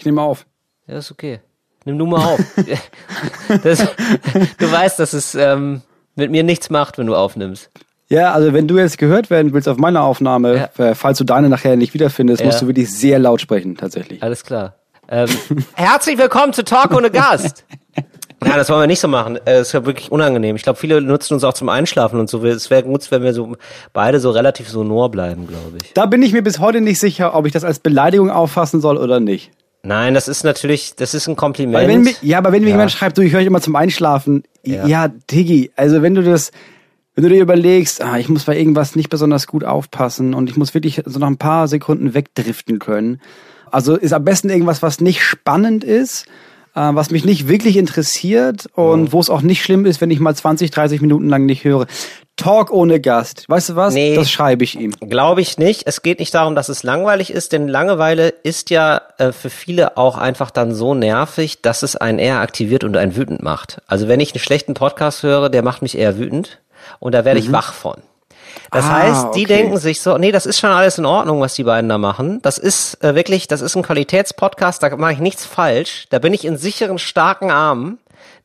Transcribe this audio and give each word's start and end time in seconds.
Ich 0.00 0.06
nehme 0.06 0.22
auf. 0.22 0.46
Ja, 0.86 0.96
ist 0.96 1.10
okay. 1.10 1.40
Nimm 1.84 1.98
du 1.98 2.06
mal 2.06 2.24
auf. 2.24 2.40
das, 3.62 3.86
du 4.58 4.72
weißt, 4.72 4.98
dass 4.98 5.12
es 5.12 5.34
ähm, 5.34 5.82
mit 6.14 6.30
mir 6.30 6.42
nichts 6.42 6.70
macht, 6.70 6.96
wenn 6.96 7.06
du 7.06 7.14
aufnimmst. 7.14 7.68
Ja, 8.08 8.32
also 8.32 8.54
wenn 8.54 8.66
du 8.66 8.78
jetzt 8.78 8.96
gehört 8.96 9.28
werden 9.28 9.52
willst 9.52 9.68
auf 9.68 9.76
meiner 9.76 10.02
Aufnahme, 10.02 10.70
Ja. 10.78 10.84
äh, 10.84 10.94
falls 10.94 11.18
du 11.18 11.24
deine 11.24 11.50
nachher 11.50 11.76
nicht 11.76 11.92
wiederfindest, 11.92 12.40
Ja. 12.40 12.46
musst 12.46 12.62
du 12.62 12.66
wirklich 12.66 12.90
sehr 12.90 13.18
laut 13.18 13.42
sprechen, 13.42 13.76
tatsächlich. 13.76 14.22
Alles 14.22 14.42
klar. 14.42 14.74
Ähm, 15.08 15.28
herzlich 15.74 16.16
willkommen 16.16 16.54
zu 16.54 16.64
Talk 16.64 16.94
ohne 16.96 17.10
Gast. 17.10 17.66
Ja, 18.42 18.56
das 18.56 18.70
wollen 18.70 18.80
wir 18.80 18.86
nicht 18.86 19.00
so 19.00 19.08
machen. 19.08 19.36
Äh, 19.36 19.40
Das 19.44 19.66
ist 19.68 19.72
ja 19.74 19.84
wirklich 19.84 20.10
unangenehm. 20.10 20.56
Ich 20.56 20.62
glaube, 20.62 20.78
viele 20.78 21.02
nutzen 21.02 21.34
uns 21.34 21.44
auch 21.44 21.52
zum 21.52 21.68
Einschlafen 21.68 22.18
und 22.18 22.30
so. 22.30 22.42
Es 22.46 22.70
wäre 22.70 22.84
gut, 22.84 23.10
wenn 23.10 23.22
wir 23.22 23.34
so 23.34 23.54
beide 23.92 24.18
so 24.18 24.30
relativ 24.30 24.66
sonor 24.70 25.10
bleiben, 25.10 25.46
glaube 25.46 25.76
ich. 25.82 25.92
Da 25.92 26.06
bin 26.06 26.22
ich 26.22 26.32
mir 26.32 26.40
bis 26.42 26.58
heute 26.58 26.80
nicht 26.80 26.98
sicher, 26.98 27.34
ob 27.34 27.44
ich 27.44 27.52
das 27.52 27.64
als 27.64 27.80
Beleidigung 27.80 28.30
auffassen 28.30 28.80
soll 28.80 28.96
oder 28.96 29.20
nicht. 29.20 29.50
Nein, 29.82 30.12
das 30.14 30.28
ist 30.28 30.44
natürlich, 30.44 30.94
das 30.96 31.14
ist 31.14 31.26
ein 31.26 31.36
Kompliment. 31.36 31.88
Wenn, 32.06 32.14
ja, 32.22 32.38
aber 32.38 32.52
wenn 32.52 32.62
mir 32.62 32.68
Ja. 32.68 32.74
jemand 32.76 32.92
schreibt, 32.92 33.16
du, 33.16 33.22
ich 33.22 33.32
höre 33.32 33.40
dich 33.40 33.46
immer 33.46 33.62
zum 33.62 33.76
Einschlafen, 33.76 34.44
Ja. 34.62 34.86
ja, 34.86 35.08
Diggi, 35.08 35.70
also 35.76 36.02
wenn 36.02 36.14
du 36.14 36.22
das, 36.22 36.50
wenn 37.14 37.24
du 37.24 37.30
dir 37.30 37.40
überlegst, 37.40 38.02
ah, 38.02 38.18
ich 38.18 38.28
muss 38.28 38.44
bei 38.44 38.58
irgendwas 38.58 38.94
nicht 38.94 39.08
besonders 39.08 39.46
gut 39.46 39.64
aufpassen 39.64 40.34
und 40.34 40.50
ich 40.50 40.56
muss 40.56 40.74
wirklich 40.74 41.02
so 41.06 41.18
nach 41.18 41.28
ein 41.28 41.38
paar 41.38 41.66
Sekunden 41.66 42.12
wegdriften 42.14 42.78
können. 42.78 43.20
Also 43.70 43.96
ist 43.96 44.12
am 44.12 44.24
besten 44.24 44.50
irgendwas, 44.50 44.82
was 44.82 45.00
nicht 45.00 45.22
spannend 45.22 45.82
ist, 45.84 46.26
äh, 46.74 46.80
was 46.94 47.10
mich 47.10 47.24
nicht 47.24 47.48
wirklich 47.48 47.76
interessiert 47.76 48.66
und 48.74 49.12
wo 49.12 49.20
es 49.20 49.30
auch 49.30 49.42
nicht 49.42 49.62
schlimm 49.62 49.86
ist, 49.86 50.00
wenn 50.00 50.10
ich 50.10 50.20
mal 50.20 50.34
20, 50.34 50.70
30 50.70 51.00
Minuten 51.00 51.28
lang 51.28 51.46
nicht 51.46 51.64
höre. 51.64 51.86
Talk 52.36 52.72
ohne 52.72 53.00
Gast. 53.00 53.44
Weißt 53.48 53.70
du 53.70 53.76
was? 53.76 53.92
Nee. 53.92 54.14
Das 54.14 54.30
schreibe 54.30 54.64
ich 54.64 54.78
ihm. 54.78 54.92
Glaube 55.00 55.42
ich 55.42 55.58
nicht. 55.58 55.86
Es 55.86 56.00
geht 56.00 56.20
nicht 56.20 56.32
darum, 56.32 56.54
dass 56.54 56.70
es 56.70 56.82
langweilig 56.82 57.30
ist, 57.30 57.52
denn 57.52 57.68
Langeweile 57.68 58.28
ist 58.28 58.70
ja 58.70 59.02
äh, 59.18 59.32
für 59.32 59.50
viele 59.50 59.98
auch 59.98 60.16
einfach 60.16 60.50
dann 60.50 60.74
so 60.74 60.94
nervig, 60.94 61.60
dass 61.60 61.82
es 61.82 61.96
einen 61.96 62.18
eher 62.18 62.40
aktiviert 62.40 62.82
und 62.82 62.96
einen 62.96 63.14
wütend 63.14 63.42
macht. 63.42 63.82
Also 63.86 64.08
wenn 64.08 64.20
ich 64.20 64.32
einen 64.32 64.40
schlechten 64.40 64.74
Podcast 64.74 65.22
höre, 65.22 65.50
der 65.50 65.62
macht 65.62 65.82
mich 65.82 65.98
eher 65.98 66.18
wütend 66.18 66.60
und 66.98 67.14
da 67.14 67.26
werde 67.26 67.40
ich 67.40 67.52
wach 67.52 67.74
von. 67.74 67.98
Das 68.70 68.84
Ah, 68.84 68.92
heißt, 69.00 69.24
die 69.34 69.44
okay. 69.44 69.46
denken 69.46 69.76
sich 69.78 70.00
so, 70.00 70.16
nee, 70.18 70.30
das 70.32 70.46
ist 70.46 70.60
schon 70.60 70.70
alles 70.70 70.98
in 70.98 71.04
Ordnung, 71.06 71.40
was 71.40 71.54
die 71.54 71.64
beiden 71.64 71.88
da 71.88 71.98
machen. 71.98 72.40
Das 72.42 72.56
ist 72.58 73.02
äh, 73.02 73.14
wirklich, 73.14 73.48
das 73.48 73.60
ist 73.62 73.74
ein 73.76 73.82
Qualitätspodcast, 73.82 74.82
da 74.82 74.96
mache 74.96 75.12
ich 75.14 75.18
nichts 75.18 75.44
falsch. 75.44 76.06
Da 76.10 76.18
bin 76.20 76.32
ich 76.34 76.44
in 76.44 76.56
sicheren, 76.56 76.98
starken 76.98 77.50
Armen, 77.50 77.98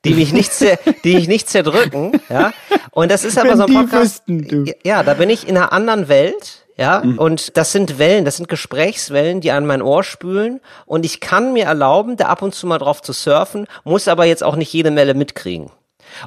die 0.03 0.13
mich 0.15 0.33
nicht, 0.33 0.51
zer 0.53 0.77
die 1.03 1.15
mich 1.15 1.27
nicht 1.27 1.49
zerdrücken, 1.49 2.19
ja. 2.29 2.53
Und 2.91 3.11
das 3.11 3.23
ist 3.23 3.37
aber 3.37 3.49
Wenn 3.51 3.57
so 3.57 3.65
ein 3.65 3.73
Podcast. 3.73 4.03
wüssten, 4.27 4.47
du. 4.47 4.73
Ja, 4.83 5.03
da 5.03 5.13
bin 5.13 5.29
ich 5.29 5.47
in 5.47 5.57
einer 5.57 5.71
anderen 5.73 6.07
Welt. 6.07 6.61
Ja, 6.77 7.01
Mhm. 7.05 7.19
und 7.19 7.55
das 7.55 7.71
sind 7.71 7.99
Wellen, 7.99 8.25
das 8.25 8.35
sind 8.35 8.49
Gesprächswellen, 8.49 9.39
die 9.39 9.51
an 9.51 9.65
mein 9.65 9.81
Ohr 9.81 10.03
spülen. 10.03 10.59
Und 10.85 11.05
ich 11.05 11.21
kann 11.21 11.53
mir 11.53 11.63
erlauben, 11.65 12.17
da 12.17 12.25
ab 12.25 12.41
und 12.41 12.53
zu 12.53 12.67
mal 12.67 12.79
drauf 12.79 13.01
zu 13.01 13.13
surfen, 13.13 13.65
muss 13.85 14.09
aber 14.09 14.25
jetzt 14.25 14.43
auch 14.43 14.57
nicht 14.57 14.73
jede 14.73 14.91
Melle 14.91 15.13
mitkriegen. 15.13 15.69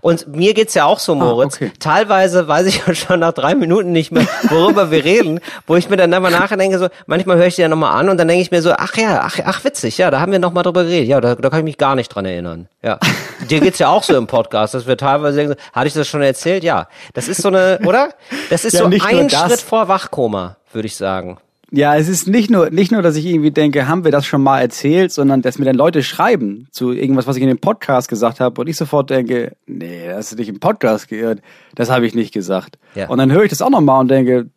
Und 0.00 0.28
mir 0.28 0.55
geht's 0.55 0.75
ja 0.75 0.84
auch 0.84 0.98
so, 0.98 1.14
Moritz. 1.14 1.56
okay. 1.56 1.72
Teilweise 1.81 2.48
weiß 2.48 2.67
ich 2.67 2.83
ja 2.86 2.94
schon 2.94 3.20
nach 3.20 3.33
drei 3.33 3.55
Minuten 3.55 3.92
nicht 3.92 4.12
mehr, 4.12 4.27
worüber 4.48 4.91
wir 4.91 5.05
reden, 5.05 5.41
wo 5.67 5.77
ich 5.77 5.89
mir 5.89 5.97
dann 5.97 6.12
aber 6.14 6.30
nachher 6.30 6.56
denke, 6.56 6.78
so, 6.78 6.89
manchmal 7.06 7.36
höre 7.36 7.47
ich 7.47 7.56
die 7.56 7.62
ja 7.62 7.69
nochmal 7.69 7.98
an 7.98 8.08
und 8.08 8.17
dann 8.19 8.28
denke 8.28 8.42
ich 8.42 8.50
mir 8.50 8.62
so, 8.62 8.72
ach 8.72 8.97
ja, 8.97 9.22
ach, 9.25 9.39
ach 9.45 9.64
witzig, 9.64 9.98
ja, 9.98 10.11
da 10.11 10.20
haben 10.20 10.33
wir 10.33 10.39
nochmal 10.39 10.62
drüber 10.62 10.84
geredet. 10.84 11.08
Ja, 11.08 11.20
da, 11.20 11.34
da 11.34 11.50
kann 11.50 11.61
ich 11.61 11.64
mich 11.64 11.78
gar 11.78 11.95
nicht 11.95 12.08
dran 12.08 12.25
erinnern. 12.25 12.69
Ja. 12.83 12.98
Dir 13.50 13.61
geht's 13.61 13.78
ja 13.78 13.89
auch 13.89 14.03
so 14.03 14.17
im 14.17 14.27
Podcast, 14.27 14.75
dass 14.75 14.86
wir 14.86 14.97
teilweise 14.97 15.36
denken, 15.39 15.55
so, 15.58 15.72
hatte 15.72 15.89
ich 15.89 15.95
das 15.95 16.08
schon 16.08 16.23
erzählt? 16.23 16.64
Ja. 16.64 16.89
Das 17.14 17.28
ist 17.28 17.42
so 17.42 17.48
eine, 17.48 17.78
oder? 17.84 18.11
Das 18.50 18.64
ist 18.64 18.75
Ja, 18.75 18.80
so 18.80 18.86
ein. 18.86 19.30
Schritt 19.30 19.61
vor 19.61 19.89
Wachkoma, 19.89 20.56
würde 20.73 20.86
ich 20.86 20.97
sagen. 20.97 21.39
Ja, 21.70 21.97
es 21.97 22.08
ist 22.08 22.27
nicht 22.27 22.50
nur, 22.50 22.70
nicht 22.70 22.92
nur, 22.92 23.02
dass 23.02 23.16
ich 23.16 23.27
irgendwie 23.27 23.50
denke, 23.50 23.88
haben 23.88 24.05
wir 24.05 24.11
das 24.11 24.24
schon 24.24 24.42
mal 24.42 24.61
erzählt, 24.61 25.12
sondern 25.12 25.42
dass 25.42 25.58
mir 25.58 25.66
dann 25.66 25.77
Leute 25.77 26.02
schreiben 26.02 26.66
zu 26.70 26.92
irgendwas, 26.92 27.27
was 27.27 27.36
ich 27.36 27.42
in 27.42 27.48
dem 27.48 27.58
Podcast 27.58 28.08
gesagt 28.08 28.41
habe 28.41 28.61
und 28.61 28.69
ich 28.69 28.77
sofort 28.77 29.11
denke, 29.11 29.52
nee, 29.66 30.06
das 30.06 30.16
hast 30.16 30.33
du 30.33 30.36
nicht 30.36 30.48
im 30.48 30.61
Podcast 30.61 31.08
gehört, 31.08 31.42
das 31.74 31.91
habe 31.91 32.06
ich 32.06 32.14
nicht 32.14 32.33
gesagt. 32.33 32.78
Ja. 32.94 33.08
Und 33.08 33.18
dann 33.18 33.30
höre 33.30 33.45
ich 33.45 33.51
das 33.51 33.61
auch 33.61 33.70
nochmal 33.70 34.01
und 34.01 34.08
denke, 34.08 34.48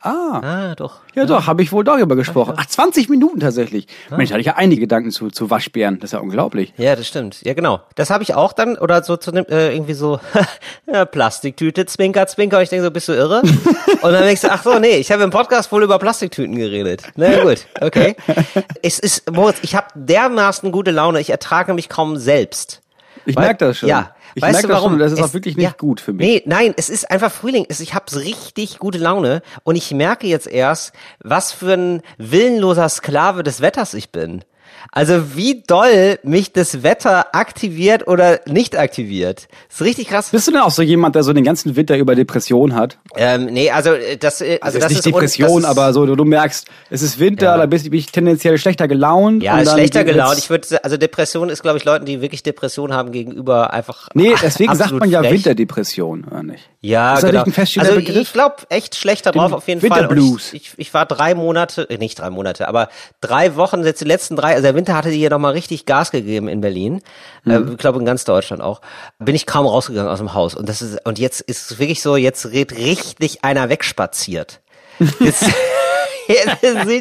ah, 0.00 0.40
Ah, 0.42 0.74
doch. 0.74 0.96
ja 1.14 1.24
doch, 1.24 1.46
habe 1.46 1.62
ich 1.62 1.72
wohl 1.72 1.84
darüber 1.84 2.16
gesprochen. 2.16 2.54
Ach, 2.56 2.66
20 2.66 3.08
Minuten 3.08 3.40
tatsächlich. 3.40 3.86
Mensch, 4.10 4.30
hatte 4.30 4.40
ich 4.40 4.46
ja 4.46 4.54
einige 4.56 4.80
Gedanken 4.82 5.10
zu, 5.10 5.30
zu 5.30 5.50
Waschbären, 5.50 5.98
das 5.98 6.08
ist 6.08 6.12
ja 6.12 6.18
unglaublich. 6.20 6.72
Ja, 6.76 6.94
das 6.96 7.06
stimmt. 7.08 7.42
Ja, 7.44 7.54
genau. 7.54 7.80
Das 7.94 8.10
habe 8.10 8.22
ich 8.22 8.34
auch 8.34 8.52
dann, 8.52 8.76
oder 8.78 9.02
so 9.02 9.16
zu 9.16 9.30
dem, 9.32 9.46
äh, 9.46 9.72
irgendwie 9.74 9.94
so, 9.94 10.20
ja, 10.92 11.04
Plastiktüte, 11.04 11.86
Zwinker, 11.86 12.26
Zwinker. 12.26 12.58
Und 12.58 12.62
ich 12.64 12.68
denke 12.70 12.84
so, 12.84 12.90
bist 12.90 13.08
du 13.08 13.12
irre? 13.12 13.42
Und 14.02 14.12
dann 14.12 14.22
denkst 14.22 14.42
du, 14.42 14.50
ach 14.50 14.62
so, 14.62 14.78
nee, 14.78 14.96
ich 14.96 15.10
habe 15.12 15.22
im 15.22 15.30
Podcast 15.30 15.70
wohl 15.72 15.82
über 15.82 15.98
Plastiktüten 15.98 16.56
geredet. 16.56 17.02
Na 17.16 17.30
ja, 17.32 17.42
gut, 17.44 17.66
okay. 17.80 18.16
Es 18.82 18.98
ist, 18.98 19.30
Moritz, 19.30 19.58
ich 19.62 19.74
habe 19.74 19.86
dermaßen 19.94 20.70
gute 20.72 20.90
Laune, 20.90 21.20
ich 21.20 21.30
ertrage 21.30 21.74
mich 21.74 21.88
kaum 21.88 22.16
selbst. 22.16 22.80
Ich 23.28 23.36
merke 23.36 23.66
das 23.66 23.78
schon. 23.78 23.88
Ja. 23.88 24.14
ich 24.34 24.42
weißt 24.42 24.52
merke 24.52 24.66
du 24.66 24.72
das 24.72 24.76
warum? 24.78 24.92
schon, 24.92 24.98
das 25.00 25.12
ist 25.12 25.18
Es- 25.20 25.24
auch 25.30 25.34
wirklich 25.34 25.56
nicht 25.56 25.64
ja. 25.64 25.74
gut 25.76 26.00
für 26.00 26.12
mich. 26.12 26.26
Nee, 26.26 26.42
nein, 26.46 26.74
es 26.76 26.88
ist 26.88 27.10
einfach 27.10 27.30
Frühling. 27.32 27.66
Es, 27.68 27.80
ich 27.80 27.94
habe 27.94 28.04
richtig 28.16 28.78
gute 28.78 28.98
Laune 28.98 29.42
und 29.64 29.76
ich 29.76 29.90
merke 29.92 30.26
jetzt 30.26 30.46
erst, 30.46 30.92
was 31.20 31.52
für 31.52 31.72
ein 31.74 32.02
willenloser 32.18 32.88
Sklave 32.88 33.42
des 33.42 33.60
Wetters 33.60 33.94
ich 33.94 34.10
bin. 34.10 34.44
Also 34.92 35.36
wie 35.36 35.62
doll 35.66 36.18
mich 36.22 36.52
das 36.52 36.82
Wetter 36.82 37.34
aktiviert 37.34 38.06
oder 38.08 38.40
nicht 38.46 38.76
aktiviert. 38.78 39.48
ist 39.68 39.80
richtig 39.82 40.08
krass. 40.08 40.30
Bist 40.30 40.46
du 40.48 40.52
denn 40.52 40.60
auch 40.60 40.70
so 40.70 40.82
jemand, 40.82 41.14
der 41.14 41.22
so 41.22 41.32
den 41.32 41.44
ganzen 41.44 41.76
Winter 41.76 41.96
über 41.96 42.14
Depression 42.14 42.74
hat? 42.74 42.98
Ähm, 43.16 43.46
nee, 43.46 43.70
also 43.70 43.92
äh, 43.92 44.16
das, 44.16 44.40
äh, 44.40 44.58
Also, 44.60 44.78
also 44.78 44.78
ist 44.78 44.84
das 44.84 44.90
nicht 44.90 44.98
ist 44.98 45.06
Depression, 45.06 45.62
das 45.62 45.70
ist, 45.72 45.78
aber 45.78 45.92
so, 45.92 46.06
du, 46.06 46.16
du 46.16 46.24
merkst, 46.24 46.66
es 46.90 47.02
ist 47.02 47.18
Winter, 47.18 47.46
Ja. 47.46 47.56
da 47.58 47.66
bist 47.66 47.84
bin 47.90 47.98
ich 47.98 48.06
tendenziell 48.12 48.58
schlechter 48.58 48.88
gelaunt. 48.88 49.42
ja, 49.42 49.58
ist 49.60 49.72
schlechter 49.72 50.04
gelaunt. 50.04 50.38
Ich 50.38 50.50
würde, 50.50 50.82
also 50.84 50.96
Depression 50.96 51.48
ist, 51.48 51.62
glaube 51.62 51.78
ich, 51.78 51.84
Leuten, 51.84 52.04
die 52.04 52.20
wirklich 52.20 52.42
Depression 52.42 52.92
haben 52.92 53.12
gegenüber 53.12 53.72
einfach. 53.72 54.08
Nee, 54.14 54.34
deswegen 54.42 54.74
sagt 54.74 54.92
man 54.92 55.10
ja 55.10 55.20
frech. 55.20 55.32
Winterdepression, 55.32 56.24
oder 56.24 56.42
nicht? 56.42 56.68
Ja, 56.80 57.14
Ist 57.14 57.22
das 57.24 57.30
genau. 57.30 57.44
ein 57.44 57.80
also 57.80 57.94
Begriff? 57.94 58.16
ich 58.22 58.32
glaube 58.32 58.56
echt 58.68 58.94
schlechter 58.94 59.32
drauf 59.32 59.52
auf 59.52 59.66
jeden 59.68 59.80
Fall. 59.80 59.90
Winterblues. 59.90 60.52
Ich, 60.52 60.62
ich, 60.72 60.78
ich 60.78 60.94
war 60.94 61.06
drei 61.06 61.34
Monate, 61.34 61.88
äh, 61.90 61.98
nicht 61.98 62.18
drei 62.18 62.30
Monate, 62.30 62.68
aber 62.68 62.88
drei 63.20 63.56
Wochen, 63.56 63.84
jetzt 63.84 64.00
die 64.00 64.04
letzten 64.04 64.36
drei, 64.36 64.54
also 64.54 64.67
der 64.68 64.74
Winter 64.74 64.94
hatte 64.94 65.08
hier 65.08 65.30
noch 65.30 65.38
mal 65.38 65.52
richtig 65.52 65.86
Gas 65.86 66.10
gegeben 66.10 66.46
in 66.46 66.60
Berlin. 66.60 67.00
Mhm. 67.44 67.50
Äh, 67.50 67.72
ich 67.72 67.78
glaube 67.78 67.98
in 67.98 68.04
ganz 68.04 68.24
Deutschland 68.24 68.62
auch. 68.62 68.82
Bin 69.18 69.34
ich 69.34 69.46
kaum 69.46 69.64
rausgegangen 69.64 70.10
aus 70.10 70.18
dem 70.18 70.34
Haus. 70.34 70.54
Und 70.54 70.68
das 70.68 70.82
ist, 70.82 71.06
und 71.06 71.18
jetzt 71.18 71.40
ist 71.40 71.70
es 71.70 71.78
wirklich 71.78 72.02
so, 72.02 72.16
jetzt 72.16 72.44
redet 72.46 72.76
richtig 72.76 73.44
einer 73.44 73.70
wegspaziert. 73.70 74.60
Sind 74.98 75.54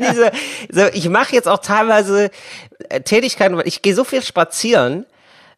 diese, 0.10 0.32
so, 0.72 0.86
ich 0.94 1.10
mache 1.10 1.36
jetzt 1.36 1.50
auch 1.50 1.58
teilweise 1.58 2.32
äh, 2.88 3.02
Tätigkeiten, 3.02 3.58
weil 3.58 3.68
ich 3.68 3.82
gehe 3.82 3.94
so 3.94 4.06
viel 4.06 4.22
spazieren. 4.22 5.06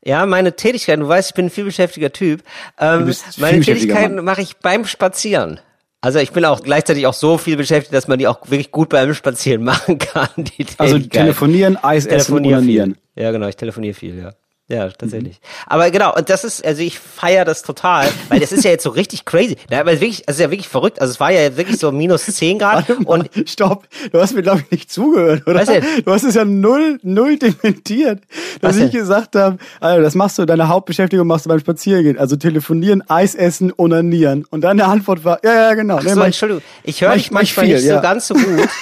Ja, 0.04 0.26
meine 0.26 0.56
Tätigkeiten, 0.56 1.02
du 1.02 1.08
weißt, 1.08 1.30
ich 1.30 1.36
bin 1.36 1.46
ein 1.46 1.52
vielbeschäftiger 1.52 2.12
Typ. 2.12 2.42
Ähm, 2.80 3.14
meine 3.38 3.60
Tätigkeiten 3.60 4.24
mache 4.24 4.42
ich 4.42 4.58
beim 4.58 4.86
Spazieren. 4.86 5.60
Also 6.02 6.20
ich 6.20 6.32
bin 6.32 6.46
auch 6.46 6.62
gleichzeitig 6.62 7.06
auch 7.08 7.14
so 7.14 7.38
viel 7.38 7.58
beschäftigt, 7.58 7.94
dass 7.94 8.08
man 8.08 8.20
die 8.20 8.28
auch 8.28 8.40
wirklich 8.50 8.72
gut 8.72 8.90
beim 8.90 9.14
Spazieren 9.14 9.64
machen 9.66 9.98
kann. 9.98 10.30
Die 10.38 10.66
Also 10.78 10.98
telefonieren, 11.00 11.78
Eis 11.78 12.06
essen, 12.06 12.10
telefoniere 12.10 12.58
onanieren. 12.60 12.96
viel. 13.14 13.24
Ja, 13.24 13.32
genau, 13.32 13.48
ich 13.48 13.58
telefoniere 13.58 13.94
viel, 13.94 14.18
ja. 14.18 14.32
Ja, 14.72 14.88
tatsächlich. 14.90 15.40
Aber 15.66 15.90
genau, 15.90 16.14
und 16.16 16.30
das 16.30 16.44
ist, 16.44 16.64
also 16.64 16.84
ich 16.84 17.00
feiere 17.00 17.44
das 17.44 17.64
total, 17.64 18.08
weil 18.30 18.40
das 18.40 18.52
ist 18.52 18.64
ja 18.64 18.70
jetzt 18.70 18.84
so 18.84 18.92
richtig 18.92 19.26
crazy. 19.26 19.58
Ja, 19.72 19.80
aber 19.80 19.94
wirklich, 19.94 20.30
also 20.30 20.44
ja 20.44 20.52
wirklich 20.52 20.68
verrückt. 20.68 21.02
Also 21.02 21.12
es 21.12 21.20
war 21.20 21.32
ja 21.32 21.58
wirklich 21.58 21.80
so 21.80 21.92
minus 21.92 22.26
10 22.26 22.60
Grad 22.60 22.88
mal, 23.00 23.06
und 23.06 23.30
stopp, 23.50 23.88
du 24.12 24.22
hast 24.22 24.36
mir 24.36 24.44
glaube 24.44 24.62
ich 24.66 24.70
nicht 24.72 24.92
zugehört, 24.92 25.48
oder? 25.48 25.62
Was 25.62 25.70
denn? 25.70 25.84
Du 26.06 26.12
hast 26.12 26.24
es 26.24 26.36
ja 26.36 26.46
null, 26.46 27.00
null 27.02 27.38
dementiert, 27.40 28.22
dass 28.62 28.78
ich 28.78 28.92
gesagt 28.92 29.36
habe, 29.36 29.58
also 29.80 30.04
das 30.04 30.14
machst 30.14 30.38
du, 30.38 30.46
deine 30.46 30.68
Hauptbeschäftigung 30.68 31.26
machst 31.26 31.46
du 31.46 31.50
beim 31.50 31.60
Spazierengehen, 31.60 32.20
also 32.20 32.36
telefonieren, 32.36 33.04
Eis 33.10 33.34
essen, 33.34 33.74
onanieren. 33.76 34.46
Und 34.52 34.62
deine 34.62 34.86
Antwort 34.86 35.24
war, 35.26 35.40
ja, 35.44 35.54
ja, 35.54 35.74
genau. 35.74 35.98
Ach 35.98 36.04
Nee, 36.04 36.10
so, 36.12 36.16
mach 36.18 36.24
ich- 36.26 36.28
Entschuldigung. 36.28 36.62
Ich 36.84 37.02
höre 37.02 37.16
dich 37.16 37.32
manchmal 37.32 37.66
viel, 37.66 37.76
nicht 37.76 37.86
ja. 37.86 37.96
so 37.96 38.02
ganz 38.04 38.28
so 38.28 38.36
gut. 38.36 38.46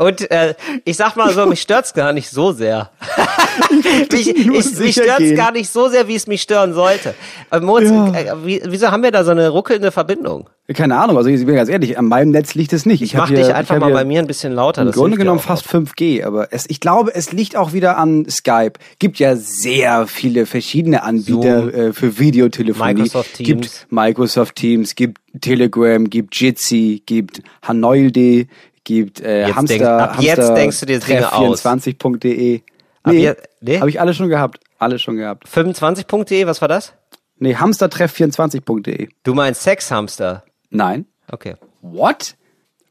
Und 0.00 0.30
äh, 0.30 0.54
ich 0.84 0.96
sag 0.96 1.14
mal 1.16 1.30
so, 1.32 1.44
mich 1.46 1.60
stört's 1.60 1.92
gar 1.92 2.12
nicht 2.12 2.30
so 2.30 2.52
sehr. 2.52 2.90
mich 4.12 4.28
ich, 4.28 4.46
mich 4.78 4.92
stört's 4.94 5.18
gehen. 5.18 5.36
gar 5.36 5.52
nicht 5.52 5.70
so 5.70 5.88
sehr, 5.88 6.08
wie 6.08 6.14
es 6.14 6.26
mich 6.26 6.42
stören 6.42 6.72
sollte. 6.72 7.14
Äh, 7.50 7.60
Moritz, 7.60 7.90
Ja. 7.90 8.12
äh, 8.14 8.34
wie, 8.44 8.62
wieso 8.66 8.90
haben 8.90 9.02
wir 9.02 9.10
da 9.10 9.24
so 9.24 9.30
eine 9.30 9.48
ruckelnde 9.50 9.90
Verbindung? 9.92 10.48
Keine 10.72 10.96
Ahnung, 10.96 11.16
also 11.16 11.28
ich 11.28 11.44
bin 11.44 11.56
ganz 11.56 11.68
ehrlich, 11.68 11.98
an 11.98 12.04
meinem 12.06 12.30
Netz 12.30 12.54
liegt 12.54 12.72
es 12.72 12.86
nicht. 12.86 13.02
Ich, 13.02 13.16
hab 13.16 13.22
mach 13.22 13.28
hier- 13.28 13.38
dich 13.38 13.48
ich 13.48 13.54
einfach 13.54 13.78
mal 13.80 13.90
bei 13.92 14.04
mir 14.04 14.20
ein 14.20 14.28
bisschen 14.28 14.52
lauter. 14.52 14.82
Im 14.82 14.92
Grunde 14.92 15.16
genommen 15.16 15.40
fast 15.40 15.66
5G, 15.66 16.24
aber 16.24 16.52
es, 16.52 16.64
ich 16.68 16.78
glaube, 16.78 17.12
es 17.12 17.32
liegt 17.32 17.56
auch 17.56 17.72
wieder 17.72 17.98
an 17.98 18.24
Skype. 18.30 18.74
Gibt 19.00 19.18
ja 19.18 19.34
sehr 19.34 20.06
viele 20.06 20.46
verschiedene 20.46 21.02
Anbieter 21.02 21.62
Zoom. 21.62 21.74
äh, 21.74 21.92
für 21.92 22.20
Videotelefonie. 22.20 22.94
Microsoft 22.94 23.34
Teams. 23.34 23.46
Gibt 23.48 23.86
Microsoft 23.90 24.54
Teams, 24.56 24.94
gibt 24.94 25.18
Telegram, 25.40 26.08
gibt 26.08 26.36
Jitsi, 26.36 27.02
gibt 27.04 27.42
Hanoilde, 27.62 28.46
gibt 28.94 29.20
äh, 29.20 29.46
Jetzt 29.46 29.56
Hamster, 29.56 29.74
denkst- 29.78 29.88
ab 29.88 30.16
jetzt 30.20 30.38
Hamster 30.38 30.54
denkst 30.54 30.80
du 30.80 30.86
dir 30.86 31.00
Dinge 31.00 31.32
aus. 31.32 31.64
24.de. 31.64 32.60
Ab 33.02 33.12
Nee, 33.12 33.32
nee? 33.60 33.78
habe 33.80 33.88
ich 33.90 34.00
alle 34.00 34.12
schon 34.14 34.28
gehabt. 34.28 34.60
Alle 34.78 34.98
schon 34.98 35.16
gehabt. 35.16 35.46
25.de, 35.48 36.46
was 36.46 36.60
war 36.60 36.68
das? 36.68 36.92
Nee, 37.38 37.54
hamstertreff24.de. 37.56 39.08
Du 39.22 39.34
meinst 39.34 39.62
Sexhamster. 39.62 40.44
Nein. 40.70 41.06
Okay. 41.30 41.54
What? 41.82 42.36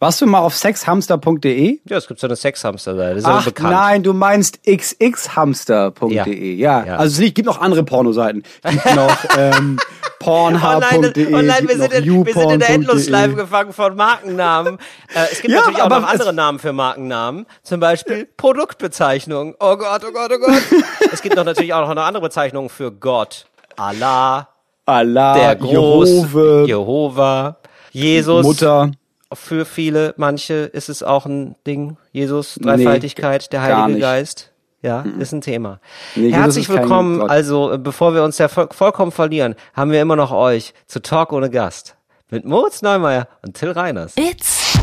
Warst 0.01 0.21
du 0.21 0.27
mal 0.27 0.39
auf 0.39 0.55
sexhamster.de? 0.55 1.81
Ja, 1.83 1.97
es 1.97 2.07
gibt 2.07 2.21
so 2.21 2.27
eine 2.27 2.37
Sexhamster-Seite. 2.37 3.21
Ach 3.25 3.43
bekannt. 3.43 3.71
nein, 3.71 4.03
du 4.03 4.13
meinst 4.13 4.61
xxhamster.de. 4.65 6.13
Ja. 6.13 6.25
Ja. 6.25 6.85
ja, 6.85 6.95
also 6.95 7.21
es 7.21 7.33
gibt 7.33 7.45
noch 7.45 7.59
andere 7.59 7.83
Pornoseiten. 7.83 8.43
Es 8.63 8.71
gibt 8.71 8.95
noch 8.95 9.17
ähm, 9.37 9.77
Oh 10.21 10.49
nein, 10.51 10.59
pornhub.de, 10.61 11.33
oh 11.33 11.41
nein 11.41 11.67
wir, 11.67 11.77
sind 11.77 11.93
in, 11.93 12.25
wir 12.25 12.33
sind 12.33 12.51
in 12.51 12.59
der. 12.59 12.69
Endlosschleife 12.69 13.35
gefangen 13.35 13.73
von 13.73 13.95
Markennamen. 13.95 14.77
Äh, 15.13 15.27
es 15.31 15.41
gibt 15.41 15.53
Ja, 15.53 15.61
natürlich 15.61 15.81
auch 15.81 15.89
noch 15.89 16.07
andere 16.07 16.33
Namen 16.33 16.59
für 16.59 16.73
Markennamen. 16.73 17.45
Zum 17.63 17.79
Beispiel 17.79 18.25
Produktbezeichnung. 18.37 19.55
Oh 19.59 19.75
Gott, 19.77 20.01
oh 20.07 20.11
Gott, 20.11 20.31
oh 20.33 20.39
Gott. 20.39 20.61
es 21.11 21.21
gibt 21.21 21.35
noch 21.35 21.45
natürlich 21.45 21.73
auch 21.73 21.81
noch 21.81 21.89
eine 21.89 22.03
andere 22.03 22.23
Bezeichnung 22.23 22.69
für 22.69 22.91
Gott. 22.91 23.47
Allah, 23.77 24.49
Allah, 24.85 25.33
der 25.33 25.55
Groß, 25.55 26.09
Jehove, 26.09 26.65
Jehova, 26.67 27.57
Jesus. 27.91 28.43
Mutter. 28.43 28.91
Für 29.33 29.65
viele, 29.65 30.15
manche 30.17 30.53
ist 30.53 30.89
es 30.89 31.03
auch 31.03 31.27
ein 31.27 31.55
Ding. 31.67 31.97
Jesus, 32.11 32.55
Dreifaltigkeit, 32.59 33.53
der 33.53 33.67
gar 33.67 33.83
Heilige. 33.83 33.99
Geist. 33.99 34.51
Ja, 34.81 35.03
ist 35.19 35.33
ein 35.33 35.41
Thema. 35.41 35.79
Nee, 36.15 36.31
Herzlich 36.31 36.67
willkommen. 36.69 37.19
Gott. 37.19 37.29
Also, 37.29 37.73
äh, 37.73 37.77
bevor 37.77 38.15
wir 38.15 38.23
uns 38.23 38.37
ja 38.37 38.47
voll, 38.47 38.69
vollkommen 38.71 39.11
verlieren, 39.11 39.55
haben 39.75 39.91
wir 39.91 40.01
immer 40.01 40.15
noch 40.15 40.31
euch 40.31 40.73
zu 40.87 41.01
Talk 41.01 41.31
ohne 41.33 41.49
Gast. 41.49 41.95
Mit 42.31 42.45
Moritz 42.45 42.81
Neumeier 42.81 43.27
und 43.43 43.55
Till 43.55 43.71
Reiners. 43.71 44.13
It's 44.17 44.79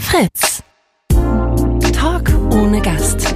Fritz. 0.00 0.62
Talk 1.92 2.30
ohne 2.52 2.82
Gast. 2.82 3.34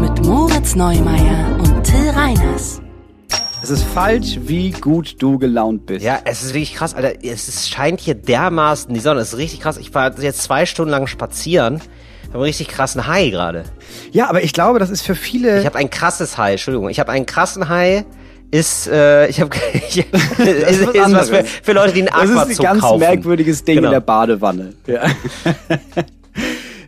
Mit 0.00 0.22
Moritz 0.26 0.74
Neumeier 0.74 1.56
und 1.60 1.82
Till 1.84 2.10
Reiners. 2.10 2.80
Es 3.62 3.70
ist 3.70 3.82
falsch, 3.84 4.38
wie 4.42 4.70
gut 4.70 5.16
du 5.20 5.38
gelaunt 5.38 5.86
bist. 5.86 6.04
Ja, 6.04 6.18
es 6.24 6.42
ist 6.42 6.54
wirklich 6.54 6.74
krass, 6.74 6.94
Alter. 6.94 7.12
Es 7.22 7.48
ist, 7.48 7.68
scheint 7.70 8.00
hier 8.00 8.14
dermaßen 8.14 8.92
die 8.94 9.00
Sonne. 9.00 9.20
Es 9.20 9.32
ist 9.32 9.38
richtig 9.38 9.60
krass. 9.60 9.76
Ich 9.78 9.92
war 9.94 10.16
jetzt 10.20 10.42
zwei 10.42 10.64
Stunden 10.64 10.90
lang 10.90 11.06
spazieren. 11.06 11.76
Ich 12.22 12.28
habe 12.28 12.34
einen 12.38 12.44
richtig 12.44 12.68
krassen 12.68 13.06
High 13.06 13.30
gerade. 13.30 13.64
Ja, 14.12 14.28
aber 14.28 14.42
ich 14.44 14.52
glaube, 14.52 14.78
das 14.78 14.90
ist 14.90 15.02
für 15.02 15.14
viele. 15.14 15.58
Ich 15.60 15.66
habe 15.66 15.78
ein 15.78 15.90
krasses 15.90 16.38
High, 16.38 16.52
Entschuldigung. 16.52 16.88
Ich 16.88 17.00
habe 17.00 17.10
einen 17.12 17.26
krassen 17.26 17.68
High. 17.68 18.04
Ist, 18.50 18.86
äh, 18.86 19.26
ich 19.28 19.40
habe, 19.42 19.54
ist, 19.90 19.98
was 20.86 20.94
ist 20.94 21.12
was 21.14 21.28
für, 21.28 21.44
für 21.44 21.72
Leute, 21.72 21.92
die 21.92 22.00
einen 22.00 22.08
das 22.10 22.30
ist 22.30 22.36
Aquazug 22.36 22.60
ein 22.60 22.62
ganz 22.64 22.80
kaufen. 22.80 23.00
merkwürdiges 23.00 23.62
Ding 23.64 23.74
Genau. 23.76 23.88
in 23.88 23.92
der 23.92 24.00
Badewanne. 24.00 24.72
Ja. 24.86 25.02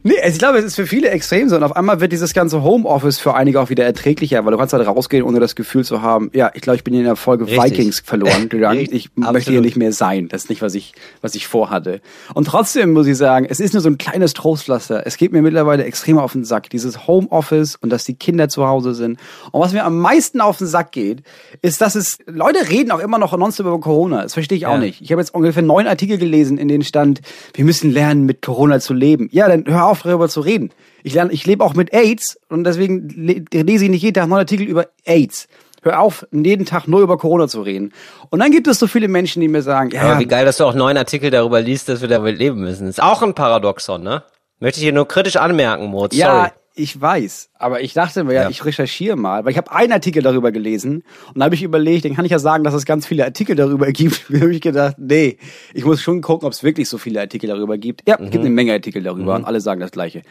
Nee, 0.03 0.19
also 0.23 0.33
ich 0.33 0.39
glaube, 0.39 0.59
es 0.59 0.65
ist 0.65 0.77
für 0.77 0.87
viele 0.87 1.11
extrem 1.11 1.49
so. 1.49 1.57
Und 1.57 1.63
auf 1.63 1.77
einmal 1.77 2.01
wird 2.01 2.13
dieses 2.13 2.33
ganze 2.33 2.63
Homeoffice 2.63 3.19
für 3.19 3.35
einige 3.35 3.61
auch 3.61 3.69
wieder 3.71 3.85
erträglicher, 3.85 4.45
weil 4.45 4.53
du 4.53 4.59
kannst 4.59 4.73
halt 4.73 4.87
rausgehen, 4.87 5.23
ohne 5.25 5.41
das 5.41 5.55
Gefühl 5.55 5.85
zu 5.85 6.01
haben, 6.01 6.31
ja, 6.33 6.51
ich 6.55 6.63
glaube, 6.63 6.77
ich 6.77 6.85
bin 6.85 6.95
in 6.95 7.05
der 7.05 7.17
Folge 7.17 7.47
Richtig. 7.47 7.63
Vikings 7.63 8.01
verloren 8.01 8.49
gegangen. 8.49 8.81
Ich 8.81 9.11
möchte 9.15 9.29
absolut. 9.29 9.45
hier 9.47 9.61
nicht 9.61 9.77
mehr 9.77 9.93
sein. 9.93 10.29
Das 10.29 10.45
ist 10.45 10.49
nicht, 10.51 10.63
was 10.63 10.75
ich, 10.75 10.95
was 11.21 11.35
ich 11.35 11.47
vorhatte. 11.47 12.01
Und 12.35 12.47
trotzdem 12.47 12.93
muss 12.93 13.07
ich 13.07 13.17
sagen, 13.17 13.47
es 13.49 13.61
ist 13.61 13.75
nur 13.75 13.83
so 13.83 13.91
ein 13.91 13.99
kleines 13.99 14.33
Trostpflaster. 14.33 15.07
Es 15.07 15.17
geht 15.19 15.33
mir 15.33 15.43
mittlerweile 15.43 15.85
extrem 15.85 16.19
auf 16.19 16.33
den 16.33 16.45
Sack. 16.45 16.71
Dieses 16.71 17.07
Homeoffice 17.07 17.77
und 17.77 17.91
dass 17.91 18.05
die 18.05 18.15
Kinder 18.15 18.49
zu 18.49 18.67
Hause 18.67 18.95
sind. 18.95 19.19
Und 19.53 19.61
was 19.61 19.73
mir 19.73 19.85
am 19.85 19.99
meisten 19.99 20.41
auf 20.41 20.57
den 20.59 20.67
Sack 20.67 20.93
geht, 20.93 21.23
ist, 21.61 21.81
dass 21.81 21.95
es, 21.95 22.19
Leute 22.27 22.71
reden 22.71 22.91
auch 22.91 23.01
immer 23.01 23.19
noch 23.19 23.37
nonstop 23.37 23.67
über 23.67 23.81
Corona. 23.81 24.23
Das 24.23 24.35
verstehe 24.35 24.57
ich 24.57 24.67
auch 24.67 24.75
Ja. 24.75 24.79
nicht. 24.79 25.03
Ich 25.03 25.13
habe 25.13 25.21
jetzt 25.21 25.35
ungefähr 25.35 25.63
neun 25.63 25.87
Artikel 25.87 26.17
gelesen, 26.17 26.57
in 26.57 26.69
denen 26.69 26.85
stand, 26.85 27.21
wir 27.55 27.65
müssen 27.65 27.91
lernen, 27.93 28.25
mit 28.25 28.41
Corona 28.43 28.81
zu 28.81 28.95
leben. 28.95 29.29
Ja, 29.33 29.49
dann 29.49 29.65
hör 29.67 29.87
auf, 29.87 29.90
darüber 30.03 30.29
zu 30.29 30.41
reden. 30.41 30.71
Ich 31.03 31.15
lerne, 31.15 31.33
ich 31.33 31.47
lebe 31.47 31.65
auch 31.65 31.75
mit 31.75 31.93
AIDS 31.93 32.39
und 32.49 32.65
deswegen 32.65 33.09
le- 33.09 33.45
lese 33.53 33.85
ich 33.85 33.91
nicht 33.91 34.03
jeden 34.03 34.15
Tag 34.15 34.29
neun 34.29 34.39
Artikel 34.41 34.67
über 34.67 34.87
AIDS. 35.05 35.49
Hör 35.83 36.01
auf, 36.01 36.27
jeden 36.33 36.67
Tag 36.67 36.89
nur 36.89 37.01
über 37.01 37.17
Corona 37.17 37.49
zu 37.49 37.63
reden. 37.63 37.93
Und 38.29 38.41
dann 38.41 38.51
gibt 38.51 38.67
es 38.67 38.79
so 38.79 38.87
viele 38.87 39.09
Menschen, 39.09 39.41
die 39.41 39.49
mir 39.49 39.63
sagen, 39.63 39.91
ja, 39.93 40.03
Aber 40.03 40.21
wie 40.21 40.27
geil, 40.27 40.45
dass 40.45 40.59
du 40.59 40.65
auch 40.65 40.75
neun 40.75 40.97
Artikel 40.99 41.31
darüber 41.31 41.61
liest, 41.63 41.89
dass 41.89 42.03
wir 42.03 42.09
damit 42.09 42.39
leben 42.39 42.61
müssen. 42.61 42.87
Ist 42.87 43.03
auch 43.03 43.23
ein 43.23 43.35
Paradoxon, 43.35 44.03
ne? 44.03 44.23
Möchte 44.59 44.79
ich 44.79 44.85
hier 44.85 44.93
nur 44.93 45.09
kritisch 45.09 45.37
anmerken, 45.37 45.87
Moritz. 45.87 46.15
Ja, 46.15 46.37
Sorry. 46.37 46.51
Ich 46.81 47.01
weiß. 47.01 47.51
Aber 47.59 47.81
ich 47.83 47.93
dachte 47.93 48.25
mir, 48.25 48.35
ja, 48.35 48.43
Ja. 48.43 48.51
ich 48.51 48.65
recherchiere 48.65 49.17
mal, 49.17 49.45
weil 49.45 49.53
ich 49.53 49.59
habe 49.59 49.71
einen 49.73 49.93
Artikel 49.93 50.23
darüber 50.23 50.51
gelesen 50.53 51.03
und 51.29 51.39
da 51.39 51.45
habe 51.45 51.55
ich 51.55 51.63
überlegt, 51.63 52.05
dann 52.05 52.15
kann 52.15 52.25
ich 52.25 52.31
ja 52.33 52.39
sagen, 52.39 52.65
dass 52.65 52.75
es 52.75 52.85
ganz 52.87 53.07
viele 53.07 53.25
Artikel 53.25 53.55
darüber 53.57 53.87
gibt. 53.93 54.25
Da 54.31 54.41
habe 54.41 54.55
ich 54.55 54.61
gedacht, 54.61 54.97
nee, 54.99 55.39
ich 55.75 55.85
muss 55.85 56.01
schon 56.03 56.21
gucken, 56.23 56.47
ob 56.47 56.53
es 56.53 56.63
wirklich 56.63 56.89
so 56.89 56.99
viele 56.99 57.21
Artikel 57.21 57.47
darüber 57.49 57.79
gibt. 57.79 58.03
Ja, 58.09 58.17
es 58.21 58.31
gibt 58.31 58.45
eine 58.45 58.51
Menge 58.51 58.73
Artikel 58.73 59.03
darüber 59.03 59.35
und 59.37 59.45
alle 59.45 59.61
sagen 59.61 59.81
das 59.81 59.91
Gleiche. 59.91 60.23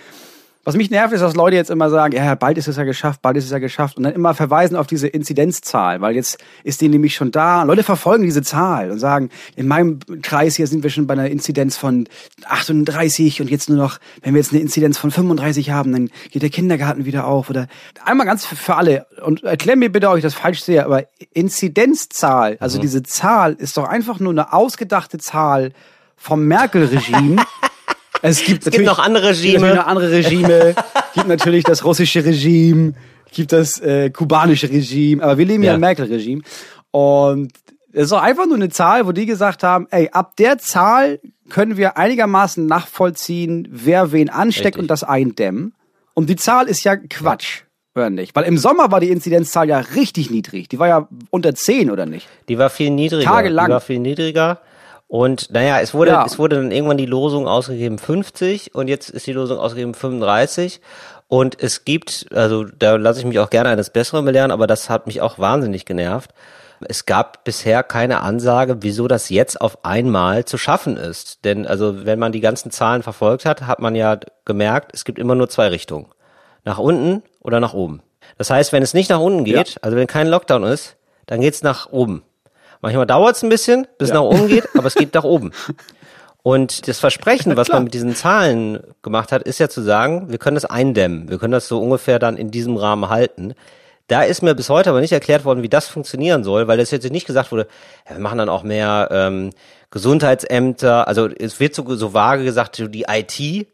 Was 0.69 0.75
mich 0.75 0.92
nervt, 0.92 1.16
ist, 1.16 1.21
dass 1.21 1.36
Leute 1.36 1.56
jetzt 1.56 1.71
immer 1.71 1.89
sagen, 1.89 2.16
ja, 2.16 2.36
bald 2.36 2.60
ist 2.60 2.68
es 2.68 2.77
ja 2.77 2.83
geschafft, 2.83 3.24
bald 3.24 3.36
ist 3.38 3.45
es 3.45 3.50
ja 3.50 3.57
geschafft 3.57 3.98
und 3.98 4.04
dann 4.04 4.13
immer 4.13 4.36
verweisen 4.36 4.75
auf 4.75 4.86
diese 4.86 5.07
Inzidenzzahl, 5.07 6.00
weil 6.00 6.13
jetzt 6.13 6.38
ist 6.63 6.80
die 6.81 6.89
nämlich 6.89 7.16
schon 7.16 7.31
da. 7.31 7.63
Leute 7.63 7.81
verfolgen 7.81 8.24
diese 8.24 8.44
Zahl 8.44 8.92
und 8.92 9.00
sagen, 9.00 9.31
in 9.56 9.68
meinem 9.68 9.98
Kreis 10.21 10.57
hier 10.57 10.68
sind 10.68 10.83
wir 10.83 10.92
schon 10.92 11.07
bei 11.07 11.13
einer 11.13 11.27
Inzidenz 11.27 11.75
von 11.75 12.07
38 12.45 13.42
und 13.42 13.50
jetzt 13.50 13.68
nur 13.69 13.80
noch, 13.80 13.98
wenn 14.21 14.36
wir 14.36 14.42
jetzt 14.42 14.51
eine 14.51 14.62
Inzidenz 14.62 15.00
von 15.00 15.10
35 15.10 15.71
haben, 15.71 15.92
dann 15.92 16.12
geht 16.30 16.44
der 16.44 16.51
Kindergarten 16.51 17.04
wieder 17.04 17.25
auf 17.25 17.50
oder 17.50 17.66
einmal 18.06 18.27
ganz 18.27 18.45
für, 18.45 18.75
alle 18.75 19.07
und 19.25 19.42
erklär 19.42 19.75
mir 19.75 19.92
bitte, 19.92 20.07
ob 20.07 20.18
ich 20.18 20.24
das 20.24 20.36
falsch 20.36 20.62
sehe, 20.62 20.86
aber 20.86 21.06
Inzidenzzahl, 21.33 22.57
also 22.60 22.77
diese 22.77 23.01
Zahl 23.01 23.54
ist 23.54 23.75
doch 23.75 23.86
einfach 23.86 24.19
nur 24.19 24.33
eine 24.33 24.54
ausgedachte 24.54 25.18
Zahl 25.18 25.71
vom 26.16 26.45
Merkel-Regime. 26.45 27.38
Es 28.21 28.44
gibt, 28.44 28.69
gibt 28.69 28.86
noch 28.86 29.00
andere 29.00 29.30
es 29.30 29.42
gibt 29.42 29.62
Regime. 29.62 29.86
andere 29.86 30.12
Regime. 30.12 30.75
gibt 31.13 31.27
natürlich 31.27 31.63
das 31.63 31.83
russische 31.86 32.24
Regime, 32.25 32.94
gibt 33.33 33.51
das 33.54 33.80
äh, 33.80 34.10
kubanische 34.10 34.69
Regime, 34.69 35.24
aber 35.24 35.38
wir 35.38 35.45
leben 35.45 35.63
ja, 35.63 35.69
Ja. 35.71 35.75
im 35.75 35.81
Merkel-Regime. 35.81 36.42
Und 36.92 37.51
es 37.94 38.04
ist 38.04 38.12
doch 38.12 38.21
einfach 38.21 38.45
nur 38.45 38.56
eine 38.56 38.69
Zahl, 38.69 39.07
wo 39.07 39.12
die 39.12 39.25
gesagt 39.25 39.63
haben, 39.63 39.88
ey, 39.92 40.10
ab 40.12 40.36
der 40.38 40.57
Zahl 40.57 41.19
können 41.50 41.77
wir 41.77 41.98
einigermaßen 41.98 42.66
nachvollziehen, 42.66 43.68
wer 43.71 44.12
wen 44.12 44.30
ansteckt 44.30 44.66
Richtig. 44.68 44.81
und 44.81 44.88
das 44.92 45.04
eindämmen. 45.04 45.74
Und 46.13 46.30
die 46.30 46.36
Zahl 46.36 46.68
ist 46.68 46.83
ja 46.83 46.95
Quatsch. 46.95 47.62
Oder 47.95 48.10
nicht? 48.12 48.36
Weil 48.36 48.44
im 48.44 48.57
Sommer 48.57 48.92
war 48.92 49.00
die 49.00 49.10
Inzidenzzahl 49.10 49.68
ja 49.68 49.80
richtig 49.80 50.30
niedrig. 50.30 50.69
Die 50.69 50.77
war 50.77 50.88
ja 50.88 51.07
unter 51.31 51.56
10, 51.56 51.89
oder 51.89 52.06
nicht? 52.06 52.27
Die 52.48 52.57
war 52.60 52.69
viel 52.69 52.92
niedriger. 52.92 53.24
Tagelang. 53.24 53.66
Die 53.68 53.71
war 53.74 53.81
viel 53.81 54.00
niedriger. 54.00 54.62
Und 55.09 55.51
naja, 55.51 55.81
es 55.81 55.94
wurde, 55.95 56.11
Ja. 56.11 56.23
es 56.25 56.38
wurde 56.38 56.57
dann 56.57 56.71
irgendwann 56.71 56.97
die 56.97 57.07
Losung 57.07 57.47
ausgegeben 57.47 57.97
50 57.97 58.75
und 58.75 58.88
jetzt 58.88 59.09
ist 59.09 59.25
die 59.25 59.33
Losung 59.33 59.57
ausgegeben 59.57 59.95
35. 59.95 60.79
Und 61.27 61.61
es 61.61 61.83
gibt, 61.83 62.27
also 62.33 62.63
da 62.63 62.95
lasse 62.95 63.19
ich 63.19 63.25
mich 63.25 63.39
auch 63.39 63.50
gerne 63.50 63.69
eines 63.69 63.89
Besseren 63.89 64.23
belehren, 64.23 64.51
aber 64.51 64.67
das 64.67 64.88
hat 64.89 65.07
mich 65.07 65.21
auch 65.21 65.39
wahnsinnig 65.39 65.85
genervt. 65.85 66.31
Es 66.88 67.07
gab 67.07 67.44
bisher 67.44 67.81
keine 67.83 68.21
Ansage, 68.21 68.77
wieso 68.81 69.07
das 69.07 69.29
jetzt 69.29 69.59
auf 69.59 69.83
einmal 69.83 70.45
zu 70.45 70.59
schaffen 70.59 70.95
ist. 70.95 71.44
Denn 71.44 71.65
also 71.65 72.06
wenn 72.06 72.19
man 72.19 72.31
die 72.31 72.39
ganzen 72.39 72.69
Zahlen 72.71 73.01
verfolgt 73.01 73.45
hat, 73.45 73.63
hat 73.63 73.79
man 73.79 73.95
ja 73.95 74.19
gemerkt, 74.45 74.91
es 74.94 75.06
gibt 75.06 75.17
immer 75.17 75.33
nur 75.35 75.50
zwei 75.50 75.67
Richtungen. 75.69 76.06
Nach 76.65 76.77
unten 76.77 77.23
oder 77.41 77.59
nach 77.59 77.73
oben. 77.73 78.01
Das 78.38 78.51
heißt, 78.51 78.71
wenn 78.73 78.83
es 78.83 78.94
nicht 78.94 79.09
nach 79.09 79.19
unten 79.19 79.44
geht, 79.44 79.78
also 79.81 79.97
wenn 79.97 80.07
kein 80.07 80.28
Lockdown 80.28 80.63
ist, 80.63 80.97
dann 81.25 81.42
geht's 81.42 81.63
nach 81.63 81.89
oben. 81.92 82.21
Manchmal 82.81 83.06
dauert 83.06 83.36
es 83.36 83.44
ein 83.44 83.50
bisschen, 83.50 83.88
bis 83.98 84.09
es 84.09 84.14
nach 84.14 84.21
oben 84.21 84.48
geht, 84.48 84.68
aber 84.76 84.88
es 84.88 84.95
geht 84.95 85.14
nach 85.14 85.24
oben. 85.24 85.52
Und 86.42 86.88
das 86.88 87.00
Versprechen, 87.00 87.57
was 87.57 87.68
man 87.68 87.83
mit 87.83 87.94
diesen 87.94 88.16
Zahlen 88.16 88.80
gemacht 89.04 89.31
hat, 89.33 89.44
ist 89.44 89.59
ja 89.59 89.68
zu 89.68 89.81
sagen, 89.81 90.31
wir 90.31 90.38
können 90.38 90.56
das 90.56 90.64
eindämmen. 90.66 91.30
Wir 91.30 91.38
können 91.38 91.52
das 91.52 91.68
so 91.68 91.81
ungefähr 91.81 92.18
dann 92.18 92.38
in 92.38 92.50
diesem 92.50 92.78
Rahmen 92.78 93.09
halten. 93.09 93.54
Da 94.07 94.24
ist 94.24 94.42
mir 94.42 94.56
bis 94.56 94.69
heute 94.69 94.90
aber 94.90 95.02
nicht 95.02 95.12
erklärt 95.12 95.44
worden, 95.45 95.62
wie 95.64 95.69
das 95.69 95.88
funktionieren 95.88 96.44
soll, 96.45 96.68
weil 96.68 96.78
das 96.78 96.92
jetzt 96.92 97.07
nicht 97.12 97.28
gesagt 97.28 97.52
wurde, 97.52 97.68
ja, 98.09 98.16
wir 98.16 98.21
machen 98.21 98.38
dann 98.38 98.50
auch 98.50 98.64
mehr 98.64 99.09
ähm, 99.12 99.50
Gesundheitsämter. 99.92 101.07
Also 101.07 101.28
es 101.28 101.59
wird 101.59 101.76
so, 101.76 101.95
so 101.95 102.14
vage 102.14 102.44
gesagt, 102.45 102.78
die 102.78 103.06
IT. 103.07 103.68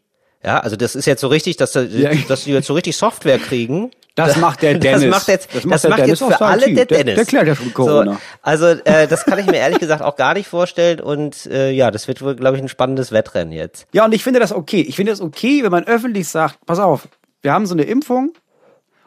Ja, 0.44 0.58
also 0.60 0.76
das 0.76 0.94
ist 0.94 1.06
jetzt 1.06 1.20
so 1.20 1.28
richtig, 1.28 1.56
dass, 1.56 1.72
da- 1.72 1.82
Ja. 1.82 2.10
dass 2.28 2.44
die 2.44 2.52
jetzt 2.52 2.66
so 2.66 2.74
richtig 2.74 2.96
Software 2.96 3.38
kriegen. 3.38 3.90
Das 4.16 4.36
macht 4.38 4.62
der 4.62 4.78
Dennis. 4.78 5.02
Das 5.02 5.10
macht 5.10 5.28
jetzt, 5.28 5.46
Das 5.54 5.62
das 5.62 5.64
macht 5.64 5.72
macht, 5.84 5.84
der 5.84 5.96
Dennis 6.06 6.20
jetzt 6.20 6.32
für 6.32 6.38
der 6.38 6.46
alle 6.48 6.66
der 6.74 6.84
Der- 6.86 7.04
Dennis. 7.04 7.14
der 7.14 7.24
klärt 7.26 7.46
ja 7.46 7.54
schon 7.54 7.72
Corona. 7.72 8.12
So, 8.14 8.18
also 8.42 8.66
äh, 8.66 9.06
das 9.06 9.24
kann 9.24 9.38
ich 9.38 9.46
mir 9.46 9.56
ehrlich 9.58 9.78
gesagt 9.78 10.02
auch 10.02 10.16
gar 10.16 10.34
nicht 10.34 10.48
vorstellen 10.48 11.00
und 11.00 11.46
äh, 11.46 11.70
ja, 11.70 11.90
das 11.92 12.08
wird 12.08 12.20
wohl, 12.22 12.34
glaube 12.34 12.56
ich, 12.56 12.62
ein 12.62 12.68
spannendes 12.68 13.12
Wettrennen 13.12 13.52
jetzt. 13.52 13.86
Ja, 13.92 14.04
und 14.04 14.12
ich 14.14 14.24
finde 14.24 14.40
das 14.40 14.52
okay. 14.52 14.80
Ich 14.80 14.96
finde 14.96 15.12
das 15.12 15.20
okay, 15.20 15.62
wenn 15.62 15.70
man 15.70 15.84
öffentlich 15.84 16.28
sagt, 16.28 16.58
pass 16.66 16.78
auf, 16.80 17.08
wir 17.42 17.52
haben 17.52 17.66
so 17.66 17.74
eine 17.74 17.82
Impfung 17.84 18.32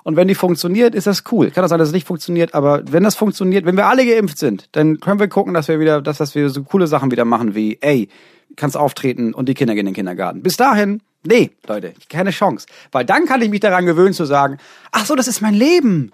und 0.03 0.15
wenn 0.15 0.27
die 0.27 0.35
funktioniert, 0.35 0.95
ist 0.95 1.07
das 1.07 1.23
cool. 1.31 1.51
Kann 1.51 1.63
das 1.63 1.69
sein, 1.69 1.79
dass 1.79 1.89
es 1.89 1.93
nicht 1.93 2.07
funktioniert, 2.07 2.53
aber 2.53 2.83
wenn 2.89 3.03
das 3.03 3.15
funktioniert, 3.15 3.65
wenn 3.65 3.75
wir 3.77 3.87
alle 3.87 4.05
geimpft 4.05 4.37
sind, 4.37 4.69
dann 4.71 4.99
können 4.99 5.19
wir 5.19 5.27
gucken, 5.27 5.53
dass 5.53 5.67
wir 5.67 5.79
wieder, 5.79 6.01
dass, 6.01 6.19
dass 6.19 6.35
wir 6.35 6.49
so 6.49 6.63
coole 6.63 6.87
Sachen 6.87 7.11
wieder 7.11 7.25
machen 7.25 7.55
wie, 7.55 7.77
ey, 7.81 8.09
kannst 8.55 8.77
auftreten 8.77 9.33
und 9.33 9.49
die 9.49 9.53
Kinder 9.55 9.73
gehen 9.73 9.81
in 9.81 9.87
den 9.87 9.95
Kindergarten. 9.95 10.41
Bis 10.43 10.55
dahin, 10.57 11.01
nee, 11.23 11.51
Leute, 11.67 11.93
keine 12.09 12.31
Chance. 12.31 12.67
Weil 12.91 13.05
dann 13.05 13.25
kann 13.25 13.41
ich 13.41 13.49
mich 13.49 13.59
daran 13.59 13.85
gewöhnen 13.85 14.13
zu 14.13 14.25
sagen, 14.25 14.57
ach 14.91 15.05
so, 15.05 15.15
das 15.15 15.27
ist 15.27 15.41
mein 15.41 15.53
Leben. 15.53 16.11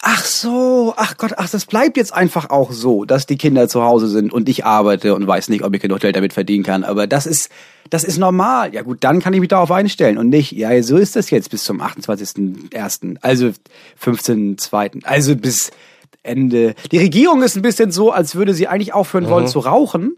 Ach 0.00 0.24
so, 0.24 0.94
ach 0.96 1.16
Gott, 1.16 1.32
ach, 1.38 1.50
das 1.50 1.66
bleibt 1.66 1.96
jetzt 1.96 2.14
einfach 2.14 2.50
auch 2.50 2.70
so, 2.70 3.04
dass 3.04 3.26
die 3.26 3.36
Kinder 3.36 3.68
zu 3.68 3.82
Hause 3.82 4.06
sind 4.06 4.32
und 4.32 4.48
ich 4.48 4.64
arbeite 4.64 5.14
und 5.14 5.26
weiß 5.26 5.48
nicht, 5.48 5.64
ob 5.64 5.74
ich 5.74 5.82
genug 5.82 6.00
Geld 6.00 6.14
damit 6.14 6.32
verdienen 6.32 6.62
kann. 6.62 6.84
Aber 6.84 7.08
das 7.08 7.26
ist, 7.26 7.50
das 7.90 8.04
ist 8.04 8.16
normal. 8.18 8.72
Ja 8.72 8.82
gut, 8.82 8.98
dann 9.02 9.20
kann 9.20 9.32
ich 9.32 9.40
mich 9.40 9.48
darauf 9.48 9.72
einstellen 9.72 10.16
und 10.16 10.28
nicht, 10.28 10.52
ja, 10.52 10.80
so 10.84 10.96
ist 10.96 11.16
das 11.16 11.30
jetzt 11.30 11.50
bis 11.50 11.64
zum 11.64 11.82
28.01., 11.82 13.16
also 13.22 13.46
15.02., 14.00 15.04
also 15.04 15.34
bis 15.34 15.72
Ende. 16.22 16.74
Die 16.92 16.98
Regierung 16.98 17.42
ist 17.42 17.56
ein 17.56 17.62
bisschen 17.62 17.90
so, 17.90 18.12
als 18.12 18.36
würde 18.36 18.54
sie 18.54 18.68
eigentlich 18.68 18.94
aufhören 18.94 19.28
wollen 19.28 19.48
zu 19.48 19.58
rauchen 19.58 20.16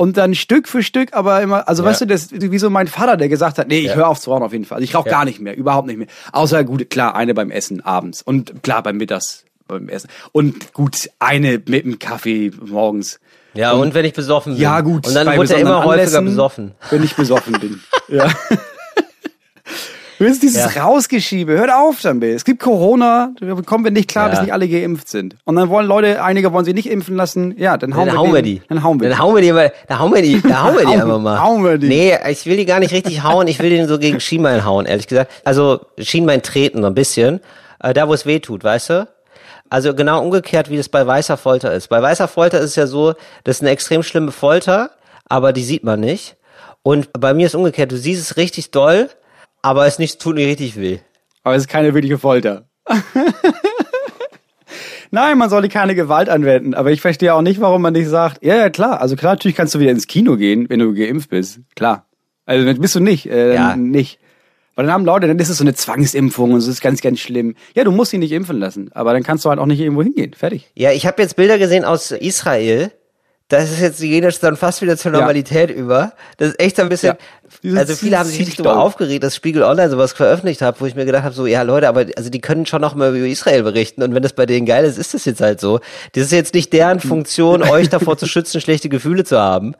und 0.00 0.16
dann 0.16 0.34
Stück 0.34 0.66
für 0.66 0.82
Stück, 0.82 1.12
aber 1.12 1.42
immer, 1.42 1.68
also 1.68 1.82
Ja. 1.82 1.90
weißt 1.90 2.00
du, 2.00 2.06
das 2.06 2.28
wie 2.32 2.58
so 2.58 2.70
mein 2.70 2.88
Vater, 2.88 3.18
der 3.18 3.28
gesagt 3.28 3.58
hat, 3.58 3.68
nee, 3.68 3.80
ich 3.80 3.86
Ja. 3.88 3.94
höre 3.96 4.08
auf 4.08 4.18
zu 4.18 4.30
rauchen 4.30 4.42
auf 4.42 4.52
jeden 4.52 4.64
Fall. 4.64 4.76
Also 4.76 4.84
ich 4.84 4.94
rauche 4.94 5.08
Ja. 5.10 5.16
gar 5.16 5.24
nicht 5.26 5.40
mehr, 5.40 5.54
überhaupt 5.56 5.86
nicht 5.86 5.98
mehr. 5.98 6.06
Außer 6.32 6.64
gut, 6.64 6.88
klar, 6.88 7.14
eine 7.14 7.34
beim 7.34 7.50
Essen 7.50 7.84
abends 7.84 8.22
und 8.22 8.62
klar 8.62 8.82
beim 8.82 8.96
Mittags 8.96 9.44
beim 9.68 9.88
Essen 9.90 10.08
und 10.32 10.72
gut 10.72 11.10
eine 11.18 11.60
mit 11.66 11.84
dem 11.84 11.98
Kaffee 11.98 12.50
morgens. 12.64 13.20
Ja, 13.52 13.72
und, 13.72 13.94
wenn 13.94 14.04
ich 14.04 14.12
besoffen 14.14 14.54
bin. 14.54 14.62
Ja 14.62 14.80
gut, 14.80 15.06
Und 15.06 15.14
dann 15.14 15.26
wurde 15.36 15.52
er 15.52 15.60
immer 15.60 15.84
häufiger 15.84 15.90
Anlässen, 15.92 16.24
besoffen. 16.24 16.72
Wenn 16.88 17.02
ich 17.02 17.14
besoffen 17.16 17.52
bin. 17.60 17.80
ja. 18.08 18.28
Du 20.20 20.26
willst 20.26 20.42
dieses 20.42 20.74
Ja. 20.74 20.82
Rausgeschiebe, 20.84 21.52
hört 21.54 21.70
auf 21.72 22.02
damit. 22.02 22.36
Es 22.36 22.44
gibt 22.44 22.60
Corona, 22.60 23.32
da 23.40 23.54
kommen 23.64 23.84
wir 23.84 23.90
nicht 23.90 24.10
klar, 24.10 24.26
Ja. 24.26 24.32
bis 24.32 24.42
nicht 24.42 24.52
alle 24.52 24.68
geimpft 24.68 25.08
sind. 25.08 25.34
Und 25.44 25.56
dann 25.56 25.70
wollen 25.70 25.86
Leute, 25.86 26.22
einige 26.22 26.52
wollen 26.52 26.66
sie 26.66 26.74
nicht 26.74 26.90
impfen 26.90 27.16
lassen, 27.16 27.54
ja, 27.56 27.78
dann 27.78 27.96
hauen, 27.96 28.04
Dann 28.08 28.14
wir, 28.16 28.20
hauen 28.20 28.34
wir 28.34 28.42
die. 28.42 28.60
Dann 28.68 28.82
hauen 28.82 29.00
wir 29.00 29.08
Dann 29.08 29.16
die. 29.16 29.22
hauen 29.22 29.34
wir 29.34 29.40
die, 29.40 29.48
dann 29.88 29.98
hauen 29.98 30.12
wir 30.14 30.20
die, 30.20 30.42
dann 30.42 30.62
hauen 30.62 30.74
wir 30.76 30.84
die 30.84 30.92
einfach 30.92 31.18
mal. 31.20 31.40
hauen 31.42 31.64
wir 31.64 31.78
die. 31.78 31.88
Nee, 31.88 32.18
ich 32.28 32.44
will 32.44 32.58
die 32.58 32.66
gar 32.66 32.80
nicht 32.80 32.92
richtig 32.92 33.22
hauen, 33.22 33.48
ich 33.48 33.58
will 33.60 33.70
den 33.70 33.88
so 33.88 33.98
gegen 33.98 34.20
Schienbein 34.20 34.66
hauen, 34.66 34.84
ehrlich 34.84 35.06
gesagt. 35.08 35.32
Also 35.46 35.80
Schienbein 35.98 36.42
treten 36.42 36.82
so 36.82 36.88
ein 36.88 36.94
bisschen, 36.94 37.40
äh, 37.82 37.94
da 37.94 38.06
wo 38.06 38.12
es 38.12 38.26
weh 38.26 38.40
tut, 38.40 38.62
weißt 38.62 38.90
du? 38.90 39.08
Also 39.70 39.94
genau 39.94 40.22
umgekehrt, 40.22 40.68
wie 40.68 40.76
es 40.76 40.90
bei 40.90 41.06
weißer 41.06 41.38
Folter 41.38 41.72
ist. 41.72 41.88
Bei 41.88 42.02
weißer 42.02 42.28
Folter 42.28 42.58
ist 42.58 42.70
es 42.72 42.76
ja 42.76 42.86
so, 42.86 43.14
das 43.44 43.56
ist 43.56 43.62
eine 43.62 43.70
extrem 43.70 44.02
schlimme 44.02 44.32
Folter, 44.32 44.90
aber 45.30 45.54
die 45.54 45.64
sieht 45.64 45.82
man 45.82 46.00
nicht. 46.00 46.36
Und 46.82 47.08
bei 47.18 47.32
mir 47.32 47.46
ist 47.46 47.54
umgekehrt, 47.54 47.90
du 47.90 47.96
siehst 47.96 48.20
es 48.20 48.36
richtig 48.36 48.70
doll, 48.70 49.08
aber 49.62 49.86
es 49.86 49.98
nicht, 49.98 50.20
tut 50.20 50.36
nicht 50.36 50.46
richtig 50.46 50.76
weh. 50.80 50.98
Aber 51.42 51.54
es 51.56 51.62
ist 51.62 51.68
keine 51.68 51.94
wirkliche 51.94 52.18
Folter. 52.18 52.68
Nein, 55.12 55.38
man 55.38 55.50
sollte 55.50 55.68
keine 55.68 55.96
Gewalt 55.96 56.28
anwenden. 56.28 56.74
Aber 56.74 56.92
ich 56.92 57.00
verstehe 57.00 57.34
auch 57.34 57.42
nicht, 57.42 57.60
warum 57.60 57.82
man 57.82 57.92
nicht 57.94 58.08
sagt, 58.08 58.44
ja, 58.44 58.54
ja, 58.54 58.70
klar. 58.70 59.00
Also 59.00 59.16
klar, 59.16 59.32
natürlich 59.32 59.56
kannst 59.56 59.74
du 59.74 59.80
wieder 59.80 59.90
ins 59.90 60.06
Kino 60.06 60.36
gehen, 60.36 60.68
wenn 60.68 60.78
du 60.78 60.94
geimpft 60.94 61.30
bist. 61.30 61.60
Klar. 61.74 62.06
Also 62.46 62.64
wenn- 62.64 62.80
bist 62.80 62.94
du 62.94 63.00
nicht, 63.00 63.26
äh, 63.26 63.54
Ja. 63.54 63.70
dann 63.70 63.90
nicht. 63.90 64.20
Weil 64.76 64.86
dann 64.86 64.94
haben 64.94 65.04
Leute, 65.04 65.26
dann 65.26 65.38
ist 65.40 65.48
es 65.48 65.58
so 65.58 65.64
eine 65.64 65.74
Zwangsimpfung 65.74 66.52
und 66.52 66.58
es 66.58 66.68
ist 66.68 66.80
ganz, 66.80 67.00
ganz 67.00 67.18
schlimm. 67.18 67.56
Ja, 67.74 67.82
du 67.82 67.90
musst 67.90 68.12
ihn 68.12 68.20
nicht 68.20 68.30
impfen 68.32 68.58
lassen. 68.60 68.90
Aber 68.92 69.12
dann 69.12 69.24
kannst 69.24 69.44
du 69.44 69.48
halt 69.50 69.58
auch 69.58 69.66
nicht 69.66 69.80
irgendwo 69.80 70.02
hingehen. 70.02 70.32
Fertig. 70.32 70.70
Ja, 70.76 70.92
ich 70.92 71.06
habe 71.06 71.20
jetzt 71.20 71.34
Bilder 71.34 71.58
gesehen 71.58 71.84
aus 71.84 72.12
Israel. 72.12 72.92
Das 73.50 73.70
ist 73.70 73.80
jetzt 73.80 74.00
jeder 74.00 74.30
dann 74.30 74.56
fast 74.56 74.80
wieder 74.80 74.96
zur 74.96 75.12
Ja. 75.12 75.18
Normalität 75.18 75.70
über. 75.70 76.12
Das 76.38 76.50
ist 76.50 76.60
echt 76.60 76.76
so 76.76 76.82
ein 76.82 76.88
bisschen. 76.88 77.16
Ja. 77.64 77.78
Also 77.78 77.96
viele 77.96 78.16
haben 78.16 78.28
sich 78.28 78.38
richtig 78.38 78.56
darüber 78.56 78.78
aufgeregt, 78.78 79.24
dass 79.24 79.34
Spiegel 79.34 79.64
Online 79.64 79.90
sowas 79.90 80.12
veröffentlicht 80.12 80.62
hat, 80.62 80.80
wo 80.80 80.86
ich 80.86 80.94
mir 80.94 81.04
gedacht 81.04 81.24
habe, 81.24 81.34
so 81.34 81.46
ja 81.46 81.62
Leute, 81.62 81.88
aber 81.88 82.06
also 82.16 82.30
die 82.30 82.40
können 82.40 82.64
schon 82.64 82.80
noch 82.80 82.94
mal 82.94 83.14
über 83.14 83.26
Israel 83.26 83.64
berichten 83.64 84.04
und 84.04 84.14
wenn 84.14 84.22
das 84.22 84.34
bei 84.34 84.46
denen 84.46 84.66
geil 84.66 84.84
ist, 84.84 84.98
ist 84.98 85.14
das 85.14 85.24
jetzt 85.24 85.40
halt 85.40 85.60
so. 85.60 85.80
Das 86.12 86.24
ist 86.24 86.32
jetzt 86.32 86.54
nicht 86.54 86.72
deren 86.72 87.00
Funktion, 87.00 87.62
euch 87.68 87.88
davor 87.88 88.16
zu 88.16 88.26
schützen, 88.28 88.60
schlechte 88.60 88.88
Gefühle 88.88 89.24
zu 89.24 89.36
haben. 89.36 89.74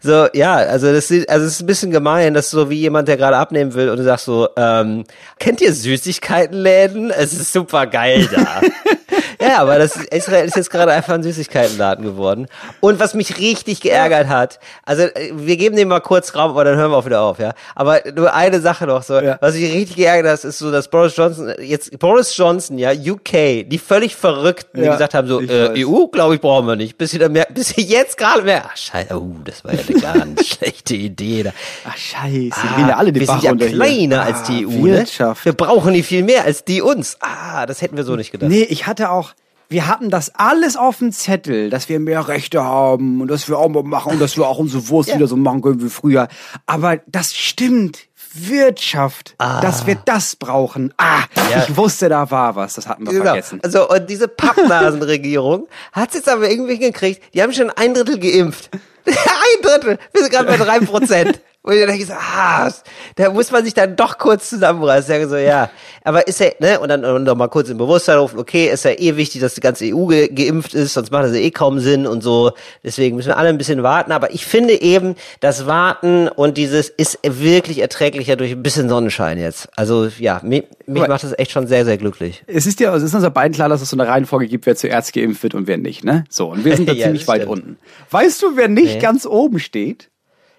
So 0.00 0.28
ja, 0.32 0.54
also 0.54 0.90
das 0.90 1.10
ist 1.10 1.28
also 1.28 1.44
es 1.44 1.52
ist 1.52 1.60
ein 1.60 1.66
bisschen 1.66 1.90
gemein, 1.90 2.32
dass 2.32 2.50
so 2.50 2.70
wie 2.70 2.76
jemand, 2.78 3.06
der 3.06 3.18
gerade 3.18 3.36
abnehmen 3.36 3.74
will 3.74 3.90
und 3.90 3.98
du 3.98 4.02
sagst 4.02 4.24
so, 4.24 4.48
ähm, 4.56 5.04
kennt 5.38 5.60
ihr 5.60 5.74
Süßigkeitenläden? 5.74 7.10
Es 7.10 7.34
ist 7.34 7.52
super 7.52 7.86
geil 7.86 8.28
da. 8.34 8.62
Ja, 9.40 9.58
aber 9.58 9.78
das 9.78 9.96
Israel 9.96 10.44
ist 10.46 10.56
jetzt 10.56 10.70
gerade 10.70 10.92
einfach 10.92 11.14
ein 11.14 11.22
Süßigkeitenladen 11.22 12.04
geworden. 12.04 12.46
Und 12.80 13.00
was 13.00 13.14
mich 13.14 13.38
richtig 13.38 13.80
geärgert 13.80 14.28
hat, 14.28 14.60
also 14.84 15.02
äh, 15.04 15.32
wir 15.34 15.56
geben 15.56 15.76
dem 15.76 15.88
mal 15.88 16.00
kurz 16.00 16.34
Raum, 16.34 16.50
aber 16.50 16.64
dann 16.64 16.76
hören 16.76 16.90
wir 16.90 16.96
auch 16.98 17.06
wieder 17.06 17.22
auf, 17.22 17.38
ja. 17.38 17.52
Aber 17.74 18.00
nur 18.14 18.34
eine 18.34 18.60
Sache 18.60 18.86
noch 18.86 19.02
so, 19.02 19.18
Ja. 19.18 19.38
was 19.40 19.54
mich 19.54 19.72
richtig 19.72 19.96
geärgert 19.96 20.30
hat, 20.32 20.44
ist 20.44 20.58
so, 20.58 20.70
dass 20.70 20.88
Boris 20.88 21.16
Johnson, 21.16 21.52
jetzt 21.60 21.98
Boris 21.98 22.36
Johnson, 22.36 22.78
ja, 22.78 22.90
UK, 22.92 23.64
die 23.68 23.78
völlig 23.78 24.14
Verrückten, 24.14 24.78
die 24.80 24.84
Ja, 24.86 24.92
gesagt 24.92 25.14
haben, 25.14 25.26
so, 25.26 25.40
äh. 25.40 25.84
EU, 25.84 26.06
glaube 26.08 26.34
ich, 26.34 26.40
brauchen 26.40 26.66
wir 26.66 26.76
nicht. 26.76 26.98
Bis 26.98 27.10
sie 27.12 27.18
dann 27.18 27.32
merken, 27.32 27.54
bis 27.54 27.68
sie 27.70 27.82
jetzt 27.82 28.16
gerade 28.18 28.42
merken, 28.42 28.68
ach 28.72 28.76
scheiße, 28.76 29.18
uh, 29.18 29.36
das 29.44 29.64
war 29.64 29.72
ja 29.72 29.80
eine 29.88 30.00
ganz 30.00 30.46
schlechte 30.46 30.94
Idee. 30.96 31.44
Da. 31.44 31.50
Ach, 31.88 31.96
scheiße. 31.96 32.28
die 32.30 32.74
gehen 32.76 32.88
ja 32.88 32.96
alle 32.96 33.14
wir 33.14 33.26
sind 33.26 33.42
ja 33.42 33.50
runter 33.50 33.66
hier. 33.66 33.76
kleiner 33.76 34.20
Ah, 34.20 34.24
als 34.24 34.42
die 34.44 34.66
EU, 34.66 34.84
Wirtschaft. 34.84 35.46
ne? 35.46 35.52
Wir 35.52 35.56
brauchen 35.56 35.94
die 35.94 36.02
viel 36.02 36.22
mehr 36.22 36.44
als 36.44 36.64
die 36.64 36.82
uns. 36.82 37.16
Ah, 37.20 37.64
das 37.66 37.80
hätten 37.82 37.96
wir 37.96 38.04
so 38.04 38.16
nicht 38.16 38.32
gedacht. 38.32 38.50
Nee, 38.50 38.62
ich 38.64 38.86
hatte 38.86 39.10
auch, 39.10 39.29
wir 39.70 39.86
hatten 39.86 40.10
das 40.10 40.34
alles 40.34 40.76
auf 40.76 40.98
dem 40.98 41.12
Zettel, 41.12 41.70
dass 41.70 41.88
wir 41.88 41.98
mehr 42.00 42.28
Rechte 42.28 42.62
haben 42.62 43.20
und 43.22 43.28
dass 43.28 43.48
wir 43.48 43.58
auch 43.58 43.68
mal 43.68 43.82
machen 43.84 44.12
und 44.12 44.20
dass 44.20 44.36
wir 44.36 44.46
auch 44.46 44.58
unsere 44.58 44.88
Wurst 44.88 45.14
wieder 45.14 45.26
so 45.28 45.36
machen 45.36 45.62
können 45.62 45.82
wie 45.82 45.88
früher. 45.88 46.28
Aber 46.66 46.98
das 47.06 47.32
stimmt. 47.34 48.00
Wirtschaft, 48.32 49.34
dass 49.38 49.88
wir 49.88 49.96
das 50.04 50.36
brauchen. 50.36 50.94
Ah, 50.98 51.22
Ja. 51.50 51.64
ich 51.68 51.76
wusste, 51.76 52.08
da 52.08 52.30
war 52.30 52.54
was. 52.54 52.74
Das 52.74 52.86
hatten 52.86 53.04
wir 53.04 53.12
Genau. 53.12 53.24
vergessen. 53.24 53.58
Also, 53.64 53.88
und 53.88 54.08
diese 54.08 54.28
Pappnasenregierung 54.28 55.66
hat 55.92 56.10
es 56.10 56.14
jetzt 56.16 56.28
aber 56.28 56.48
irgendwie 56.48 56.74
hingekriegt, 56.74 57.22
die 57.34 57.42
haben 57.42 57.52
schon 57.52 57.70
ein 57.70 57.92
Drittel 57.92 58.20
geimpft. 58.20 58.70
ein 59.06 59.62
Drittel. 59.62 59.98
Wir 60.12 60.22
sind 60.22 60.30
gerade 60.32 60.46
bei 60.46 60.56
drei 60.58 60.78
Prozent. 60.80 61.40
Und 61.62 61.74
ich 61.74 61.84
denke 61.84 62.06
so, 62.06 62.14
ah, 62.14 62.70
da 63.16 63.30
muss 63.30 63.50
man 63.50 63.62
sich 63.64 63.74
dann 63.74 63.94
doch 63.94 64.16
kurz 64.16 64.48
zusammenreißen. 64.48 65.02
Ich 65.14 65.20
sage 65.20 65.28
so, 65.28 65.36
ja, 65.36 65.68
aber 66.04 66.26
ist 66.26 66.40
ja, 66.40 66.46
ne, 66.58 66.80
und 66.80 66.88
dann 66.88 67.04
und 67.04 67.24
noch 67.24 67.36
mal 67.36 67.48
kurz 67.48 67.68
im 67.68 67.76
Bewusstsein 67.76 68.16
rufen, 68.16 68.38
okay, 68.38 68.70
ist 68.70 68.86
ja 68.86 68.92
eh 68.92 69.16
wichtig, 69.16 69.42
dass 69.42 69.54
die 69.56 69.60
ganze 69.60 69.84
EU 69.94 70.06
ge 70.06 70.28
geimpft 70.28 70.72
ist, 70.72 70.94
sonst 70.94 71.10
macht 71.10 71.24
das 71.24 71.32
ja 71.34 71.38
eh 71.40 71.50
kaum 71.50 71.78
Sinn 71.78 72.06
und 72.06 72.22
so. 72.22 72.52
Deswegen 72.82 73.16
müssen 73.16 73.28
wir 73.28 73.36
alle 73.36 73.50
ein 73.50 73.58
bisschen 73.58 73.82
warten. 73.82 74.10
Aber 74.12 74.32
ich 74.32 74.46
finde 74.46 74.80
eben, 74.80 75.16
das 75.40 75.66
Warten 75.66 76.28
und 76.28 76.56
dieses 76.56 76.88
ist 76.88 77.18
wirklich 77.22 77.80
erträglicher 77.80 78.36
durch 78.36 78.52
ein 78.52 78.62
bisschen 78.62 78.88
Sonnenschein 78.88 79.38
jetzt. 79.38 79.68
Also, 79.76 80.08
ja, 80.18 80.40
mich, 80.42 80.64
mich 80.86 81.06
macht 81.08 81.24
das 81.24 81.38
echt 81.38 81.50
schon 81.50 81.66
sehr, 81.66 81.84
sehr 81.84 81.98
glücklich. 81.98 82.42
Es 82.46 82.64
ist 82.64 82.80
ja, 82.80 82.96
es 82.96 83.02
ist 83.02 83.14
uns 83.14 83.22
ja 83.22 83.28
beiden 83.28 83.52
klar, 83.54 83.68
dass 83.68 83.82
es 83.82 83.90
so 83.90 83.96
eine 83.98 84.08
Reihenfolge 84.08 84.48
gibt, 84.48 84.64
wer 84.64 84.76
zuerst 84.76 85.12
geimpft 85.12 85.42
wird 85.42 85.54
und 85.54 85.66
wer 85.66 85.76
nicht, 85.76 86.04
ne? 86.04 86.24
So, 86.30 86.48
und 86.52 86.64
wir 86.64 86.74
sind 86.74 86.88
da 86.88 86.92
Ja, 87.00 87.04
ziemlich 87.04 87.28
weit 87.28 87.46
unten. 87.46 87.76
Weißt 88.10 88.42
du, 88.42 88.56
wer 88.56 88.68
nicht 88.68 88.94
Nee. 88.94 89.00
ganz 89.00 89.26
oben 89.26 89.58
steht? 89.58 90.08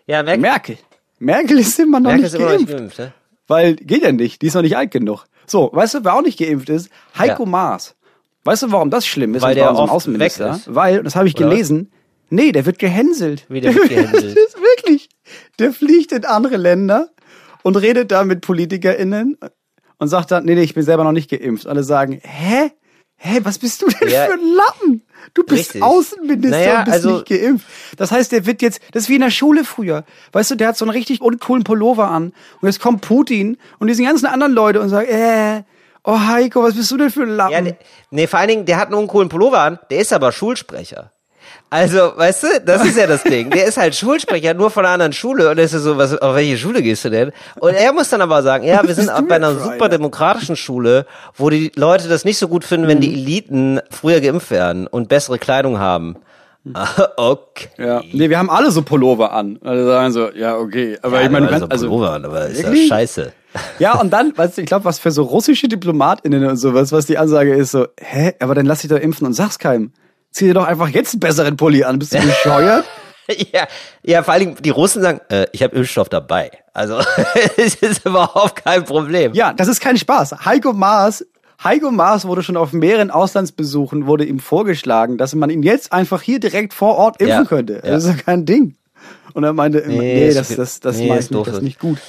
Ja, 0.06 0.22
merk, 0.24 0.40
Merkel. 0.40 0.78
Merkel 1.22 1.60
ist 1.60 1.80
immer 1.80 2.00
noch 2.00 2.10
Merkel 2.12 2.24
nicht 2.26 2.34
immer 2.36 2.52
noch 2.52 2.58
nicht 2.60 2.68
geimpft. 2.68 2.98
geimpft, 2.98 3.00
ne? 3.00 3.14
Weil 3.48 3.76
geht 3.76 4.04
ja 4.04 4.12
nicht, 4.12 4.42
die 4.42 4.48
ist 4.48 4.54
noch 4.56 4.62
nicht 4.62 4.76
alt 4.78 4.92
genug. 4.92 5.26
So, 5.48 5.70
weißt 5.74 5.96
du, 5.96 6.04
wer 6.04 6.16
auch 6.16 6.22
nicht 6.22 6.40
geimpft 6.40 6.70
ist? 6.70 6.90
Heiko 7.18 7.44
Ja. 7.44 7.50
Maas. 7.50 7.96
Weißt 8.44 8.64
du, 8.64 8.72
warum 8.72 8.90
das 8.90 9.06
schlimm 9.06 9.36
ist? 9.36 9.42
Weil 9.44 9.56
der 9.56 9.76
oft 9.78 9.92
Außenminister? 9.92 10.50
weg 10.50 10.56
ist. 10.56 10.74
Weil, 10.76 11.04
das 11.04 11.16
habe 11.16 11.28
ich 11.28 11.36
Oder 11.38 11.50
gelesen, 11.50 11.92
nee, 12.30 12.52
der 12.52 12.66
wird 12.66 12.80
gehänselt. 12.80 13.46
Wie 13.50 13.62
der 13.62 13.74
wird 13.76 13.90
gehänselt? 13.90 14.36
das 14.36 14.44
ist 14.46 14.58
wirklich. 14.58 15.10
Der 15.60 15.74
fliegt 15.74 16.12
in 16.12 16.26
andere 16.26 16.58
Länder 16.58 17.10
und 17.64 17.76
redet 17.76 18.12
da 18.12 18.24
mit 18.24 18.42
PolitikerInnen 18.42 19.38
und 20.00 20.08
sagt 20.08 20.32
dann, 20.32 20.46
nee, 20.46 20.56
nee, 20.56 20.64
ich 20.64 20.74
bin 20.74 20.84
selber 20.84 21.04
noch 21.04 21.12
nicht 21.12 21.30
geimpft. 21.30 21.68
Alle 21.68 21.84
sagen, 21.84 22.20
hä? 22.24 22.72
Hä, 23.18 23.40
was 23.44 23.60
bist 23.60 23.84
du 23.84 23.88
denn 23.88 24.10
Ja. 24.10 24.26
für 24.26 24.34
ein 24.34 24.40
Lappen? 24.56 25.04
Du 25.34 25.44
bist 25.44 25.60
Richtig. 25.60 25.84
Außenminister 25.84 26.58
Naja, 26.58 26.80
und 26.80 26.86
bist 26.86 26.96
also- 26.96 27.12
nicht 27.14 27.26
geimpft. 27.28 27.66
Das 27.98 28.12
heißt, 28.12 28.32
der 28.32 28.46
wird 28.46 28.62
jetzt, 28.62 28.82
das 28.92 29.04
ist 29.04 29.10
wie 29.10 29.16
in 29.16 29.22
der 29.22 29.30
Schule 29.32 29.64
früher. 29.64 30.04
Weißt 30.32 30.52
du, 30.52 30.56
der 30.56 30.70
hat 30.70 30.78
so 30.78 30.86
einen 30.86 30.92
richtig 30.92 31.22
uncoolen 31.22 31.64
Pullover 31.64 32.08
an. 32.10 32.34
Und 32.62 32.68
jetzt 32.68 32.80
kommt 32.80 33.02
Putin 33.02 33.58
und 33.80 33.88
diese 33.88 34.04
ganzen 34.04 34.26
anderen 34.26 34.54
Leute 34.54 34.82
und 34.82 34.90
sagen, 34.90 35.08
äh, 35.08 35.64
oh 36.04 36.20
Heiko, 36.20 36.64
was 36.64 36.76
bist 36.76 36.92
du 36.92 36.98
denn 36.98 37.12
für 37.12 37.24
ein 37.24 37.30
Lappen? 37.30 37.54
Ja, 37.54 37.62
der, 37.62 37.78
nee, 38.10 38.28
vor 38.28 38.40
allen 38.40 38.50
Dingen, 38.50 38.66
der 38.66 38.78
hat 38.78 38.88
einen 38.88 38.96
uncoolen 38.96 39.30
Pullover 39.30 39.60
an, 39.60 39.80
der 39.90 40.00
ist 40.00 40.14
aber 40.14 40.32
Schulsprecher. 40.32 41.12
Also, 41.74 42.12
weißt 42.18 42.44
du, 42.44 42.48
das 42.66 42.86
ist 42.86 42.98
ja 42.98 43.08
das 43.08 43.24
Ding. 43.24 43.50
Der 43.50 43.66
ist 43.66 43.78
halt 43.78 43.96
Schulsprecher, 43.96 44.54
nur 44.54 44.70
von 44.70 44.84
einer 44.84 44.94
anderen 44.94 45.14
Schule. 45.14 45.50
Und 45.50 45.58
er 45.58 45.64
ist 45.64 45.72
so, 45.72 45.98
was, 45.98 46.18
auf 46.18 46.36
welche 46.36 46.58
Schule 46.58 46.82
gehst 46.82 47.06
du 47.06 47.10
denn? 47.10 47.32
Und 47.62 47.74
er 47.76 47.94
muss 47.94 48.10
dann 48.10 48.20
aber 48.22 48.44
sagen, 48.44 48.66
ja, 48.66 48.86
wir 48.86 48.94
sind 48.94 49.08
du 49.10 49.22
bei 49.24 49.36
einer 49.36 49.56
super 49.58 49.88
demokratischen 49.88 50.58
Schule, 50.58 51.06
wo 51.36 51.50
die 51.50 51.72
Leute 51.78 52.10
das 52.10 52.26
nicht 52.26 52.38
so 52.40 52.50
gut 52.50 52.66
finden, 52.66 52.88
wenn 52.90 52.98
Mhm. 52.98 53.02
die 53.02 53.14
Eliten 53.14 53.80
früher 53.90 54.20
geimpft 54.20 54.52
werden 54.52 54.86
und 54.86 55.08
bessere 55.08 55.40
Kleidung 55.40 55.80
haben. 55.80 56.18
Ah, 56.74 57.08
okay. 57.16 57.70
Ja. 57.78 58.02
Nee, 58.12 58.30
wir 58.30 58.38
haben 58.38 58.50
alle 58.50 58.70
so 58.70 58.82
Pullover 58.82 59.32
an. 59.32 59.58
Alle 59.64 59.86
sagen 59.86 60.12
so, 60.12 60.30
ja, 60.32 60.58
okay. 60.58 60.98
Aber 61.02 61.20
Ja, 61.20 61.24
ich 61.26 61.32
meine, 61.32 61.48
also 61.50 61.68
also, 61.68 61.88
Pullover 61.88 62.12
an, 62.12 62.26
aber 62.26 62.48
ist 62.48 62.62
ja 62.64 62.76
scheiße. 62.76 63.32
ja, 63.80 63.98
und 64.00 64.12
dann, 64.12 64.38
weißt 64.38 64.58
du, 64.58 64.62
ich 64.62 64.68
glaube, 64.68 64.86
was 64.86 65.00
für 65.00 65.10
so 65.12 65.24
russische 65.24 65.68
DiplomatInnen 65.70 66.46
und 66.46 66.58
sowas, 66.58 66.92
was 66.92 67.06
die 67.06 67.18
Ansage 67.18 67.56
ist, 67.56 67.72
so, 67.72 67.88
hä, 68.00 68.34
aber 68.42 68.56
dann 68.56 68.66
lass 68.66 68.82
dich 68.82 68.90
doch 68.90 69.00
impfen 69.00 69.26
und 69.26 69.34
sag's 69.34 69.58
keinem. 69.58 69.92
Zieh 70.32 70.46
dir 70.46 70.54
doch 70.54 70.66
einfach 70.66 70.88
jetzt 70.90 71.14
einen 71.14 71.20
besseren 71.20 71.58
Pulli 71.58 71.84
an. 71.84 72.00
Bist 72.00 72.14
du 72.14 72.20
bescheuert? 72.26 72.86
Ja, 73.54 73.68
ja, 74.04 74.24
vor 74.24 74.34
allen 74.34 74.42
Dingen, 74.46 74.58
die 74.62 74.72
Russen 74.72 75.02
sagen, 75.02 75.22
äh, 75.30 75.46
ich 75.54 75.64
habe 75.64 75.76
Impfstoff 75.76 76.10
dabei. 76.10 76.52
Also, 76.74 77.00
es 77.58 77.76
ist 77.76 78.06
überhaupt 78.06 78.64
kein 78.64 78.84
Problem. 78.84 79.34
Ja, 79.34 79.54
das 79.54 79.68
ist 79.68 79.80
kein 79.80 79.96
Spaß. 79.98 80.44
Heiko 80.46 80.74
Maas, 80.74 81.26
Heiko 81.64 81.92
Maas 81.92 82.26
wurde 82.26 82.44
schon 82.44 82.58
auf 82.58 82.74
mehreren 82.74 83.12
Auslandsbesuchen, 83.12 84.06
wurde 84.08 84.26
ihm 84.26 84.40
vorgeschlagen, 84.40 85.18
dass 85.18 85.34
man 85.36 85.50
ihn 85.50 85.64
jetzt 85.64 85.94
einfach 85.94 86.22
hier 86.22 86.40
direkt 86.40 86.74
vor 86.74 86.96
Ort 86.98 87.22
impfen 87.22 87.38
Ja, 87.38 87.46
könnte. 87.46 87.74
ja. 87.84 87.92
Das 87.92 88.04
ist 88.04 88.10
ja 88.10 88.22
kein 88.22 88.46
Ding. 88.46 88.76
Und 89.34 89.44
er 89.46 89.54
meinte, 89.54 89.78
immer, 89.80 90.02
Nee, 90.02 90.28
nee, 90.28 90.34
das, 90.34 90.54
das, 90.56 90.80
das, 90.82 90.98
Nee, 90.98 91.08
mach 91.08 91.16
ist 91.18 91.26
ich 91.26 91.32
nicht, 91.32 91.48
das 91.48 91.56
ist 91.58 91.62
nicht 91.64 91.80
gut. 91.80 92.00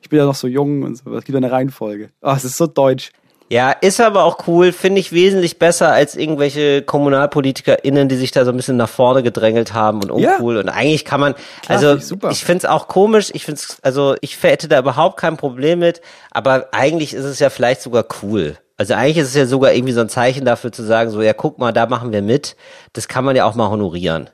Ich 0.00 0.08
bin 0.08 0.18
ja 0.18 0.24
noch 0.24 0.34
so 0.34 0.48
jung 0.48 0.82
und 0.82 0.96
so. 0.96 1.14
Es 1.14 1.24
gibt 1.24 1.36
eine 1.36 1.52
Reihenfolge. 1.52 2.10
Oh, 2.22 2.32
es 2.36 2.44
ist 2.44 2.56
so 2.56 2.66
deutsch. 2.66 3.12
Ja, 3.52 3.70
ist 3.70 4.00
aber 4.00 4.24
auch 4.24 4.46
cool, 4.46 4.72
finde 4.72 4.98
ich 4.98 5.12
wesentlich 5.12 5.58
besser 5.58 5.92
als 5.92 6.16
irgendwelche 6.16 6.80
KommunalpolitikerInnen, 6.80 8.08
die 8.08 8.16
sich 8.16 8.30
da 8.30 8.46
so 8.46 8.50
ein 8.50 8.56
bisschen 8.56 8.78
nach 8.78 8.88
vorne 8.88 9.22
gedrängelt 9.22 9.74
haben 9.74 10.02
und 10.02 10.18
Ja. 10.20 10.36
uncool. 10.36 10.56
Und 10.56 10.70
eigentlich 10.70 11.04
kann 11.04 11.20
man, 11.20 11.34
Klar, 11.34 11.76
also 11.76 11.96
ich 11.96 12.06
super. 12.06 12.30
ich 12.30 12.46
finde 12.46 12.58
es 12.60 12.64
auch 12.64 12.88
komisch, 12.88 13.30
ich 13.34 13.44
finde 13.44 13.60
es, 13.60 13.76
also 13.82 14.14
ich 14.22 14.42
hätte 14.42 14.68
da 14.68 14.78
überhaupt 14.78 15.18
kein 15.20 15.36
Problem 15.36 15.80
mit, 15.80 16.00
aber 16.30 16.68
eigentlich 16.72 17.12
ist 17.12 17.24
es 17.26 17.40
ja 17.40 17.50
vielleicht 17.50 17.82
sogar 17.82 18.06
cool. 18.22 18.56
Also 18.78 18.94
eigentlich 18.94 19.18
ist 19.18 19.28
es 19.28 19.34
ja 19.34 19.44
sogar 19.44 19.74
irgendwie 19.74 19.92
so 19.92 20.00
ein 20.00 20.08
Zeichen 20.08 20.46
dafür 20.46 20.72
zu 20.72 20.82
sagen, 20.82 21.10
so 21.10 21.20
ja, 21.20 21.34
guck 21.34 21.58
mal, 21.58 21.72
da 21.72 21.84
machen 21.84 22.10
wir 22.10 22.22
mit. 22.22 22.56
Das 22.94 23.06
kann 23.06 23.22
man 23.22 23.36
ja 23.36 23.44
auch 23.44 23.54
mal 23.54 23.68
honorieren, 23.68 24.30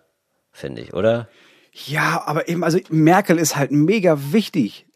finde 0.52 0.80
ich, 0.82 0.94
oder? 0.94 1.26
Ja, 1.86 2.22
aber 2.24 2.48
eben, 2.48 2.62
also 2.62 2.78
Merkel 2.88 3.36
ist 3.38 3.56
halt 3.56 3.72
mega 3.72 4.16
wichtig. 4.30 4.86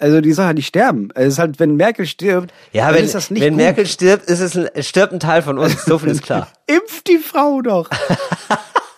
Also 0.00 0.20
die 0.20 0.32
soll 0.32 0.46
halt 0.46 0.56
nicht 0.56 0.66
sterben. 0.66 1.10
Es 1.14 1.34
ist 1.34 1.38
halt, 1.38 1.58
wenn 1.60 1.76
Merkel 1.76 2.06
stirbt, 2.06 2.52
Ja, 2.72 2.92
wenn, 2.94 3.04
ist 3.04 3.14
das 3.14 3.30
nicht 3.30 3.42
wenn 3.42 3.52
gut. 3.54 3.62
Merkel 3.62 3.86
stirbt, 3.86 4.24
ist 4.26 4.40
es 4.40 4.56
ein, 4.56 4.68
stirbt 4.82 5.12
ein 5.12 5.20
Teil 5.20 5.42
von 5.42 5.58
uns. 5.58 5.84
So 5.84 5.98
viel 5.98 6.10
ist 6.10 6.22
klar. 6.22 6.48
Impft 6.66 7.06
die 7.08 7.18
Frau 7.18 7.60
doch. 7.62 7.88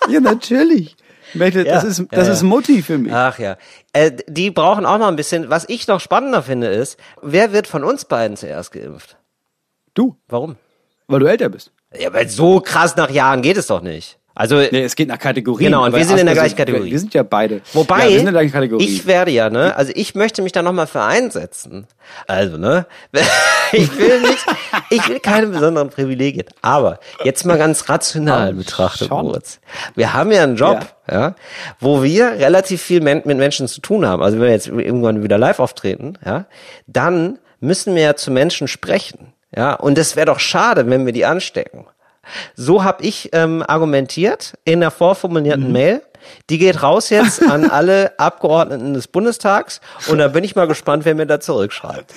ja, 0.08 0.20
natürlich. 0.20 0.96
Merkel, 1.34 1.64
das 1.64 1.82
Ja, 1.82 1.88
ist, 1.88 1.98
ja, 1.98 2.04
das 2.10 2.26
ja. 2.28 2.32
ist 2.34 2.42
Mutti 2.42 2.82
für 2.82 2.98
mich. 2.98 3.12
Ach 3.12 3.38
ja. 3.38 3.56
Äh, 3.92 4.12
die 4.28 4.50
brauchen 4.50 4.84
auch 4.86 4.98
noch 4.98 5.08
ein 5.08 5.16
bisschen. 5.16 5.50
Was 5.50 5.64
ich 5.68 5.86
noch 5.88 6.00
spannender 6.00 6.42
finde, 6.42 6.68
ist, 6.68 6.98
wer 7.22 7.52
wird 7.52 7.66
von 7.66 7.84
uns 7.84 8.04
beiden 8.04 8.36
zuerst 8.36 8.72
geimpft? 8.72 9.16
Du, 9.94 10.16
Warum? 10.28 10.56
weil 11.08 11.20
du 11.20 11.26
älter 11.26 11.48
bist. 11.48 11.72
Ja, 11.98 12.12
weil 12.14 12.28
so 12.28 12.60
krass 12.60 12.96
nach 12.96 13.10
Jahren 13.10 13.42
geht 13.42 13.56
es 13.58 13.66
doch 13.66 13.82
nicht. 13.82 14.18
Also, 14.34 14.56
Nee, 14.56 14.82
es 14.82 14.96
geht 14.96 15.08
nach 15.08 15.18
Kategorien. 15.18 15.72
Genau, 15.72 15.84
und 15.84 15.94
wir 15.94 16.04
sind 16.04 16.18
in 16.18 16.26
der 16.26 16.34
gleichen 16.34 16.56
Kategorie. 16.56 16.90
Wir, 16.90 16.98
sind 16.98 17.12
ja 17.14 17.22
beide. 17.22 17.60
Wobei, 17.72 18.04
ja, 18.04 18.04
wir 18.04 18.10
sind 18.10 18.18
in 18.20 18.24
der 18.26 18.32
gleichen 18.32 18.52
Kategorie. 18.52 18.84
ich 18.84 19.06
werde 19.06 19.30
ja, 19.30 19.50
ne, 19.50 19.76
also 19.76 19.92
ich 19.94 20.14
möchte 20.14 20.42
mich 20.42 20.52
da 20.52 20.62
nochmal 20.62 20.86
für 20.86 21.02
einsetzen. 21.02 21.86
Also, 22.26 22.56
ne, 22.56 22.86
ich 23.72 23.96
will 23.98 24.20
nicht, 24.22 24.46
ich 24.90 25.08
will 25.08 25.20
keine 25.20 25.48
besonderen 25.48 25.90
Privilegien. 25.90 26.46
Aber 26.62 26.98
jetzt 27.24 27.44
mal 27.44 27.58
ganz 27.58 27.88
rational 27.88 28.52
Oh, 28.54 28.56
betrachtet. 28.56 29.10
Moritz. 29.10 29.60
Wir 29.94 30.14
haben 30.14 30.32
ja 30.32 30.42
einen 30.42 30.56
Job, 30.56 30.86
ja. 31.10 31.34
wo 31.78 32.02
wir 32.02 32.32
relativ 32.32 32.80
viel 32.82 33.00
mit 33.00 33.26
Menschen 33.26 33.68
zu 33.68 33.80
tun 33.80 34.06
haben. 34.06 34.22
Also 34.22 34.38
wenn 34.38 34.46
wir 34.46 34.52
jetzt 34.52 34.68
irgendwann 34.68 35.22
wieder 35.22 35.38
live 35.38 35.58
auftreten, 35.58 36.18
ja, 36.24 36.46
dann 36.86 37.38
müssen 37.60 37.94
wir 37.94 38.02
ja 38.02 38.16
zu 38.16 38.30
Menschen 38.30 38.68
sprechen. 38.68 39.32
Ja, 39.54 39.74
und 39.74 39.98
es 39.98 40.16
wäre 40.16 40.26
doch 40.26 40.40
schade, 40.40 40.88
wenn 40.88 41.04
wir 41.04 41.12
die 41.12 41.26
anstecken. 41.26 41.86
So 42.56 42.84
habe 42.84 43.02
ich 43.04 43.30
ähm, 43.32 43.62
argumentiert 43.66 44.54
in 44.64 44.80
der 44.80 44.90
vorformulierten 44.90 45.66
Mhm. 45.66 45.72
Mail. 45.72 46.02
Die 46.50 46.58
geht 46.58 46.82
raus 46.82 47.10
jetzt 47.10 47.42
an 47.42 47.68
alle 47.70 48.18
Abgeordneten 48.18 48.94
des 48.94 49.08
Bundestags 49.08 49.80
und 50.06 50.18
da 50.18 50.28
bin 50.28 50.44
ich 50.44 50.54
mal 50.54 50.68
gespannt, 50.68 51.04
wer 51.04 51.14
mir 51.16 51.26
da 51.26 51.40
zurückschreibt. 51.40 52.12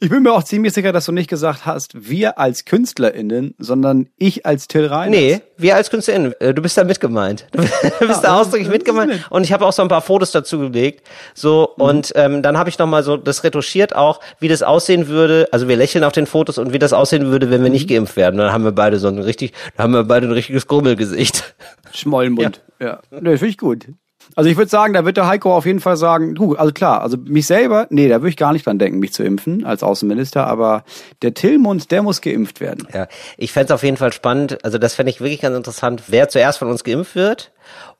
Ich 0.00 0.10
bin 0.10 0.22
mir 0.22 0.32
auch 0.32 0.42
ziemlich 0.44 0.72
sicher, 0.74 0.92
dass 0.92 1.06
du 1.06 1.12
nicht 1.12 1.28
gesagt 1.30 1.64
hast, 1.66 2.08
wir 2.08 2.38
als 2.38 2.64
KünstlerInnen, 2.64 3.54
sondern 3.58 4.08
ich 4.18 4.44
als 4.44 4.68
Till 4.68 4.86
Reiners. 4.86 5.10
Nee, 5.18 5.40
wir 5.56 5.76
als 5.76 5.90
KünstlerInnen, 5.90 6.34
äh, 6.40 6.52
du 6.54 6.62
bist 6.62 6.76
da 6.76 6.84
mitgemeint. 6.84 7.46
Du 8.00 8.06
bist 8.08 8.22
da 8.24 8.38
ausdrücklich 8.40 8.68
mitgemeint. 8.68 9.26
Und 9.30 9.44
ich 9.44 9.52
habe 9.52 9.64
auch 9.64 9.72
so 9.72 9.80
ein 9.82 9.88
paar 9.88 10.02
Fotos 10.02 10.30
dazu 10.32 10.58
gelegt. 10.58 11.06
So, 11.34 11.70
Mhm. 11.76 11.82
und 11.84 12.12
ähm, 12.14 12.42
dann 12.42 12.58
habe 12.58 12.68
ich 12.68 12.78
nochmal 12.78 13.02
so 13.02 13.16
das 13.16 13.42
retuschiert 13.44 13.94
auch, 13.96 14.20
wie 14.40 14.48
das 14.48 14.62
aussehen 14.62 15.08
würde. 15.08 15.48
Also 15.52 15.66
wir 15.68 15.76
lächeln 15.76 16.04
auf 16.04 16.12
den 16.12 16.26
Fotos 16.26 16.58
und 16.58 16.72
wie 16.72 16.78
das 16.78 16.92
aussehen 16.92 17.26
würde, 17.26 17.50
wenn 17.50 17.62
wir 17.62 17.68
Mhm. 17.68 17.72
nicht 17.72 17.88
geimpft 17.88 18.16
werden. 18.16 18.36
Dann 18.38 18.52
haben 18.52 18.64
wir 18.64 18.72
beide 18.72 18.98
so 18.98 19.08
ein 19.08 19.18
richtig, 19.18 19.52
dann 19.76 19.84
haben 19.84 19.92
wir 19.92 20.04
beide 20.04 20.26
ein 20.26 20.32
richtiges 20.32 20.66
Grummelgesicht. 20.66 21.54
Schmollmund. 21.92 22.62
Ja. 22.78 23.00
Nee, 23.10 23.38
finde 23.38 23.46
ich 23.46 23.56
gut. 23.56 23.86
Also 24.34 24.50
ich 24.50 24.56
würde 24.56 24.70
sagen, 24.70 24.92
da 24.92 25.04
wird 25.04 25.16
der 25.16 25.26
Heiko 25.26 25.54
auf 25.54 25.66
jeden 25.66 25.80
Fall 25.80 25.96
sagen, 25.96 26.34
du, 26.34 26.56
also 26.56 26.72
klar, 26.72 27.02
also 27.02 27.16
mich 27.16 27.46
selber, 27.46 27.86
nee, 27.90 28.08
da 28.08 28.16
würde 28.16 28.30
ich 28.30 28.36
gar 28.36 28.52
nicht 28.52 28.66
dran 28.66 28.78
denken, 28.78 28.98
mich 28.98 29.12
zu 29.12 29.22
impfen 29.22 29.64
als 29.64 29.82
Außenminister, 29.82 30.46
aber 30.46 30.84
der 31.22 31.34
Tillmund, 31.34 31.90
der 31.90 32.02
muss 32.02 32.20
geimpft 32.20 32.60
werden. 32.60 32.88
Ja, 32.92 33.06
ich 33.36 33.52
fänd's 33.52 33.70
auf 33.70 33.82
jeden 33.82 33.96
Fall 33.96 34.12
spannend. 34.12 34.64
Also 34.64 34.78
das 34.78 34.94
fände 34.94 35.10
ich 35.10 35.20
wirklich 35.20 35.40
ganz 35.40 35.56
interessant, 35.56 36.04
wer 36.08 36.28
zuerst 36.28 36.58
von 36.58 36.68
uns 36.68 36.84
geimpft 36.84 37.14
wird 37.14 37.52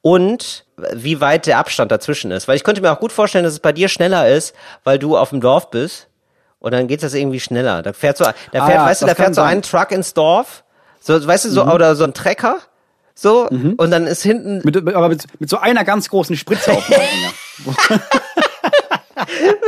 und 0.03 0.67
wie 0.93 1.21
weit 1.21 1.47
der 1.47 1.59
Abstand 1.59 1.91
dazwischen 1.91 2.31
ist. 2.31 2.49
Weil 2.49 2.57
ich 2.57 2.65
könnte 2.65 2.81
mir 2.81 2.93
auch 2.93 3.01
gut 3.01 3.13
vorstellen, 3.13 3.45
dass 3.45 3.55
es 3.55 3.61
bei 3.61 3.73
dir 3.73 3.89
schneller 3.89 4.29
ist, 4.29 4.55
weil 4.85 4.99
du 4.99 5.17
auf 5.17 5.31
dem 5.31 5.41
Dorf 5.41 5.71
bist 5.71 6.09
und 6.59 6.73
dann 6.73 6.89
geht 6.89 7.03
das 7.03 7.15
irgendwie 7.15 7.41
schneller. 7.41 7.83
Da 7.83 7.93
fährt 7.93 8.17
so, 8.17 8.25
da 8.25 8.67
fährt, 8.67 8.81
Ah 8.81 8.87
weißt 8.87 9.03
du, 9.03 9.07
da 9.07 9.15
fährt 9.15 9.35
so. 9.35 9.43
Mhm. 9.43 9.49
ein 9.49 9.63
Truck 9.63 9.91
ins 9.93 10.15
Dorf, 10.15 10.65
so, 11.01 11.25
weißt 11.27 11.45
du, 11.45 11.51
so, 11.51 11.65
oder 11.65 11.95
so 11.97 12.05
ein 12.05 12.15
Trecker, 12.15 12.59
so, 13.19 13.49
und 13.49 13.91
dann 13.91 14.07
ist 14.07 14.23
hinten 14.23 14.61
Mit, 14.63 14.77
aber 14.77 15.09
mit, 15.09 15.25
mit 15.41 15.49
so 15.49 15.57
einer 15.57 15.85
ganz 15.85 16.11
großen 16.11 16.37
Spritze 16.37 16.73
auf 16.73 16.87
dem 16.87 16.95
Anhänger. 16.97 17.33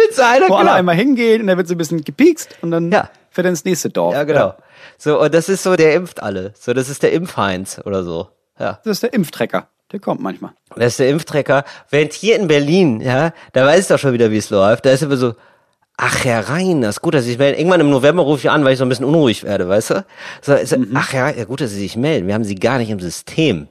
mit 0.06 0.14
so 0.14 0.22
einer, 0.22 0.48
Wo 0.48 0.54
alle 0.54 0.64
genau. 0.66 0.76
einmal 0.76 0.94
hingehen 0.94 1.40
und 1.40 1.46
dann 1.46 1.56
wird 1.56 1.66
so 1.66 1.74
ein 1.74 1.78
bisschen 1.78 2.04
gepiekst 2.04 2.56
und 2.60 2.70
dann 2.70 2.92
Ja. 2.92 3.10
fährt 3.30 3.46
er 3.46 3.50
ins 3.50 3.64
nächste 3.64 3.88
Dorf. 3.90 4.14
Ja, 4.14 4.24
genau. 4.24 4.54
So, 4.98 5.20
und 5.20 5.32
das 5.34 5.48
ist 5.48 5.62
so, 5.62 5.76
der 5.76 5.94
impft 5.94 6.22
alle. 6.22 6.52
So, 6.58 6.74
das 6.74 6.88
ist 6.88 7.02
der 7.02 7.12
Impfheinz 7.12 7.80
oder 7.84 8.04
so. 8.04 8.28
Ja. 8.58 8.80
Das 8.84 8.98
ist 8.98 9.02
der 9.02 9.14
Impftrecker. 9.14 9.68
Der 9.92 10.00
kommt 10.00 10.20
manchmal. 10.20 10.52
Das 10.76 10.88
ist 10.88 10.98
der 10.98 11.08
Impftrecker. 11.08 11.64
Während 11.88 12.12
hier 12.12 12.36
in 12.36 12.48
Berlin, 12.48 13.00
ja, 13.00 13.32
da 13.54 13.64
weiß 13.64 13.80
ich 13.80 13.86
doch 13.88 13.98
schon 13.98 14.12
wieder, 14.12 14.30
wie 14.30 14.36
es 14.36 14.50
läuft. 14.50 14.84
Da 14.84 14.90
ist 14.90 15.02
immer 15.02 15.16
so, 15.16 15.34
ach 15.98 16.24
Herr 16.24 16.48
Reiners, 16.48 17.02
gut, 17.02 17.12
dass 17.12 17.24
Sie 17.24 17.30
sich 17.30 17.38
melden. 17.38 17.58
Irgendwann 17.58 17.80
im 17.80 17.90
November 17.90 18.22
rufe 18.22 18.40
ich 18.40 18.50
an, 18.50 18.64
weil 18.64 18.72
ich 18.72 18.78
so 18.78 18.84
ein 18.86 18.88
bisschen 18.88 19.04
unruhig 19.04 19.44
werde, 19.44 19.68
weißt 19.68 19.90
du? 19.90 20.04
So, 20.40 20.56
so, 20.64 20.78
Mhm. 20.78 20.92
Ach 20.94 21.12
ja, 21.12 21.28
ja, 21.30 21.44
gut, 21.44 21.60
dass 21.60 21.70
Sie 21.72 21.78
sich 21.80 21.96
melden. 21.96 22.26
Wir 22.26 22.34
haben 22.34 22.44
Sie 22.44 22.54
gar 22.54 22.78
nicht 22.78 22.88
im 22.90 23.00
System. 23.00 23.68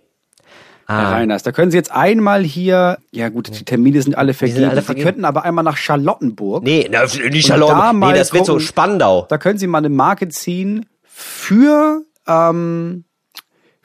Ah. 0.86 1.02
Herr 1.02 1.12
Reiners, 1.14 1.44
da 1.44 1.52
können 1.52 1.70
Sie 1.72 1.76
jetzt 1.78 1.92
einmal 1.92 2.44
hier, 2.44 2.98
ja 3.12 3.28
gut, 3.30 3.50
die 3.60 3.66
Termine 3.66 4.02
sind 4.02 4.18
alle 4.18 4.34
vergeben. 4.34 4.66
alle 4.70 4.80
Sie 4.82 4.86
vergeben. 4.86 5.06
könnten 5.06 5.26
aber 5.26 5.44
einmal 5.44 5.64
nach 5.66 5.76
Charlottenburg. 5.78 6.64
Nee, 6.64 6.88
na, 6.92 7.04
nicht 7.04 7.50
da 7.50 7.58
Charlotte. 7.58 7.94
mal 7.94 8.12
Nee, 8.14 8.18
das 8.20 8.32
wird 8.34 8.46
so. 8.46 8.60
Spandau. 8.60 9.26
Da 9.30 9.38
können 9.38 9.58
Sie 9.60 9.68
mal 9.68 9.80
eine 9.80 9.90
Marke 9.90 10.30
ziehen 10.30 10.86
für, 11.04 12.04
ähm, 12.28 13.04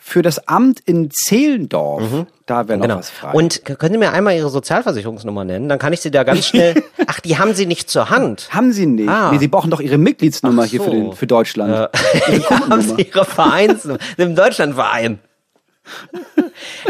für 0.04 0.20
das 0.22 0.48
Amt 0.48 0.80
in 0.80 1.10
Zehlendorf. 1.12 2.02
Da 2.46 2.66
wäre 2.66 2.76
noch 2.78 2.82
Genau. 2.86 2.98
was 2.98 3.08
frei. 3.08 3.32
Und 3.32 3.64
können 3.64 3.92
Sie 3.92 3.98
mir 3.98 4.10
einmal 4.12 4.34
Ihre 4.34 4.50
Sozialversicherungsnummer 4.50 5.44
nennen? 5.44 5.68
Dann 5.68 5.78
kann 5.78 5.92
ich 5.92 6.00
Sie 6.00 6.10
da 6.10 6.24
ganz 6.24 6.44
schnell. 6.46 6.82
Ach, 7.06 7.20
die 7.20 7.38
haben 7.38 7.54
Sie 7.54 7.66
nicht 7.66 7.88
zur 7.88 8.10
Hand. 8.10 8.48
haben 8.52 8.72
Sie 8.72 8.86
nicht? 8.86 9.08
Ah. 9.08 9.30
Nee, 9.32 9.38
Sie 9.38 9.46
brauchen 9.48 9.70
doch 9.70 9.80
Ihre 9.80 9.98
Mitgliedsnummer 9.98 10.64
Ach 10.64 10.68
hier 10.68 10.80
für, 10.80 10.86
so. 10.86 10.90
den, 10.90 11.12
für 11.12 11.26
Deutschland. 11.28 11.72
Ja. 11.72 11.90
Ihre 12.32 12.50
haben. 12.68 12.80
Sie 12.82 12.94
Ihre 13.02 13.24
Vereinsnummer. 13.24 13.98
Im 14.16 14.34
Deutschlandverein. 14.34 15.20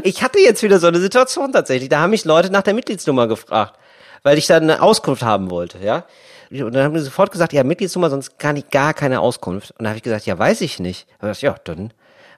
Ich 0.02 0.22
hatte 0.22 0.38
jetzt 0.38 0.62
wieder 0.62 0.78
so 0.78 0.86
eine 0.86 0.98
Situation 1.00 1.52
tatsächlich. 1.52 1.88
Da 1.88 2.00
haben 2.00 2.10
mich 2.10 2.24
Leute 2.24 2.50
nach 2.50 2.62
der 2.62 2.74
Mitgliedsnummer 2.74 3.26
gefragt, 3.26 3.78
weil 4.22 4.36
ich 4.38 4.46
da 4.46 4.56
eine 4.56 4.82
Auskunft 4.82 5.22
haben 5.22 5.50
wollte, 5.50 5.78
ja. 5.78 6.04
Und 6.50 6.74
dann 6.74 6.84
haben 6.84 6.94
die 6.94 7.00
sofort 7.00 7.32
gesagt, 7.32 7.52
ja, 7.54 7.64
Mitgliedsnummer, 7.64 8.10
sonst 8.10 8.38
kann 8.38 8.56
ich 8.56 8.68
gar 8.68 8.92
keine 8.92 9.20
Auskunft. 9.20 9.70
Und 9.78 9.84
da 9.84 9.90
habe 9.90 9.96
ich 9.96 10.02
gesagt, 10.02 10.26
ja, 10.26 10.38
weiß 10.38 10.60
ich 10.60 10.78
nicht. 10.80 11.06
Da 11.20 11.28
hab 11.28 11.32
ich 11.34 11.40
gesagt, 11.40 11.66
ja, 11.68 11.74
dann 11.74 11.92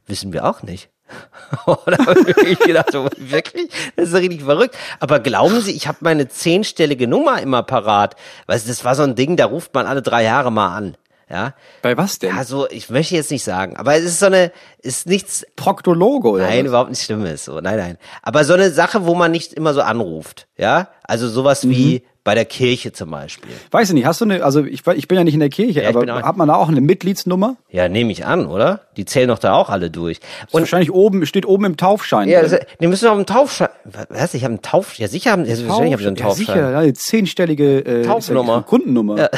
wissen 0.06 0.32
wir 0.32 0.44
auch 0.44 0.62
nicht. 0.62 0.90
Habe 1.66 2.24
ich 2.46 2.58
gedacht, 2.58 2.92
so, 2.92 3.08
wirklich? 3.18 3.70
Das 3.96 4.08
ist 4.08 4.14
richtig 4.14 4.42
verrückt. 4.42 4.76
Aber 5.00 5.20
glauben 5.20 5.60
Sie, 5.60 5.72
ich 5.72 5.86
habe 5.86 5.98
meine 6.00 6.28
zehnstellige 6.28 7.06
Nummer 7.06 7.40
immer 7.42 7.62
parat. 7.62 8.16
Weißt 8.46 8.64
du, 8.64 8.68
das 8.70 8.84
war 8.84 8.94
so 8.94 9.02
ein 9.02 9.14
Ding, 9.14 9.36
da 9.36 9.44
ruft 9.46 9.74
man 9.74 9.86
alle 9.86 10.00
drei 10.02 10.24
Jahre 10.24 10.50
mal 10.50 10.74
an. 10.74 10.96
Ja, 11.30 11.54
Bei 11.80 11.96
was 11.96 12.18
denn? 12.18 12.36
also 12.36 12.68
ich 12.70 12.90
möchte 12.90 13.14
jetzt 13.14 13.30
nicht 13.30 13.44
sagen, 13.44 13.76
aber 13.78 13.94
es 13.96 14.04
ist 14.04 14.18
so 14.20 14.26
eine, 14.26 14.52
ist 14.80 15.06
nichts, 15.06 15.44
Proktologe 15.56 16.28
oder 16.28 16.44
nein, 16.46 16.64
was? 16.64 16.68
überhaupt 16.68 16.90
nicht 16.90 17.02
Schlimmes, 17.02 17.46
so, 17.46 17.60
nein, 17.62 17.78
nein. 17.78 17.98
Aber 18.22 18.44
so 18.44 18.52
eine 18.52 18.70
Sache, 18.70 19.06
wo 19.06 19.14
man 19.14 19.30
nicht 19.32 19.54
immer 19.54 19.72
so 19.72 19.80
anruft, 19.80 20.46
ja? 20.58 20.88
Also 21.02 21.26
sowas 21.30 21.66
wie 21.66 22.00
Mhm. 22.00 22.08
Bei 22.24 22.34
der 22.34 22.46
Kirche 22.46 22.92
zum 22.92 23.10
Beispiel. 23.10 23.50
Weiß 23.70 23.88
ich 23.90 23.94
nicht, 23.94 24.06
hast 24.06 24.20
du 24.22 24.24
eine, 24.24 24.42
also 24.42 24.64
ich, 24.64 24.82
ich 24.86 25.08
bin 25.08 25.18
ja 25.18 25.24
nicht 25.24 25.34
in 25.34 25.40
der 25.40 25.50
Kirche, 25.50 25.82
Ja, 25.82 25.90
aber 25.90 26.22
hat 26.22 26.36
man 26.38 26.48
da 26.48 26.54
auch 26.54 26.68
eine 26.68 26.80
Mitgliedsnummer? 26.80 27.56
Ja, 27.70 27.88
nehme 27.88 28.12
ich 28.12 28.24
an, 28.24 28.46
oder? 28.46 28.80
Die 28.96 29.04
zählen 29.04 29.28
doch 29.28 29.38
da 29.38 29.52
auch 29.52 29.68
alle 29.68 29.90
durch. 29.90 30.20
Und 30.50 30.62
wahrscheinlich 30.62 30.90
oben, 30.90 31.26
steht 31.26 31.44
oben 31.46 31.66
im 31.66 31.76
Taufschein. 31.76 32.28
ja, 32.28 32.40
das, 32.42 32.58
die 32.80 32.86
müssen 32.86 33.08
auch 33.08 33.14
einen 33.14 33.26
Taufschein. 33.26 33.68
Was? 34.08 34.32
Ich 34.32 34.42
habe 34.44 34.54
einen 34.54 34.62
Tauf. 34.62 34.94
Ja, 34.98 35.06
sicher 35.06 35.32
haben. 35.32 35.42
Ja, 35.44 35.54
selbstverständlich 35.54 35.92
habe 35.92 36.02
ich 36.02 36.08
einen 36.08 36.16
ja, 36.16 36.22
Taufschein. 36.24 36.46
sicher, 36.46 36.70
ja, 36.70 36.78
eine 36.78 36.94
zehnstellige 36.94 37.78
äh, 37.80 38.02
Taufnummer. 38.06 38.54
ist 38.54 38.60
ja 38.60 38.66
Kundennummer. 38.68 39.28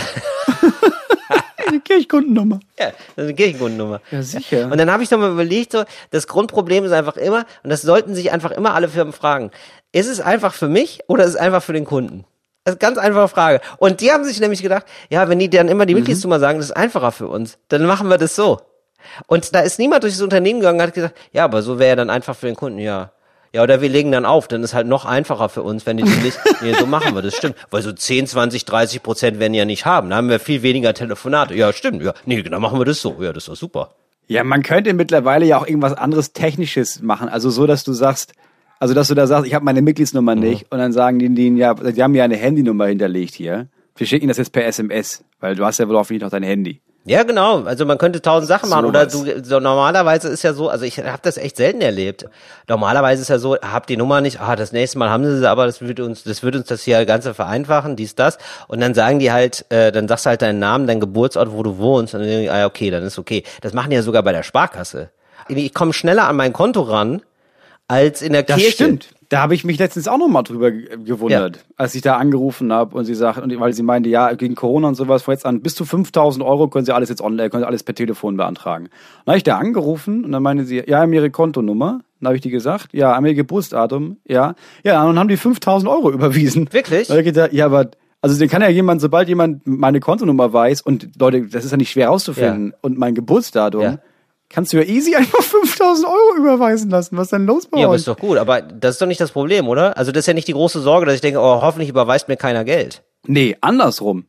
eine 1.66 1.80
Kirchkundennummer. 1.84 2.60
Ja, 2.78 2.86
das 2.90 2.96
ist 3.16 3.18
eine 3.24 3.34
Kirchenkundennummer. 3.34 4.00
Ja, 4.12 4.22
sicher. 4.22 4.70
Und 4.70 4.78
dann 4.78 4.90
habe 4.92 5.02
ich 5.02 5.08
doch 5.08 5.18
mal 5.18 5.30
überlegt, 5.32 5.72
so, 5.72 5.82
das 6.10 6.26
Grundproblem 6.28 6.84
ist 6.84 6.92
einfach 6.92 7.16
immer, 7.16 7.46
und 7.64 7.70
das 7.70 7.82
sollten 7.82 8.14
sich 8.14 8.30
einfach 8.30 8.50
immer 8.52 8.74
alle 8.74 8.88
Firmen 8.88 9.12
fragen, 9.12 9.50
ist 9.92 10.06
es 10.08 10.20
einfach 10.20 10.52
für 10.54 10.68
mich 10.68 11.00
oder 11.08 11.24
ist 11.24 11.30
es 11.30 11.36
einfach 11.36 11.62
für 11.62 11.72
den 11.72 11.84
Kunden? 11.86 12.24
Das 12.66 12.74
ist 12.74 12.82
eine 12.82 12.94
ganz 12.94 12.98
einfache 12.98 13.28
Frage. 13.28 13.60
Und 13.78 14.00
die 14.00 14.10
haben 14.10 14.24
sich 14.24 14.40
nämlich 14.40 14.60
gedacht, 14.60 14.86
ja, 15.08 15.28
wenn 15.28 15.38
die 15.38 15.48
dann 15.48 15.68
immer 15.68 15.86
die 15.86 15.94
Mhm. 15.94 16.00
Mitgliedsnummer 16.00 16.40
sagen, 16.40 16.58
das 16.58 16.66
ist 16.70 16.76
einfacher 16.76 17.12
für 17.12 17.28
uns, 17.28 17.58
dann 17.68 17.86
machen 17.86 18.08
wir 18.08 18.18
das 18.18 18.34
so. 18.34 18.60
Und 19.28 19.54
da 19.54 19.60
ist 19.60 19.78
niemand 19.78 20.02
durch 20.02 20.14
das 20.14 20.20
Unternehmen 20.22 20.58
gegangen 20.58 20.80
und 20.80 20.86
hat 20.88 20.92
gesagt, 20.94 21.16
ja, 21.32 21.44
aber 21.44 21.62
so 21.62 21.78
wäre 21.78 21.90
ja 21.90 21.96
dann 21.96 22.10
einfach 22.10 22.34
für 22.34 22.46
den 22.46 22.56
Kunden, 22.56 22.80
ja. 22.80 23.12
Ja, 23.52 23.62
oder 23.62 23.80
wir 23.80 23.88
legen 23.88 24.10
dann 24.10 24.26
auf, 24.26 24.48
dann 24.48 24.64
ist 24.64 24.74
halt 24.74 24.88
noch 24.88 25.04
einfacher 25.04 25.48
für 25.48 25.62
uns, 25.62 25.86
wenn 25.86 25.96
die 25.96 26.02
die 26.02 26.10
nicht, 26.16 26.38
nee, 26.60 26.74
so 26.74 26.86
machen 26.86 27.14
wir, 27.14 27.22
das 27.22 27.36
stimmt. 27.36 27.54
Weil 27.70 27.82
so 27.82 27.92
10, 27.92 28.26
20, 28.26 28.64
30 28.64 29.00
Prozent 29.00 29.38
werden 29.38 29.54
ja 29.54 29.64
nicht 29.64 29.86
haben. 29.86 30.10
Da 30.10 30.16
haben 30.16 30.28
wir 30.28 30.40
viel 30.40 30.62
weniger 30.62 30.92
Telefonate. 30.92 31.54
Ja, 31.54 31.72
stimmt, 31.72 32.02
ja. 32.02 32.14
Nee, 32.24 32.42
dann 32.42 32.60
machen 32.60 32.80
wir 32.80 32.84
das 32.84 33.00
so. 33.00 33.16
Ja, 33.20 33.32
das 33.32 33.44
ist 33.44 33.48
doch 33.48 33.54
super. 33.56 33.94
Ja, 34.26 34.42
man 34.42 34.64
könnte 34.64 34.92
mittlerweile 34.92 35.46
ja 35.46 35.56
auch 35.58 35.68
irgendwas 35.68 35.94
anderes 35.94 36.32
Technisches 36.32 37.00
machen. 37.00 37.28
Also 37.28 37.48
so, 37.48 37.64
dass 37.68 37.84
du 37.84 37.92
sagst, 37.92 38.32
also 38.78 38.94
dass 38.94 39.08
du 39.08 39.14
da 39.14 39.26
sagst, 39.26 39.46
ich 39.46 39.54
habe 39.54 39.64
meine 39.64 39.82
Mitgliedsnummer 39.82 40.34
Mhm. 40.34 40.42
nicht 40.42 40.72
und 40.72 40.78
dann 40.78 40.92
sagen 40.92 41.18
die, 41.18 41.28
die 41.34 41.56
ja, 41.56 41.74
die 41.74 42.02
haben 42.02 42.14
ja 42.14 42.24
eine 42.24 42.36
Handynummer 42.36 42.86
hinterlegt 42.86 43.34
hier. 43.34 43.68
Wir 43.96 44.06
schicken 44.06 44.28
das 44.28 44.36
jetzt 44.36 44.52
per 44.52 44.66
SMS, 44.66 45.24
weil 45.40 45.54
du 45.54 45.64
hast 45.64 45.78
ja 45.78 45.88
wohl 45.88 45.96
hoffentlich 45.96 46.22
noch 46.22 46.30
dein 46.30 46.42
Handy. 46.42 46.80
Ja, 47.08 47.22
genau. 47.22 47.62
Also 47.62 47.86
man 47.86 47.98
könnte 47.98 48.20
tausend 48.20 48.48
Sachen 48.48 48.68
machen. 48.68 48.84
Oder 48.84 49.06
du 49.06 49.24
so 49.44 49.60
normalerweise 49.60 50.28
ist 50.28 50.42
ja 50.42 50.52
so, 50.52 50.68
also 50.68 50.84
ich 50.84 50.98
habe 50.98 51.20
das 51.22 51.36
echt 51.36 51.56
selten 51.56 51.80
erlebt. 51.80 52.26
Normalerweise 52.68 53.22
ist 53.22 53.28
ja 53.28 53.38
so, 53.38 53.56
habt 53.56 53.88
die 53.88 53.96
Nummer 53.96 54.20
nicht, 54.20 54.40
ah, 54.40 54.56
das 54.56 54.72
nächste 54.72 54.98
Mal 54.98 55.08
haben 55.08 55.24
sie 55.24 55.38
sie, 55.38 55.48
aber 55.48 55.66
das 55.66 55.80
wird 55.80 56.00
uns, 56.00 56.24
das 56.24 56.42
wird 56.42 56.56
uns 56.56 56.66
das 56.66 56.82
hier 56.82 57.06
Ganze 57.06 57.32
vereinfachen, 57.32 57.94
dies, 57.94 58.16
das. 58.16 58.38
Und 58.66 58.80
dann 58.80 58.92
sagen 58.92 59.20
die 59.20 59.30
halt, 59.30 59.64
äh, 59.68 59.92
dann 59.92 60.08
sagst 60.08 60.26
du 60.26 60.30
halt 60.30 60.42
deinen 60.42 60.58
Namen, 60.58 60.88
deinen 60.88 60.98
Geburtsort, 60.98 61.52
wo 61.52 61.62
du 61.62 61.78
wohnst, 61.78 62.12
und 62.14 62.20
dann 62.20 62.28
denken 62.28 62.42
die, 62.42 62.50
ah, 62.50 62.66
okay, 62.66 62.90
dann 62.90 63.04
ist 63.04 63.20
okay. 63.20 63.44
Das 63.60 63.72
machen 63.72 63.90
die 63.90 63.96
ja 63.96 64.02
sogar 64.02 64.24
bei 64.24 64.32
der 64.32 64.42
Sparkasse. 64.42 65.10
Ich 65.48 65.72
komme 65.74 65.92
schneller 65.92 66.26
an 66.26 66.34
mein 66.34 66.52
Konto 66.52 66.82
ran, 66.82 67.22
als 67.88 68.22
in 68.22 68.32
der 68.32 68.42
Das 68.42 68.56
Kirche. 68.56 68.72
stimmt. 68.72 69.10
Da 69.28 69.40
habe 69.42 69.54
ich 69.56 69.64
mich 69.64 69.76
letztens 69.78 70.06
auch 70.06 70.18
noch 70.18 70.28
mal 70.28 70.42
drüber 70.44 70.70
ge- 70.70 70.98
gewundert, 71.04 71.64
als 71.76 71.96
ich 71.96 72.02
da 72.02 72.16
angerufen 72.16 72.72
habe 72.72 72.96
und 72.96 73.06
sie 73.06 73.14
sagt, 73.16 73.38
und 73.42 73.58
weil 73.58 73.72
sie 73.72 73.82
meinte, 73.82 74.08
ja, 74.08 74.32
gegen 74.34 74.54
Corona 74.54 74.86
und 74.86 74.94
sowas, 74.94 75.22
von 75.24 75.34
jetzt 75.34 75.44
an 75.44 75.62
bis 75.62 75.74
zu 75.74 75.84
5000 75.84 76.44
Euro 76.44 76.68
können 76.68 76.84
sie 76.86 76.94
alles 76.94 77.08
jetzt 77.08 77.20
online, 77.20 77.50
können 77.50 77.64
sie 77.64 77.66
alles 77.66 77.82
per 77.82 77.94
Telefon 77.96 78.36
beantragen. 78.36 78.88
Dann 79.24 79.32
habe 79.32 79.38
ich 79.38 79.42
da 79.42 79.58
angerufen 79.58 80.24
und 80.24 80.30
dann 80.30 80.44
meinte 80.44 80.64
sie, 80.64 80.80
ja, 80.86 81.00
haben 81.00 81.12
ihre 81.12 81.30
Kontonummer. 81.30 82.02
Dann 82.20 82.28
habe 82.28 82.36
ich 82.36 82.40
die 82.42 82.50
gesagt, 82.50 82.90
ja, 82.92 83.16
haben 83.16 83.26
ihr 83.26 83.34
Geburtsdatum, 83.34 84.18
ja. 84.28 84.54
Ja, 84.84 85.00
und 85.02 85.08
dann 85.08 85.18
haben 85.18 85.28
die 85.28 85.36
5000 85.36 85.90
Euro 85.90 86.12
überwiesen. 86.12 86.72
Wirklich? 86.72 87.08
Dann 87.08 87.18
ich 87.18 87.24
gedacht, 87.24 87.52
ja, 87.52 87.66
aber, 87.66 87.90
also 88.22 88.38
den 88.38 88.48
kann 88.48 88.62
ja 88.62 88.68
jemand, 88.68 89.00
sobald 89.00 89.28
jemand 89.28 89.66
meine 89.66 89.98
Kontonummer 89.98 90.52
weiß 90.52 90.82
und 90.82 91.08
Leute, 91.18 91.42
das 91.48 91.64
ist 91.64 91.72
ja 91.72 91.76
nicht 91.76 91.90
schwer 91.90 92.08
rauszufinden 92.08 92.74
und 92.80 92.96
mein 92.96 93.16
Geburtsdatum, 93.16 93.82
Ja. 93.82 93.98
Kannst 94.48 94.72
du 94.72 94.76
ja 94.78 94.82
easy 94.84 95.14
einfach 95.14 95.38
5000 95.42 96.06
Euro 96.06 96.36
überweisen 96.38 96.90
lassen. 96.90 97.16
Was 97.16 97.24
ist 97.24 97.32
denn 97.32 97.46
los 97.46 97.66
bei 97.66 97.78
Ja, 97.78 97.86
aber 97.86 97.94
euch? 97.94 98.00
ist 98.00 98.08
doch 98.08 98.16
gut. 98.18 98.38
Aber 98.38 98.60
das 98.62 98.92
ist 98.96 99.02
doch 99.02 99.06
nicht 99.06 99.20
das 99.20 99.30
Problem, 99.32 99.68
oder? 99.68 99.96
Also 99.96 100.12
das 100.12 100.20
ist 100.20 100.26
ja 100.26 100.34
nicht 100.34 100.48
die 100.48 100.52
große 100.52 100.80
Sorge, 100.80 101.06
dass 101.06 101.14
ich 101.14 101.20
denke, 101.20 101.40
oh, 101.40 101.60
hoffentlich 101.62 101.88
überweist 101.88 102.28
mir 102.28 102.36
keiner 102.36 102.64
Geld. 102.64 103.02
Nee, 103.26 103.56
andersrum. 103.60 104.26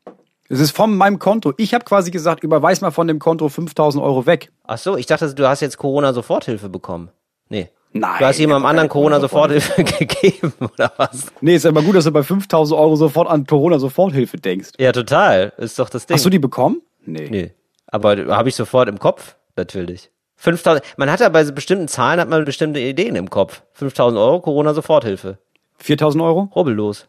Es 0.49 0.59
ist 0.61 0.71
von 0.71 0.95
meinem 0.95 1.19
Konto. 1.19 1.53
Ich 1.57 1.73
habe 1.73 1.83
quasi 1.83 2.09
gesagt, 2.09 2.43
überweis 2.43 2.79
mal 2.81 2.91
von 2.91 3.07
dem 3.07 3.19
Konto 3.19 3.49
5000 3.49 4.01
Euro 4.03 4.25
weg. 4.25 4.51
Ach 4.63 4.77
so, 4.77 4.95
ich 4.95 5.05
dachte, 5.05 5.33
du 5.33 5.47
hast 5.47 5.59
jetzt 5.61 5.77
Corona-Soforthilfe 5.77 6.69
bekommen. 6.69 7.09
Nee. 7.49 7.69
Nein, 7.93 8.15
Du 8.19 8.25
hast 8.25 8.37
jemandem 8.37 8.65
anderen 8.65 8.89
Corona-Soforthilfe 8.89 9.83
gegeben, 9.83 10.53
oder 10.59 10.91
was? 10.97 11.27
Nee, 11.41 11.55
ist 11.55 11.65
aber 11.65 11.81
gut, 11.81 11.95
dass 11.95 12.03
du 12.05 12.11
bei 12.11 12.23
5000 12.23 12.79
Euro 12.79 12.95
sofort 12.95 13.29
an 13.29 13.45
Corona-Soforthilfe 13.45 14.37
denkst. 14.37 14.69
Ja, 14.77 14.91
total. 14.91 15.51
Ist 15.57 15.79
doch 15.79 15.89
das 15.89 16.05
Ding. 16.05 16.15
Hast 16.15 16.25
du 16.25 16.29
die 16.29 16.39
bekommen? 16.39 16.81
Nee. 17.05 17.27
Nee. 17.29 17.51
Aber 17.87 18.15
habe 18.35 18.49
ich 18.49 18.55
sofort 18.55 18.87
im 18.89 18.99
Kopf? 18.99 19.35
Natürlich. 19.57 20.11
5000, 20.37 20.83
man 20.97 21.11
hat 21.11 21.19
ja 21.19 21.29
bei 21.29 21.43
bestimmten 21.43 21.87
Zahlen 21.87 22.19
hat 22.19 22.29
man 22.29 22.45
bestimmte 22.45 22.79
Ideen 22.79 23.15
im 23.15 23.29
Kopf. 23.29 23.63
5000 23.73 24.19
Euro, 24.19 24.39
Corona-Soforthilfe. 24.39 25.39
4000 25.79 26.23
Euro? 26.23 26.49
Rubbellos. 26.55 27.07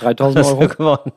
3000 0.00 0.38
Hast 0.38 0.52
du 0.52 0.56
Euro? 0.58 0.68
gewonnen. 0.68 1.12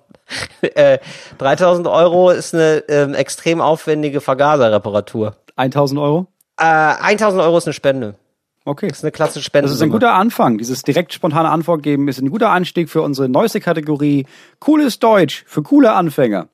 äh, 0.62 1.00
3000 1.38 1.88
Euro 1.88 2.32
ist 2.32 2.54
eine 2.54 2.84
ähm, 2.90 3.14
extrem 3.14 3.62
aufwendige 3.62 4.22
Vergaserreparatur. 4.22 5.36
1000 5.56 6.00
Euro? 6.00 6.28
Äh, 6.58 6.64
1000 6.64 7.42
Euro 7.42 7.58
ist 7.58 7.68
eine 7.68 7.74
Spende. 7.74 8.16
Okay. 8.64 8.88
Das 8.88 9.00
ist 9.00 9.04
eine 9.04 9.12
klassische 9.12 9.44
Spende. 9.46 9.68
Das 9.68 9.76
ist 9.76 9.82
ein 9.82 9.90
guter 9.90 10.14
Anfang. 10.14 10.58
Dieses 10.60 10.84
direkt 10.84 11.14
spontane 11.14 11.50
Antwort 11.50 11.82
geben 11.82 12.08
ist 12.08 12.20
ein 12.22 12.30
guter 12.30 12.50
Anstieg 12.50 12.90
für 12.90 13.02
unsere 13.02 13.28
neueste 13.28 13.60
Kategorie. 13.60 14.28
Cooles 14.60 15.00
Deutsch 15.00 15.44
für 15.48 15.64
coole 15.64 15.94
Anfänger. 15.94 16.48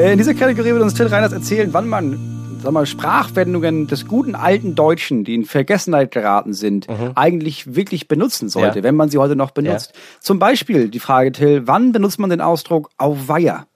In 0.00 0.18
dieser 0.18 0.34
Kategorie 0.34 0.70
wird 0.72 0.82
uns 0.82 0.94
Till 0.94 1.06
Reiners 1.08 1.32
erzählen, 1.32 1.72
wann 1.72 1.88
man 1.88 2.58
sag 2.62 2.72
mal, 2.72 2.84
Sprachwendungen 2.86 3.86
des 3.86 4.06
guten 4.06 4.34
alten 4.34 4.74
Deutschen, 4.74 5.24
die 5.24 5.34
in 5.34 5.44
Vergessenheit 5.46 6.10
geraten 6.10 6.52
sind, 6.52 6.86
eigentlich 7.14 7.74
wirklich 7.74 8.06
benutzen 8.08 8.48
sollte, 8.48 8.70
Mhm. 8.70 8.76
Ja. 8.78 8.82
wenn 8.84 8.96
man 8.96 9.08
sie 9.10 9.18
heute 9.18 9.34
noch 9.36 9.50
benutzt. 9.50 9.92
Zum 10.20 10.38
Beispiel 10.38 10.88
die 10.88 11.00
Frage, 11.00 11.32
Till, 11.32 11.66
wann 11.66 11.92
benutzt 11.92 12.18
man 12.18 12.28
den 12.30 12.40
Ausdruck 12.40 12.90
Auweia? 12.98 13.66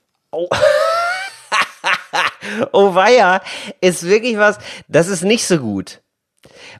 Oh 2.72 2.94
weia, 2.94 3.40
ist 3.80 4.06
wirklich 4.06 4.36
was, 4.36 4.58
das 4.86 5.08
ist 5.08 5.24
nicht 5.24 5.46
so 5.46 5.58
gut. 5.58 6.00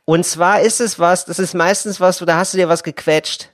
Und 0.05 0.27
zwar 0.27 0.61
ist 0.61 0.81
es 0.81 0.99
was, 0.99 1.25
das 1.25 1.39
ist 1.39 1.55
meistens 1.55 2.01
was, 2.01 2.19
da 2.19 2.37
hast 2.37 2.53
du 2.53 2.59
dir 2.59 2.69
was 2.69 2.83
gequetscht. 2.83 3.49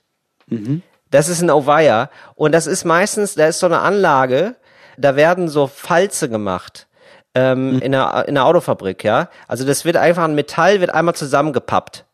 Das 1.11 1.29
ist 1.29 1.40
ein 1.40 1.50
Ovaya. 1.50 2.11
Und 2.35 2.53
das 2.53 2.66
ist 2.66 2.85
meistens, 2.85 3.35
da 3.35 3.46
ist 3.46 3.61
so 3.61 3.66
eine 3.66 3.79
Anlage, 3.79 4.57
da 5.01 5.17
werden 5.17 5.49
so 5.49 5.67
Falze 5.67 6.29
gemacht. 6.29 6.87
Ähm, 7.35 7.81
in, 7.81 7.93
der, 7.93 8.25
in 8.27 8.35
der 8.35 8.45
Autofabrik, 8.45 9.05
ja. 9.05 9.29
Also 9.47 9.65
das 9.65 9.85
wird 9.85 9.97
einfach 9.97 10.25
ein 10.25 10.35
Metall, 10.35 10.81
wird 10.81 10.91
einmal 10.91 11.15
zusammengepappt. 11.15 12.05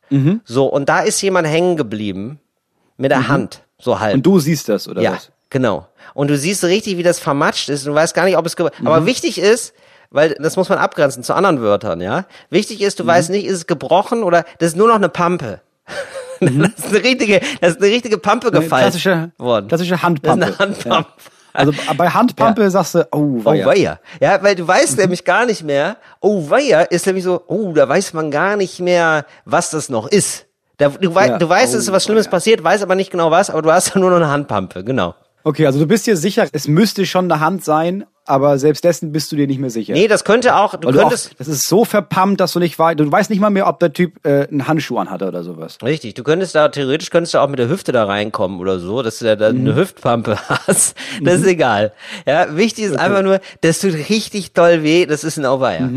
So, 0.44 0.66
und 0.66 0.88
da 0.88 1.00
ist 1.00 1.20
jemand 1.22 1.48
hängen 1.48 1.76
geblieben. 1.76 2.38
Mit 2.96 3.10
der 3.10 3.26
Hand. 3.28 3.62
So 3.78 3.98
halb. 3.98 4.14
Und 4.14 4.24
du 4.24 4.38
siehst 4.38 4.68
das, 4.68 4.86
oder 4.88 5.02
Ja, 5.02 5.12
was? 5.14 5.32
genau. 5.50 5.86
Und 6.14 6.28
du 6.28 6.36
siehst 6.38 6.62
richtig, 6.64 6.96
wie 6.96 7.02
das 7.02 7.18
vermatscht 7.18 7.68
ist. 7.68 7.86
Du 7.86 7.92
weißt 7.94 8.14
gar 8.14 8.24
nicht, 8.24 8.36
ob 8.36 8.46
es. 8.46 8.56
Mhm. 8.58 8.86
Aber 8.86 9.04
wichtig 9.04 9.38
ist, 9.38 9.74
weil 10.10 10.36
das 10.40 10.56
muss 10.56 10.68
man 10.68 10.78
abgrenzen 10.78 11.22
zu 11.24 11.34
anderen 11.34 11.60
Wörtern, 11.60 12.00
ja. 12.00 12.26
Wichtig 12.50 12.80
ist, 12.82 13.00
du 13.00 13.04
Mhm. 13.04 13.08
weißt 13.08 13.30
nicht, 13.30 13.46
ist 13.46 13.54
es 13.56 13.66
gebrochen 13.66 14.22
oder 14.22 14.44
das 14.58 14.68
ist 14.68 14.76
nur 14.76 14.88
noch 14.88 14.94
eine 14.94 15.08
Pampe. 15.08 15.60
Das 16.40 16.50
ist 16.84 16.88
eine 16.94 17.02
richtige, 17.02 17.40
das 17.62 17.72
ist 17.72 17.82
eine 17.82 17.90
richtige 17.90 18.18
Pampe 18.18 18.50
gefallen 18.50 18.84
Mhm. 18.84 18.90
Klassische, 18.90 19.30
worden. 19.38 19.68
klassische 19.68 19.90
Das 19.92 19.98
ist 20.00 20.04
Handpampe. 20.04 20.44
eine 20.46 20.58
Handpampe. 20.58 20.88
Ja. 20.88 21.06
Also 21.56 21.72
bei 21.96 22.08
Handpampe 22.08 22.70
sagst 22.70 22.94
du, 22.94 23.08
oh, 23.12 23.40
Oh 23.40 23.44
weia. 23.44 23.66
weia. 23.66 24.00
Ja, 24.20 24.42
weil 24.42 24.54
du 24.54 24.64
Mhm. 24.64 24.68
weißt 24.68 24.98
nämlich 24.98 25.24
gar 25.24 25.46
nicht 25.46 25.62
mehr, 25.64 25.96
oh 26.20 26.48
weia 26.50 26.82
ist 26.82 27.06
nämlich 27.06 27.24
so, 27.24 27.42
oh, 27.46 27.72
da 27.72 27.88
weiß 27.88 28.12
man 28.12 28.30
gar 28.30 28.56
nicht 28.56 28.80
mehr, 28.80 29.24
was 29.44 29.70
das 29.70 29.88
noch 29.88 30.06
ist. 30.08 30.46
Da, 30.78 30.88
du, 30.90 31.14
wei 31.14 31.28
Ja. 31.28 31.38
du 31.38 31.48
weißt, 31.48 31.72
es 31.74 31.84
Oh 31.84 31.88
ist 31.88 31.92
was 31.92 32.04
Schlimmes 32.04 32.26
weia. 32.26 32.30
passiert, 32.32 32.62
weißt 32.62 32.82
aber 32.82 32.94
nicht 32.94 33.10
genau 33.10 33.30
was, 33.30 33.48
aber 33.50 33.62
du 33.62 33.72
hast 33.72 33.94
nur 33.96 34.10
noch 34.10 34.16
eine 34.16 34.28
Handpampe, 34.28 34.84
genau. 34.84 35.14
Okay, 35.46 35.64
also 35.64 35.78
du 35.78 35.86
bist 35.86 36.08
dir 36.08 36.16
sicher, 36.16 36.48
es 36.50 36.66
müsste 36.66 37.06
schon 37.06 37.30
eine 37.30 37.38
Hand 37.38 37.64
sein, 37.64 38.04
aber 38.24 38.58
selbst 38.58 38.82
dessen 38.82 39.12
bist 39.12 39.30
du 39.30 39.36
dir 39.36 39.46
nicht 39.46 39.60
mehr 39.60 39.70
sicher. 39.70 39.92
Nee, 39.92 40.08
das 40.08 40.24
könnte 40.24 40.56
auch, 40.56 40.74
du 40.74 40.88
Weil 40.88 40.94
du 40.94 40.98
auch, 40.98 41.02
könntest, 41.04 41.36
das 41.38 41.46
ist 41.46 41.68
so 41.68 41.84
verpammt, 41.84 42.40
dass 42.40 42.52
du 42.52 42.58
nicht 42.58 42.76
weißt, 42.76 42.98
du 42.98 43.12
weißt 43.12 43.30
nicht 43.30 43.38
mal 43.38 43.50
mehr, 43.50 43.68
ob 43.68 43.78
der 43.78 43.92
Typ 43.92 44.26
äh, 44.26 44.48
einen 44.48 44.66
Handschuh 44.66 44.98
anhatte 44.98 45.28
oder 45.28 45.44
sowas. 45.44 45.78
Richtig, 45.84 46.14
du 46.14 46.24
könntest 46.24 46.56
da, 46.56 46.68
theoretisch 46.68 47.10
könntest 47.10 47.34
du 47.34 47.38
auch 47.38 47.48
mit 47.48 47.60
der 47.60 47.68
Hüfte 47.68 47.92
da 47.92 48.06
reinkommen 48.06 48.58
oder 48.58 48.80
so, 48.80 49.04
dass 49.04 49.20
du 49.20 49.24
da, 49.26 49.36
da 49.36 49.50
eine 49.50 49.76
Hüftpampe 49.76 50.36
hast. 50.66 50.96
Das 51.22 51.36
ist 51.36 51.46
egal. 51.46 51.92
Ja, 52.26 52.56
wichtig 52.56 52.86
ist 52.86 52.98
einfach 52.98 53.22
nur, 53.22 53.38
das 53.60 53.78
tut 53.78 53.94
richtig 53.94 54.52
doll 54.52 54.82
weh, 54.82 55.06
das 55.06 55.22
ist 55.22 55.36
ein 55.36 55.46
Auweia. 55.46 55.88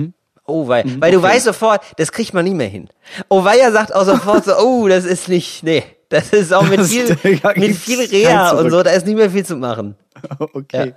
Oh 0.45 0.67
wei. 0.67 0.83
Weil 0.99 1.11
du 1.11 1.23
weißt 1.23 1.45
sofort, 1.45 1.81
das 1.97 2.11
kriegt 2.11 2.35
man 2.35 2.45
nie 2.45 2.53
mehr 2.53 2.67
hin. 2.67 2.89
Auweia 3.29 3.71
sagt 3.71 3.95
auch 3.95 4.05
sofort 4.05 4.45
so, 4.45 4.55
oh, 4.59 4.87
das 4.87 5.05
ist 5.05 5.27
nicht, 5.27 5.63
nee. 5.63 5.83
Das 6.09 6.29
ist 6.31 6.51
auch 6.53 6.63
mit 6.67 6.79
Das- 6.79 6.89
viel, 6.89 7.07
mit 7.55 7.75
viel 7.75 8.01
Reha 8.01 8.51
und 8.51 8.71
so, 8.71 8.81
da 8.83 8.91
ist 8.91 9.05
nicht 9.05 9.15
mehr 9.15 9.29
viel 9.29 9.45
zu 9.45 9.55
machen. 9.55 9.95
Okay. 10.53 10.93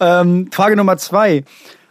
Ähm, 0.00 0.48
Frage 0.52 0.76
Nummer 0.76 0.96
zwei. 0.96 1.44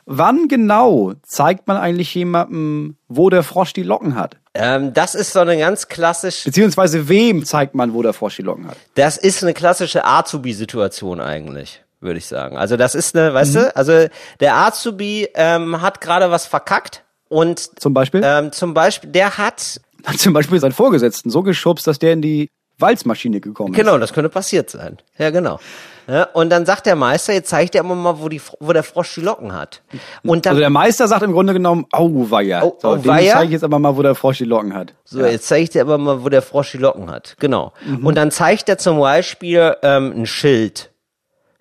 Wann 0.05 0.47
genau 0.49 1.13
zeigt 1.23 1.67
man 1.67 1.77
eigentlich 1.77 2.13
jemandem, 2.13 2.97
wo 3.07 3.29
der 3.29 3.41
Frosch 3.43 3.71
die 3.73 3.83
Locken 3.83 4.15
hat? 4.15 4.35
Ähm, 4.53 4.93
das 4.93 5.15
ist 5.15 5.31
so 5.33 5.39
eine 5.39 5.57
ganz 5.57 5.87
klassisch, 5.87 6.43
Beziehungsweise 6.43 7.07
wem 7.07 7.45
zeigt 7.45 7.73
man, 7.73 7.93
wo 7.93 8.01
der 8.01 8.13
Frosch 8.13 8.35
die 8.35 8.41
Locken 8.41 8.67
hat? 8.67 8.77
das 8.95 9.17
ist 9.17 9.43
eine 9.43 9.53
klassische 9.53 10.03
Azubi-Situation 10.05 11.21
eigentlich, 11.21 11.83
würde 12.01 12.17
ich 12.17 12.25
sagen. 12.25 12.57
Also 12.57 12.75
das 12.75 12.95
ist 12.95 13.15
eine, 13.15 13.33
weißt 13.33 13.55
du, 13.55 13.75
also 13.75 14.07
der 14.41 14.55
Azubi 14.57 15.29
ähm, 15.35 15.81
hat 15.81 16.01
gerade 16.01 16.29
was 16.29 16.45
verkackt 16.47 17.03
und 17.29 17.79
Zum 17.79 17.93
Beispiel? 17.93 18.21
ähm, 18.25 18.51
zum 18.51 18.73
Beispiel, 18.73 19.09
der 19.09 19.37
hat, 19.37 19.79
Hat 20.05 20.19
zum 20.19 20.33
Beispiel 20.33 20.59
seinen 20.59 20.71
Vorgesetzten 20.73 21.29
so 21.29 21.43
geschubst, 21.43 21.87
dass 21.87 21.99
der 21.99 22.13
in 22.13 22.21
die 22.21 22.49
Walzmaschine 22.79 23.39
gekommen 23.39 23.73
ist. 23.73 23.77
genau, 23.79 23.97
das 23.99 24.13
könnte 24.13 24.29
passiert 24.29 24.69
sein. 24.69 24.97
Ja, 25.17 25.29
genau. 25.29 25.59
Ja, 26.07 26.23
und 26.33 26.49
dann 26.49 26.65
sagt 26.65 26.85
der 26.85 26.95
Meister, 26.97 27.31
jetzt 27.31 27.49
zeigt 27.49 27.75
er 27.75 27.81
immer 27.81 27.95
mal, 27.95 28.19
wo, 28.19 28.27
die, 28.27 28.41
wo 28.59 28.73
der 28.73 28.83
Frosch 28.83 29.13
die 29.15 29.21
Locken 29.21 29.53
hat. 29.53 29.81
Und 30.23 30.45
dann, 30.45 30.51
Also 30.51 30.59
der 30.59 30.69
Meister 30.69 31.07
sagt 31.07 31.21
im 31.23 31.31
Grunde 31.31 31.53
genommen, 31.53 31.85
auweia. 31.93 32.61
Au- 32.61 32.77
so, 32.81 32.95
dem 32.97 33.09
auweia? 33.11 33.33
zeige 33.33 33.45
ich 33.45 33.51
jetzt 33.51 33.63
aber 33.63 33.79
mal, 33.79 33.95
wo 33.95 34.01
der 34.01 34.15
Frosch 34.15 34.39
die 34.39 34.43
Locken 34.45 34.73
hat. 34.73 34.93
so, 35.05 35.21
jetzt 35.21 35.47
zeigt 35.47 35.75
er 35.75 35.83
aber 35.83 35.97
mal, 35.97 36.23
wo 36.25 36.29
der 36.29 36.41
Frosch 36.41 36.71
die 36.73 36.77
Locken 36.79 37.09
hat. 37.09 37.35
Genau. 37.39 37.71
Mhm. 37.85 38.05
Und 38.05 38.15
dann 38.15 38.31
zeigt 38.31 38.67
er 38.67 38.77
zum 38.77 38.99
Beispiel 38.99 39.77
ähm, 39.81 40.11
ein 40.17 40.25
Schild, 40.25 40.91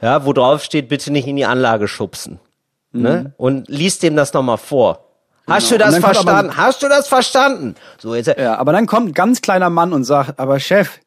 ja, 0.00 0.26
wo 0.26 0.32
drauf 0.32 0.64
steht, 0.64 0.88
bitte 0.88 1.12
nicht 1.12 1.28
in 1.28 1.36
die 1.36 1.44
Anlage 1.46 1.86
schubsen. 1.86 2.40
Ne? 2.94 3.32
Und 3.36 3.68
liest 3.68 4.02
dem 4.02 4.16
das 4.16 4.32
nochmal 4.32 4.58
vor. 4.58 5.04
Hast. 5.48 5.68
Genau. 5.70 5.84
du 5.84 5.90
das 5.90 5.94
kommt 5.94 6.04
aber- 6.04 6.14
verstanden? 6.14 6.56
Hast 6.56 6.82
du 6.82 6.88
das 6.88 7.08
verstanden? 7.08 7.74
So, 7.98 8.14
jetzt, 8.14 8.28
Ja, 8.38 8.56
aber 8.56 8.72
dann 8.72 8.86
kommt 8.86 9.08
ein 9.10 9.12
ganz 9.14 9.42
kleiner 9.42 9.70
Mann 9.70 9.92
und 9.92 10.04
sagt, 10.04 10.38
aber 10.38 10.60
Chef, 10.60 11.00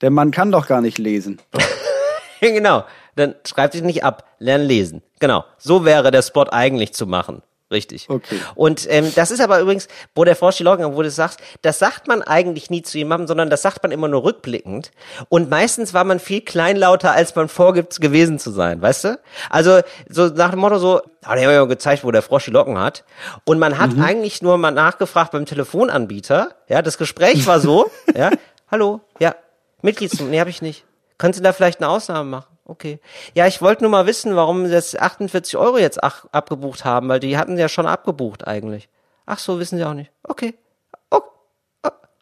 der 0.00 0.10
Mann 0.10 0.30
kann 0.30 0.52
doch 0.52 0.66
gar 0.66 0.80
nicht 0.80 0.98
lesen. 0.98 1.40
genau. 2.40 2.84
Dann 3.14 3.34
schreib 3.46 3.70
dich 3.70 3.82
nicht 3.82 4.04
ab, 4.04 4.24
lern 4.38 4.62
lesen. 4.62 5.02
Genau. 5.20 5.44
So 5.56 5.84
wäre 5.84 6.10
der 6.10 6.22
Spot 6.22 6.44
eigentlich 6.50 6.92
zu 6.92 7.06
machen. 7.06 7.42
Richtig. 7.68 8.08
Okay. 8.08 8.38
Und 8.54 8.86
ähm, 8.88 9.12
das 9.16 9.32
ist 9.32 9.40
aber 9.40 9.58
übrigens, 9.58 9.88
wo 10.14 10.22
der 10.22 10.36
Frosch 10.36 10.56
die 10.56 10.62
Locken, 10.62 10.92
wo 10.92 10.98
du 10.98 11.08
das 11.08 11.16
sagst, 11.16 11.40
das 11.62 11.80
sagt 11.80 12.06
man 12.06 12.22
eigentlich 12.22 12.70
nie 12.70 12.82
zu 12.82 12.96
jemandem, 12.96 13.26
sondern 13.26 13.50
das 13.50 13.62
sagt 13.62 13.82
man 13.82 13.90
immer 13.90 14.06
nur 14.06 14.22
rückblickend. 14.22 14.92
Und 15.28 15.50
meistens 15.50 15.92
war 15.92 16.04
man 16.04 16.20
viel 16.20 16.42
kleinlauter, 16.42 17.10
als 17.10 17.34
man 17.34 17.48
vorgibt, 17.48 18.00
gewesen 18.00 18.38
zu 18.38 18.52
sein, 18.52 18.80
weißt 18.80 19.04
du? 19.04 19.20
Also 19.50 19.80
so 20.08 20.28
nach 20.28 20.50
dem 20.50 20.60
Motto 20.60 20.78
so, 20.78 21.00
ah, 21.24 21.34
der 21.34 21.48
hat 21.48 21.54
ja 21.54 21.64
gezeigt, 21.64 22.04
wo 22.04 22.12
der 22.12 22.22
Frosch 22.22 22.44
die 22.44 22.52
Locken 22.52 22.78
hat. 22.78 23.04
Und 23.44 23.58
man 23.58 23.78
hat 23.78 23.90
eigentlich 23.98 24.42
nur 24.42 24.58
mal 24.58 24.70
nachgefragt 24.70 25.32
beim 25.32 25.44
Telefonanbieter. 25.44 26.54
Ja, 26.68 26.82
das 26.82 26.98
Gespräch 26.98 27.48
war 27.48 27.58
so, 27.58 27.90
ja, 28.14 28.30
hallo, 28.70 29.00
ja, 29.18 29.34
Mitgliedsnummer, 29.82 30.30
nee, 30.30 30.38
habe 30.38 30.50
ich 30.50 30.62
nicht. 30.62 30.84
Können 31.18 31.32
Sie 31.32 31.42
da 31.42 31.52
vielleicht 31.52 31.80
eine 31.80 31.88
Ausnahme 31.88 32.30
machen? 32.30 32.55
Okay. 32.66 33.00
Ja, 33.34 33.46
ich 33.46 33.62
wollte 33.62 33.84
nur 33.84 33.90
mal 33.90 34.06
wissen, 34.06 34.34
warum 34.34 34.66
Sie 34.66 34.72
das 34.72 34.96
48 34.96 35.56
Euro 35.56 35.78
jetzt 35.78 36.02
ach, 36.02 36.26
abgebucht 36.32 36.84
haben, 36.84 37.08
weil 37.08 37.20
die 37.20 37.38
hatten 37.38 37.56
Sie 37.56 37.62
ja 37.62 37.68
schon 37.68 37.86
abgebucht 37.86 38.46
eigentlich. 38.46 38.88
Ach 39.24 39.38
so, 39.38 39.58
wissen 39.58 39.78
Sie 39.78 39.84
auch 39.84 39.94
nicht. 39.94 40.10
Okay. 40.24 40.54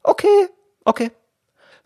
Okay. 0.04 0.48
Okay. 0.84 1.10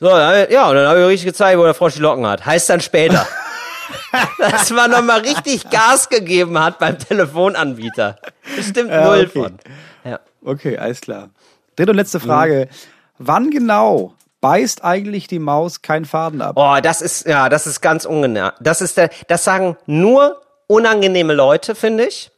So, 0.00 0.08
ja, 0.08 0.68
und 0.68 0.76
dann 0.76 0.86
habe 0.88 1.00
ich 1.00 1.06
richtig 1.06 1.26
gezeigt, 1.26 1.58
wo 1.58 1.64
der 1.64 1.74
Frosch 1.74 1.94
die 1.94 2.00
Locken 2.00 2.26
hat. 2.26 2.44
Heißt 2.44 2.68
dann 2.68 2.80
später. 2.80 3.26
Dass 4.38 4.70
man 4.70 4.90
nochmal 4.90 5.20
richtig 5.20 5.70
Gas 5.70 6.08
gegeben 6.08 6.58
hat 6.58 6.78
beim 6.78 6.98
Telefonanbieter. 6.98 8.18
Bestimmt 8.54 8.90
null 8.90 9.28
okay. 9.28 9.28
von. 9.28 9.58
Ja. 10.04 10.20
Okay, 10.44 10.76
alles 10.76 11.00
klar. 11.00 11.30
Dritte 11.76 11.92
und 11.92 11.96
letzte 11.96 12.20
Frage. 12.20 12.68
Wann 13.18 13.50
genau 13.50 14.14
beißt 14.40 14.84
eigentlich 14.84 15.26
die 15.26 15.38
Maus 15.38 15.82
keinen 15.82 16.04
Faden 16.04 16.42
ab? 16.42 16.56
Oh, 16.56 16.76
das 16.82 17.02
ist, 17.02 17.26
ja, 17.26 17.48
das 17.48 17.66
ist 17.66 17.80
ganz 17.80 18.04
ungenau. 18.04 18.50
Das 18.60 18.80
ist 18.80 18.96
der, 18.96 19.10
das 19.26 19.44
sagen 19.44 19.76
nur 19.86 20.40
unangenehme 20.66 21.34
Leute, 21.34 21.74
finde 21.74 22.06
ich. 22.06 22.30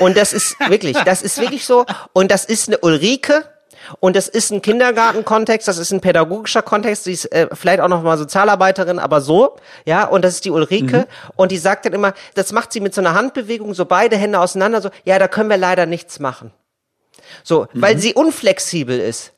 Und 0.00 0.16
das 0.16 0.32
ist 0.32 0.56
wirklich, 0.68 0.96
das 1.04 1.22
ist 1.22 1.40
wirklich 1.40 1.64
so. 1.64 1.86
Und 2.12 2.30
das 2.30 2.44
ist 2.44 2.68
eine 2.68 2.78
Ulrike. 2.78 3.44
Und 4.00 4.16
das 4.16 4.28
ist 4.28 4.50
ein 4.50 4.60
Kindergartenkontext, 4.60 5.66
das 5.66 5.78
ist 5.78 5.92
ein 5.92 6.00
pädagogischer 6.00 6.60
Kontext, 6.60 7.06
die 7.06 7.12
ist 7.12 7.24
äh, 7.32 7.48
vielleicht 7.52 7.80
auch 7.80 7.88
noch 7.88 8.02
mal 8.02 8.18
Sozialarbeiterin, 8.18 8.98
aber 8.98 9.22
so, 9.22 9.56
ja, 9.86 10.04
und 10.04 10.24
das 10.24 10.34
ist 10.34 10.44
die 10.44 10.50
Ulrike 10.50 11.06
und 11.36 11.52
die 11.52 11.56
sagt 11.56 11.86
dann 11.86 11.94
immer, 11.94 12.12
das 12.34 12.52
macht 12.52 12.72
sie 12.72 12.80
mit 12.80 12.92
so 12.92 13.00
einer 13.00 13.14
Handbewegung, 13.14 13.72
so 13.72 13.86
beide 13.86 14.16
Hände 14.16 14.40
auseinander, 14.40 14.82
so, 14.82 14.90
ja, 15.04 15.18
da 15.18 15.26
können 15.26 15.48
wir 15.48 15.56
leider 15.56 15.86
nichts 15.86 16.18
machen. 16.18 16.52
So, 17.42 17.66
weil 17.72 17.98
sie 17.98 18.12
unflexibel 18.12 18.98
ist. 18.98 19.32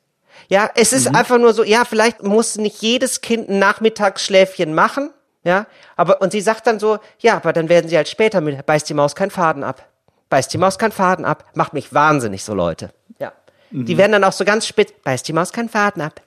Ja, 0.51 0.69
es 0.75 0.91
ist 0.91 1.07
einfach 1.15 1.37
nur 1.37 1.53
so, 1.53 1.63
ja, 1.63 1.85
vielleicht 1.85 2.23
muss 2.23 2.57
nicht 2.57 2.81
jedes 2.81 3.21
Kind 3.21 3.47
ein 3.49 3.57
Nachmittagsschläfchen 3.59 4.73
machen, 4.73 5.11
ja, 5.43 5.65
aber, 5.95 6.21
und 6.21 6.31
sie 6.33 6.41
sagt 6.41 6.67
dann 6.67 6.77
so, 6.77 6.99
ja, 7.19 7.37
aber 7.37 7.53
dann 7.53 7.69
werden 7.69 7.89
sie 7.89 7.95
halt 7.95 8.09
später 8.09 8.41
mit, 8.41 8.65
beißt 8.65 8.89
die 8.89 8.93
Maus 8.93 9.15
keinen 9.15 9.31
Faden 9.31 9.63
ab. 9.63 9.87
Beißt 10.29 10.51
die 10.53 10.57
Maus 10.57 10.77
keinen 10.77 10.91
Faden 10.91 11.23
ab. 11.25 11.45
Macht 11.55 11.73
mich 11.73 11.93
wahnsinnig, 11.93 12.43
so 12.43 12.53
Leute. 12.53 12.89
Ja. 13.17 13.31
Die 13.71 13.97
werden 13.97 14.11
dann 14.11 14.23
auch 14.25 14.31
so 14.33 14.43
ganz 14.45 14.67
spitz, 14.67 14.91
beißt 15.03 15.25
die 15.27 15.33
Maus 15.33 15.53
keinen 15.53 15.69
Faden 15.69 16.01
ab. 16.01 16.21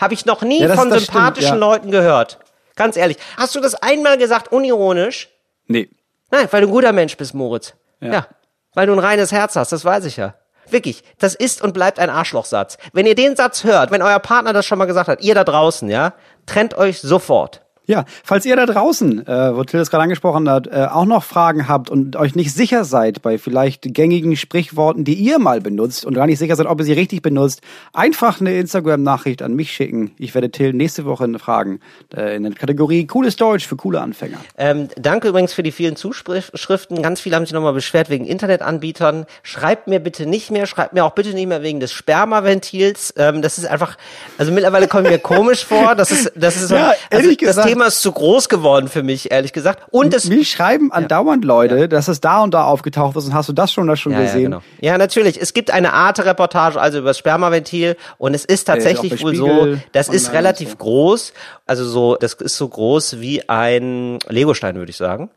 Habe 0.00 0.14
ich 0.14 0.26
noch 0.26 0.42
nie 0.42 0.60
Ja, 0.60 0.66
das- 0.68 0.78
von 0.78 0.90
das 0.90 1.04
stimmt, 1.04 1.14
sympathischen 1.16 1.48
ja. 1.54 1.54
Leuten 1.54 1.90
gehört. 1.92 2.38
Ganz 2.76 2.96
ehrlich. 2.96 3.18
Hast 3.36 3.54
du 3.54 3.60
das 3.60 3.76
einmal 3.76 4.18
gesagt, 4.18 4.50
unironisch? 4.52 5.28
Nee. 5.68 5.88
Nein, 6.32 6.48
weil 6.50 6.62
du 6.62 6.66
ein 6.66 6.72
guter 6.72 6.92
Mensch 6.92 7.16
bist, 7.16 7.34
Moritz. 7.34 7.74
Ja. 8.00 8.12
Ja. 8.12 8.26
Weil 8.74 8.88
du 8.88 8.92
ein 8.94 8.98
reines 8.98 9.30
Herz 9.30 9.54
hast, 9.54 9.70
das 9.70 9.84
weiß 9.84 10.04
ich 10.06 10.16
ja. 10.16 10.34
Wirklich, 10.74 11.04
das 11.20 11.36
ist 11.36 11.62
und 11.62 11.72
bleibt 11.72 12.00
ein 12.00 12.10
Arschlochsatz. 12.10 12.78
Wenn 12.92 13.06
ihr 13.06 13.14
den 13.14 13.36
Satz 13.36 13.62
hört, 13.62 13.92
wenn 13.92 14.02
euer 14.02 14.18
Partner 14.18 14.52
das 14.52 14.66
schon 14.66 14.76
mal 14.76 14.86
gesagt 14.86 15.06
hat, 15.06 15.22
ihr 15.22 15.32
da 15.32 15.44
draußen, 15.44 15.88
ja, 15.88 16.14
trennt 16.46 16.76
euch 16.76 17.00
sofort. 17.00 17.63
Ja, 17.86 18.06
falls 18.22 18.46
ihr 18.46 18.56
da 18.56 18.64
draußen, 18.64 19.26
äh, 19.26 19.56
wo 19.56 19.62
Till 19.64 19.80
es 19.80 19.90
gerade 19.90 20.04
angesprochen 20.04 20.48
hat, 20.48 20.66
äh, 20.66 20.86
auch 20.90 21.04
noch 21.04 21.22
Fragen 21.22 21.68
habt 21.68 21.90
und 21.90 22.16
euch 22.16 22.34
nicht 22.34 22.54
sicher 22.54 22.84
seid 22.84 23.20
bei 23.20 23.36
vielleicht 23.36 23.92
gängigen 23.92 24.36
Sprichworten, 24.36 25.04
die 25.04 25.14
ihr 25.14 25.38
mal 25.38 25.60
benutzt 25.60 26.06
und 26.06 26.14
gar 26.14 26.26
nicht 26.26 26.38
sicher 26.38 26.56
seid, 26.56 26.66
ob 26.66 26.78
ihr 26.80 26.86
sie 26.86 26.94
richtig 26.94 27.20
benutzt, 27.20 27.60
einfach 27.92 28.40
eine 28.40 28.58
Instagram-Nachricht 28.58 29.42
an 29.42 29.54
mich 29.54 29.72
schicken. 29.72 30.12
Ich 30.18 30.34
werde 30.34 30.50
Till 30.50 30.72
nächste 30.72 31.04
Woche 31.04 31.28
fragen 31.38 31.80
äh, 32.16 32.36
in 32.36 32.44
der 32.44 32.52
Kategorie 32.52 33.06
Cooles 33.06 33.36
Deutsch 33.36 33.66
für 33.66 33.76
coole 33.76 34.00
Anfänger. 34.00 34.38
Ähm, 34.56 34.88
danke 34.96 35.28
übrigens 35.28 35.52
für 35.52 35.62
die 35.62 35.72
vielen 35.72 35.96
Zuschriften. 35.96 37.02
Ganz 37.02 37.20
viele 37.20 37.36
haben 37.36 37.44
sich 37.44 37.52
nochmal 37.52 37.74
beschwert 37.74 38.08
wegen 38.08 38.24
Internetanbietern. 38.24 39.26
Schreibt 39.42 39.88
mir 39.88 40.00
bitte 40.00 40.24
nicht 40.24 40.50
mehr, 40.50 40.66
schreibt 40.66 40.94
mir 40.94 41.04
auch 41.04 41.12
bitte 41.12 41.34
nicht 41.34 41.46
mehr 41.46 41.62
wegen 41.62 41.80
des 41.80 41.92
Spermaventils. 41.92 43.12
Ähm, 43.18 43.42
das 43.42 43.58
ist 43.58 43.66
einfach, 43.66 43.98
also 44.38 44.52
mittlerweile 44.52 44.88
kommt 44.88 45.04
mir 45.04 45.18
komisch 45.18 45.66
vor. 45.66 45.94
Das 45.94 46.10
ist, 46.10 46.32
das 46.34 46.56
ist 46.56 46.68
so, 46.68 46.76
Ja, 46.76 46.88
also 46.88 46.98
ehrlich 47.10 47.36
das 47.38 47.48
gesagt. 47.48 47.73
Thema 47.74 47.86
ist 47.86 48.00
zu 48.02 48.12
groß 48.12 48.48
geworden 48.48 48.88
für 48.88 49.02
mich, 49.02 49.30
ehrlich 49.30 49.52
gesagt. 49.52 49.82
Und 49.90 50.14
es 50.14 50.28
Mir 50.28 50.44
schreiben 50.44 50.92
andauernd 50.92 51.44
Leute, 51.44 51.88
dass 51.88 52.08
es 52.08 52.20
da 52.20 52.42
und 52.42 52.54
da 52.54 52.64
aufgetaucht 52.64 53.16
ist 53.16 53.26
und 53.26 53.34
hast 53.34 53.48
du 53.48 53.52
das 53.52 53.72
schon 53.72 53.84
oder 53.84 53.96
schon 53.96 54.12
Ja, 54.12 54.20
ja, 54.20 54.24
gesehen? 54.26 54.44
genau. 54.44 54.62
ja, 54.80 54.96
natürlich. 54.96 55.40
Es 55.40 55.52
gibt 55.52 55.70
eine 55.70 55.92
Arte-Reportage, 55.92 56.80
also 56.80 56.98
über 56.98 57.10
das 57.10 57.18
Spermaventil, 57.18 57.96
und 58.18 58.34
es 58.34 58.44
ist 58.44 58.54
ist 58.54 58.64
tatsächlich 58.66 59.16
bei 59.16 59.22
wohl 59.22 59.34
so, 59.34 59.48
Spiegel 59.48 59.82
das 59.92 60.08
ist 60.08 60.32
relativ 60.32 60.70
so. 60.70 60.76
groß, 60.76 61.32
also 61.66 61.84
so, 61.84 62.16
das 62.16 62.34
ist 62.34 62.56
so 62.56 62.68
groß 62.68 63.20
wie 63.20 63.48
ein 63.48 64.18
Legostein, 64.28 64.76
würde 64.76 64.90
ich 64.90 64.96
sagen. 64.96 65.30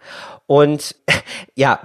Und 0.46 0.96
ja, 1.56 1.80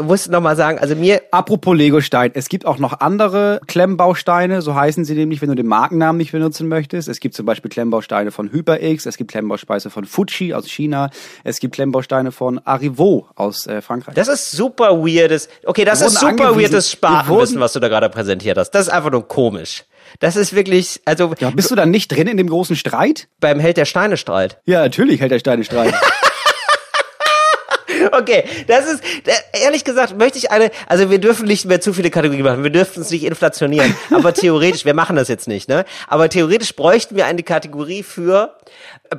muss 0.00 0.28
noch 0.28 0.40
mal 0.40 0.56
sagen, 0.56 0.78
also 0.78 0.94
mir 0.94 1.22
Apropos 1.30 1.76
Legostein, 1.76 2.30
es 2.34 2.48
gibt 2.48 2.66
auch 2.66 2.78
noch 2.78 3.00
andere 3.00 3.60
Klemmbausteine, 3.66 4.62
so 4.62 4.74
heißen 4.74 5.04
sie 5.04 5.14
nämlich, 5.14 5.40
wenn 5.40 5.48
du 5.48 5.54
den 5.54 5.66
Markennamen 5.66 6.18
nicht 6.18 6.32
benutzen 6.32 6.68
möchtest. 6.68 7.08
Es 7.08 7.20
gibt 7.20 7.34
zum 7.34 7.46
Beispiel 7.46 7.70
Klemmbausteine 7.70 8.30
von 8.30 8.52
HyperX, 8.52 9.06
es 9.06 9.16
gibt 9.16 9.30
Klemmbausteine 9.30 9.90
von 9.90 10.04
Fuji 10.04 10.54
aus 10.54 10.66
China, 10.68 11.10
es 11.44 11.60
gibt 11.60 11.74
Klemmbausteine 11.74 12.32
von 12.32 12.60
Arrivo 12.64 13.28
aus 13.34 13.66
äh, 13.66 13.82
Frankreich. 13.82 14.14
Das 14.14 14.28
ist 14.28 14.52
super 14.52 15.04
weirdes. 15.04 15.48
Okay, 15.64 15.84
das 15.84 16.00
ist 16.00 16.18
super 16.18 16.56
weirdes 16.56 16.90
Spartenwissen, 16.90 17.60
was 17.60 17.72
du 17.72 17.80
da 17.80 17.88
gerade 17.88 18.08
präsentiert 18.08 18.58
hast. 18.58 18.70
Das 18.70 18.88
ist 18.88 18.92
einfach 18.92 19.10
nur 19.10 19.26
komisch. 19.26 19.84
Das 20.18 20.34
ist 20.34 20.54
wirklich, 20.54 21.00
also 21.04 21.34
ja, 21.38 21.50
bist 21.50 21.70
du 21.70 21.74
dann 21.74 21.90
nicht 21.90 22.08
drin 22.08 22.26
in 22.26 22.36
dem 22.36 22.48
großen 22.48 22.74
Streit? 22.74 23.28
beim 23.40 23.58
Held 23.58 23.76
der 23.76 23.84
Steine 23.84 24.16
strahlt. 24.16 24.58
Ja, 24.66 24.80
natürlich 24.82 25.20
hält 25.20 25.32
der 25.32 25.38
Steine 25.38 25.64
Streit. 25.64 25.94
Okay, 28.12 28.44
das 28.66 28.86
ist, 28.86 29.02
ehrlich 29.52 29.84
gesagt, 29.84 30.16
möchte 30.16 30.38
ich 30.38 30.50
eine, 30.50 30.70
also 30.86 31.10
wir 31.10 31.18
dürfen 31.18 31.46
nicht 31.46 31.64
mehr 31.64 31.80
zu 31.80 31.92
viele 31.92 32.10
Kategorien 32.10 32.44
machen, 32.44 32.62
wir 32.62 32.70
dürfen 32.70 33.02
es 33.02 33.10
nicht 33.10 33.24
inflationieren, 33.24 33.94
aber 34.10 34.34
theoretisch, 34.34 34.84
wir 34.84 34.94
machen 34.94 35.16
das 35.16 35.28
jetzt 35.28 35.48
nicht, 35.48 35.68
ne? 35.68 35.84
Aber 36.08 36.28
theoretisch 36.28 36.74
bräuchten 36.74 37.16
wir 37.16 37.26
eine 37.26 37.42
Kategorie 37.42 38.02
für 38.02 38.56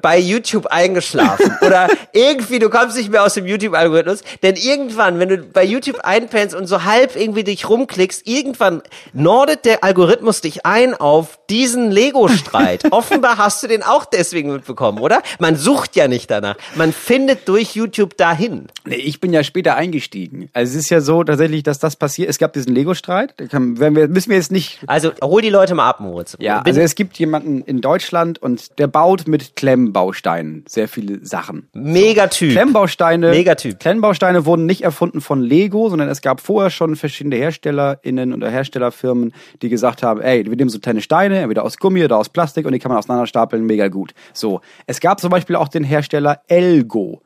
bei 0.01 0.17
YouTube 0.17 0.67
eingeschlafen 0.67 1.57
oder 1.65 1.89
irgendwie, 2.13 2.59
du 2.59 2.69
kommst 2.69 2.95
nicht 2.97 3.09
mehr 3.09 3.23
aus 3.23 3.33
dem 3.33 3.45
YouTube-Algorithmus, 3.45 4.23
denn 4.41 4.55
irgendwann, 4.55 5.19
wenn 5.19 5.29
du 5.29 5.37
bei 5.39 5.63
YouTube 5.65 5.99
einpennst 6.01 6.55
und 6.55 6.67
so 6.67 6.83
halb 6.85 7.15
irgendwie 7.15 7.43
dich 7.43 7.67
rumklickst, 7.67 8.27
irgendwann 8.27 8.81
nordet 9.13 9.65
der 9.65 9.83
Algorithmus 9.83 10.41
dich 10.41 10.65
ein 10.65 10.93
auf 10.93 11.39
diesen 11.49 11.91
Lego-Streit. 11.91 12.85
Offenbar 12.91 13.37
hast 13.37 13.63
du 13.63 13.67
den 13.67 13.83
auch 13.83 14.05
deswegen 14.05 14.53
mitbekommen, 14.53 14.99
oder? 14.99 15.21
Man 15.39 15.55
sucht 15.57 15.95
ja 15.95 16.07
nicht 16.07 16.31
danach, 16.31 16.55
man 16.75 16.93
findet 16.93 17.47
durch 17.47 17.75
YouTube 17.75 18.15
dahin. 18.17 18.67
nee, 18.85 18.95
ich 18.95 19.19
bin 19.19 19.33
ja 19.33 19.43
später 19.43 19.75
eingestiegen. 19.75 20.49
Also 20.53 20.71
es 20.77 20.85
ist 20.85 20.89
ja 20.89 21.01
so 21.01 21.23
tatsächlich, 21.23 21.63
dass 21.63 21.79
das 21.79 21.95
passiert. 21.95 22.29
Es 22.29 22.37
gab 22.37 22.53
diesen 22.53 22.73
Lego-Streit. 22.73 23.33
Da 23.37 23.45
kann- 23.47 23.79
werden 23.79 23.95
wir- 23.95 24.07
Müssen 24.07 24.29
wir 24.29 24.37
jetzt 24.37 24.51
nicht 24.51 24.79
Also 24.87 25.11
hol 25.23 25.41
die 25.41 25.49
Leute 25.49 25.75
mal 25.75 25.87
ab, 25.89 25.99
Moritz. 25.99 26.37
Ja, 26.39 26.59
Bin 26.61 26.71
also 26.71 26.81
es 26.81 26.95
gibt 26.95 27.17
jemanden 27.17 27.61
in 27.61 27.81
Deutschland 27.81 28.41
und 28.41 28.77
der 28.79 28.87
baut 28.87 29.27
mit 29.27 29.55
Klemmbausteinen 29.81 30.63
sehr 30.67 30.87
viele 30.87 31.25
Sachen. 31.25 31.67
Megatyp. 31.73 32.51
Klemmbausteine, 32.51 33.31
Megatyp. 33.31 33.79
Klemmbausteine 33.79 34.45
wurden 34.45 34.65
nicht 34.65 34.83
erfunden 34.83 35.21
von 35.21 35.41
Lego, 35.41 35.89
sondern 35.89 36.07
es 36.07 36.21
gab 36.21 36.39
vorher 36.39 36.69
schon 36.69 36.95
verschiedene 36.95 37.35
HerstellerInnen 37.37 38.33
oder 38.33 38.49
Herstellerfirmen, 38.49 39.33
die 39.61 39.69
gesagt 39.69 40.03
haben, 40.03 40.21
ey, 40.21 40.45
wir 40.45 40.55
nehmen 40.55 40.69
so 40.69 40.79
kleine 40.79 41.01
Steine, 41.01 41.39
entweder 41.39 41.63
aus 41.63 41.77
Gummi 41.77 42.03
oder 42.03 42.17
aus 42.17 42.29
Plastik 42.29 42.65
und 42.65 42.73
die 42.73 42.79
kann 42.79 42.89
man 42.89 42.99
auseinanderstapeln, 42.99 43.65
mega 43.65 43.87
gut. 43.87 44.13
So. 44.33 44.61
Es 44.85 44.99
gab 44.99 45.19
zum 45.19 45.31
Beispiel 45.31 45.55
auch 45.55 45.67
den 45.67 45.83
Hersteller 45.83 46.41
Elgo. 46.47 47.21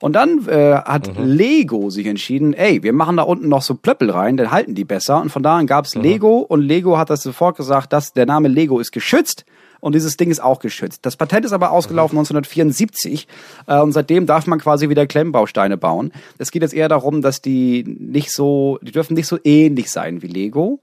Und 0.00 0.14
dann 0.14 0.48
äh, 0.48 0.76
hat 0.76 1.10
Lego 1.18 1.90
sich 1.90 2.06
entschieden, 2.06 2.54
ey, 2.54 2.82
wir 2.82 2.94
machen 2.94 3.18
da 3.18 3.22
unten 3.22 3.48
noch 3.48 3.60
so 3.60 3.74
Plöppel 3.74 4.10
rein, 4.10 4.38
dann 4.38 4.50
halten 4.50 4.74
die 4.74 4.84
besser. 4.84 5.20
Und 5.20 5.30
von 5.30 5.42
da 5.42 5.58
an 5.58 5.66
gab's 5.66 5.94
Lego 5.94 6.38
und 6.38 6.62
Lego 6.62 6.96
hat 6.96 7.10
das 7.10 7.22
sofort 7.22 7.58
gesagt, 7.58 7.92
dass 7.92 8.14
der 8.14 8.24
Name 8.24 8.48
Lego 8.48 8.80
ist 8.80 8.92
geschützt 8.92 9.44
und 9.80 9.94
dieses 9.94 10.16
Ding 10.16 10.30
ist 10.30 10.40
auch 10.40 10.60
geschützt. 10.60 11.04
Das 11.06 11.16
Patent 11.16 11.44
ist 11.44 11.52
aber 11.52 11.72
ausgelaufen 11.72 12.18
1974 12.18 13.26
äh, 13.66 13.80
und 13.80 13.92
seitdem 13.92 14.26
darf 14.26 14.46
man 14.46 14.60
quasi 14.60 14.88
wieder 14.88 15.06
Klemmbausteine 15.06 15.76
bauen. 15.76 16.12
Es 16.38 16.50
geht 16.50 16.62
jetzt 16.62 16.74
eher 16.74 16.88
darum, 16.88 17.22
dass 17.22 17.42
die 17.42 17.84
nicht 17.84 18.32
so, 18.32 18.78
die 18.82 18.92
dürfen 18.92 19.14
nicht 19.14 19.26
so 19.26 19.38
ähnlich 19.44 19.90
sein 19.90 20.22
wie 20.22 20.28
Lego. 20.28 20.80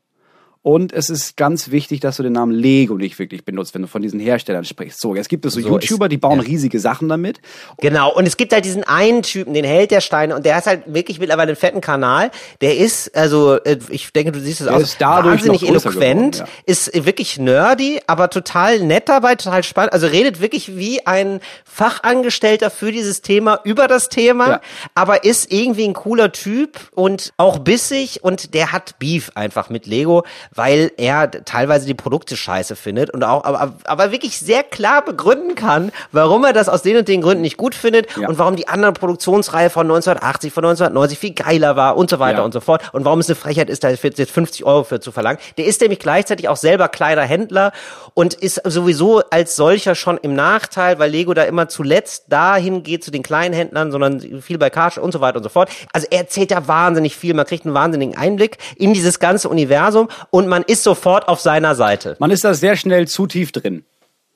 Und 0.68 0.92
es 0.92 1.10
ist 1.10 1.38
ganz 1.38 1.72
wichtig, 1.72 2.02
dass 2.02 2.18
du 2.18 2.24
den 2.24 2.34
Namen 2.34 2.52
Lego 2.52 2.96
nicht 2.96 3.18
wirklich 3.20 3.46
benutzt, 3.46 3.74
wenn 3.74 3.84
du 3.84 3.88
von 3.88 4.02
diesen 4.02 4.20
Herstellern 4.20 4.66
sprichst. 4.66 5.00
So, 5.00 5.16
jetzt 5.16 5.30
gibt 5.30 5.46
es 5.46 5.54
so, 5.54 5.62
So 5.62 5.70
YouTuber, 5.70 6.10
die 6.10 6.18
bauen 6.18 6.42
ja. 6.42 6.46
riesige 6.46 6.82
Sachen 6.82 7.08
damit. 7.08 7.40
Genau, 7.78 8.14
und 8.14 8.28
es 8.28 8.36
gibt 8.36 8.52
halt 8.52 8.66
diesen 8.66 8.84
einen 8.84 9.22
Typen, 9.24 9.54
den 9.54 9.64
Held 9.64 9.92
der 9.92 10.02
Steine, 10.02 10.36
und 10.36 10.46
der 10.46 10.58
hat 10.58 10.66
halt 10.66 10.82
wirklich 10.88 11.22
mittlerweile 11.22 11.52
einen 11.52 11.56
fetten 11.56 11.80
Kanal. 11.80 12.32
Der 12.60 12.76
ist, 12.76 13.16
also, 13.16 13.56
äh, 13.64 13.80
ich 13.88 14.12
denke, 14.12 14.34
du 14.34 14.42
siehst 14.42 14.60
es 14.60 14.68
auch, 14.68 14.78
ist 14.82 15.00
wahnsinnig 15.00 15.66
eloquent, 15.66 16.34
geworden, 16.34 16.52
ist 16.66 17.06
wirklich 17.06 17.40
nerdy, 17.40 18.02
aber 18.06 18.30
total 18.30 18.82
nett 18.82 19.08
dabei, 19.08 19.36
total 19.36 19.64
spannend. 19.64 19.94
Also 19.94 20.08
redet 20.08 20.42
wirklich 20.42 20.76
wie 20.76 21.08
ein 21.08 21.40
Fachangestellter 21.64 22.72
für 22.72 22.92
dieses 22.92 23.22
Thema 23.22 23.62
über 23.64 23.88
das 23.88 24.10
Thema, 24.10 24.50
Ja. 24.50 24.62
aber 24.96 25.24
ist 25.24 25.50
irgendwie 25.50 25.86
ein 25.88 25.94
cooler 25.94 26.34
Typ 26.34 26.90
und 26.92 27.32
auch 27.38 27.60
bissig 27.60 28.22
und 28.22 28.54
der 28.54 28.74
hat 28.74 29.00
Beef 29.00 29.32
einfach 29.36 29.70
mit 29.70 29.86
Lego, 29.86 30.26
weil 30.58 30.92
er 30.98 31.30
teilweise 31.32 31.86
die 31.86 31.94
Produkte 31.94 32.36
scheiße 32.36 32.76
findet 32.76 33.12
und 33.12 33.24
auch, 33.24 33.44
aber, 33.46 33.74
aber 33.86 34.12
wirklich 34.12 34.40
sehr 34.40 34.64
klar 34.64 35.06
begründen 35.06 35.56
kann, 35.56 35.92
warum 36.12 36.44
er 36.44 36.54
das 36.54 36.68
aus 36.68 36.82
den 36.82 36.98
und 36.98 37.08
den 37.08 37.22
Gründen 37.22 37.42
nicht 37.42 37.58
gut 37.58 37.76
findet 37.76 38.08
Ja. 38.18 38.28
und 38.28 38.38
warum 38.40 38.56
die 38.56 38.68
andere 38.68 38.92
Produktionsreihe 38.94 39.70
von 39.70 39.86
1980, 39.88 40.52
von 40.52 40.66
1990 40.66 41.20
viel 41.20 41.34
geiler 41.34 41.76
war 41.76 41.96
und 41.96 42.10
so 42.10 42.20
weiter 42.20 42.40
Ja. 42.40 42.44
und 42.46 42.52
so 42.54 42.60
fort 42.60 42.82
und 42.94 43.06
warum 43.06 43.20
es 43.20 43.28
eine 43.30 43.36
Frechheit 43.36 43.70
ist, 43.70 43.84
da 43.84 43.90
jetzt 43.90 44.32
50 44.32 44.66
Euro 44.66 44.84
für 44.84 45.00
zu 45.00 45.12
verlangen. 45.12 45.40
Der 45.58 45.66
ist 45.66 45.80
nämlich 45.82 46.00
gleichzeitig 46.00 46.50
auch 46.50 46.58
selber 46.58 46.88
kleiner 46.90 47.22
Händler 47.24 47.72
und 48.16 48.34
ist 48.34 48.62
sowieso 48.66 49.22
als 49.30 49.56
solcher 49.56 49.94
schon 49.96 50.18
im 50.18 50.34
Nachteil, 50.34 50.98
weil 51.00 51.12
Lego 51.12 51.34
da 51.34 51.44
immer 51.44 51.70
zuletzt 51.70 52.26
dahin 52.30 52.82
geht 52.84 53.04
zu 53.04 53.12
den 53.12 53.22
kleinen 53.24 53.54
Händlern, 53.54 53.92
sondern 53.92 54.42
viel 54.42 54.58
bei 54.58 54.70
Karstadt 54.70 55.04
und 55.04 55.12
so 55.12 55.22
weiter 55.22 55.38
und 55.38 55.44
so 55.44 55.50
fort. 55.50 55.70
Also 55.94 56.08
er 56.10 56.20
erzählt 56.20 56.50
da 56.52 56.68
wahnsinnig 56.68 57.16
viel, 57.16 57.34
man 57.34 57.46
kriegt 57.46 57.66
einen 57.66 57.76
wahnsinnigen 57.76 58.18
Einblick 58.18 58.58
in 58.76 58.94
dieses 58.94 59.20
ganze 59.20 59.50
Universum 59.50 60.10
und 60.32 60.47
man 60.48 60.64
ist 60.64 60.84
sofort 60.84 61.28
auf 61.28 61.40
seiner 61.40 61.76
Seite. 61.76 62.16
Man 62.20 62.32
ist 62.32 62.44
da 62.44 62.54
sehr 62.54 62.76
schnell 62.76 63.08
zu 63.08 63.28
tief 63.28 63.52
drin. 63.52 63.86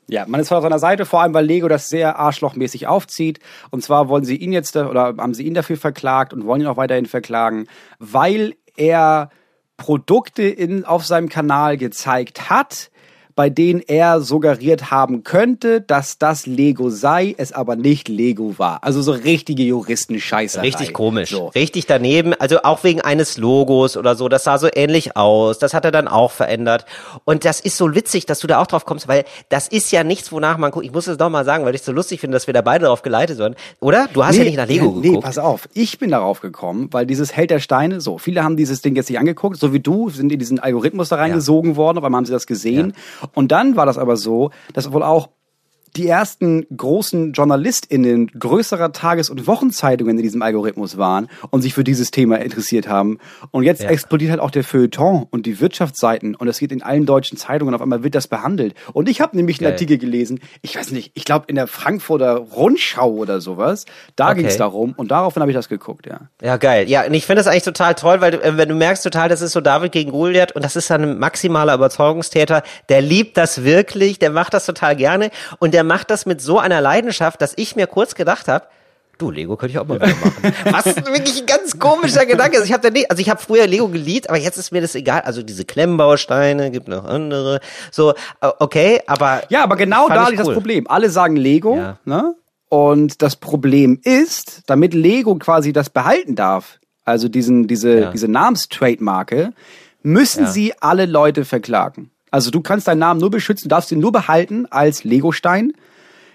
Ja, 0.08 0.26
man 0.28 0.42
ist 0.42 0.50
voll 0.50 0.58
auf 0.58 0.64
seiner 0.64 0.80
Seite, 0.80 1.06
vor 1.06 1.22
allem 1.22 1.34
weil 1.34 1.46
Lego 1.46 1.68
das 1.68 1.88
sehr 1.88 2.20
arschlochmäßig 2.20 2.88
aufzieht. 2.88 3.40
Und 3.70 3.84
zwar 3.84 4.10
wollen 4.10 4.26
sie 4.26 4.36
ihn 4.36 4.52
jetzt, 4.52 4.76
oder 4.76 5.16
haben 5.18 5.34
sie 5.34 5.44
ihn 5.44 5.54
dafür 5.54 5.78
verklagt 5.78 6.34
und 6.34 6.46
wollen 6.46 6.62
ihn 6.62 6.68
auch 6.68 6.78
weiterhin 6.78 7.06
verklagen, 7.06 7.68
weil 8.00 8.56
er 8.76 9.30
Produkte 9.78 10.44
in, 10.44 10.86
auf 10.86 11.06
seinem 11.06 11.30
Kanal 11.30 11.78
gezeigt 11.78 12.50
hat, 12.50 12.92
bei 13.42 13.50
denen 13.50 13.82
er 13.88 14.22
suggeriert 14.22 14.92
haben 14.92 15.24
könnte, 15.24 15.82
dass 15.82 16.20
das 16.20 16.46
Lego 16.46 16.92
sei, 16.92 17.34
es 17.40 17.52
aber 17.52 17.76
nicht 17.76 18.08
Lego 18.08 18.60
war. 18.60 18.84
Also 18.84 19.02
so 19.02 19.14
richtige 19.14 19.64
Juristenscheiße. 19.64 20.62
Richtig 20.62 20.94
komisch. 20.94 21.32
So. 21.32 21.48
Richtig 21.48 21.88
daneben. 21.88 22.36
Also 22.36 22.62
auch 22.62 22.84
wegen 22.84 23.02
eines 23.02 23.38
Logos 23.38 23.98
oder 23.98 24.16
so. 24.16 24.30
Das 24.30 24.44
sah 24.44 24.60
so 24.60 24.68
ähnlich 24.72 25.18
aus. 25.18 25.58
Das 25.58 25.74
hat 25.74 25.86
er 25.86 25.92
dann 25.92 26.08
auch 26.08 26.30
verändert. 26.30 26.86
Und 27.26 27.44
das 27.44 27.62
ist 27.62 27.78
so 27.78 27.96
witzig, 27.96 28.28
dass 28.28 28.38
du 28.38 28.46
da 28.46 28.62
auch 28.62 28.68
drauf 28.68 28.86
kommst, 28.86 29.08
weil 29.08 29.26
das 29.50 29.68
ist 29.68 29.92
ja 29.92 30.04
nichts, 30.04 30.32
wonach 30.32 30.60
man 30.60 30.70
guckt. 30.70 30.86
Ich 30.86 30.94
muss 30.94 31.08
es 31.08 31.18
doch 31.18 31.32
mal 31.32 31.44
sagen, 31.44 31.66
weil 31.66 31.74
ich 31.74 31.82
so 31.82 31.92
lustig 31.92 32.20
finde, 32.20 32.36
dass 32.36 32.46
wir 32.46 32.54
da 32.54 32.62
beide 32.62 32.86
drauf 32.86 33.02
geleitet 33.02 33.40
werden. 33.40 33.56
Oder? 33.80 34.08
Du 34.14 34.24
hast 34.24 34.36
ja 34.36 34.44
nicht 34.44 34.58
nach 34.58 34.68
Lego 34.68 34.86
ja, 34.86 34.92
geguckt. 34.92 35.06
Nee, 35.16 35.20
pass 35.20 35.40
auf. 35.40 35.68
Ich 35.74 35.98
bin 35.98 36.12
darauf 36.12 36.42
gekommen, 36.42 36.90
weil 36.92 37.08
dieses 37.08 37.36
Held 37.36 37.50
der 37.50 37.60
Steine, 37.60 38.02
so, 38.02 38.20
viele 38.20 38.44
haben 38.44 38.56
dieses 38.56 38.84
Ding 38.84 38.96
jetzt 38.96 39.10
nicht 39.10 39.18
angeguckt, 39.18 39.58
so 39.58 39.74
wie 39.74 39.80
du, 39.80 40.12
sind 40.12 40.32
in 40.32 40.38
diesen 40.38 40.60
Algorithmus 40.60 41.10
da 41.10 41.16
reingesogen 41.16 41.76
worden, 41.76 41.98
auf 41.98 42.04
einmal 42.04 42.20
haben 42.20 42.26
sie 42.26 42.34
das 42.34 42.46
gesehen. 42.46 42.94
Und 43.34 43.52
dann 43.52 43.76
war 43.76 43.86
das 43.86 43.98
aber 43.98 44.18
so, 44.18 44.52
dass 44.74 44.92
wohl 44.92 45.04
auch 45.04 45.30
die 45.98 46.08
ersten 46.08 46.66
großen 46.76 47.34
JournalistInnen 47.34 48.28
größerer 48.28 48.92
Tages- 48.92 49.30
und 49.30 49.48
Wochenzeitungen 49.48 50.18
in 50.18 50.24
diesem 50.24 50.42
Algorithmus 50.42 50.98
waren 50.98 51.28
und 51.50 51.62
sich 51.62 51.74
für 51.74 51.84
dieses 51.84 52.12
Thema 52.12 52.38
interessiert 52.40 52.88
haben. 52.88 53.18
Und 53.52 53.64
jetzt 53.64 53.82
Ja. 53.84 53.90
explodiert 53.90 54.32
halt 54.32 54.40
auch 54.42 54.52
der 54.52 54.64
Feuilleton 54.64 55.26
und 55.30 55.46
die 55.46 55.60
Wirtschaftsseiten 55.60 56.36
und 56.36 56.48
es 56.48 56.60
geht 56.60 56.72
in 56.72 56.82
allen 56.82 57.06
deutschen 57.06 57.38
Zeitungen, 57.38 57.74
auf 57.76 57.82
einmal 57.82 58.04
wird 58.04 58.16
das 58.16 58.28
behandelt. 58.28 58.74
Und 58.94 59.10
ich 59.10 59.22
habe 59.22 59.36
nämlich 59.36 59.60
einen 59.60 59.66
Geil. 59.66 59.74
Artikel 59.74 59.98
gelesen, 59.98 60.40
ich 60.62 60.78
weiß 60.78 60.92
nicht, 60.92 61.12
ich 61.16 61.26
glaube 61.26 61.46
in 61.48 61.56
der 61.56 61.68
Frankfurter 61.68 62.36
Rundschau 62.38 63.10
oder 63.12 63.42
sowas, 63.42 63.86
da 64.16 64.28
Okay. 64.30 64.38
ging 64.40 64.46
es 64.48 64.58
darum 64.58 64.94
und 64.96 65.12
daraufhin 65.12 65.42
habe 65.42 65.52
ich 65.52 65.58
das 65.58 65.70
geguckt, 65.70 66.06
ja. 66.08 66.22
Ja, 66.42 66.58
geil. 66.58 66.88
Ja, 66.90 67.06
und 67.06 67.14
ich 67.14 67.26
finde 67.26 67.42
das 67.42 67.48
eigentlich 67.48 67.64
total 67.64 67.96
toll, 67.96 68.22
weil 68.22 68.34
äh, 68.36 68.58
wenn 68.58 68.70
du 68.70 68.76
merkst 68.76 69.04
total, 69.04 69.30
das 69.30 69.42
ist 69.42 69.52
so 69.52 69.62
David 69.62 69.92
gegen 69.92 70.12
Goliath 70.12 70.54
und 70.56 70.64
das 70.64 70.76
ist 70.76 70.90
dann 70.90 71.04
ein 71.04 71.20
maximaler 71.20 71.76
Überzeugungstäter, 71.76 72.64
der 72.90 73.02
liebt 73.02 73.38
das 73.38 73.64
wirklich, 73.64 74.20
der 74.20 74.30
macht 74.30 74.54
das 74.54 74.66
total 74.66 74.96
gerne 74.96 75.32
und 75.60 75.74
der 75.74 75.81
macht 75.84 76.10
das 76.12 76.26
mit 76.26 76.42
so 76.42 76.60
einer 76.60 76.82
Leidenschaft, 76.82 77.42
dass 77.42 77.54
ich 77.56 77.76
mir 77.76 77.88
kurz 77.88 78.16
gedacht 78.16 78.48
habe, 78.48 78.66
du, 79.18 79.30
Lego 79.30 79.56
könnte 79.56 79.72
ich 79.74 79.80
auch 79.80 79.86
mal 79.86 79.96
wieder 80.02 80.08
machen. 80.24 80.54
Was 80.72 80.86
wirklich 80.96 81.42
ein 81.42 81.46
ganz 81.46 81.78
komischer 81.78 82.26
Gedanke 82.26 82.58
ist. 82.58 82.66
Ich 82.66 82.74
habe 82.74 82.88
also 83.10 83.22
ich 83.22 83.30
habe 83.30 83.40
früher 83.42 83.68
Lego 83.68 83.88
geliebt, 83.88 84.30
aber 84.30 84.40
jetzt 84.40 84.58
ist 84.58 84.72
mir 84.72 84.82
das 84.82 84.96
egal. 84.96 85.22
Also 85.22 85.44
diese 85.44 85.64
Klemmbausteine, 85.66 86.72
gibt 86.72 86.88
noch 86.88 87.06
andere. 87.06 87.60
So, 87.92 88.12
äh, 88.12 88.50
okay, 88.60 89.02
aber 89.08 89.44
Ja, 89.50 89.64
aber 89.64 89.76
genau 89.76 90.08
da 90.10 90.28
liegt 90.28 90.40
das 90.40 90.48
cool. 90.48 90.54
Problem. 90.56 90.88
Alle 90.88 91.10
sagen 91.10 91.36
Lego, 91.36 91.76
Ja. 91.78 91.98
ne? 92.06 92.36
Und 92.70 93.22
das 93.22 93.36
Problem 93.36 94.00
ist, 94.02 94.62
damit 94.68 94.94
Lego 94.94 95.36
quasi 95.36 95.74
das 95.74 95.90
behalten 95.90 96.36
darf, 96.36 96.80
also 97.04 97.28
diesen, 97.28 97.68
diese, 97.68 98.00
Ja. 98.00 98.12
diese 98.12 98.28
Namenstrademarke, 98.30 99.52
müssen 100.04 100.46
Ja. 100.46 100.52
sie 100.52 100.74
alle 100.80 101.06
Leute 101.06 101.44
verklagen. 101.46 102.11
Also 102.32 102.50
du 102.50 102.62
kannst 102.62 102.88
deinen 102.88 103.00
Namen 103.00 103.20
nur 103.20 103.30
beschützen, 103.30 103.70
darfst 103.70 103.92
ihn 103.92 104.00
nur 104.00 104.12
behalten 104.12 104.66
als 104.70 105.04
Legostein, 105.04 105.74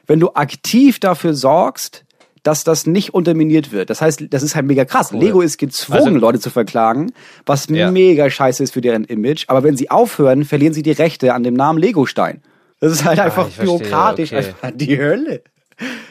wenn 0.07 0.21
du 0.21 0.31
aktiv 0.35 1.01
dafür 1.01 1.35
sorgst, 1.35 2.05
dass 2.43 2.63
das 2.63 2.87
nicht 2.87 3.13
unterminiert 3.13 3.73
wird. 3.73 3.91
Das 3.91 4.01
heißt, 4.01 4.27
das 4.31 4.45
ist 4.45 4.55
halt 4.55 4.67
mega 4.67 4.85
krass. 4.85 5.11
Lego 5.11 5.41
ist 5.41 5.59
gezwungen, 5.59 5.99
Also- 6.07 6.19
Leute 6.19 6.39
zu 6.39 6.51
verklagen, 6.51 7.13
was 7.45 7.67
Ja. 7.69 7.91
mega 7.91 8.31
scheiße 8.31 8.63
ist 8.63 8.73
für 8.73 8.81
deren 8.81 9.05
Image. 9.05 9.47
Aber 9.49 9.65
wenn 9.65 9.77
sie 9.77 9.91
aufhören, 9.91 10.45
verlieren 10.45 10.73
sie 10.73 10.83
die 10.85 10.93
Rechte 10.93 11.35
an 11.35 11.43
dem 11.43 11.55
Namen 11.55 11.81
Legostein. 11.81 12.41
Das 12.79 12.93
ist 12.93 13.05
halt 13.05 13.19
einfach 13.19 13.47
Ah, 13.47 13.49
ich 13.49 13.55
verstehe, 13.57 13.79
bürokratisch 13.79 14.33
okay. 14.33 14.37
einfach 14.47 14.71
die 14.77 14.97
Hölle. 14.99 15.43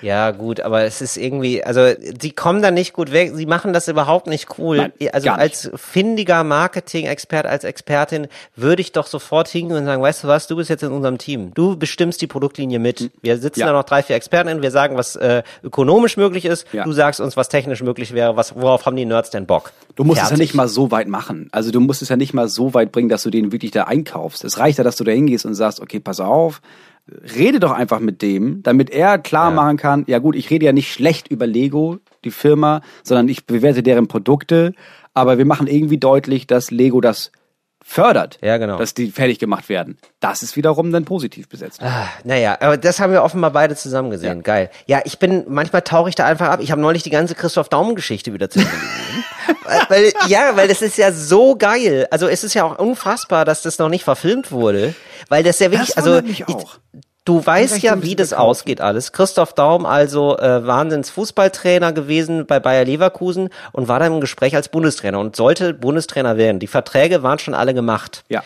Ja, 0.02 0.30
gut, 0.32 0.60
aber 0.62 0.84
es 0.84 1.02
ist 1.02 1.18
irgendwie, 1.18 1.64
also 1.64 1.88
sie 2.22 2.32
kommen 2.32 2.62
da 2.62 2.70
nicht 2.70 2.94
gut 2.94 3.12
weg, 3.12 3.32
sie 3.34 3.48
machen 3.48 3.74
das 3.74 3.88
überhaupt 3.88 4.28
nicht 4.28 4.60
cool. 4.60 4.78
Nein, 4.78 4.94
also 5.12 5.30
nicht. 5.30 5.40
als 5.40 5.72
findiger 5.76 6.44
Marketing-Expert, 6.44 7.46
als 7.48 7.64
Expertin 7.64 8.28
würde 8.56 8.82
ich 8.82 8.92
doch 8.92 9.08
sofort 9.08 9.48
hingehen 9.48 9.78
und 9.78 9.86
sagen, 9.86 10.02
weißt 10.02 10.24
du 10.24 10.28
was, 10.28 10.48
du 10.48 10.56
bist 10.56 10.70
jetzt 10.70 10.84
in 10.84 10.92
unserem 10.92 11.18
Team. 11.18 11.52
Du 11.56 11.76
bestimmst 11.78 12.22
die 12.22 12.28
Produktlinie 12.28 12.78
mit. 12.78 13.10
Wir 13.22 13.38
sitzen 13.38 13.62
Ja. 13.62 13.68
da 13.68 13.74
noch 13.74 13.84
drei, 13.84 14.04
vier 14.04 14.16
Experten, 14.16 14.62
wir 14.62 14.72
sagen, 14.72 14.98
was 14.98 15.16
äh, 15.16 15.42
ökonomisch 15.64 16.18
möglich 16.18 16.46
ist, 16.46 16.68
Ja. 16.72 16.84
du 16.84 16.92
sagst 16.94 17.20
uns, 17.20 17.36
was 17.36 17.50
technisch 17.50 17.82
möglich 17.82 18.14
wäre, 18.14 18.36
was, 18.38 18.56
worauf 18.56 18.86
haben 18.86 18.96
die 18.96 19.06
Nerds 19.06 19.30
denn 19.32 19.46
Bock? 19.48 19.72
Du 19.96 20.04
musst 20.04 20.18
es 20.18 20.24
ja 20.26 20.28
Fertig. 20.30 20.50
nicht 20.50 20.54
mal 20.56 20.68
so 20.68 20.92
weit 20.92 21.08
machen. 21.08 21.50
Also 21.52 21.72
du 21.72 21.80
musst 21.80 22.02
es 22.02 22.10
ja 22.10 22.18
nicht 22.18 22.34
mal 22.34 22.48
so 22.50 22.74
weit 22.74 22.92
bringen, 22.92 23.10
dass 23.10 23.24
du 23.24 23.30
den 23.32 23.52
wirklich 23.52 23.72
da 23.72 23.86
einkaufst. 23.86 24.44
Es 24.44 24.60
reicht 24.60 24.78
ja, 24.78 24.84
dass 24.84 24.98
du 24.98 25.04
da 25.04 25.12
hingehst 25.12 25.46
und 25.46 25.56
sagst, 25.56 25.80
okay, 25.80 26.00
pass 26.00 26.20
auf, 26.20 26.62
rede 27.08 27.60
doch 27.60 27.72
einfach 27.72 28.00
mit 28.00 28.22
dem, 28.22 28.64
damit 28.64 28.90
er 28.90 29.18
klar 29.18 29.50
Ja. 29.50 29.56
machen 29.56 29.78
kann, 29.78 30.04
ja 30.08 30.20
gut, 30.20 30.36
ich 30.36 30.50
rede 30.50 30.66
ja 30.66 30.72
nicht 30.74 30.92
schlecht 30.92 31.28
über 31.28 31.46
Lego, 31.46 32.00
die 32.24 32.32
Firma, 32.32 32.82
sondern 33.04 33.28
ich 33.30 33.46
bewerte 33.46 33.84
deren 33.84 34.08
Produkte, 34.08 34.74
aber 35.14 35.38
wir 35.38 35.46
machen 35.46 35.68
irgendwie 35.68 35.98
deutlich, 36.00 36.48
dass 36.48 36.72
Lego 36.72 37.02
das 37.02 37.32
fördert, 37.88 38.40
Ja, 38.42 38.58
genau. 38.58 38.78
dass 38.80 38.96
die 38.96 39.12
fertig 39.12 39.38
gemacht 39.38 39.70
werden. 39.70 39.98
Das 40.20 40.42
ist 40.42 40.56
wiederum 40.56 40.92
dann 40.92 41.06
positiv 41.06 41.48
besetzt. 41.48 41.82
Ah, 41.84 42.08
Naja, 42.24 42.58
aber 42.60 42.78
das 42.78 43.00
haben 43.00 43.14
wir 43.14 43.24
offenbar 43.24 43.52
beide 43.52 43.76
zusammen 43.76 44.10
gesehen. 44.10 44.42
Geil. 44.42 44.72
Ja, 44.88 45.02
ich 45.06 45.20
bin, 45.20 45.46
manchmal 45.48 45.84
tauche 45.84 46.10
ich 46.10 46.16
da 46.16 46.26
einfach 46.26 46.50
ab. 46.50 46.60
Ich 46.64 46.72
habe 46.72 46.82
neulich 46.82 47.04
die 47.04 47.12
ganze 47.12 47.36
Christoph 47.36 47.70
Daum-Geschichte 47.70 48.34
wieder 48.34 48.50
zu 48.50 48.58
gesehen. 48.60 48.74
weil, 49.88 50.12
ja, 50.28 50.56
weil 50.56 50.68
das 50.68 50.82
ist 50.82 50.98
ja 50.98 51.12
so 51.12 51.56
geil. 51.56 52.08
Also 52.10 52.28
es 52.28 52.44
ist 52.44 52.56
ja 52.56 52.64
auch 52.64 52.80
unfassbar, 52.80 53.46
dass 53.46 53.62
das 53.62 53.78
noch 53.78 53.90
nicht 53.90 54.04
verfilmt 54.04 54.52
wurde. 54.52 54.96
Weil 55.30 55.44
das 55.44 55.60
ja 55.60 55.70
wirklich, 55.72 55.94
Das 55.94 55.98
also 56.06 56.20
ich, 56.28 56.48
auch. 56.48 56.80
Du 57.26 57.46
weißt 57.46 57.82
ja, 57.82 58.02
wie 58.02 58.16
das 58.16 58.32
kaufen. 58.32 58.42
ausgeht 58.42 58.82
alles. 58.82 59.12
Christoph 59.12 59.54
Daum 59.54 59.86
also 59.86 60.38
äh, 60.38 60.66
Wahnsinns 60.66 61.10
Fußballtrainer 61.10 61.92
gewesen 61.92 62.46
bei 62.46 62.60
Bayer 62.60 62.86
Leverkusen 62.86 63.50
und 63.74 63.88
war 63.88 64.00
dann 64.00 64.14
im 64.14 64.22
Gespräch 64.22 64.56
als 64.56 64.70
Bundestrainer 64.70 65.20
und 65.20 65.36
sollte 65.36 65.74
Bundestrainer 65.74 66.38
werden. 66.38 66.60
Die 66.60 66.68
Verträge 66.68 67.24
waren 67.24 67.40
schon 67.40 67.54
alle 67.54 67.74
gemacht. 67.74 68.24
Ja. 68.30 68.44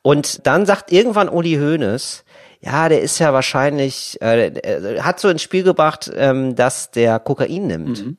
Und 0.00 0.46
dann 0.46 0.66
sagt 0.66 0.90
irgendwann 0.90 1.28
Uli 1.28 1.54
Hoeneß, 1.54 2.24
ja, 2.60 2.88
der 2.88 3.02
ist 3.02 3.18
ja 3.18 3.32
wahrscheinlich, 3.32 4.20
äh, 4.22 5.00
hat 5.00 5.20
so 5.20 5.28
ins 5.28 5.42
Spiel 5.42 5.64
gebracht, 5.64 6.10
ähm, 6.14 6.54
dass 6.54 6.90
der 6.90 7.18
Kokain 7.18 7.66
nimmt. 7.66 8.04
Mhm. 8.04 8.16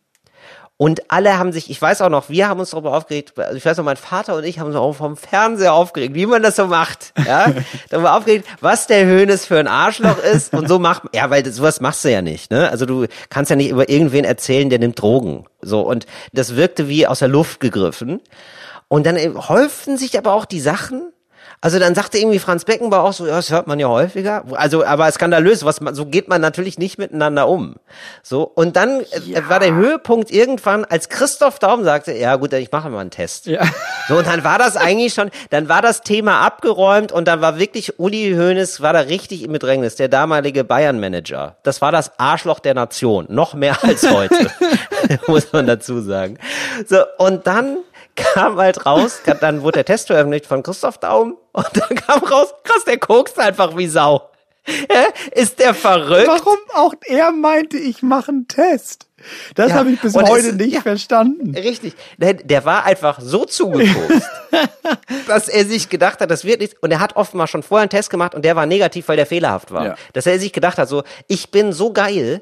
Und 0.83 1.09
alle 1.09 1.37
haben 1.37 1.53
sich, 1.53 1.69
ich 1.69 1.81
weiß 1.81 2.01
auch 2.01 2.09
noch, 2.09 2.27
wir 2.27 2.49
haben 2.49 2.59
uns 2.59 2.71
darüber 2.71 2.93
aufgeregt, 2.93 3.39
also 3.39 3.55
ich 3.55 3.63
weiß 3.63 3.77
noch, 3.77 3.85
mein 3.85 3.95
Vater 3.95 4.35
und 4.35 4.43
ich 4.43 4.59
haben 4.59 4.67
uns 4.67 4.75
auch 4.75 4.91
vom 4.91 5.15
Fernseher 5.15 5.73
aufgeregt, 5.73 6.13
wie 6.13 6.25
man 6.25 6.43
das 6.43 6.57
so 6.57 6.67
macht, 6.67 7.13
ja, 7.25 7.53
darüber 7.89 8.17
aufgeregt, 8.17 8.45
was 8.59 8.85
der 8.87 9.05
Hönes 9.05 9.45
für 9.45 9.57
ein 9.57 9.69
Arschloch 9.69 10.17
ist 10.17 10.51
und 10.51 10.67
so 10.67 10.79
macht, 10.79 11.03
ja, 11.15 11.29
weil 11.29 11.49
sowas 11.53 11.79
machst 11.79 12.03
du 12.03 12.11
ja 12.11 12.21
nicht, 12.21 12.51
ne, 12.51 12.69
also 12.69 12.85
du 12.85 13.05
kannst 13.29 13.49
ja 13.49 13.55
nicht 13.55 13.69
über 13.69 13.87
irgendwen 13.87 14.25
erzählen, 14.25 14.69
der 14.69 14.79
nimmt 14.79 15.01
Drogen, 15.01 15.45
so, 15.61 15.79
und 15.79 16.05
das 16.33 16.57
wirkte 16.57 16.89
wie 16.89 17.07
aus 17.07 17.19
der 17.19 17.29
Luft 17.29 17.61
gegriffen. 17.61 18.19
Und 18.89 19.05
dann 19.05 19.15
eben 19.15 19.47
häuften 19.47 19.97
sich 19.97 20.17
aber 20.17 20.33
auch 20.33 20.43
die 20.43 20.59
Sachen, 20.59 21.13
also 21.63 21.79
dann 21.79 21.95
sagte 21.95 22.17
irgendwie 22.17 22.39
Franz 22.39 22.65
Beckenbauer 22.65 23.03
auch 23.05 23.13
so, 23.13 23.25
ja, 23.25 23.37
das 23.37 23.49
hört 23.49 23.67
man 23.67 23.79
ja 23.79 23.87
häufiger. 23.87 24.43
Also, 24.51 24.83
aber 24.83 25.09
skandalös, 25.09 25.63
was 25.63 25.79
man, 25.79 25.95
so 25.95 26.05
geht 26.05 26.27
man 26.27 26.41
natürlich 26.41 26.77
nicht 26.77 26.97
miteinander 26.97 27.47
um. 27.47 27.75
So, 28.21 28.43
und 28.43 28.75
dann 28.75 28.99
äh, 28.99 29.47
war 29.47 29.61
der 29.61 29.73
Höhepunkt 29.73 30.29
irgendwann, 30.29 30.83
als 30.83 31.07
Christoph 31.07 31.59
Daum 31.59 31.85
sagte, 31.85 32.11
ja 32.11 32.35
gut, 32.35 32.51
ich 32.51 32.69
mache 32.69 32.89
mal 32.89 32.99
einen 32.99 33.11
Test. 33.11 33.45
Ja. 33.45 33.61
So, 34.09 34.17
und 34.17 34.27
dann 34.27 34.43
war 34.43 34.57
das 34.59 34.75
eigentlich 34.75 35.13
schon, 35.13 35.31
dann 35.51 35.69
war 35.69 35.81
das 35.81 36.01
Thema 36.01 36.41
abgeräumt 36.41 37.13
und 37.13 37.29
dann 37.29 37.39
war 37.39 37.57
wirklich 37.57 37.97
Uli 37.97 38.35
Hoeneß, 38.37 38.81
war 38.81 38.91
da 38.91 38.99
richtig 38.99 39.43
im 39.43 39.53
Bedrängnis, 39.53 39.95
der 39.95 40.09
damalige 40.09 40.65
Bayern-Manager. 40.65 41.55
Das 41.63 41.81
war 41.81 41.93
das 41.93 42.19
Arschloch 42.19 42.59
der 42.59 42.73
Nation, 42.73 43.27
noch 43.29 43.53
mehr 43.53 43.81
als 43.85 44.03
heute, 44.11 44.51
muss 45.27 45.53
man 45.53 45.65
dazu 45.65 46.01
sagen. 46.01 46.37
So, 46.85 46.97
und 47.17 47.47
dann 47.47 47.77
kam 48.15 48.57
halt 48.57 48.85
raus, 48.85 49.21
dann 49.41 49.61
wurde 49.61 49.77
der 49.79 49.85
Test 49.85 50.07
veröffentlicht 50.07 50.45
von 50.45 50.63
Christoph 50.63 50.97
Daum 50.97 51.37
und 51.51 51.67
dann 51.73 51.95
kam 51.95 52.23
raus, 52.23 52.53
krass, 52.63 52.83
der 52.85 52.97
kokst 52.97 53.39
einfach 53.39 53.75
wie 53.77 53.87
Sau. 53.87 54.29
Ist 55.33 55.59
der 55.59 55.73
verrückt? 55.73 56.27
Warum 56.27 56.57
auch 56.73 56.93
er 57.05 57.31
meinte, 57.31 57.75
ich 57.77 58.01
mache 58.01 58.29
einen 58.31 58.47
Test? 58.47 59.07
Das 59.55 59.69
Ja, 59.71 59.75
habe 59.75 59.91
ich 59.91 59.99
bis 59.99 60.15
es 60.15 60.21
heute 60.23 60.47
ist- 60.47 60.55
nicht 60.55 60.73
ja. 60.73 60.81
verstanden. 60.81 61.53
Richtig. 61.55 61.93
Der, 62.17 62.33
der 62.35 62.63
war 62.63 62.85
einfach 62.85 63.19
so 63.21 63.43
zugekokst, 63.43 64.21
dass 65.27 65.49
er 65.49 65.65
sich 65.65 65.89
gedacht 65.89 66.21
hat, 66.21 66.31
das 66.31 66.45
wird 66.45 66.61
nichts. 66.61 66.75
Und 66.81 66.91
er 66.91 66.99
hat 67.01 67.15
offenbar 67.17 67.47
schon 67.47 67.61
vorher 67.63 67.83
einen 67.83 67.89
Test 67.89 68.09
gemacht 68.09 68.35
und 68.35 68.45
der 68.45 68.55
war 68.55 68.65
negativ, 68.65 69.07
weil 69.09 69.17
der 69.17 69.25
fehlerhaft 69.25 69.71
war. 69.71 69.85
Ja. 69.85 69.95
Dass 70.13 70.25
er 70.27 70.39
sich 70.39 70.53
gedacht 70.53 70.77
hat, 70.77 70.87
so, 70.87 71.03
ich 71.27 71.51
bin 71.51 71.73
so 71.73 71.91
geil, 71.91 72.41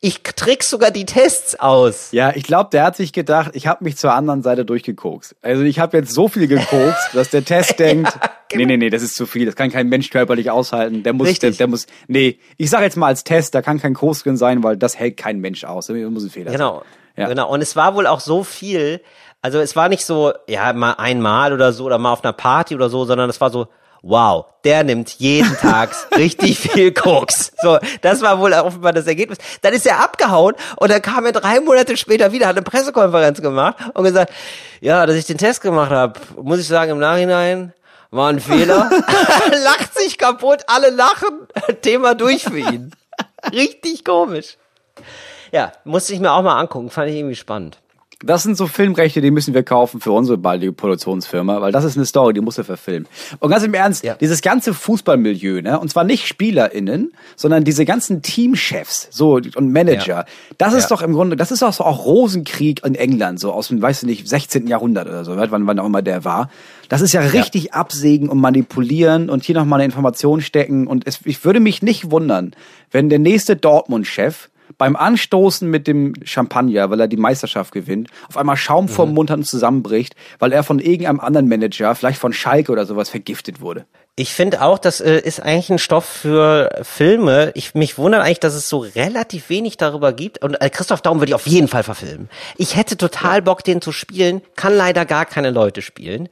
ich 0.00 0.22
trick 0.22 0.62
sogar 0.62 0.90
die 0.90 1.06
Tests 1.06 1.58
aus. 1.58 2.08
Ja, 2.12 2.32
ich 2.34 2.44
glaube, 2.44 2.70
der 2.72 2.84
hat 2.84 2.96
sich 2.96 3.12
gedacht, 3.12 3.52
ich 3.54 3.66
habe 3.66 3.84
mich 3.84 3.96
zur 3.96 4.12
anderen 4.12 4.42
Seite 4.42 4.64
durchgekokst. 4.64 5.36
Also 5.42 5.62
ich 5.62 5.78
habe 5.78 5.96
jetzt 5.96 6.12
so 6.12 6.28
viel 6.28 6.46
gekokst, 6.46 7.14
dass 7.14 7.30
der 7.30 7.44
Test 7.44 7.78
denkt, 7.78 8.12
nee, 8.54 8.66
nee, 8.66 8.76
nee, 8.76 8.90
das 8.90 9.02
ist 9.02 9.14
zu 9.14 9.26
viel, 9.26 9.46
das 9.46 9.56
kann 9.56 9.70
kein 9.70 9.88
Mensch 9.88 10.10
körperlich 10.10 10.50
aushalten. 10.50 11.02
Der 11.02 11.12
muss, 11.12 11.38
der, 11.38 11.52
der 11.52 11.66
muss, 11.66 11.86
nee, 12.06 12.38
ich 12.56 12.70
sage 12.70 12.84
jetzt 12.84 12.96
mal 12.96 13.06
als 13.06 13.24
Test, 13.24 13.54
da 13.54 13.62
kann 13.62 13.80
kein 13.80 13.94
Koks 13.94 14.22
drin 14.22 14.36
sein, 14.36 14.62
weil 14.62 14.76
das 14.76 14.98
hält 14.98 15.16
kein 15.16 15.38
Mensch 15.40 15.64
aus. 15.64 15.86
Da 15.86 15.94
muss 15.94 16.24
ein 16.24 16.30
Fehler 16.30 16.52
Genau. 16.52 16.78
sein. 16.80 17.22
Ja. 17.22 17.28
Genau. 17.28 17.48
Und 17.50 17.62
es 17.62 17.76
war 17.76 17.94
wohl 17.94 18.06
auch 18.06 18.20
so 18.20 18.42
viel, 18.44 19.00
also 19.40 19.58
es 19.60 19.76
war 19.76 19.88
nicht 19.88 20.04
so, 20.04 20.32
ja, 20.48 20.72
mal 20.72 20.92
einmal 20.94 21.52
oder 21.52 21.72
so 21.72 21.84
oder 21.84 21.98
mal 21.98 22.12
auf 22.12 22.24
einer 22.24 22.32
Party 22.32 22.74
oder 22.74 22.88
so, 22.90 23.04
sondern 23.04 23.30
es 23.30 23.40
war 23.40 23.50
so, 23.50 23.68
wow, 24.04 24.46
der 24.64 24.84
nimmt 24.84 25.10
jeden 25.18 25.56
Tag 25.56 25.90
richtig 26.16 26.58
viel 26.58 26.92
Koks. 26.92 27.52
So, 27.60 27.78
das 28.02 28.20
war 28.22 28.38
wohl 28.38 28.52
offenbar 28.52 28.92
das 28.92 29.06
Ergebnis. 29.06 29.38
Dann 29.62 29.72
ist 29.72 29.86
er 29.86 30.00
abgehauen 30.00 30.54
und 30.76 30.90
dann 30.90 31.02
kam 31.02 31.26
er 31.26 31.32
drei 31.32 31.60
Monate 31.60 31.96
später 31.96 32.32
wieder, 32.32 32.46
hat 32.46 32.56
eine 32.56 32.64
Pressekonferenz 32.64 33.40
gemacht 33.40 33.76
und 33.94 34.04
gesagt, 34.04 34.32
ja, 34.80 35.06
dass 35.06 35.16
ich 35.16 35.24
den 35.24 35.38
Test 35.38 35.62
gemacht 35.62 35.90
habe, 35.90 36.20
muss 36.40 36.60
ich 36.60 36.68
sagen, 36.68 36.92
im 36.92 36.98
Nachhinein 36.98 37.72
war 38.10 38.28
ein 38.28 38.40
Fehler. 38.40 38.90
Lacht 39.64 39.94
sich 39.98 40.18
kaputt, 40.18 40.60
alle 40.66 40.90
lachen, 40.90 41.48
Thema 41.82 42.14
durch 42.14 42.44
für 42.44 42.58
ihn. 42.58 42.92
Richtig 43.52 44.04
komisch. 44.04 44.56
Ja, 45.50 45.72
musste 45.84 46.12
ich 46.12 46.20
mir 46.20 46.32
auch 46.32 46.42
mal 46.42 46.58
angucken, 46.58 46.90
fand 46.90 47.10
ich 47.10 47.16
irgendwie 47.16 47.36
spannend. 47.36 47.78
Das 48.22 48.42
sind 48.42 48.56
so 48.56 48.66
Filmrechte, 48.66 49.20
die 49.20 49.30
müssen 49.30 49.54
wir 49.54 49.62
kaufen 49.64 50.00
für 50.00 50.12
unsere 50.12 50.38
baldige 50.38 50.72
Produktionsfirma, 50.72 51.60
weil 51.60 51.72
das 51.72 51.84
ist 51.84 51.96
eine 51.96 52.06
Story, 52.06 52.32
die 52.32 52.40
muss 52.40 52.56
er 52.58 52.64
verfilmen. 52.64 53.08
Und 53.40 53.50
ganz 53.50 53.64
im 53.64 53.74
Ernst, 53.74 54.04
Ja. 54.04 54.14
dieses 54.14 54.40
ganze 54.40 54.72
Fußballmilieu, 54.72 55.60
ne, 55.62 55.78
und 55.80 55.88
zwar 55.90 56.04
nicht 56.04 56.26
SpielerInnen, 56.28 57.12
sondern 57.36 57.64
diese 57.64 57.84
ganzen 57.84 58.22
Teamchefs, 58.22 59.08
so, 59.10 59.34
und 59.34 59.72
Manager, 59.72 60.06
Ja. 60.20 60.24
das 60.58 60.74
ist 60.74 60.84
Ja. 60.84 60.88
doch 60.96 61.02
im 61.02 61.12
Grunde, 61.12 61.36
das 61.36 61.50
ist 61.50 61.62
doch 61.62 61.72
so 61.72 61.84
auch 61.84 62.04
Rosenkrieg 62.04 62.84
in 62.84 62.94
England, 62.94 63.40
so 63.40 63.52
aus 63.52 63.68
dem, 63.68 63.82
weißt 63.82 64.02
du 64.02 64.06
nicht, 64.06 64.28
16. 64.28 64.68
Jahrhundert 64.68 65.06
oder 65.08 65.24
so, 65.24 65.36
wann, 65.36 65.66
wann 65.66 65.78
auch 65.78 65.86
immer 65.86 66.02
der 66.02 66.24
war. 66.24 66.50
Das 66.88 67.00
ist 67.00 67.12
ja 67.12 67.20
richtig 67.20 67.74
absägen 67.74 68.28
und 68.28 68.38
manipulieren 68.38 69.28
und 69.28 69.42
hier 69.44 69.54
nochmal 69.56 69.80
eine 69.80 69.86
Information 69.86 70.40
stecken 70.40 70.86
und 70.86 71.06
es, 71.06 71.20
ich 71.24 71.44
würde 71.44 71.60
mich 71.60 71.82
nicht 71.82 72.10
wundern, 72.10 72.52
wenn 72.90 73.08
der 73.08 73.18
nächste 73.18 73.56
Dortmund-Chef 73.56 74.48
beim 74.78 74.96
Anstoßen 74.96 75.68
mit 75.68 75.86
dem 75.86 76.14
Champagner, 76.24 76.90
weil 76.90 77.00
er 77.00 77.08
die 77.08 77.16
Meisterschaft 77.16 77.72
gewinnt, 77.72 78.08
auf 78.28 78.36
einmal 78.36 78.56
Schaum 78.56 78.88
vom 78.88 79.10
Mhm. 79.10 79.14
Mund 79.14 79.30
hat 79.30 79.38
und 79.38 79.44
zusammenbricht, 79.44 80.14
weil 80.38 80.52
er 80.52 80.62
von 80.62 80.78
irgendeinem 80.78 81.20
anderen 81.20 81.48
Manager, 81.48 81.94
vielleicht 81.94 82.18
von 82.18 82.32
Schalke 82.32 82.72
oder 82.72 82.86
sowas, 82.86 83.08
vergiftet 83.10 83.60
wurde. 83.60 83.86
Ich 84.16 84.32
finde 84.32 84.62
auch, 84.62 84.78
das 84.78 85.00
äh, 85.00 85.18
ist 85.18 85.40
eigentlich 85.40 85.70
ein 85.70 85.78
Stoff 85.80 86.04
für 86.04 86.70
Filme. 86.82 87.50
Ich 87.56 87.74
mich 87.74 87.98
wundert 87.98 88.22
eigentlich, 88.22 88.38
dass 88.38 88.54
es 88.54 88.68
so 88.68 88.78
relativ 88.78 89.48
wenig 89.48 89.76
darüber 89.76 90.12
gibt. 90.12 90.40
Und 90.44 90.54
äh, 90.60 90.70
Christoph 90.70 91.02
Daum 91.02 91.18
würde 91.18 91.30
ich 91.30 91.34
auf 91.34 91.48
jeden 91.48 91.66
Fall 91.66 91.82
verfilmen. 91.82 92.28
Ich 92.56 92.76
hätte 92.76 92.96
total 92.96 93.42
Bock, 93.42 93.64
den 93.64 93.80
zu 93.80 93.90
spielen, 93.90 94.40
kann 94.54 94.76
leider 94.76 95.04
gar 95.04 95.26
keine 95.26 95.50
Leute 95.50 95.82
spielen. 95.82 96.28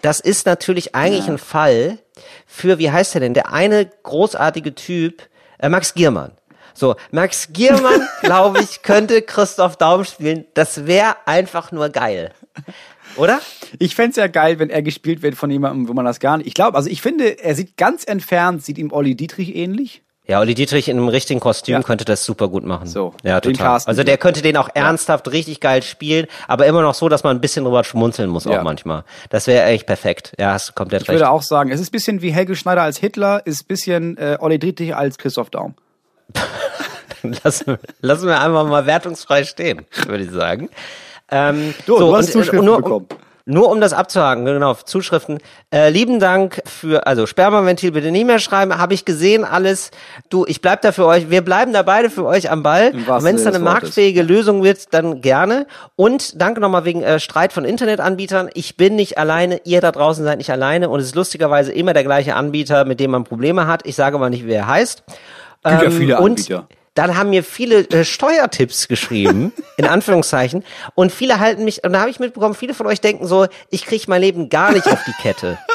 Das 0.00 0.20
ist 0.20 0.46
natürlich 0.46 0.94
eigentlich 0.94 1.28
ein 1.28 1.36
Fall 1.36 1.98
für, 2.46 2.78
wie 2.78 2.90
heißt 2.90 3.12
der 3.12 3.20
denn, 3.20 3.34
der 3.34 3.52
eine 3.52 3.86
großartige 4.02 4.74
Typ, 4.74 5.22
äh, 5.58 5.68
Max 5.68 5.92
Giermann. 5.92 6.32
So, 6.76 6.94
Max 7.10 7.48
Giermann, 7.52 8.06
glaube 8.22 8.60
ich, 8.60 8.82
könnte 8.82 9.22
Christoph 9.22 9.76
Daum 9.76 10.04
spielen. 10.04 10.44
Das 10.54 10.86
wäre 10.86 11.16
einfach 11.24 11.72
nur 11.72 11.88
geil. 11.88 12.32
Oder? 13.16 13.40
Ich 13.78 13.94
fänd's 13.94 14.16
ja 14.16 14.26
geil, 14.26 14.58
wenn 14.58 14.68
er 14.70 14.82
gespielt 14.82 15.22
wird 15.22 15.36
von 15.36 15.50
jemandem, 15.50 15.88
wo 15.88 15.94
man 15.94 16.04
das 16.04 16.20
gar 16.20 16.36
nicht. 16.36 16.46
Ich 16.46 16.54
glaube, 16.54 16.76
also 16.76 16.90
ich 16.90 17.00
finde, 17.00 17.42
er 17.42 17.54
sieht 17.54 17.76
ganz 17.76 18.04
entfernt, 18.04 18.62
sieht 18.64 18.78
ihm 18.78 18.92
Olli 18.92 19.14
Dietrich 19.14 19.56
ähnlich. 19.56 20.02
Ja, 20.28 20.40
Olli 20.40 20.54
Dietrich 20.54 20.88
in 20.88 20.98
einem 20.98 21.06
richtigen 21.08 21.38
Kostüm 21.38 21.74
Ja. 21.74 21.82
könnte 21.82 22.04
das 22.04 22.24
super 22.24 22.48
gut 22.48 22.64
machen. 22.64 22.88
So, 22.88 23.14
ja, 23.22 23.40
total. 23.40 23.80
Also 23.86 24.02
der 24.02 24.18
könnte 24.18 24.42
den 24.42 24.56
auch 24.56 24.68
ernsthaft 24.74 25.30
richtig 25.30 25.60
geil 25.60 25.82
spielen, 25.84 26.26
aber 26.48 26.66
immer 26.66 26.82
noch 26.82 26.94
so, 26.94 27.08
dass 27.08 27.22
man 27.22 27.36
ein 27.36 27.40
bisschen 27.40 27.64
drüber 27.64 27.84
schmunzeln 27.84 28.28
muss 28.28 28.44
Ja. 28.44 28.58
auch 28.58 28.64
manchmal. 28.64 29.04
Das 29.30 29.46
wäre 29.46 29.64
echt 29.66 29.86
perfekt. 29.86 30.32
Ja, 30.38 30.52
hast 30.54 30.70
du 30.70 30.72
komplett 30.72 31.02
Ich 31.02 31.08
recht. 31.08 31.20
würde 31.20 31.30
auch 31.30 31.42
sagen, 31.42 31.70
es 31.70 31.80
ist 31.80 31.88
ein 31.88 31.92
bisschen 31.92 32.22
wie 32.22 32.32
Helge 32.32 32.56
Schneider 32.56 32.82
als 32.82 32.98
Hitler, 32.98 33.46
ist 33.46 33.62
ein 33.62 33.66
bisschen 33.68 34.16
äh, 34.18 34.36
Olli 34.40 34.58
Dietrich 34.58 34.96
als 34.96 35.16
Christoph 35.16 35.50
Daum. 35.50 35.74
lassen, 37.44 37.66
wir- 37.66 37.78
lassen 38.00 38.26
wir 38.26 38.40
einfach 38.40 38.66
mal 38.66 38.86
wertungsfrei 38.86 39.44
stehen, 39.44 39.86
würde 40.06 40.24
ich 40.24 40.30
sagen. 40.30 40.68
Ähm, 41.30 41.74
Du, 41.86 41.98
du 41.98 42.16
hast 42.16 42.26
und, 42.26 42.28
äh, 42.28 42.32
Zuschriften 42.44 42.64
nur, 42.64 42.76
bekommen. 42.76 43.06
Nur 43.48 43.70
um 43.70 43.80
das 43.80 43.92
abzuhaken, 43.92 44.44
genau, 44.44 44.74
Zuschriften. 44.74 45.38
Äh, 45.72 45.90
lieben 45.90 46.18
Dank 46.18 46.60
für, 46.66 47.06
also 47.06 47.26
Spermaventil 47.26 47.92
bitte 47.92 48.10
nicht 48.10 48.26
mehr 48.26 48.40
schreiben, 48.40 48.76
habe 48.76 48.92
ich 48.92 49.04
gesehen 49.04 49.44
alles. 49.44 49.92
Du, 50.30 50.44
ich 50.48 50.60
bleib 50.60 50.82
da 50.82 50.90
für 50.90 51.06
euch, 51.06 51.30
wir 51.30 51.42
bleiben 51.42 51.72
da 51.72 51.82
beide 51.82 52.10
für 52.10 52.24
euch 52.24 52.50
am 52.50 52.64
Ball. 52.64 52.90
Und 53.18 53.24
wenn 53.24 53.36
es 53.36 53.44
dann 53.44 53.54
eine 53.54 53.62
marktfähige 53.64 54.22
Lösung 54.22 54.64
wird, 54.64 54.92
dann 54.94 55.20
gerne. 55.20 55.68
Und 55.94 56.40
danke 56.42 56.60
nochmal 56.60 56.84
wegen 56.84 57.04
äh, 57.04 57.20
Streit 57.20 57.52
von 57.52 57.64
Internetanbietern. 57.64 58.50
Ich 58.54 58.76
bin 58.76 58.96
nicht 58.96 59.16
alleine, 59.16 59.60
ihr 59.62 59.80
da 59.80 59.92
draußen 59.92 60.24
seid 60.24 60.38
nicht 60.38 60.50
alleine 60.50 60.88
und 60.88 60.98
es 60.98 61.06
ist 61.06 61.14
lustigerweise 61.14 61.70
immer 61.72 61.92
der 61.92 62.02
gleiche 62.02 62.34
Anbieter, 62.34 62.84
mit 62.84 62.98
dem 62.98 63.12
man 63.12 63.22
Probleme 63.22 63.68
hat. 63.68 63.86
Ich 63.86 63.94
sage 63.94 64.18
mal 64.18 64.30
nicht, 64.30 64.44
wie 64.46 64.52
er 64.54 64.66
heißt. 64.66 65.04
Gibt 65.64 65.82
ja 65.82 65.88
Ähm, 65.88 65.92
viele 65.92 66.18
und 66.20 66.30
Anbieter. 66.32 66.68
dann 66.94 67.16
haben 67.16 67.30
mir 67.30 67.42
viele 67.44 67.80
äh, 67.90 68.04
Steuertipps 68.04 68.88
geschrieben, 68.88 69.52
in 69.76 69.86
Anführungszeichen, 69.86 70.64
und 70.94 71.12
viele 71.12 71.38
halten 71.40 71.64
mich, 71.64 71.84
und 71.84 71.92
da 71.92 72.00
habe 72.00 72.10
ich 72.10 72.18
mitbekommen, 72.20 72.54
viele 72.54 72.74
von 72.74 72.86
euch 72.86 73.00
denken 73.00 73.26
so, 73.26 73.46
ich 73.70 73.84
kriege 73.84 74.04
mein 74.08 74.20
Leben 74.22 74.48
gar 74.48 74.72
nicht 74.72 74.86
auf 74.86 75.02
die 75.04 75.12
Kette. 75.22 75.58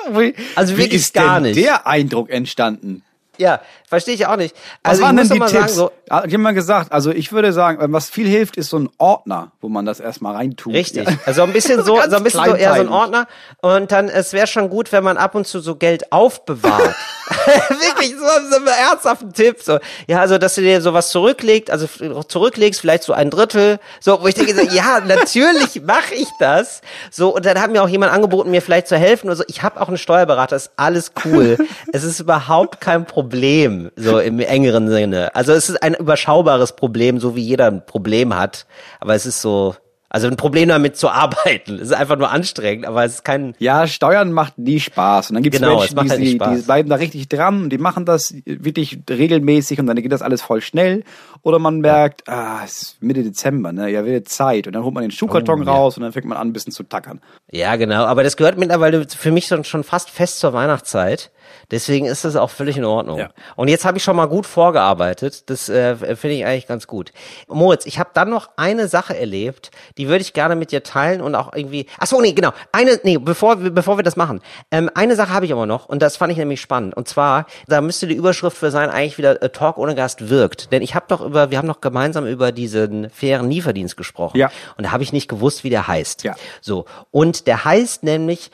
Also 0.55 0.73
Wie 0.73 0.79
wirklich 0.83 1.01
ist 1.01 1.13
gar 1.13 1.35
denn 1.35 1.43
nicht. 1.53 1.57
der 1.65 1.87
Eindruck 1.87 2.29
entstanden? 2.31 3.03
Ja, 3.37 3.61
verstehe 3.91 4.15
ich 4.15 4.25
auch 4.25 4.37
nicht. 4.37 4.55
Was 4.83 4.91
Also 4.91 5.01
ich 5.01 5.05
waren 5.05 5.15
muss 5.17 5.27
denn 5.27 5.33
die 5.33 5.39
mal 5.39 5.49
Tipps? 5.49 5.75
sagen, 5.75 5.91
so, 5.91 5.91
Hat 6.09 6.31
jemand 6.31 6.55
gesagt, 6.55 6.93
also 6.93 7.11
ich 7.11 7.33
würde 7.33 7.51
sagen, 7.51 7.91
was 7.91 8.09
viel 8.09 8.25
hilft, 8.25 8.55
ist 8.55 8.69
so 8.69 8.79
ein 8.79 8.89
Ordner, 8.97 9.51
wo 9.59 9.67
man 9.67 9.85
das 9.85 9.99
erstmal 9.99 10.33
reintut. 10.33 10.73
Richtig. 10.73 11.09
Ja. 11.09 11.17
Also 11.25 11.43
ein 11.43 11.51
bisschen 11.51 11.83
so, 11.83 11.97
so 11.97 12.15
ein 12.15 12.23
bisschen 12.23 12.45
so 12.45 12.55
eher 12.55 12.73
so 12.75 12.81
ein. 12.81 12.87
Ordner. 12.87 13.27
Und 13.61 13.91
dann, 13.91 14.07
es 14.07 14.31
wäre 14.31 14.47
schon 14.47 14.69
gut, 14.69 14.93
wenn 14.93 15.03
man 15.03 15.17
ab 15.17 15.35
und 15.35 15.45
zu 15.45 15.59
so 15.59 15.75
Geld 15.75 16.13
aufbewahrt. 16.13 16.95
Wirklich 17.69 18.15
so, 18.17 18.55
einen 18.55 18.67
ernsthaften 18.67 19.33
Tipp. 19.33 19.57
So, 19.61 19.79
ja, 20.07 20.19
also, 20.19 20.37
dass 20.37 20.55
du 20.55 20.61
dir 20.61 20.81
sowas 20.81 21.09
zurücklegst, 21.09 21.71
also 21.71 21.87
zurücklegst, 22.23 22.79
vielleicht 22.81 23.03
so 23.03 23.13
ein 23.13 23.29
Drittel. 23.29 23.79
So, 23.99 24.21
wo 24.21 24.27
ich 24.27 24.35
denke, 24.35 24.55
so, 24.55 24.61
ja, 24.61 24.99
natürlich 24.99 25.81
mache 25.83 26.15
ich 26.15 26.27
das. 26.39 26.81
So, 27.09 27.35
und 27.35 27.45
dann 27.45 27.61
hat 27.61 27.71
mir 27.71 27.83
auch 27.83 27.89
jemand 27.89 28.11
angeboten, 28.11 28.51
mir 28.51 28.61
vielleicht 28.61 28.87
zu 28.87 28.97
helfen. 28.97 29.29
Also, 29.29 29.43
ich 29.47 29.63
habe 29.63 29.79
auch 29.81 29.87
einen 29.87 29.97
Steuerberater, 29.97 30.55
ist 30.55 30.71
alles 30.77 31.11
cool. 31.25 31.57
es 31.93 32.03
ist 32.03 32.19
überhaupt 32.19 32.81
kein 32.81 33.05
Problem, 33.05 33.80
so 33.95 34.19
im 34.19 34.39
engeren 34.39 34.89
Sinne. 34.89 35.35
Also, 35.35 35.53
es 35.53 35.69
ist 35.69 35.81
ein 35.81 35.93
überschaubares 35.93 36.75
Problem, 36.75 37.19
so 37.19 37.35
wie 37.35 37.41
jeder 37.41 37.67
ein 37.67 37.85
Problem 37.85 38.35
hat. 38.37 38.65
Aber 38.99 39.15
es 39.15 39.25
ist 39.25 39.41
so, 39.41 39.75
also 40.13 40.27
ein 40.27 40.35
Problem 40.35 40.67
damit 40.67 40.97
zu 40.97 41.09
arbeiten. 41.11 41.75
Es 41.75 41.83
ist 41.83 41.93
einfach 41.93 42.17
nur 42.17 42.29
anstrengend, 42.29 42.85
aber 42.85 43.05
es 43.05 43.15
ist 43.15 43.23
kein, 43.23 43.55
Ja, 43.59 43.87
Steuern 43.87 44.33
macht 44.33 44.57
nie 44.57 44.79
Spaß. 44.79 45.29
Und 45.29 45.35
dann 45.35 45.43
gibt 45.43 45.55
es 45.55 45.61
Genau, 45.61 45.81
es 45.81 45.95
Menschen, 45.95 46.21
die, 46.21 46.39
halt 46.39 46.51
die, 46.51 46.59
die 46.59 46.65
bleiben 46.65 46.89
da 46.89 46.97
richtig 46.97 47.29
dran 47.29 47.63
und 47.63 47.69
die 47.69 47.77
machen 47.77 48.05
das 48.05 48.35
wirklich 48.45 48.99
regelmäßig 49.09 49.79
und 49.79 49.87
dann 49.87 49.95
geht 49.95 50.11
das 50.11 50.21
alles 50.21 50.41
voll 50.41 50.61
schnell. 50.61 51.03
Oder 51.43 51.59
man 51.59 51.79
merkt, 51.79 52.27
ah, 52.29 52.61
es 52.63 52.81
ist 52.81 53.03
Mitte 53.03 53.23
Dezember, 53.23 53.71
ne? 53.71 53.89
Ja, 53.89 54.05
wird 54.05 54.29
Zeit. 54.29 54.67
Und 54.67 54.73
dann 54.73 54.83
holt 54.83 54.93
man 54.93 55.01
den 55.03 55.11
Schuhkarton 55.11 55.61
Oh, 55.61 55.65
ja. 55.65 55.71
raus 55.71 55.97
und 55.97 56.03
dann 56.03 56.11
fängt 56.13 56.25
man 56.27 56.37
an, 56.37 56.49
ein 56.49 56.53
bisschen 56.53 56.71
zu 56.71 56.83
tackern. 56.83 57.19
ja 57.51 57.75
genau, 57.75 58.05
aber 58.05 58.23
das 58.23 58.37
gehört 58.37 58.57
mittlerweile 58.57 59.07
für 59.09 59.31
mich 59.31 59.47
schon, 59.47 59.83
fast 59.83 60.09
fest 60.09 60.39
zur 60.39 60.53
Weihnachtszeit. 60.53 61.31
Deswegen 61.69 62.05
ist 62.05 62.23
das 62.23 62.35
auch 62.35 62.49
völlig 62.49 62.77
in 62.77 62.85
Ordnung. 62.85 63.17
Ja. 63.19 63.29
Und 63.55 63.67
jetzt 63.67 63.83
habe 63.85 63.97
ich 63.97 64.03
schon 64.03 64.15
mal 64.15 64.27
gut 64.27 64.45
vorgearbeitet. 64.45 65.49
Das 65.49 65.67
äh, 65.69 65.95
finde 66.15 66.35
ich 66.35 66.45
eigentlich 66.45 66.67
ganz 66.67 66.87
gut. 66.87 67.11
Moritz, 67.47 67.85
ich 67.85 67.99
habe 67.99 68.09
dann 68.13 68.29
noch 68.29 68.49
eine 68.57 68.87
Sache 68.87 69.17
erlebt, 69.17 69.71
die 69.97 70.07
würde 70.07 70.21
ich 70.21 70.33
gerne 70.33 70.55
mit 70.55 70.71
dir 70.71 70.83
teilen 70.83 71.21
und 71.21 71.35
auch 71.35 71.53
irgendwie. 71.53 71.87
Ach 71.99 72.07
so, 72.07 72.21
nee, 72.21 72.33
genau. 72.33 72.51
Eine, 72.71 72.99
nee, 73.03 73.17
bevor 73.17 73.61
wir, 73.63 73.71
bevor 73.71 73.97
wir 73.97 74.03
das 74.03 74.15
machen. 74.15 74.41
Ähm, 74.71 74.89
eine 74.95 75.15
Sache 75.15 75.33
habe 75.33 75.45
ich 75.45 75.51
aber 75.51 75.65
noch 75.65 75.87
und 75.87 76.01
das 76.01 76.17
fand 76.17 76.31
ich 76.31 76.37
nämlich 76.37 76.61
spannend. 76.61 76.95
Und 76.95 77.07
zwar, 77.07 77.45
da 77.67 77.81
müsste 77.81 78.07
die 78.07 78.15
Überschrift 78.15 78.57
für 78.57 78.71
sein 78.71 78.89
eigentlich 78.89 79.17
wieder 79.17 79.41
äh, 79.41 79.49
Talk 79.49 79.77
ohne 79.77 79.95
Gast 79.95 80.29
wirkt. 80.29 80.71
Denn 80.71 80.81
ich 80.81 80.95
habe 80.95 81.05
doch 81.09 81.21
über, 81.31 81.49
wir 81.51 81.57
haben 81.57 81.67
doch 81.67 81.81
gemeinsam 81.81 82.27
über 82.27 82.51
diesen 82.51 83.09
fairen 83.09 83.49
Lieferdienst 83.49 83.97
gesprochen. 83.97 84.37
Ja. 84.37 84.51
Und 84.77 84.85
da 84.85 84.91
habe 84.91 85.03
ich 85.03 85.13
nicht 85.13 85.27
gewusst, 85.27 85.63
wie 85.63 85.69
der 85.69 85.87
heißt. 85.87 86.23
Ja. 86.23 86.35
So. 86.59 86.85
Und 87.09 87.47
der 87.47 87.65
heißt 87.65 88.03
nämlich 88.03 88.51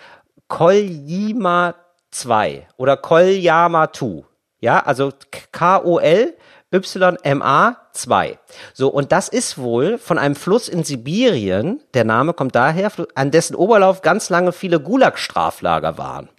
Kolyma 0.47 1.75
2 2.11 2.67
oder 2.77 2.95
Kolyama 2.97 3.91
2. 3.91 4.23
Ja, 4.59 4.79
also 4.79 5.11
K-O-L 5.51 6.35
YMA 6.71 7.77
2. 7.93 8.39
So, 8.73 8.89
und 8.89 9.11
das 9.11 9.29
ist 9.29 9.57
wohl 9.57 9.97
von 9.97 10.17
einem 10.17 10.35
Fluss 10.35 10.67
in 10.67 10.83
Sibirien, 10.83 11.81
der 11.93 12.03
Name 12.03 12.33
kommt 12.33 12.55
daher, 12.55 12.91
an 13.15 13.31
dessen 13.31 13.55
Oberlauf 13.55 14.01
ganz 14.01 14.29
lange 14.29 14.51
viele 14.51 14.79
Gulag-Straflager 14.79 15.97
waren. 15.97 16.29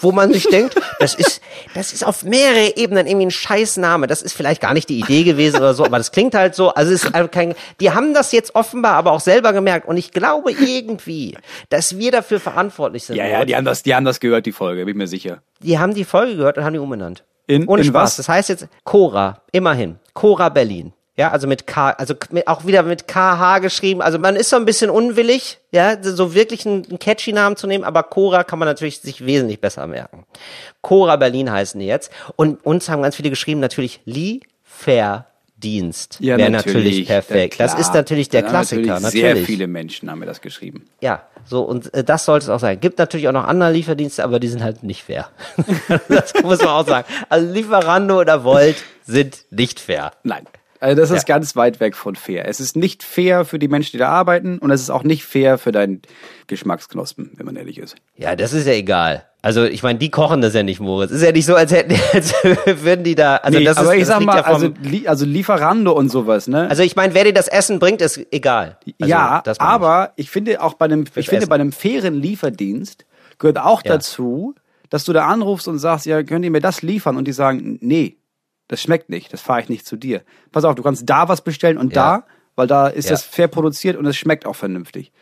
Wo 0.00 0.12
man 0.12 0.32
sich 0.32 0.48
denkt, 0.48 0.74
das 1.00 1.14
ist, 1.14 1.40
das 1.74 1.92
ist 1.92 2.04
auf 2.04 2.22
mehrere 2.24 2.76
Ebenen 2.76 3.06
irgendwie 3.06 3.26
ein 3.26 3.30
Scheißname. 3.30 4.06
Das 4.06 4.22
ist 4.22 4.32
vielleicht 4.34 4.60
gar 4.60 4.74
nicht 4.74 4.88
die 4.88 4.98
Idee 5.00 5.24
gewesen 5.24 5.56
oder 5.56 5.74
so, 5.74 5.84
aber 5.84 5.98
das 5.98 6.12
klingt 6.12 6.34
halt 6.34 6.54
so. 6.54 6.70
Also 6.74 6.92
es 6.92 7.04
ist 7.04 7.14
einfach 7.14 7.30
kein, 7.30 7.54
die 7.80 7.90
haben 7.92 8.14
das 8.14 8.32
jetzt 8.32 8.54
offenbar 8.54 8.94
aber 8.94 9.12
auch 9.12 9.20
selber 9.20 9.52
gemerkt. 9.52 9.86
Und 9.88 9.96
ich 9.96 10.12
glaube 10.12 10.52
irgendwie, 10.52 11.36
dass 11.70 11.98
wir 11.98 12.10
dafür 12.12 12.40
verantwortlich 12.40 13.04
sind. 13.04 13.16
Ja, 13.16 13.26
ja, 13.26 13.44
die 13.44 13.56
haben 13.56 13.64
das, 13.64 13.82
die 13.82 13.94
haben 13.94 14.04
das 14.04 14.20
gehört, 14.20 14.46
die 14.46 14.52
Folge, 14.52 14.84
bin 14.84 14.94
ich 14.94 14.98
mir 14.98 15.06
sicher. 15.08 15.42
Die 15.60 15.78
haben 15.78 15.94
die 15.94 16.04
Folge 16.04 16.36
gehört 16.36 16.58
und 16.58 16.64
haben 16.64 16.72
die 16.74 16.78
umbenannt. 16.78 17.24
In- 17.46 17.66
Ohne 17.68 17.82
in 17.82 17.88
Spaß. 17.88 18.02
was? 18.02 18.16
Das 18.16 18.28
heißt 18.28 18.48
jetzt 18.48 18.66
Cora, 18.84 19.42
immerhin. 19.52 19.98
Cora 20.14 20.48
Berlin. 20.48 20.92
Ja, 21.18 21.30
also 21.30 21.46
mit 21.46 21.66
K, 21.66 21.90
also 21.92 22.12
mit, 22.30 22.46
auch 22.46 22.66
wieder 22.66 22.82
mit 22.82 23.08
KH 23.08 23.60
geschrieben. 23.60 24.02
Also 24.02 24.18
man 24.18 24.36
ist 24.36 24.50
so 24.50 24.56
ein 24.56 24.66
bisschen 24.66 24.90
unwillig, 24.90 25.58
ja, 25.70 25.96
so 26.02 26.34
wirklich 26.34 26.66
einen, 26.66 26.84
einen 26.84 26.98
catchy 26.98 27.32
Namen 27.32 27.56
zu 27.56 27.66
nehmen, 27.66 27.84
aber 27.84 28.02
Cora 28.02 28.44
kann 28.44 28.58
man 28.58 28.68
natürlich 28.68 29.00
sich 29.00 29.24
wesentlich 29.24 29.58
besser 29.60 29.86
merken. 29.86 30.26
Cora 30.82 31.16
Berlin 31.16 31.50
heißen 31.50 31.80
die 31.80 31.86
jetzt. 31.86 32.12
Und 32.36 32.64
uns 32.66 32.90
haben 32.90 33.00
ganz 33.00 33.16
viele 33.16 33.30
geschrieben, 33.30 33.60
natürlich 33.60 34.00
Lieferdienst. 34.04 36.18
Ja, 36.20 36.36
wäre 36.36 36.50
natürlich, 36.50 37.06
perfekt. 37.06 37.58
Ja, 37.58 37.64
Das 37.64 37.80
ist 37.80 37.94
natürlich 37.94 38.28
der 38.28 38.42
Klassiker, 38.42 39.00
Sehr 39.00 39.28
natürlich. 39.30 39.46
viele 39.46 39.68
Menschen 39.68 40.10
haben 40.10 40.18
mir 40.18 40.26
das 40.26 40.42
geschrieben. 40.42 40.84
Ja, 41.00 41.22
so 41.46 41.62
und 41.62 41.94
äh, 41.94 42.04
das 42.04 42.26
sollte 42.26 42.44
es 42.44 42.50
auch 42.50 42.60
sein. 42.60 42.78
Gibt 42.78 42.98
natürlich 42.98 43.26
auch 43.28 43.32
noch 43.32 43.44
andere 43.44 43.72
Lieferdienste, 43.72 44.22
aber 44.22 44.38
die 44.38 44.48
sind 44.48 44.62
halt 44.62 44.82
nicht 44.82 45.04
fair. 45.04 45.30
das 46.08 46.34
muss 46.42 46.58
man 46.58 46.68
auch 46.68 46.86
sagen. 46.86 47.08
Also 47.30 47.50
Lieferando 47.50 48.20
oder 48.20 48.44
Volt 48.44 48.76
sind 49.06 49.46
nicht 49.50 49.80
fair. 49.80 50.12
Nein. 50.22 50.44
Also 50.80 51.00
das 51.00 51.10
ist 51.10 51.28
Ja. 51.28 51.34
ganz 51.34 51.56
weit 51.56 51.80
weg 51.80 51.96
von 51.96 52.16
fair. 52.16 52.46
Es 52.48 52.60
ist 52.60 52.76
nicht 52.76 53.02
fair 53.02 53.44
für 53.44 53.58
die 53.58 53.68
Menschen, 53.68 53.92
die 53.92 53.98
da 53.98 54.08
arbeiten 54.08 54.58
und 54.58 54.70
es 54.70 54.80
ist 54.82 54.90
auch 54.90 55.02
nicht 55.04 55.24
fair 55.24 55.58
für 55.58 55.72
deinen 55.72 56.02
Geschmacksknospen, 56.46 57.32
wenn 57.36 57.46
man 57.46 57.56
ehrlich 57.56 57.78
ist. 57.78 57.96
Ja, 58.16 58.34
das 58.36 58.52
ist 58.52 58.66
ja 58.66 58.72
egal. 58.72 59.24
Also 59.42 59.64
ich 59.64 59.82
meine, 59.82 59.98
die 59.98 60.10
kochen 60.10 60.40
das 60.40 60.54
ja 60.54 60.62
nicht, 60.62 60.80
Moritz. 60.80 61.10
Ist 61.12 61.22
ja 61.22 61.30
nicht 61.30 61.46
so, 61.46 61.54
als 61.54 61.70
hätten, 61.72 61.94
als 62.12 62.32
würden 62.82 63.04
die 63.04 63.14
da. 63.14 63.36
Also 63.36 63.58
Nee, 63.58 63.64
das 63.64 63.76
aber 63.76 63.94
ist, 63.94 64.02
ich 64.02 64.06
das 64.06 64.08
sag 64.08 64.20
mal, 64.24 64.36
ja 64.38 64.42
also, 64.44 64.72
li 64.82 65.06
also 65.06 65.24
Lieferando 65.24 65.92
und 65.92 66.08
sowas, 66.08 66.48
ne? 66.48 66.68
also 66.68 66.82
ich 66.82 66.96
meine, 66.96 67.14
wer 67.14 67.24
dir 67.24 67.32
das 67.34 67.46
Essen 67.48 67.78
bringt, 67.78 68.00
ist 68.00 68.18
egal. 68.32 68.78
Also, 69.00 69.10
ja, 69.10 69.42
das 69.44 69.58
meine 69.58 69.68
ich. 69.70 69.74
aber 69.74 70.12
ich 70.16 70.30
finde 70.30 70.60
auch 70.62 70.74
bei 70.74 70.86
einem, 70.86 71.04
ich 71.14 71.26
finde 71.28 71.42
Essen. 71.42 71.48
bei 71.48 71.54
einem 71.56 71.72
fairen 71.72 72.14
Lieferdienst 72.14 73.04
gehört 73.38 73.58
auch 73.58 73.82
Ja. 73.84 73.92
dazu, 73.94 74.54
dass 74.90 75.04
du 75.04 75.12
da 75.12 75.26
anrufst 75.26 75.68
und 75.68 75.78
sagst, 75.78 76.06
ja, 76.06 76.22
könnt 76.22 76.44
ihr 76.44 76.50
mir 76.50 76.60
das 76.60 76.82
liefern? 76.82 77.16
Und 77.16 77.26
die 77.28 77.32
sagen, 77.32 77.78
nee, 77.82 78.16
das 78.68 78.80
schmeckt 78.82 79.08
nicht, 79.10 79.32
das 79.32 79.40
fahre 79.40 79.60
ich 79.60 79.68
nicht 79.68 79.86
zu 79.86 79.96
dir. 79.96 80.22
Pass 80.52 80.64
auf, 80.64 80.74
du 80.74 80.82
kannst 80.82 81.08
da 81.08 81.28
was 81.28 81.42
bestellen 81.42 81.78
und 81.78 81.94
Ja. 81.94 82.18
da, 82.18 82.26
weil 82.56 82.66
da 82.66 82.88
ist 82.88 83.06
Ja. 83.06 83.12
das 83.12 83.22
fair 83.22 83.48
produziert 83.48 83.96
und 83.96 84.06
es 84.06 84.16
schmeckt 84.16 84.46
auch 84.46 84.56
vernünftig. 84.56 85.12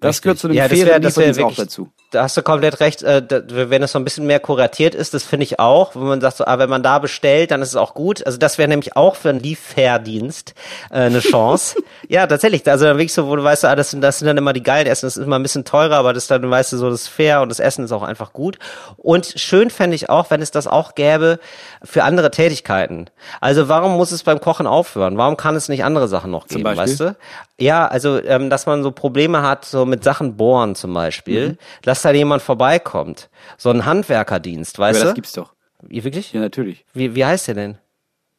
Das 0.00 0.10
Richtig. 0.16 0.22
gehört 0.22 0.38
zu 0.38 0.46
einem 0.48 0.56
Ja, 0.56 0.68
das 0.68 0.72
fairen 0.78 0.88
wär- 0.88 1.00
das 1.00 1.16
wär 1.16 1.46
auch 1.46 1.54
dazu. 1.54 1.90
Da 2.10 2.22
hast 2.22 2.36
du 2.38 2.42
komplett 2.42 2.80
recht, 2.80 3.02
äh, 3.02 3.22
wenn 3.50 3.82
es 3.82 3.92
so 3.92 3.98
ein 3.98 4.04
bisschen 4.04 4.26
mehr 4.26 4.40
kuratiert 4.40 4.94
ist, 4.94 5.12
das 5.12 5.24
finde 5.24 5.44
ich 5.44 5.58
auch, 5.58 5.94
wenn 5.94 6.04
man 6.04 6.20
sagt, 6.22 6.38
so, 6.38 6.46
ah, 6.46 6.58
wenn 6.58 6.70
man 6.70 6.82
da 6.82 6.98
bestellt, 6.98 7.50
dann 7.50 7.60
ist 7.60 7.68
es 7.68 7.76
auch 7.76 7.92
gut. 7.92 8.24
Also 8.24 8.38
das 8.38 8.56
wäre 8.56 8.68
nämlich 8.68 8.96
auch 8.96 9.14
für 9.14 9.28
einen 9.28 9.40
Lieferdienst 9.40 10.54
äh, 10.90 11.00
eine 11.00 11.20
Chance. 11.20 11.76
ja, 12.08 12.26
tatsächlich. 12.26 12.66
Also 12.66 12.86
dann 12.86 12.96
wirklich 12.96 13.12
so, 13.12 13.28
wo 13.28 13.36
du 13.36 13.44
weißt, 13.44 13.66
ah, 13.66 13.76
das 13.76 13.90
sind, 13.90 14.00
das 14.00 14.20
sind 14.20 14.26
dann 14.26 14.38
immer 14.38 14.54
die 14.54 14.62
geilen 14.62 14.86
Essen, 14.86 15.04
das 15.06 15.18
ist 15.18 15.24
immer 15.24 15.38
ein 15.38 15.42
bisschen 15.42 15.66
teurer, 15.66 15.96
aber 15.96 16.14
das 16.14 16.28
dann, 16.28 16.50
weißt 16.50 16.72
du, 16.72 16.78
so 16.78 16.88
das 16.88 17.02
ist 17.02 17.08
fair 17.08 17.42
und 17.42 17.50
das 17.50 17.60
Essen 17.60 17.84
ist 17.84 17.92
auch 17.92 18.02
einfach 18.02 18.32
gut. 18.32 18.58
Und 18.96 19.34
schön 19.36 19.68
fände 19.68 19.94
ich 19.94 20.08
auch, 20.08 20.30
wenn 20.30 20.40
es 20.40 20.50
das 20.50 20.66
auch 20.66 20.94
gäbe 20.94 21.38
für 21.84 22.04
andere 22.04 22.30
Tätigkeiten. 22.30 23.10
Also 23.40 23.68
warum 23.68 23.98
muss 23.98 24.12
es 24.12 24.22
beim 24.22 24.40
Kochen 24.40 24.66
aufhören? 24.66 25.18
Warum 25.18 25.36
kann 25.36 25.56
es 25.56 25.68
nicht 25.68 25.84
andere 25.84 26.08
Sachen 26.08 26.30
noch 26.30 26.46
geben, 26.46 26.64
weißt 26.64 27.00
du? 27.00 27.16
Ja, 27.60 27.86
also 27.88 28.22
ähm, 28.22 28.50
dass 28.50 28.66
man 28.66 28.82
so 28.84 28.92
Probleme 28.92 29.42
hat, 29.42 29.64
so 29.64 29.84
mit 29.84 30.04
Sachen 30.04 30.36
bohren 30.36 30.74
zum 30.74 30.94
Beispiel, 30.94 31.48
Mhm. 31.48 31.58
Dass 31.98 32.12
da 32.12 32.16
jemand 32.16 32.42
vorbeikommt. 32.42 33.28
So 33.56 33.70
ein 33.70 33.84
Handwerkerdienst, 33.84 34.78
weißt 34.78 35.00
Aber 35.00 35.04
du? 35.04 35.08
das 35.10 35.14
gibt's 35.14 35.32
doch. 35.32 35.54
Wie, 35.82 36.04
wirklich? 36.04 36.32
Ja, 36.32 36.40
natürlich. 36.40 36.84
Wie, 36.94 37.14
wie 37.14 37.24
heißt 37.24 37.48
der 37.48 37.54
denn? 37.54 37.78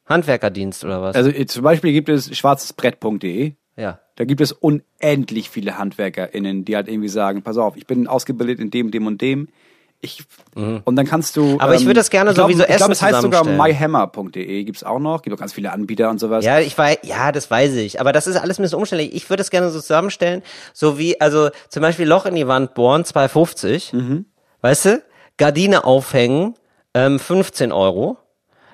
Handwerkerdienst 0.06 0.84
oder 0.84 1.02
was? 1.02 1.14
Also 1.14 1.30
zum 1.30 1.62
Beispiel 1.62 1.92
gibt 1.92 2.08
es 2.08 2.36
schwarzesbrett.de. 2.36 3.52
ja. 3.76 4.00
Da 4.16 4.24
gibt 4.26 4.42
es 4.42 4.52
unendlich 4.52 5.48
viele 5.48 5.78
HandwerkerInnen, 5.78 6.66
die 6.66 6.76
halt 6.76 6.88
irgendwie 6.88 7.08
sagen, 7.08 7.40
pass 7.40 7.56
auf, 7.56 7.76
ich 7.76 7.86
bin 7.86 8.06
ausgebildet 8.06 8.60
in 8.60 8.70
dem, 8.70 8.90
dem 8.90 9.06
und 9.06 9.22
dem. 9.22 9.48
Ich, 10.02 10.24
Und 10.54 10.96
dann 10.96 11.06
kannst 11.06 11.36
du. 11.36 11.44
Mhm. 11.44 11.60
Aber 11.60 11.74
ich 11.74 11.82
würde 11.82 12.00
das 12.00 12.08
gerne 12.08 12.32
glaub, 12.32 12.46
so 12.46 12.54
wie 12.54 12.56
so 12.56 12.62
Ich 12.62 12.68
glaube, 12.68 12.92
Essen 12.92 12.92
es 12.92 13.02
heißt 13.02 13.20
sogar 13.20 13.44
myhammer.de 13.44 14.64
gibt's 14.64 14.82
auch 14.82 14.98
noch. 14.98 15.20
Gibt 15.20 15.36
auch 15.36 15.40
ganz 15.40 15.52
viele 15.52 15.72
Anbieter 15.72 16.08
und 16.08 16.18
sowas. 16.18 16.42
Ja, 16.42 16.58
ich 16.58 16.76
weiß, 16.76 16.98
ja, 17.02 17.32
das 17.32 17.50
weiß 17.50 17.74
ich. 17.74 18.00
Aber 18.00 18.12
das 18.12 18.26
ist 18.26 18.36
alles 18.36 18.58
ein 18.58 18.62
bisschen 18.62 18.78
umständlich. 18.78 19.14
Ich 19.14 19.28
würde 19.28 19.42
es 19.42 19.50
gerne 19.50 19.70
so 19.70 19.78
zusammenstellen, 19.78 20.42
so 20.72 20.98
wie, 20.98 21.20
also 21.20 21.50
zum 21.68 21.82
Beispiel 21.82 22.06
Loch 22.06 22.24
in 22.24 22.34
die 22.34 22.48
Wand 22.48 22.72
bohren, 22.72 23.04
2,50. 23.04 23.94
Mhm. 23.94 24.24
Weißt 24.62 24.86
du? 24.86 25.02
Gardine 25.36 25.84
aufhängen, 25.84 26.54
ähm, 26.94 27.18
15 27.18 27.70
Euro. 27.70 28.16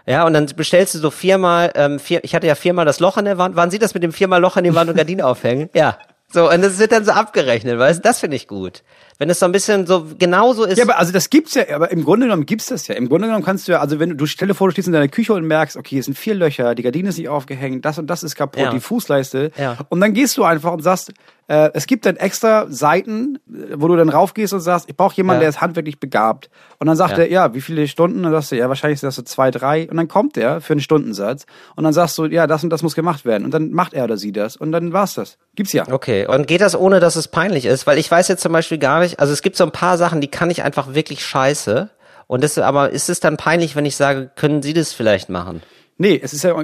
Ja, 0.07 0.25
und 0.25 0.35
dann 0.35 0.47
bestellst 0.47 0.95
du 0.95 0.99
so 0.99 1.11
viermal, 1.11 1.73
ähm, 1.75 1.99
vier, 1.99 2.23
ich 2.23 2.37
hatte 2.37 2.47
ja 2.47 2.55
viermal 2.55 2.85
das 2.85 3.01
Loch 3.01 3.17
in 3.17 3.25
der 3.25 3.39
Wand. 3.39 3.57
Waren 3.57 3.73
Sie 3.73 3.81
das 3.81 3.95
mit 3.95 4.05
dem 4.05 4.13
viermal 4.13 4.41
Loch 4.41 4.57
in 4.57 4.63
die 4.63 4.75
Wand 4.75 4.89
und 4.89 4.97
Gardine 4.97 5.27
aufhängen? 5.27 5.71
Ja. 5.75 5.99
So, 6.29 6.51
und 6.51 6.63
das 6.63 6.79
wird 6.79 6.93
dann 6.93 7.05
so 7.05 7.13
abgerechnet, 7.13 7.79
weißt 7.79 7.99
du? 7.99 8.03
Das 8.03 8.21
finde 8.21 8.37
ich 8.37 8.47
gut. 8.49 8.83
Wenn 9.19 9.31
es 9.31 9.39
so 9.39 9.47
ein 9.47 9.53
bisschen 9.53 9.87
so 9.87 10.07
genauso 10.19 10.65
ist. 10.65 10.77
Ja, 10.79 10.85
aber 10.85 10.99
also 10.99 11.13
das 11.13 11.31
gibt's 11.31 11.55
ja, 11.55 11.65
aber 11.75 11.91
im 11.91 12.05
Grunde 12.05 12.27
genommen 12.27 12.45
gibt's 12.45 12.67
das 12.67 12.87
ja. 12.87 12.95
Im 12.97 13.09
Grunde 13.09 13.29
genommen 13.29 13.45
kannst 13.45 13.67
du 13.67 13.73
ja, 13.73 13.81
also 13.81 13.99
wenn 13.99 14.11
du, 14.11 14.17
du 14.17 14.27
stelle 14.27 14.55
vor, 14.55 14.69
du 14.69 14.73
stehst 14.73 14.89
in 14.89 14.93
deiner 14.93 15.09
Küche 15.09 15.33
und 15.33 15.47
merkst, 15.47 15.77
okay, 15.77 15.97
hier 15.97 16.03
sind 16.03 16.19
vier 16.19 16.35
Löcher, 16.35 16.75
die 16.75 16.83
Gardine 16.83 17.09
ist 17.09 17.17
nicht 17.19 17.29
aufgehängt, 17.29 17.85
das 17.85 17.99
und 17.99 18.09
das 18.09 18.23
ist 18.23 18.35
kaputt, 18.35 18.61
Ja. 18.63 18.71
die 18.71 18.81
Fußleiste. 18.81 19.53
Ja. 19.57 19.79
Und 19.89 20.01
dann 20.01 20.13
gehst 20.13 20.37
du 20.37 20.45
einfach 20.45 20.73
und 20.73 20.83
sagst, 20.83 21.13
äh, 21.49 21.71
es 21.75 21.87
gibt 21.87 22.07
dann 22.07 22.17
extra 22.17 22.67
Seiten, 22.69 23.39
äh, 23.49 23.75
wo 23.77 23.89
du 23.89 23.97
dann 23.97 24.09
raufgehst 24.09 24.53
und 24.53 24.61
sagst, 24.61 24.89
ich 24.89 24.97
brauche 24.97 25.17
jemanden, 25.17 25.39
Ja. 25.39 25.41
der 25.43 25.49
ist 25.51 25.61
handwerklich 25.61 26.01
begabt. 26.01 26.51
Und 26.79 26.87
dann 26.89 26.97
sagt 26.97 27.13
Ja. 27.19 27.25
er, 27.25 27.31
ja, 27.31 27.55
wie 27.55 27.61
viele 27.61 27.87
Stunden? 27.89 28.23
dann 28.23 28.33
sagst 28.33 28.53
du, 28.53 28.57
ja, 28.57 28.69
wahrscheinlich 28.69 29.01
sind 29.01 29.07
das 29.09 29.15
so 29.17 29.23
zwei, 29.23 29.51
drei. 29.51 29.89
Und 29.89 29.97
dann 29.97 30.09
kommt 30.09 30.37
er 30.37 30.61
für 30.61 30.73
einen 30.73 30.81
Stundensatz. 30.81 31.47
Und 31.77 31.85
dann 31.85 31.93
sagst 31.93 32.19
du, 32.19 32.27
ja, 32.27 32.47
das 32.47 32.65
und 32.65 32.71
das 32.71 32.83
muss 32.83 32.95
gemacht 32.95 33.25
werden. 33.25 33.45
Und 33.45 33.53
dann 33.55 33.71
macht 33.71 33.95
er 33.95 34.05
oder 34.05 34.17
sie 34.17 34.33
das. 34.33 34.57
Und 34.57 34.73
dann 34.73 34.93
war's 34.93 35.15
das. 35.15 35.39
Gibt's 35.55 35.73
ja. 35.73 35.85
Okay, 35.91 36.27
und 36.27 36.47
geht 36.49 36.61
das 36.61 36.75
ohne, 36.75 36.99
dass 37.01 37.17
es 37.17 37.29
peinlich 37.29 37.65
ist? 37.67 37.87
Weil 37.87 37.99
ich 37.99 38.11
weiß 38.11 38.29
jetzt 38.29 38.43
zum 38.43 38.53
Beispiel 38.53 38.79
gar 38.79 39.01
nicht, 39.01 39.21
also 39.21 39.33
es 39.33 39.43
gibt 39.43 39.57
so 39.57 39.65
ein 39.65 39.71
paar 39.73 39.99
Sachen, 39.99 40.21
die 40.21 40.29
kann 40.29 40.51
ich 40.51 40.63
einfach 40.65 40.95
wirklich 40.95 41.25
scheiße. 41.25 41.91
Und 42.27 42.43
das, 42.43 42.59
aber 42.59 42.91
ist 42.91 43.09
es 43.09 43.21
dann 43.21 43.37
peinlich, 43.37 43.77
wenn 43.77 43.87
ich 43.87 43.95
sage, 43.95 44.31
können 44.35 44.61
Sie 44.63 44.73
das 44.75 44.93
vielleicht 44.93 45.29
machen? 45.29 45.63
Nee, 45.99 46.21
es 46.23 46.35
ist 46.35 46.45
ja, 46.45 46.55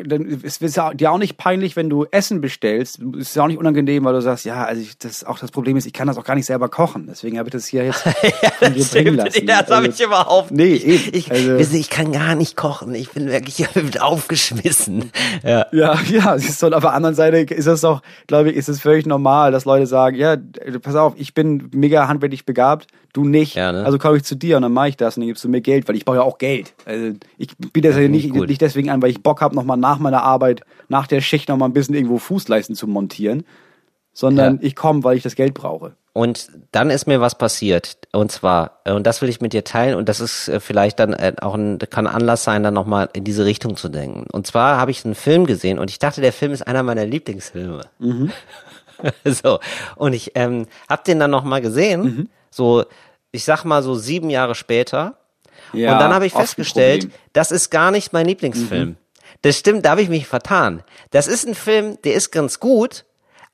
es 0.42 0.58
ist 0.58 0.76
ja 0.76 0.92
dir 0.92 1.10
auch 1.10 1.16
nicht 1.18 1.38
peinlich, 1.38 1.74
wenn 1.74 1.88
du 1.88 2.04
Essen 2.10 2.42
bestellst. 2.42 3.00
Es 3.18 3.28
ist 3.28 3.36
ja 3.36 3.44
auch 3.44 3.46
nicht 3.46 3.58
unangenehm, 3.58 4.04
weil 4.04 4.12
du 4.12 4.20
sagst, 4.20 4.44
ja, 4.44 4.64
also 4.64 4.82
ich, 4.82 4.98
das 4.98 5.24
auch 5.24 5.38
das 5.38 5.50
Problem 5.50 5.76
ist, 5.78 5.86
ich 5.86 5.94
kann 5.94 6.06
das 6.06 6.18
auch 6.18 6.24
gar 6.24 6.34
nicht 6.34 6.44
selber 6.44 6.68
kochen. 6.68 7.06
Deswegen 7.08 7.38
habe 7.38 7.48
ich 7.48 7.52
das 7.52 7.66
hier 7.66 7.84
jetzt 7.84 8.00
von 8.58 8.74
dir 8.74 8.84
bringen 8.84 9.14
lassen. 9.16 9.46
das 9.46 9.56
habe 9.70 9.74
Also, 9.86 9.88
ich 9.90 10.00
überhaupt 10.02 10.50
Nee, 10.50 10.72
nicht. 10.72 10.86
eben. 10.86 11.16
Ich, 11.16 11.30
Also- 11.30 11.74
ich 11.76 11.88
kann 11.88 12.12
gar 12.12 12.34
nicht 12.34 12.56
kochen. 12.56 12.94
Ich 12.94 13.10
bin 13.10 13.26
wirklich 13.28 13.66
aufgeschmissen. 14.02 15.10
Ja. 15.42 15.66
Ja, 15.72 15.98
ja, 16.10 16.38
siehst 16.38 16.60
du, 16.62 16.66
und 16.66 16.74
auf 16.74 16.82
der 16.82 16.92
anderen 16.92 17.14
Seite 17.14 17.38
ist 17.38 17.66
das 17.66 17.80
doch, 17.80 18.02
glaube 18.26 18.50
ich, 18.50 18.56
ist 18.56 18.68
es 18.68 18.80
völlig 18.80 19.06
normal, 19.06 19.52
dass 19.52 19.64
Leute 19.64 19.86
sagen, 19.86 20.16
ja, 20.16 20.34
äh, 20.34 20.78
pass 20.80 20.94
auf, 20.94 21.14
ich 21.16 21.34
bin 21.34 21.68
mega 21.72 22.08
handwerklich 22.08 22.44
begabt, 22.44 22.86
du 23.12 23.24
nicht. 23.24 23.54
Ja, 23.56 23.72
ne? 23.72 23.84
Also 23.84 23.98
komme 23.98 24.16
ich 24.16 24.24
zu 24.24 24.34
dir 24.34 24.56
und 24.56 24.62
dann 24.62 24.72
mache 24.72 24.88
ich 24.88 24.96
das 24.96 25.16
und 25.16 25.22
dann 25.22 25.28
gibst 25.28 25.44
du 25.44 25.48
mir 25.48 25.60
Geld, 25.60 25.86
weil 25.88 25.96
ich 25.96 26.04
brauche 26.04 26.16
ja 26.16 26.22
auch 26.22 26.38
Geld. 26.38 26.74
Also 26.86 27.12
ich 27.36 27.56
biete 27.56 27.88
das 27.88 27.96
ja, 27.96 28.04
ich 28.04 28.10
nicht, 28.10 28.30
gut. 28.30 28.48
nicht 28.48 28.60
deswegen 28.60 28.88
an, 28.90 29.02
weil 29.02 29.10
ich 29.10 29.21
Bock 29.22 29.40
habe, 29.40 29.54
nochmal 29.54 29.76
nach 29.76 29.98
meiner 29.98 30.22
Arbeit, 30.22 30.62
nach 30.88 31.06
der 31.06 31.20
Schicht 31.20 31.48
nochmal 31.48 31.68
ein 31.68 31.72
bisschen 31.72 31.94
irgendwo 31.94 32.18
Fußleisten 32.18 32.74
zu 32.74 32.86
montieren, 32.86 33.44
sondern 34.12 34.54
Ja. 34.56 34.60
ich 34.62 34.76
komme, 34.76 35.04
weil 35.04 35.16
ich 35.16 35.22
das 35.22 35.34
Geld 35.34 35.54
brauche. 35.54 35.94
Und 36.14 36.48
dann 36.72 36.90
ist 36.90 37.06
mir 37.06 37.22
was 37.22 37.38
passiert. 37.38 37.96
Und 38.12 38.30
zwar, 38.30 38.80
äh, 38.84 38.92
und 38.92 39.06
das 39.06 39.22
will 39.22 39.30
ich 39.30 39.40
mit 39.40 39.54
dir 39.54 39.64
teilen, 39.64 39.96
und 39.96 40.10
das 40.10 40.20
ist 40.20 40.48
äh, 40.48 40.60
vielleicht 40.60 40.98
dann 40.98 41.14
äh, 41.14 41.32
auch 41.40 41.54
ein, 41.54 41.78
kann 41.78 42.06
Anlass 42.06 42.44
sein, 42.44 42.62
dann 42.62 42.74
nochmal 42.74 43.08
in 43.14 43.24
diese 43.24 43.46
Richtung 43.46 43.76
zu 43.76 43.88
denken. 43.88 44.26
Und 44.30 44.46
zwar 44.46 44.76
habe 44.76 44.90
ich 44.90 45.06
einen 45.06 45.14
Film 45.14 45.46
gesehen 45.46 45.78
und 45.78 45.88
ich 45.90 45.98
dachte, 45.98 46.20
der 46.20 46.34
Film 46.34 46.52
ist 46.52 46.66
einer 46.66 46.82
meiner 46.82 47.06
Lieblingsfilme. 47.06 47.84
so. 49.24 49.58
Und 49.96 50.12
ich 50.12 50.32
ähm, 50.34 50.66
habe 50.88 51.02
den 51.06 51.18
dann 51.18 51.30
nochmal 51.30 51.62
gesehen, 51.62 52.28
so, 52.50 52.84
ich 53.30 53.44
sag 53.44 53.64
mal 53.64 53.82
so 53.82 53.94
sieben 53.94 54.28
Jahre 54.28 54.54
später. 54.54 55.16
Ja, 55.72 55.92
und 55.94 55.98
dann 56.00 56.12
habe 56.12 56.26
ich 56.26 56.34
festgestellt, 56.34 57.10
das 57.32 57.50
ist 57.50 57.70
gar 57.70 57.90
nicht 57.90 58.12
mein 58.12 58.26
Lieblingsfilm. 58.26 58.96
Das 59.43 59.59
stimmt, 59.59 59.84
da 59.84 59.90
habe 59.90 60.03
ich 60.03 60.09
mich 60.09 60.26
vertan. 60.26 60.82
Das 61.11 61.26
ist 61.26 61.47
ein 61.47 61.55
Film, 61.55 61.99
der 62.05 62.14
ist 62.14 62.30
ganz 62.30 62.61
gut, 62.61 63.05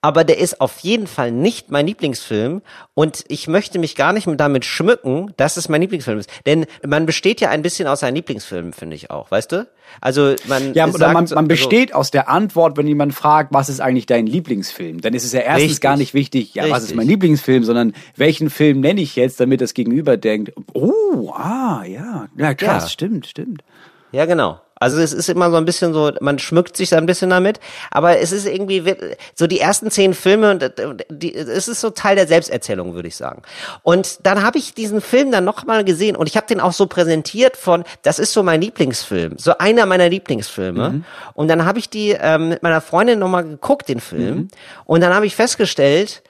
aber 0.00 0.22
der 0.22 0.38
ist 0.38 0.60
auf 0.60 0.78
jeden 0.80 1.08
Fall 1.08 1.32
nicht 1.32 1.72
mein 1.72 1.86
Lieblingsfilm 1.88 2.62
und 2.94 3.24
ich 3.26 3.48
möchte 3.48 3.80
mich 3.80 3.96
gar 3.96 4.12
nicht 4.12 4.28
damit 4.36 4.64
schmücken, 4.64 5.32
dass 5.36 5.56
es 5.56 5.68
mein 5.68 5.80
Lieblingsfilm 5.80 6.18
ist. 6.20 6.30
Denn 6.46 6.66
man 6.86 7.04
besteht 7.04 7.40
ja 7.40 7.48
ein 7.50 7.62
bisschen 7.62 7.88
aus 7.88 8.00
seinen 8.00 8.14
Lieblingsfilmen, 8.14 8.72
finde 8.74 8.94
ich 8.94 9.10
auch, 9.10 9.30
weißt 9.32 9.50
du? 9.50 9.66
Also 10.00 10.36
man 10.46 10.72
Ja, 10.74 10.86
sagt 10.86 11.00
man, 11.00 11.12
man 11.14 11.16
also- 11.24 11.42
besteht 11.48 11.94
aus 11.94 12.12
der 12.12 12.28
Antwort, 12.28 12.76
wenn 12.76 12.86
jemand 12.86 13.12
fragt, 13.12 13.52
was 13.52 13.68
ist 13.68 13.80
eigentlich 13.80 14.06
dein 14.06 14.28
Lieblingsfilm? 14.28 15.00
Dann 15.00 15.14
ist 15.14 15.24
es 15.24 15.32
ja 15.32 15.40
erstens 15.40 15.62
Richtig. 15.64 15.80
gar 15.80 15.96
nicht 15.96 16.14
wichtig, 16.14 16.54
ja, 16.54 16.64
was 16.64 16.78
ist 16.78 16.82
Richtig. 16.90 16.96
mein 16.96 17.08
Lieblingsfilm, 17.08 17.64
sondern 17.64 17.92
welchen 18.14 18.50
Film 18.50 18.78
nenne 18.80 19.00
ich 19.00 19.16
jetzt, 19.16 19.40
damit 19.40 19.60
das 19.60 19.74
Gegenüber 19.74 20.16
denkt, 20.16 20.52
oh, 20.74 21.32
ah, 21.34 21.82
ja, 21.84 22.28
ja, 22.36 22.54
krass, 22.54 22.84
Ja. 22.84 22.88
stimmt, 22.90 23.26
stimmt. 23.26 23.62
Ja, 24.12 24.26
genau. 24.26 24.60
Also 24.80 24.98
es 24.98 25.12
ist 25.12 25.28
immer 25.28 25.50
so 25.50 25.56
ein 25.56 25.64
bisschen 25.64 25.92
so, 25.92 26.12
man 26.20 26.38
schmückt 26.38 26.76
sich 26.76 26.90
da 26.90 26.98
ein 26.98 27.06
bisschen 27.06 27.30
damit, 27.30 27.60
aber 27.90 28.18
es 28.18 28.32
ist 28.32 28.46
irgendwie 28.46 28.84
so 29.34 29.46
die 29.46 29.60
ersten 29.60 29.90
zehn 29.90 30.14
Filme 30.14 30.50
und 30.50 30.72
die, 31.10 31.34
es 31.34 31.68
ist 31.68 31.80
so 31.80 31.90
Teil 31.90 32.16
der 32.16 32.26
Selbsterzählung, 32.26 32.94
würde 32.94 33.08
ich 33.08 33.16
sagen. 33.16 33.42
Und 33.82 34.26
dann 34.26 34.42
habe 34.42 34.58
ich 34.58 34.74
diesen 34.74 35.00
Film 35.00 35.30
dann 35.32 35.44
nochmal 35.44 35.84
gesehen 35.84 36.16
und 36.16 36.28
ich 36.28 36.36
habe 36.36 36.46
den 36.46 36.60
auch 36.60 36.72
so 36.72 36.86
präsentiert 36.86 37.56
von, 37.56 37.84
das 38.02 38.18
ist 38.18 38.32
so 38.32 38.42
mein 38.42 38.60
Lieblingsfilm, 38.60 39.34
so 39.38 39.58
einer 39.58 39.86
meiner 39.86 40.08
Lieblingsfilme. 40.08 41.02
Und 41.34 41.48
dann 41.48 41.64
habe 41.64 41.78
ich 41.78 41.90
die 41.90 42.10
ähm, 42.10 42.50
mit 42.50 42.62
meiner 42.62 42.80
Freundin 42.80 43.18
nochmal 43.18 43.44
geguckt, 43.44 43.88
den 43.88 44.00
Film, 44.00 44.48
und 44.84 45.00
dann 45.00 45.14
habe 45.14 45.26
ich 45.26 45.36
festgestellt, 45.36 46.22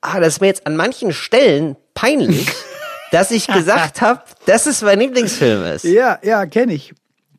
ah, 0.00 0.20
das 0.20 0.34
ist 0.34 0.40
mir 0.40 0.48
jetzt 0.48 0.66
an 0.66 0.76
manchen 0.76 1.12
Stellen 1.12 1.76
peinlich, 1.94 2.48
dass 3.10 3.30
ich 3.30 3.46
gesagt 3.46 4.00
habe, 4.00 4.20
dass 4.46 4.66
es 4.66 4.82
mein 4.82 5.00
Lieblingsfilm 5.00 5.64
ist. 5.64 5.84
Ja, 5.84 6.18
ja, 6.22 6.46
kenne 6.46 6.74
ich. 6.74 6.92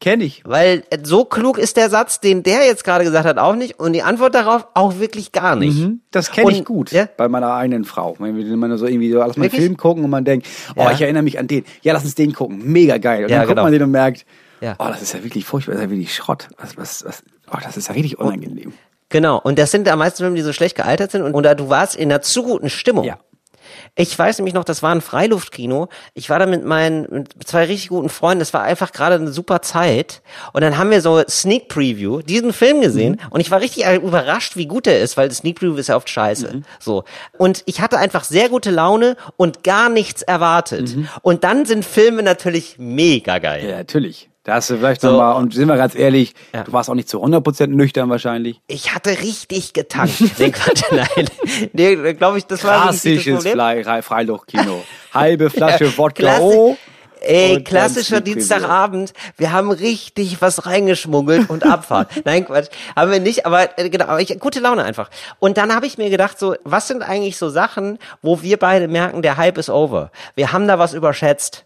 Kenne 0.06 0.24
ich. 0.24 0.43
Weil 0.45 0.84
äh, 0.91 0.99
so 1.01 1.26
klug 1.26 1.58
ist 1.58 1.78
der 1.78 1.89
Satz, 1.89 2.20
den 2.20 2.43
der 2.43 2.64
jetzt 2.64 2.84
gerade 2.84 3.03
gesagt 3.03 3.26
hat, 3.26 3.39
auch 3.39 3.56
nicht. 3.56 3.80
Und 3.80 3.93
die 3.93 4.03
Antwort 4.03 4.36
darauf 4.36 4.68
auch 4.76 4.99
wirklich 4.99 5.32
gar 5.32 5.56
nicht. 5.56 5.80
Mhm. 5.80 6.01
Das 6.12 6.30
kenne 6.32 6.51
ich 6.51 6.64
gut 6.64 6.91
Ja? 6.91 7.10
bei 7.18 7.28
meiner 7.28 7.51
eigenen 7.51 7.86
Frau. 7.86 8.16
Wenn 8.20 8.38
wir 8.38 8.78
so 8.78 8.86
irgendwie 8.86 9.12
so, 9.12 9.18
lass 9.18 9.36
mal 9.36 9.45
einen? 9.45 9.51
Film 9.51 9.78
gucken 9.78 10.03
und 10.03 10.12
man 10.12 10.24
denkt, 10.24 10.45
oh, 10.76 10.82
Ja. 10.82 10.91
ich 10.91 11.01
erinnere 11.01 11.24
mich 11.24 11.39
an 11.39 11.47
den. 11.47 11.66
Ja, 11.82 11.93
lass 11.93 12.03
uns 12.03 12.14
den 12.14 12.34
gucken. 12.34 12.72
Mega 12.72 12.99
geil. 12.99 13.24
Und 13.24 13.32
Ja, 13.32 13.38
dann 13.38 13.47
guckt 13.47 13.56
genau. 13.56 13.64
man 13.64 13.72
den 13.72 13.82
und 13.82 13.89
merkt, 13.89 14.28
Ja. 14.62 14.76
Oh, 14.78 14.86
das 14.89 15.01
ist 15.01 15.16
ja 15.16 15.24
wirklich 15.24 15.43
furchtbar, 15.43 15.72
das 15.74 15.82
ist 15.82 15.86
ja 15.86 15.89
wirklich 15.89 16.14
Schrott. 16.14 16.49
Was, 16.60 16.78
was, 16.78 17.03
was, 17.03 17.24
oh, 17.51 17.58
das 17.64 17.76
ist 17.76 17.88
ja 17.88 17.95
richtig 17.95 18.20
unangenehm. 18.20 18.74
Genau. 19.10 19.39
Und 19.39 19.58
das 19.58 19.72
sind 19.72 19.88
am 19.89 19.99
meisten 19.99 20.18
Filme, 20.18 20.36
die 20.36 20.41
so 20.43 20.53
schlecht 20.53 20.76
gealtert 20.76 21.10
sind. 21.12 21.24
Und, 21.24 21.34
und 21.34 21.43
da 21.43 21.56
du 21.56 21.70
warst 21.70 21.95
in 21.95 22.12
einer 22.12 22.22
zu 22.22 22.43
guten 22.43 22.70
Stimmung. 22.70 23.06
Ja. 23.06 23.18
Ich 23.98 24.18
weiß 24.18 24.38
nämlich 24.39 24.54
noch, 24.54 24.66
das 24.66 24.84
war 24.84 24.93
ein 24.93 25.02
Freiluftkino. 25.02 25.88
Ich 26.14 26.30
war 26.30 26.38
da 26.38 26.46
mit 26.46 26.66
meinen 26.66 27.08
mit 27.10 27.48
zwei 27.48 27.66
richtig 27.66 27.89
guten 27.89 28.10
Freunden. 28.10 28.39
Das 28.39 28.54
war 28.54 28.64
einfach 28.64 28.91
gerade 28.91 29.16
eine 29.16 29.32
super 29.32 29.62
Zeit. 29.62 30.22
Und 30.52 30.62
dann 30.62 30.78
haben 30.78 30.91
wir 30.91 31.02
so 31.02 31.24
Sneak 31.28 31.70
Preview 31.70 32.22
diesen 32.22 32.52
Film 32.52 32.82
gesehen. 32.82 33.22
Und 33.30 33.39
ich 33.39 33.52
war 33.52 33.62
richtig 33.62 33.86
überrascht, 33.86 34.58
wie 34.58 34.66
gut 34.66 34.86
er 34.88 35.00
ist, 35.00 35.16
weil 35.16 35.32
Sneak 35.32 35.60
Preview 35.60 35.76
ist 35.78 35.88
ja 35.88 35.96
oft 35.96 36.10
scheiße. 36.10 36.62
So. 36.80 37.06
Und 37.38 37.64
ich 37.66 37.80
hatte 37.80 37.98
einfach 37.98 38.26
sehr 38.26 38.50
gute 38.50 38.72
Laune 38.72 39.16
und 39.38 39.64
gar 39.64 39.89
nichts 39.89 40.22
erwartet. 40.22 40.96
Und 41.22 41.43
dann 41.46 41.66
sind 41.66 41.86
Filme 41.86 42.22
natürlich 42.22 42.76
mega 42.78 43.39
geil. 43.39 43.70
Ja, 43.70 43.78
natürlich. 43.78 44.30
Da 44.46 44.54
hast 44.54 44.70
du 44.70 44.78
vielleicht 44.78 45.02
So. 45.02 45.12
noch 45.12 45.18
mal, 45.18 45.32
und 45.34 45.54
sind 45.54 45.68
wir 45.68 45.76
ganz 45.76 45.96
ehrlich, 45.96 46.34
Ja. 46.54 46.64
du 46.64 46.72
warst 46.72 46.89
auch 46.89 46.93
nicht 46.93 47.10
zu 47.10 47.22
100% 47.22 47.76
nüchtern 47.76 48.10
wahrscheinlich. 48.10 48.62
Ich 48.68 48.93
hatte 48.96 49.10
richtig 49.10 49.74
getankt. 49.74 50.14
nee, 50.39 50.52
Quatsch, 50.52 50.84
nein. 50.91 51.30
Nee, 51.74 52.14
glaube 52.14 52.38
ich, 52.38 52.46
das 52.46 52.64
war 52.64 52.91
nicht 52.91 52.93
das 52.96 53.02
Klassisches 53.02 53.43
Problem. 53.43 53.54
Fly- 53.84 54.02
Freiluftkino. 54.04 54.84
Halbe 55.14 55.50
Flasche 55.50 55.86
Wodka 55.98 56.24
Klassi- 56.24 56.41
O. 56.41 56.78
Ey, 57.22 57.56
und 57.56 57.66
klassischer. 57.66 58.22
Dienstagabend. 58.22 59.14
Wir 59.36 59.52
haben 59.52 59.72
richtig 59.72 60.41
was 60.43 60.68
reingeschmuggelt 60.68 61.50
und 61.50 61.66
Abfahrt. 61.66 62.12
Nein, 62.26 62.46
Quatsch. 62.46 62.68
Haben 62.96 63.10
wir 63.12 63.20
nicht, 63.20 63.48
aber 63.48 63.80
äh, 63.80 63.89
genau, 63.89 64.06
aber 64.06 64.22
ich, 64.22 64.39
gute 64.39 64.60
Laune 64.60 64.84
einfach. 64.84 65.10
Und 65.39 65.58
dann 65.58 65.74
habe 65.74 65.88
ich 65.88 65.98
mir 65.98 66.12
gedacht, 66.12 66.38
so, 66.38 66.54
was 66.64 66.88
sind 66.88 67.02
eigentlich 67.02 67.38
so 67.38 67.50
Sachen, 67.50 67.98
wo 68.22 68.43
wir 68.43 68.58
beide 68.58 68.88
merken, 68.88 69.24
der 69.24 69.38
Hype 69.38 69.58
ist 69.58 69.72
over. 69.72 70.12
Wir 70.36 70.52
haben 70.52 70.68
da 70.68 70.78
was 70.78 70.93
überschätzt. 70.93 71.66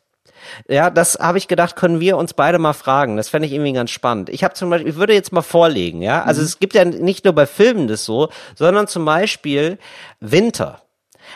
Ja, 0.67 0.89
das 0.89 1.17
habe 1.19 1.37
ich 1.37 1.47
gedacht, 1.47 1.75
können 1.75 1.99
wir 1.99 2.17
uns 2.17 2.33
beide 2.33 2.59
mal 2.59 2.73
fragen. 2.73 3.17
Das 3.17 3.29
fände 3.29 3.47
ich 3.47 3.53
irgendwie 3.53 3.73
ganz 3.73 3.91
spannend. 3.91 4.29
Ich 4.29 4.43
habe 4.43 4.53
zum 4.53 4.69
Beispiel, 4.69 4.91
ich 4.91 4.97
würde 4.97 5.13
jetzt 5.13 5.31
mal 5.31 5.41
vorlegen, 5.41 6.01
ja. 6.01 6.23
Also 6.23 6.41
es 6.41 6.59
gibt 6.59 6.73
ja 6.73 6.85
nicht 6.85 7.25
nur 7.25 7.33
bei 7.33 7.45
Filmen 7.45 7.87
das 7.87 8.05
so, 8.05 8.29
sondern 8.55 8.87
zum 8.87 9.05
Beispiel 9.05 9.77
Winter. 10.19 10.81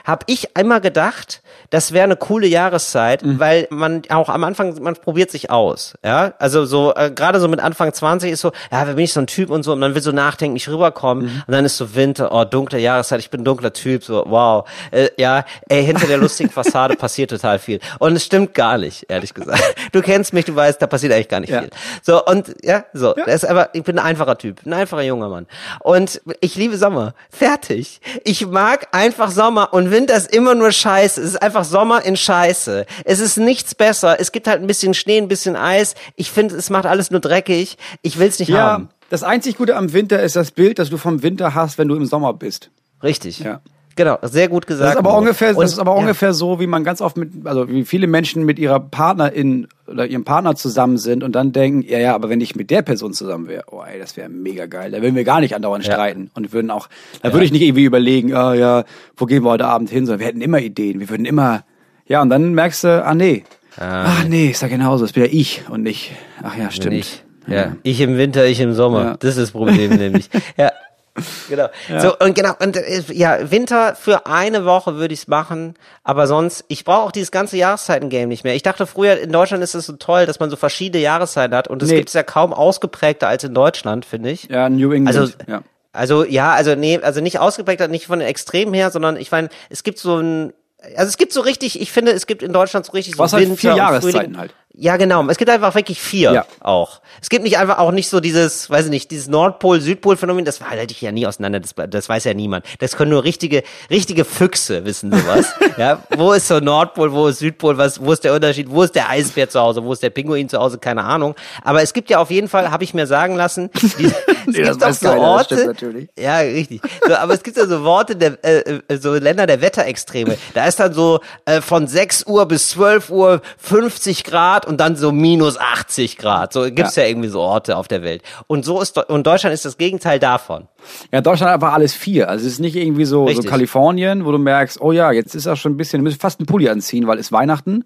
Hab 0.05 0.23
ich 0.27 0.55
einmal 0.57 0.81
gedacht, 0.81 1.41
das 1.69 1.91
wäre 1.91 2.03
eine 2.03 2.15
coole 2.15 2.47
Jahreszeit, 2.47 3.21
weil 3.23 3.67
man 3.69 4.03
auch 4.09 4.29
am 4.29 4.43
Anfang, 4.43 4.81
man 4.81 4.95
probiert 4.95 5.31
sich 5.31 5.49
aus, 5.49 5.93
ja, 6.03 6.33
also 6.39 6.65
so, 6.65 6.93
äh, 6.95 7.11
gerade 7.11 7.39
so 7.39 7.47
mit 7.47 7.59
Anfang 7.59 7.93
20 7.93 8.31
ist 8.31 8.41
so, 8.41 8.51
ja, 8.71 8.85
wer 8.85 8.93
bin 8.95 9.05
ich 9.05 9.13
so 9.13 9.19
ein 9.19 9.27
Typ 9.27 9.49
und 9.49 9.63
so, 9.63 9.73
und 9.73 9.79
man 9.79 9.95
will 9.95 10.01
so 10.01 10.11
nachdenklich 10.11 10.67
rüberkommen, 10.69 11.43
und 11.47 11.51
dann 11.51 11.65
ist 11.65 11.77
so 11.77 11.95
Winter, 11.95 12.31
oh, 12.31 12.43
dunkle 12.45 12.79
Jahreszeit, 12.79 13.19
ich 13.19 13.29
bin 13.29 13.41
ein 13.41 13.45
dunkler 13.45 13.73
Typ, 13.73 14.03
so, 14.03 14.23
wow, 14.27 14.67
äh, 14.91 15.09
ja, 15.17 15.45
ey, 15.69 15.83
hinter 15.85 16.07
der 16.07 16.17
lustigen 16.17 16.49
Fassade 16.51 16.95
passiert 16.95 17.29
total 17.31 17.59
viel. 17.59 17.79
Und 17.99 18.15
es 18.15 18.25
stimmt 18.25 18.53
gar 18.53 18.77
nicht, 18.77 19.05
ehrlich 19.09 19.33
gesagt. 19.33 19.63
Du 19.91 20.01
kennst 20.01 20.33
mich, 20.33 20.45
du 20.45 20.55
weißt, 20.55 20.81
da 20.81 20.87
passiert 20.87 21.13
eigentlich 21.13 21.29
gar 21.29 21.39
nicht 21.39 21.49
Ja. 21.49 21.61
viel. 21.61 21.69
So, 22.01 22.23
und, 22.25 22.55
ja, 22.63 22.85
so, 22.93 23.13
das 23.13 23.43
ist 23.43 23.45
aber, 23.45 23.69
ich 23.73 23.83
bin 23.83 23.97
ein 23.99 24.05
einfacher 24.05 24.37
Typ, 24.37 24.65
ein 24.65 24.73
einfacher 24.73 25.01
junger 25.01 25.29
Mann. 25.29 25.47
Und 25.79 26.21
ich 26.39 26.55
liebe 26.55 26.77
Sommer. 26.77 27.13
Fertig. 27.29 27.99
Ich 28.23 28.45
mag 28.45 28.87
einfach 28.91 29.31
Sommer 29.31 29.73
und 29.73 29.82
Winter 29.91 30.15
ist 30.15 30.33
immer 30.35 30.55
nur 30.55 30.71
Scheiße. 30.71 31.21
Es 31.21 31.29
ist 31.31 31.41
einfach 31.41 31.63
Sommer 31.63 32.03
in 32.05 32.15
Scheiße. 32.17 32.85
Es 33.05 33.19
ist 33.19 33.37
nichts 33.37 33.75
besser. 33.75 34.19
Es 34.19 34.31
gibt 34.31 34.47
halt 34.47 34.61
ein 34.61 34.67
bisschen 34.67 34.93
Schnee, 34.93 35.17
ein 35.17 35.27
bisschen 35.27 35.55
Eis. 35.55 35.95
Ich 36.15 36.31
finde, 36.31 36.55
es 36.55 36.69
macht 36.69 36.85
alles 36.85 37.11
nur 37.11 37.19
dreckig. 37.19 37.77
Ich 38.01 38.19
will's 38.19 38.39
nicht 38.39 38.49
Ja, 38.49 38.57
haben. 38.73 38.89
das 39.09 39.23
einzig 39.23 39.57
Gute 39.57 39.75
am 39.75 39.93
Winter 39.93 40.21
ist 40.21 40.35
das 40.35 40.51
Bild, 40.51 40.79
das 40.79 40.89
du 40.89 40.97
vom 40.97 41.23
Winter 41.23 41.55
hast, 41.55 41.77
wenn 41.77 41.87
du 41.87 41.95
im 41.95 42.05
Sommer 42.05 42.33
bist. 42.33 42.69
Richtig. 43.01 43.39
Ja. 43.39 43.61
Genau, 43.95 44.17
sehr 44.23 44.47
gut 44.49 44.65
gesagt. 44.65 44.85
Das 44.87 44.93
ist 44.93 44.97
aber 44.99 45.15
ungefähr, 45.17 45.55
Und- 45.55 45.63
das 45.63 45.73
ist 45.73 45.79
aber 45.79 45.91
ja. 45.93 45.97
ungefähr 45.99 46.33
so, 46.33 46.59
wie 46.59 46.65
man 46.67 46.83
ganz 46.83 46.99
oft 46.99 47.15
mit, 47.15 47.45
also 47.45 47.69
wie 47.69 47.85
viele 47.85 48.07
Menschen 48.07 48.43
mit 48.43 48.57
ihrer 48.57 48.79
Partnerin 48.79 49.67
oder 49.87 50.07
ihrem 50.07 50.23
Partner 50.23 50.55
zusammen 50.55 50.97
sind 50.97 51.23
und 51.23 51.33
dann 51.33 51.51
denken, 51.51 51.83
ja, 51.87 51.99
ja, 51.99 52.15
aber 52.15 52.29
wenn 52.29 52.41
ich 52.41 52.55
mit 52.55 52.71
der 52.71 52.81
Person 52.81 53.13
zusammen 53.13 53.47
wäre, 53.47 53.65
oh 53.71 53.83
ey, 53.83 53.99
das 53.99 54.17
wäre 54.17 54.29
mega 54.29 54.65
geil. 54.65 54.89
Da 54.91 55.01
würden 55.01 55.15
wir 55.15 55.23
gar 55.23 55.41
nicht 55.41 55.55
andauernd 55.55 55.85
Ja. 55.85 55.93
streiten 55.93 56.31
und 56.33 56.51
würden 56.53 56.71
auch, 56.71 56.89
da 57.21 57.31
würde 57.33 57.45
ich 57.45 57.51
nicht 57.51 57.61
irgendwie 57.61 57.83
überlegen, 57.83 58.33
ah 58.33 58.53
ja, 58.55 58.83
wo 59.15 59.25
gehen 59.25 59.43
wir 59.43 59.51
heute 59.51 59.65
Abend 59.65 59.89
hin, 59.91 60.05
sondern 60.07 60.21
wir 60.21 60.27
hätten 60.27 60.41
immer 60.41 60.59
Ideen, 60.59 60.99
wir 60.99 61.09
würden 61.09 61.25
immer, 61.25 61.63
ja, 62.07 62.21
und 62.21 62.29
dann 62.31 62.53
merkst 62.55 62.85
du, 62.85 63.05
ah 63.05 63.13
nee, 63.13 63.43
ach 63.77 64.25
nee, 64.27 64.47
ist 64.49 64.61
ja 64.63 64.67
genauso, 64.69 65.03
das 65.05 65.13
bin 65.13 65.23
ja 65.25 65.29
ich 65.31 65.63
und 65.69 65.83
nicht, 65.83 66.11
ach 66.41 66.57
ja, 66.57 66.71
stimmt. 66.71 66.95
Ich. 66.95 67.23
Ja. 67.45 67.75
Ich 67.83 67.99
im 68.01 68.17
Winter, 68.17 68.45
ich 68.45 68.59
im 68.61 68.73
Sommer. 68.73 69.03
Ja. 69.03 69.17
Das 69.19 69.31
ist 69.31 69.39
das 69.39 69.51
Problem 69.51 69.91
nämlich. 69.97 70.29
Ja. 70.57 70.71
Genau. 71.49 71.67
So, 71.99 72.17
und 72.17 72.33
genau, 72.35 72.53
und 72.59 72.75
äh, 72.77 73.03
ja, 73.11 73.51
Winter 73.51 73.95
für 73.95 74.25
eine 74.25 74.65
Woche 74.65 74.95
würde 74.95 75.13
ich's 75.13 75.27
machen, 75.27 75.75
aber 76.03 76.25
sonst, 76.25 76.65
ich 76.69 76.85
brauche 76.85 77.01
auch 77.03 77.11
dieses 77.11 77.29
ganze 77.31 77.57
Jahreszeiten-Game 77.57 78.29
nicht 78.29 78.43
mehr. 78.43 78.55
Ich 78.55 78.63
dachte 78.63 78.87
früher, 78.87 79.19
in 79.19 79.31
Deutschland 79.31 79.63
ist 79.63 79.75
es 79.75 79.85
so 79.85 79.93
toll, 79.93 80.25
dass 80.25 80.39
man 80.39 80.49
so 80.49 80.55
verschiedene 80.55 81.03
Jahreszeiten 81.03 81.55
hat 81.55 81.67
und 81.67 81.81
das 81.81 81.89
Nee. 81.89 81.97
gibt's 81.97 82.13
ja 82.13 82.23
kaum 82.23 82.53
ausgeprägter 82.53 83.27
als 83.27 83.43
in 83.43 83.53
Deutschland, 83.53 84.05
finde 84.05 84.31
ich. 84.31 84.45
Ja, 84.49 84.69
New 84.69 84.91
England, 84.91 85.15
Also, 85.15 85.33
ja. 85.47 85.61
also 85.91 86.23
ja, 86.23 86.53
also 86.53 86.73
nee, 86.75 86.99
also 86.99 87.21
nicht 87.21 87.37
ausgeprägter, 87.39 87.87
nicht 87.87 88.07
von 88.07 88.19
den 88.19 88.27
Extremen 88.27 88.73
her, 88.73 88.89
sondern 88.89 89.15
ich 89.17 89.31
meine, 89.31 89.49
es 89.69 89.83
gibt 89.83 89.99
so 89.99 90.17
ein, 90.17 90.53
also 90.97 91.07
es 91.09 91.17
gibt 91.17 91.31
so 91.33 91.41
richtig, 91.41 91.79
ich 91.79 91.91
finde, 91.91 92.11
es 92.13 92.25
gibt 92.25 92.41
in 92.41 92.51
Deutschland 92.53 92.85
so 92.87 92.91
richtig 92.93 93.15
so 93.15 93.19
Was 93.19 93.33
halt 93.33 93.43
Winter 93.43 93.57
vier 93.57 93.71
und 93.71 93.77
Jahreszeiten 93.77 94.37
halt. 94.37 94.53
Ja, 94.75 94.97
genau. 94.97 95.23
Es 95.29 95.37
gibt 95.37 95.51
einfach 95.51 95.75
wirklich 95.75 96.01
vier 96.01 96.31
Ja. 96.31 96.45
auch. 96.59 97.01
Es 97.21 97.29
gibt 97.29 97.43
nicht 97.43 97.57
einfach 97.59 97.77
auch 97.77 97.91
nicht 97.91 98.09
so 98.09 98.19
dieses, 98.19 98.69
weiß 98.69 98.85
ich 98.85 98.91
nicht, 98.91 99.11
dieses 99.11 99.27
Nordpol-Südpol-Phänomen, 99.27 100.45
das 100.45 100.61
halte 100.61 100.91
ich 100.91 101.01
ja 101.01 101.11
nie 101.11 101.27
auseinander, 101.27 101.59
das, 101.59 101.75
das 101.89 102.09
weiß 102.09 102.23
ja 102.23 102.33
niemand. 102.33 102.65
Das 102.79 102.97
können 102.97 103.11
nur 103.11 103.23
richtige, 103.23 103.63
richtige 103.91 104.25
Füchse 104.25 104.83
wissen 104.83 105.11
sowas. 105.11 105.53
ja, 105.77 106.01
wo 106.17 106.33
ist 106.33 106.47
so 106.47 106.59
Nordpol, 106.59 107.11
wo 107.11 107.27
ist 107.27 107.39
Südpol, 107.39 107.77
was, 107.77 108.03
wo 108.03 108.13
ist 108.13 108.23
der 108.23 108.33
Unterschied, 108.33 108.69
wo 108.69 108.81
ist 108.81 108.95
der 108.95 109.09
Eisbär 109.09 109.47
zu 109.47 109.59
Hause, 109.59 109.83
wo 109.83 109.93
ist 109.93 110.01
der 110.01 110.09
Pinguin 110.09 110.49
zu 110.49 110.57
Hause, 110.57 110.79
keine 110.79 111.03
Ahnung. 111.03 111.35
Aber 111.63 111.83
es 111.83 111.93
gibt 111.93 112.09
ja 112.09 112.17
auf 112.17 112.31
jeden 112.31 112.47
Fall, 112.47 112.71
habe 112.71 112.83
ich 112.83 112.95
mir 112.95 113.05
sagen 113.05 113.35
lassen, 113.35 113.69
die, 113.99 114.05
es 114.05 114.13
Nee, 114.47 114.61
das 114.63 114.77
gibt 114.77 114.83
auch 114.83 114.93
so 114.93 115.07
keiner, 115.07 115.21
Orte, 115.21 115.75
ja, 116.17 116.37
richtig. 116.39 116.81
So, 117.07 117.15
aber 117.15 117.33
es 117.33 117.43
gibt 117.43 117.57
ja 117.57 117.65
so 117.65 117.83
Worte 117.83 118.15
der, 118.15 118.43
äh, 118.43 118.79
äh, 118.87 118.97
so 118.97 119.13
Länder 119.13 119.47
der 119.47 119.61
Wetterextreme. 119.61 120.37
Da 120.53 120.65
ist 120.65 120.79
dann 120.79 120.93
so 120.93 121.19
äh, 121.45 121.61
von 121.61 121.87
6 121.87 122.25
Uhr 122.27 122.45
bis 122.47 122.69
12 122.69 123.09
Uhr 123.09 123.41
50 123.57 124.23
Grad 124.23 124.62
und 124.65 124.79
dann 124.79 124.95
so 124.95 125.11
minus 125.11 125.57
80 125.57 126.17
Grad. 126.17 126.53
So 126.53 126.63
gibt's 126.63 126.95
ja. 126.95 127.05
irgendwie 127.05 127.29
so 127.29 127.39
Orte 127.39 127.77
auf 127.77 127.87
der 127.87 128.03
Welt. 128.03 128.23
Und 128.47 128.65
so 128.65 128.81
ist 128.81 128.97
und 128.97 129.27
Deutschland 129.27 129.53
ist 129.53 129.65
das 129.65 129.77
Gegenteil 129.77 130.19
davon. 130.19 130.67
Ja, 131.11 131.21
Deutschland 131.21 131.51
hat 131.51 131.61
einfach 131.61 131.73
alles 131.73 131.93
vier. 131.93 132.29
Also 132.29 132.45
es 132.45 132.53
ist 132.53 132.59
nicht 132.59 132.75
irgendwie 132.75 133.05
so, 133.05 133.21
so 133.21 133.25
Richtig. 133.25 133.49
Kalifornien, 133.49 134.25
wo 134.25 134.31
du 134.31 134.37
merkst, 134.37 134.81
oh 134.81 134.91
ja, 134.91 135.11
jetzt 135.11 135.35
ist 135.35 135.45
er 135.45 135.55
schon 135.55 135.73
ein 135.73 135.77
bisschen, 135.77 135.99
du 135.99 136.09
musst 136.09 136.21
fast 136.21 136.39
einen 136.39 136.47
Pulli 136.47 136.69
anziehen, 136.69 137.07
weil 137.07 137.19
es 137.19 137.31
Weihnachten. 137.31 137.85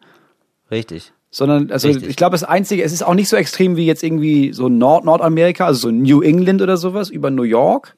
Richtig. 0.72 1.14
Sondern, 1.30 1.72
also 1.72 1.90
Richtig. 1.90 2.10
ich 2.10 2.16
glaube, 2.16 2.34
das 2.34 2.44
Einzige, 2.44 2.84
es 2.84 2.94
ist 2.94 3.04
auch 3.04 3.14
nicht 3.14 3.28
so 3.28 3.36
extrem 3.36 3.76
wie 3.76 3.86
jetzt 3.86 4.04
irgendwie 4.04 4.54
so 4.54 4.70
Nord 4.70 5.04
Nordamerika, 5.04 5.66
also 5.66 5.90
so 5.90 5.92
New 5.92 6.22
England 6.22 6.62
oder 6.62 6.78
sowas, 6.78 7.10
über 7.10 7.32
New 7.32 7.44
York, 7.44 7.97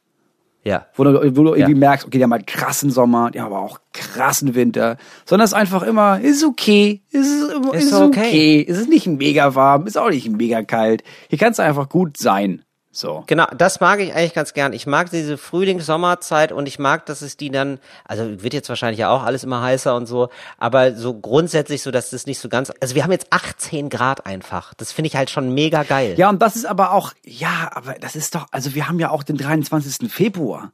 Ja. 0.70 0.86
wo 0.96 1.04
du, 1.04 1.14
wo 1.36 1.44
du 1.44 1.54
irgendwie 1.56 1.72
Ja. 1.74 1.78
merkst, 1.78 2.06
okay, 2.06 2.18
die 2.20 2.24
haben 2.24 2.32
halt 2.32 2.48
krassen 2.48 2.92
Sommer, 2.92 3.32
die 3.32 3.42
haben 3.42 3.48
aber 3.52 3.62
auch 3.62 3.80
krassen 3.94 4.54
Winter. 4.56 4.98
Sondern 5.26 5.46
es 5.46 5.52
ist 5.52 5.58
einfach 5.58 5.84
immer, 5.84 6.20
ist 6.22 6.44
okay, 6.44 7.02
ist, 7.12 7.28
ist, 7.74 7.84
Ist 7.86 7.94
okay. 7.94 8.06
okay. 8.08 8.66
es 8.70 8.78
ist 8.78 8.90
nicht 8.90 9.08
mega 9.08 9.56
warm, 9.56 9.88
ist 9.88 9.98
auch 9.98 10.10
nicht 10.10 10.30
mega 10.32 10.62
kalt. 10.62 11.04
Hier 11.30 11.40
kannst 11.40 11.60
du 11.60 11.64
einfach 11.64 11.90
gut 11.90 12.18
sein. 12.18 12.62
So. 12.92 13.24
Genau, 13.28 13.46
das 13.56 13.80
mag 13.80 14.00
ich 14.00 14.16
eigentlich 14.16 14.34
ganz 14.34 14.54
gern. 14.54 14.74
Ich 14.74 14.88
mag 14.88 15.12
diese 15.12 15.38
Frühlings-Sommerzeit 15.38 16.52
und 16.52 16.68
ich 16.68 16.80
mag, 16.80 17.06
dass 17.06 17.22
es 17.22 17.38
die 17.38 17.52
dann, 17.52 17.80
also 18.04 18.42
wird 18.42 18.54
jetzt 18.54 18.68
wahrscheinlich 18.68 19.00
ja 19.00 19.10
auch 19.12 19.24
alles 19.24 19.44
immer 19.44 19.62
heißer 19.62 19.96
und 19.96 20.08
so, 20.08 20.30
aber 20.58 20.96
so 20.96 21.14
grundsätzlich 21.14 21.84
so, 21.84 21.92
dass 21.92 22.10
das 22.10 22.26
nicht 22.26 22.40
so 22.40 22.50
ganz, 22.50 22.72
also 22.80 22.96
wir 22.96 23.04
haben 23.04 23.12
jetzt 23.12 23.28
18 23.30 23.90
Grad 23.90 24.26
einfach. 24.26 24.74
Das 24.74 24.92
finde 24.92 25.08
ich 25.08 25.16
halt 25.16 25.30
schon 25.30 25.54
mega 25.54 25.84
geil. 25.84 26.16
Ja, 26.18 26.30
und 26.30 26.42
das 26.42 26.56
ist 26.56 26.66
aber 26.66 26.92
auch, 26.92 27.14
ja, 27.24 27.70
aber 27.74 27.94
das 27.94 28.16
ist 28.16 28.34
doch, 28.34 28.48
also 28.52 28.74
wir 28.74 28.88
haben 28.88 29.00
ja 29.00 29.12
auch 29.12 29.22
den 29.22 29.38
23. 29.38 30.12
Februar. 30.12 30.72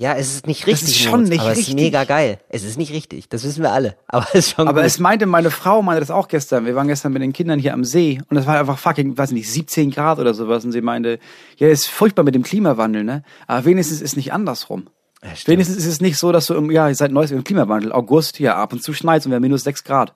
Ja, 0.00 0.14
es 0.14 0.34
ist 0.34 0.46
nicht 0.46 0.66
richtig, 0.66 0.88
ist 0.88 0.98
schon 0.98 1.10
Moritz, 1.10 1.28
nicht 1.28 1.40
aber 1.42 1.50
es 1.52 1.58
ist 1.58 1.66
richtig. 1.68 1.74
mega 1.84 2.04
geil. 2.04 2.38
Es 2.48 2.64
ist 2.64 2.78
nicht 2.78 2.90
richtig, 2.90 3.28
das 3.28 3.44
wissen 3.44 3.62
wir 3.62 3.70
alle, 3.70 3.96
aber 4.06 4.26
es 4.32 4.46
ist 4.46 4.54
schon 4.56 4.66
Aber 4.66 4.80
gut. 4.80 4.86
es 4.86 4.98
meinte 4.98 5.26
meine 5.26 5.50
Frau, 5.50 5.82
meinte 5.82 6.00
das 6.00 6.10
auch 6.10 6.26
gestern. 6.26 6.64
Wir 6.64 6.74
waren 6.74 6.88
gestern 6.88 7.12
mit 7.12 7.20
den 7.20 7.34
Kindern 7.34 7.58
hier 7.58 7.74
am 7.74 7.84
See 7.84 8.18
und 8.30 8.38
es 8.38 8.46
war 8.46 8.58
einfach 8.58 8.78
fucking, 8.78 9.18
weiß 9.18 9.32
nicht, 9.32 9.50
17 9.52 9.90
Grad 9.90 10.18
oder 10.18 10.32
sowas. 10.32 10.64
Und 10.64 10.72
sie 10.72 10.80
meinte, 10.80 11.18
ja, 11.58 11.68
ist 11.68 11.86
furchtbar 11.86 12.22
mit 12.22 12.34
dem 12.34 12.44
Klimawandel, 12.44 13.04
ne? 13.04 13.24
Aber 13.46 13.66
wenigstens 13.66 14.00
ist 14.00 14.12
es 14.12 14.16
nicht 14.16 14.32
andersrum. 14.32 14.86
stimmt. 15.34 15.48
wenigstens 15.48 15.76
ist 15.76 15.86
es 15.86 16.00
nicht 16.00 16.16
so, 16.16 16.32
dass 16.32 16.46
du 16.46 16.54
im, 16.54 16.70
ja, 16.70 16.88
ihr 16.88 16.94
seid 16.94 17.12
neues 17.12 17.30
im 17.30 17.44
Klimawandel, 17.44 17.92
August, 17.92 18.38
ja, 18.40 18.56
ab 18.56 18.72
und 18.72 18.82
zu 18.82 18.94
schneit 18.94 19.26
und 19.26 19.32
wir 19.32 19.36
haben 19.36 19.42
minus 19.42 19.64
6 19.64 19.84
Grad. 19.84 20.14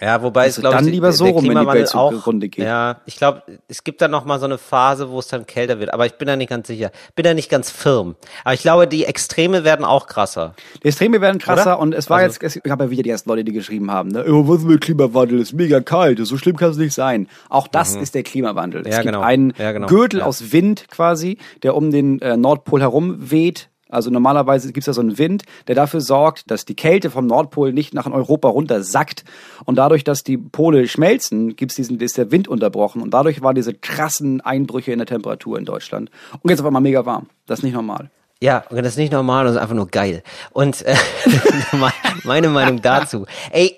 Ja, 0.00 0.22
wobei 0.22 0.42
Also 0.44 0.58
es 0.58 0.60
glaube 0.62 0.76
dann 0.76 0.86
ich 0.86 0.92
lieber 0.92 1.12
so 1.12 1.26
rum, 1.26 1.46
wenn 1.48 1.58
die 1.58 1.66
Welt 1.66 1.94
auch 1.94 2.10
zugrunde 2.12 2.48
geht. 2.48 2.64
Ja, 2.64 3.00
ich 3.06 3.16
glaube, 3.16 3.42
es 3.68 3.84
gibt 3.84 4.00
dann 4.00 4.10
noch 4.10 4.24
mal 4.24 4.38
so 4.38 4.46
eine 4.46 4.58
Phase, 4.58 5.10
wo 5.10 5.18
es 5.18 5.28
dann 5.28 5.46
kälter 5.46 5.78
wird, 5.78 5.92
aber 5.92 6.06
ich 6.06 6.14
bin 6.14 6.26
da 6.26 6.36
nicht 6.36 6.48
ganz 6.48 6.66
sicher. 6.68 6.90
Bin 7.14 7.24
da 7.24 7.34
nicht 7.34 7.50
ganz 7.50 7.70
firm. 7.70 8.16
Aber 8.44 8.54
ich 8.54 8.62
glaube, 8.62 8.86
die 8.86 9.04
Extreme 9.04 9.64
werden 9.64 9.84
auch 9.84 10.06
krasser. 10.06 10.54
Die 10.82 10.88
Extreme 10.88 11.20
werden 11.20 11.38
krasser 11.38 11.74
Oder? 11.74 11.78
und 11.80 11.94
es 11.94 12.08
war 12.08 12.18
Also- 12.18 12.40
jetzt, 12.40 12.56
es 12.56 12.62
gab 12.62 12.80
ja 12.80 12.90
wieder 12.90 13.02
die 13.02 13.10
ersten 13.10 13.28
Leute, 13.28 13.44
die 13.44 13.52
geschrieben 13.52 13.90
haben, 13.90 14.10
ne, 14.10 14.24
oh, 14.28 14.48
was 14.48 14.62
mit 14.62 14.80
Klimawandel, 14.80 15.38
ist 15.40 15.52
mega 15.52 15.80
kalt, 15.80 16.18
so 16.26 16.36
schlimm 16.38 16.56
kann 16.56 16.70
es 16.70 16.76
nicht 16.76 16.94
sein. 16.94 17.28
Auch 17.48 17.68
das 17.68 17.94
ist 17.96 18.14
der 18.14 18.22
Klimawandel. 18.22 18.82
Es 18.82 18.88
Ja, 18.96 19.02
gibt 19.02 19.12
genau. 19.12 19.20
einen 19.24 19.52
Ja, 19.58 19.72
genau. 19.72 19.86
Gürtel 19.86 20.20
Ja. 20.20 20.26
aus 20.26 20.52
Wind 20.52 20.86
quasi, 20.90 21.38
der 21.62 21.76
um 21.76 21.90
den 21.90 22.20
äh, 22.22 22.36
Nordpol 22.36 22.80
herum 22.80 23.16
weht, 23.30 23.68
Also 23.90 24.10
normalerweise 24.10 24.68
gibt 24.68 24.82
es 24.82 24.86
ja 24.86 24.92
so 24.92 25.00
einen 25.00 25.18
Wind, 25.18 25.44
der 25.68 25.74
dafür 25.74 26.00
sorgt, 26.00 26.50
dass 26.50 26.64
die 26.64 26.74
Kälte 26.74 27.10
vom 27.10 27.26
Nordpol 27.26 27.72
nicht 27.72 27.94
nach 27.94 28.06
Europa 28.06 28.48
runter 28.48 28.82
sackt. 28.82 29.24
Und 29.64 29.76
dadurch, 29.76 30.04
dass 30.04 30.22
die 30.22 30.38
Pole 30.38 30.86
schmelzen, 30.88 31.56
gibt's 31.56 31.74
diesen, 31.74 32.00
ist 32.00 32.18
der 32.18 32.30
Wind 32.30 32.48
unterbrochen. 32.48 33.02
Und 33.02 33.12
dadurch 33.12 33.42
waren 33.42 33.54
diese 33.54 33.74
krassen 33.74 34.40
Einbrüche 34.40 34.92
in 34.92 34.98
der 34.98 35.06
Temperatur 35.06 35.58
in 35.58 35.64
Deutschland. 35.64 36.10
Und 36.40 36.50
jetzt 36.50 36.60
auf 36.60 36.66
einmal 36.66 36.82
mega 36.82 37.04
warm. 37.04 37.26
Das 37.46 37.60
ist 37.60 37.62
nicht 37.64 37.74
normal. 37.74 38.10
Ja, 38.42 38.64
und 38.70 38.78
das 38.78 38.92
ist 38.94 38.96
nicht 38.96 39.12
normal, 39.12 39.44
das 39.44 39.56
ist 39.56 39.60
einfach 39.60 39.74
nur 39.74 39.88
geil. 39.88 40.22
Und 40.52 40.80
äh, 40.86 40.96
meine 42.24 42.48
Meinung 42.48 42.80
dazu. 42.80 43.26
Ey, 43.50 43.76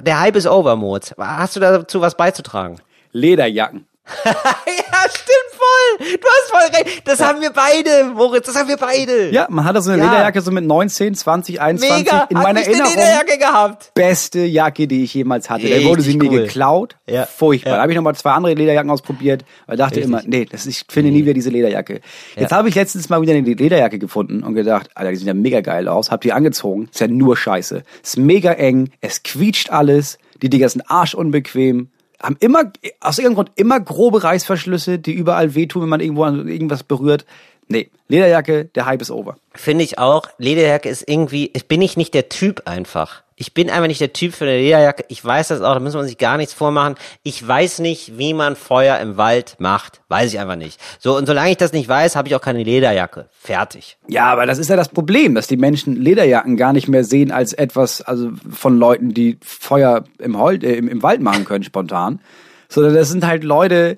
der 0.00 0.20
Hype 0.20 0.36
ist 0.36 0.46
over, 0.46 0.74
Moritz. 0.76 1.14
Hast 1.18 1.56
du 1.56 1.60
dazu 1.60 2.00
was 2.00 2.16
beizutragen? 2.16 2.76
Lederjacken. 3.12 3.86
ja, 4.24 5.08
stimmt 5.08 5.50
voll. 5.52 6.18
Du 6.18 6.26
hast 6.28 6.50
voll 6.50 6.78
recht. 6.78 7.06
Das 7.06 7.18
ja. 7.18 7.28
haben 7.28 7.40
wir 7.40 7.50
beide, 7.50 8.04
Moritz. 8.14 8.46
Das 8.46 8.56
haben 8.56 8.68
wir 8.68 8.76
beide. 8.76 9.30
Ja, 9.30 9.46
man 9.50 9.64
hatte 9.64 9.80
so 9.80 9.90
eine 9.90 10.02
ja. 10.02 10.10
Lederjacke 10.10 10.40
so 10.40 10.50
mit 10.50 10.64
19, 10.64 11.14
20, 11.14 11.60
21 11.60 12.04
Mega. 12.04 12.26
in 12.30 12.38
meiner 12.38 12.60
Hat 12.60 12.66
Erinnerung. 12.66 12.92
Eine 12.92 13.00
Lederjacke 13.00 13.38
gehabt. 13.38 13.94
Beste 13.94 14.40
Jacke, 14.40 14.86
die 14.86 15.04
ich 15.04 15.14
jemals 15.14 15.50
hatte. 15.50 15.64
Richtig 15.64 15.84
da 15.84 15.88
wurde 15.88 16.02
sie 16.02 16.12
cool. 16.12 16.28
mir 16.28 16.42
geklaut. 16.42 16.96
Ja. 17.06 17.26
Furchtbar. 17.26 17.70
Ja. 17.70 17.76
Da 17.76 17.82
habe 17.82 17.92
ich 17.92 17.96
nochmal 17.96 18.14
zwei 18.14 18.32
andere 18.32 18.54
Lederjacken 18.54 18.90
ausprobiert, 18.90 19.44
weil 19.66 19.76
dachte 19.76 19.96
Richtig. 19.96 20.10
immer, 20.10 20.22
nee, 20.26 20.44
das, 20.44 20.66
ich 20.66 20.84
finde 20.88 21.10
nie 21.10 21.22
wieder 21.22 21.34
diese 21.34 21.50
Lederjacke. 21.50 22.00
Jetzt 22.36 22.52
habe 22.52 22.68
ich 22.68 22.74
letztens 22.74 23.08
mal 23.08 23.20
wieder 23.22 23.34
eine 23.34 23.42
Lederjacke 23.42 23.98
gefunden 23.98 24.42
und 24.42 24.54
gedacht, 24.54 24.90
Alter, 24.94 25.10
die 25.10 25.16
sieht 25.16 25.26
ja 25.26 25.34
mega 25.34 25.60
geil 25.60 25.88
aus. 25.88 26.10
Hab 26.10 26.20
die 26.20 26.32
angezogen. 26.32 26.88
Ist 26.90 27.00
ja 27.00 27.08
nur 27.08 27.36
Scheiße. 27.36 27.82
Ist 28.02 28.18
mega 28.18 28.52
eng. 28.52 28.90
Es 29.00 29.22
quietscht 29.22 29.70
alles. 29.70 30.18
Die 30.42 30.48
Dinger 30.48 30.68
sind 30.68 30.90
arschunbequem 30.90 31.90
haben 32.22 32.36
immer, 32.40 32.72
aus 33.00 33.18
irgendeinem 33.18 33.34
Grund, 33.46 33.52
immer 33.56 33.80
grobe 33.80 34.22
Reißverschlüsse, 34.22 34.98
die 34.98 35.12
überall 35.12 35.54
wehtun, 35.54 35.82
wenn 35.82 35.88
man 35.88 36.00
irgendwo 36.00 36.24
an 36.24 36.48
irgendwas 36.48 36.82
berührt. 36.82 37.24
Nee, 37.68 37.90
Lederjacke, 38.08 38.64
der 38.66 38.86
Hype 38.86 39.00
ist 39.00 39.10
over. 39.10 39.36
Finde 39.54 39.84
ich 39.84 39.98
auch. 39.98 40.26
Lederjacke 40.38 40.88
ist 40.88 41.08
irgendwie, 41.08 41.52
bin 41.68 41.82
ich 41.82 41.96
nicht 41.96 42.14
der 42.14 42.28
Typ 42.28 42.62
einfach. 42.66 43.22
Ich 43.40 43.54
bin 43.54 43.70
einfach 43.70 43.86
nicht 43.86 44.02
der 44.02 44.12
Typ 44.12 44.34
für 44.34 44.44
eine 44.44 44.58
Lederjacke. 44.58 45.06
Ich 45.08 45.24
weiß 45.24 45.48
das 45.48 45.62
auch, 45.62 45.72
da 45.72 45.80
muss 45.80 45.94
man 45.94 46.06
sich 46.06 46.18
gar 46.18 46.36
nichts 46.36 46.52
vormachen. 46.52 46.96
Ich 47.22 47.48
weiß 47.48 47.78
nicht, 47.78 48.18
wie 48.18 48.34
man 48.34 48.54
Feuer 48.54 48.98
im 48.98 49.16
Wald 49.16 49.56
macht. 49.58 50.02
Weiß 50.08 50.30
ich 50.30 50.38
einfach 50.38 50.56
nicht. 50.56 50.78
So, 50.98 51.16
und 51.16 51.24
solange 51.24 51.50
ich 51.50 51.56
das 51.56 51.72
nicht 51.72 51.88
weiß, 51.88 52.16
habe 52.16 52.28
ich 52.28 52.34
auch 52.34 52.42
keine 52.42 52.62
Lederjacke. 52.62 53.30
Fertig. 53.30 53.96
Ja, 54.08 54.26
aber 54.26 54.44
das 54.44 54.58
ist 54.58 54.68
ja 54.68 54.76
das 54.76 54.90
Problem, 54.90 55.34
dass 55.34 55.46
die 55.46 55.56
Menschen 55.56 55.96
Lederjacken 55.96 56.58
gar 56.58 56.74
nicht 56.74 56.86
mehr 56.86 57.02
sehen 57.02 57.32
als 57.32 57.54
etwas, 57.54 58.02
also 58.02 58.30
von 58.50 58.78
Leuten, 58.78 59.14
die 59.14 59.38
Feuer 59.42 60.04
im, 60.18 60.38
Hol 60.38 60.62
äh, 60.62 60.74
im, 60.74 60.88
im 60.88 61.02
Wald 61.02 61.22
machen 61.22 61.46
können, 61.46 61.64
spontan. 61.64 62.20
Sondern 62.68 62.94
das 62.94 63.08
sind 63.08 63.26
halt 63.26 63.42
Leute, 63.42 63.96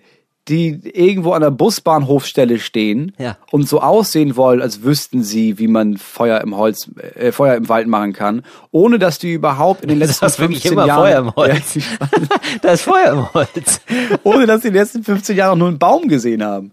die 0.48 0.80
irgendwo 0.92 1.32
an 1.32 1.42
der 1.42 1.50
Busbahnhofstelle 1.50 2.58
stehen 2.58 3.12
Ja. 3.18 3.36
und 3.52 3.68
so 3.68 3.80
aussehen 3.80 4.36
wollen, 4.36 4.60
als 4.60 4.82
wüssten 4.82 5.22
sie, 5.22 5.58
wie 5.58 5.68
man 5.68 5.96
Feuer 5.98 6.40
im 6.40 6.56
Holz, 6.56 6.90
äh, 7.14 7.30
Feuer 7.30 7.54
im 7.54 7.68
Wald 7.68 7.86
machen 7.86 8.12
kann, 8.12 8.42
ohne 8.72 8.98
dass 8.98 9.18
die 9.18 9.32
überhaupt 9.32 9.82
in 9.82 9.88
den 9.88 9.98
letzten 9.98 10.22
wirklich 10.22 10.62
15 10.62 10.72
immer 10.72 10.86
Jahren, 10.86 11.00
Feuer 11.02 11.18
im 11.20 11.36
Holz. 11.36 11.74
Ja, 11.76 11.82
da 12.62 12.72
ist 12.72 12.82
Feuer 12.82 13.12
im 13.12 13.34
Holz. 13.34 13.80
ohne 14.24 14.46
dass 14.46 14.62
die 14.62 14.68
in 14.68 14.74
den 14.74 14.82
letzten 14.82 15.04
15 15.04 15.36
Jahren 15.36 15.52
auch 15.52 15.56
nur 15.56 15.68
einen 15.68 15.78
Baum 15.78 16.08
gesehen 16.08 16.42
haben. 16.44 16.72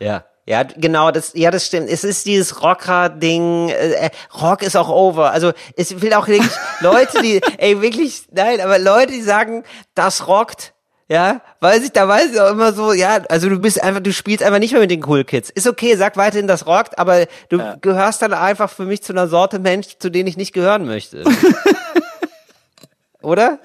Ja. 0.00 0.24
Ja, 0.46 0.62
genau, 0.62 1.10
das, 1.10 1.32
ja, 1.34 1.50
das 1.50 1.64
stimmt. 1.64 1.88
Es 1.88 2.04
ist 2.04 2.26
dieses 2.26 2.62
Rocker-Ding, 2.62 3.70
äh, 3.70 4.10
Rock 4.42 4.62
ist 4.62 4.76
auch 4.76 4.90
over. 4.90 5.30
Also, 5.30 5.52
es 5.74 6.02
will 6.02 6.12
auch 6.12 6.28
wirklich 6.28 6.50
Leute, 6.80 7.22
die, 7.22 7.40
ey, 7.56 7.80
wirklich, 7.80 8.26
nein, 8.30 8.60
aber 8.60 8.78
Leute, 8.78 9.12
die 9.12 9.22
sagen, 9.22 9.64
das 9.94 10.28
rockt, 10.28 10.73
ja, 11.14 11.40
weiß 11.60 11.84
ich, 11.84 11.92
da 11.92 12.08
weiß 12.08 12.32
ich 12.32 12.40
auch 12.40 12.50
immer 12.50 12.72
so, 12.72 12.92
ja, 12.92 13.20
also 13.28 13.48
du 13.48 13.58
bist 13.60 13.80
einfach, 13.82 14.00
du 14.02 14.12
spielst 14.12 14.42
einfach 14.42 14.58
nicht 14.58 14.72
mehr 14.72 14.80
mit 14.80 14.90
den 14.90 15.04
Cool 15.06 15.22
Kids. 15.24 15.48
Ist 15.48 15.68
okay, 15.68 15.94
sag 15.96 16.16
weiterhin, 16.16 16.48
das 16.48 16.66
rockt, 16.66 16.98
aber 16.98 17.26
du 17.48 17.58
Ja. 17.58 17.76
gehörst 17.80 18.20
dann 18.22 18.32
einfach 18.34 18.68
für 18.68 18.84
mich 18.84 19.02
zu 19.02 19.12
einer 19.12 19.28
Sorte 19.28 19.58
Mensch, 19.60 19.98
zu 19.98 20.10
denen 20.10 20.26
ich 20.28 20.36
nicht 20.36 20.52
gehören 20.52 20.86
möchte. 20.86 21.24
Oder? 23.22 23.58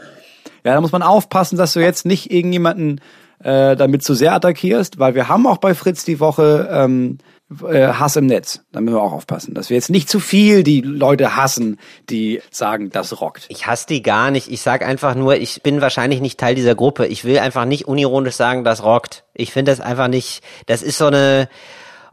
Ja, 0.64 0.74
da 0.74 0.82
muss 0.82 0.92
man 0.92 1.02
aufpassen, 1.04 1.58
dass 1.58 1.74
du 1.74 1.80
jetzt 1.80 2.06
nicht 2.06 2.32
irgendjemanden 2.32 3.02
äh, 3.44 3.76
damit 3.76 4.04
zu 4.04 4.14
sehr 4.14 4.34
attackierst, 4.34 5.00
weil 5.00 5.16
wir 5.16 5.28
haben 5.28 5.48
auch 5.48 5.58
bei 5.58 5.74
Fritz 5.74 6.06
die 6.06 6.20
Woche 6.20 6.70
ähm, 6.72 7.18
äh, 7.18 7.24
Hass 7.52 8.16
im 8.16 8.28
Netz. 8.28 8.62
Da 8.72 8.80
müssen 8.80 8.96
wir 8.96 9.02
auch 9.02 9.12
aufpassen, 9.12 9.56
dass 9.56 9.70
wir 9.70 9.76
jetzt 9.76 9.90
nicht 9.90 10.08
zu 10.08 10.20
viel 10.20 10.64
die 10.64 10.82
Leute 10.82 11.36
hassen, 11.36 11.80
die 12.10 12.42
sagen, 12.52 12.92
das 12.92 13.22
rockt. 13.22 13.48
Ich 13.50 13.66
hasse 13.66 13.88
die 13.88 14.04
gar 14.04 14.30
nicht. 14.30 14.52
Ich 14.52 14.62
sag 14.62 14.86
einfach 14.86 15.16
nur, 15.16 15.36
ich 15.36 15.64
bin 15.64 15.82
wahrscheinlich 15.82 16.22
nicht 16.22 16.40
Teil 16.40 16.54
dieser 16.54 16.76
Gruppe. 16.76 17.08
Ich 17.08 17.26
will 17.26 17.40
einfach 17.40 17.66
nicht 17.66 17.88
unironisch 17.88 18.36
sagen, 18.36 18.64
das 18.64 18.84
rockt. 18.84 19.24
Ich 19.34 19.52
finde 19.52 19.72
das 19.72 19.82
einfach 19.82 20.08
nicht, 20.08 20.44
das 20.68 20.84
ist 20.84 21.00
so 21.00 21.08
eine, 21.08 21.50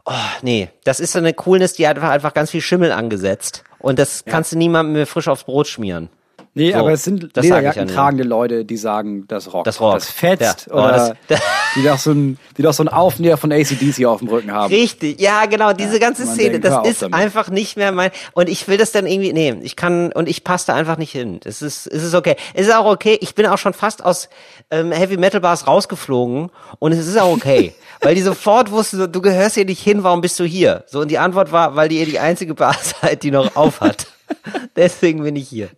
oh, 0.05 0.13
nee, 0.41 0.69
das 0.83 0.99
ist 0.99 1.11
so 1.11 1.19
eine 1.19 1.33
Coolness, 1.33 1.73
die 1.73 1.87
hat 1.87 1.97
einfach, 1.97 2.09
einfach 2.09 2.33
ganz 2.33 2.49
viel 2.49 2.61
Schimmel 2.61 2.91
angesetzt. 2.91 3.63
Und 3.77 3.99
das 3.99 4.25
kannst 4.25 4.53
du 4.53 4.57
niemandem 4.57 4.93
mehr 4.93 5.07
frisch 5.07 5.27
aufs 5.27 5.43
Brot 5.43 5.67
schmieren. 5.67 6.09
Nee, 6.57 6.71
So, 6.73 6.77
aber 6.79 6.91
es 6.93 7.03
sind 7.03 7.29
das 7.35 7.43
Lederjacken 7.43 7.87
ja 7.87 7.93
tragende 7.93 8.23
Leute, 8.23 8.65
die 8.65 8.77
sagen, 8.77 9.25
das 9.27 9.53
rockt. 9.53 9.67
Das 9.67 9.79
rockt. 9.79 9.95
Das 9.97 10.09
fetzt 10.11 10.67
Ja. 10.67 10.73
Oh, 10.73 10.77
oder 10.79 10.91
das- 10.91 11.13
das- 11.27 11.41
die 11.75 11.83
doch 11.83 11.97
so 11.97 12.11
ein, 12.11 12.37
die 12.57 12.61
doch 12.63 12.73
so 12.73 12.83
ein 12.83 12.87
Aufnäher 12.89 13.37
von 13.37 13.51
ACDC 13.51 14.05
auf 14.05 14.19
dem 14.19 14.27
Rücken 14.29 14.51
haben. 14.51 14.73
Richtig, 14.73 15.21
ja, 15.21 15.45
genau, 15.45 15.73
diese 15.73 15.99
ganze 15.99 16.25
man 16.25 16.33
Szene, 16.33 16.59
denkt, 16.59 16.65
das 16.65 16.87
ist 16.87 17.01
damit. 17.03 17.13
einfach 17.15 17.49
nicht 17.49 17.77
mehr 17.77 17.91
mein, 17.91 18.09
und 18.33 18.49
ich 18.49 18.67
will 18.67 18.77
das 18.77 18.91
dann 18.91 19.05
irgendwie, 19.05 19.31
nee, 19.33 19.55
ich 19.61 19.75
kann, 19.75 20.11
und 20.11 20.27
ich 20.27 20.43
passe 20.43 20.67
da 20.67 20.73
einfach 20.75 20.97
nicht 20.97 21.11
hin. 21.11 21.39
Es 21.45 21.61
ist, 21.61 21.87
es 21.87 22.03
ist 22.03 22.15
okay. 22.15 22.35
Es 22.53 22.67
ist 22.67 22.73
auch 22.75 22.85
okay, 22.91 23.17
ich 23.21 23.35
bin 23.35 23.45
auch 23.45 23.57
schon 23.57 23.73
fast 23.73 24.03
aus 24.03 24.29
ähm, 24.71 24.91
Heavy 24.91 25.17
Metal 25.17 25.39
Bars 25.41 25.67
rausgeflogen 25.67 26.49
und 26.79 26.91
es 26.91 27.05
ist 27.07 27.17
auch 27.19 27.31
okay. 27.31 27.73
weil 28.01 28.15
die 28.15 28.21
sofort 28.21 28.71
wussten, 28.71 28.97
so, 28.97 29.07
du 29.07 29.21
gehörst 29.21 29.55
hier 29.55 29.65
nicht 29.65 29.81
hin, 29.81 30.03
warum 30.03 30.21
bist 30.21 30.39
du 30.39 30.43
hier? 30.45 30.83
So, 30.87 31.01
und 31.01 31.09
die 31.11 31.17
Antwort 31.19 31.51
war, 31.51 31.75
weil 31.75 31.89
die 31.89 31.99
ihr 31.99 32.05
die 32.05 32.19
einzige 32.19 32.53
Bar 32.55 32.75
seid, 33.01 33.23
die 33.23 33.31
noch 33.31 33.55
auf 33.55 33.81
hat. 33.81 34.07
Deswegen 34.75 35.23
bin 35.23 35.35
ich 35.35 35.47
hier. 35.47 35.69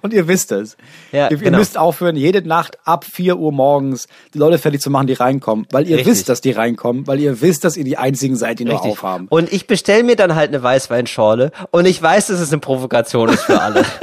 Und 0.00 0.12
ihr 0.12 0.28
wisst 0.28 0.52
es. 0.52 0.76
Ja, 1.10 1.26
ihr, 1.26 1.32
ihr 1.32 1.38
genau. 1.38 1.58
müsst 1.58 1.78
aufhören, 1.78 2.16
jede 2.16 2.46
Nacht 2.46 2.78
ab 2.84 3.04
4 3.04 3.36
Uhr 3.38 3.52
morgens 3.52 4.08
die 4.34 4.38
Leute 4.38 4.58
fertig 4.58 4.80
zu 4.80 4.90
machen, 4.90 5.06
die 5.06 5.14
reinkommen. 5.14 5.66
Weil 5.70 5.88
ihr 5.88 5.96
Richtig. 5.96 6.12
wisst, 6.12 6.28
dass 6.28 6.40
die 6.40 6.52
reinkommen, 6.52 7.06
weil 7.06 7.20
ihr 7.20 7.40
wisst, 7.40 7.64
dass 7.64 7.76
ihr 7.76 7.84
die 7.84 7.96
einzigen 7.96 8.36
seid, 8.36 8.58
die 8.58 8.64
noch 8.64 8.74
Richtig. 8.74 8.92
aufhaben. 8.92 9.26
Und 9.28 9.52
ich 9.52 9.66
bestell 9.66 10.02
mir 10.02 10.16
dann 10.16 10.34
halt 10.34 10.48
eine 10.48 10.62
Weißweinschorle 10.62 11.52
und 11.70 11.86
ich 11.86 12.02
weiß, 12.02 12.28
dass 12.28 12.40
es 12.40 12.52
eine 12.52 12.60
Provokation 12.60 13.28
ist 13.28 13.42
für 13.42 13.60
alle. 13.60 13.84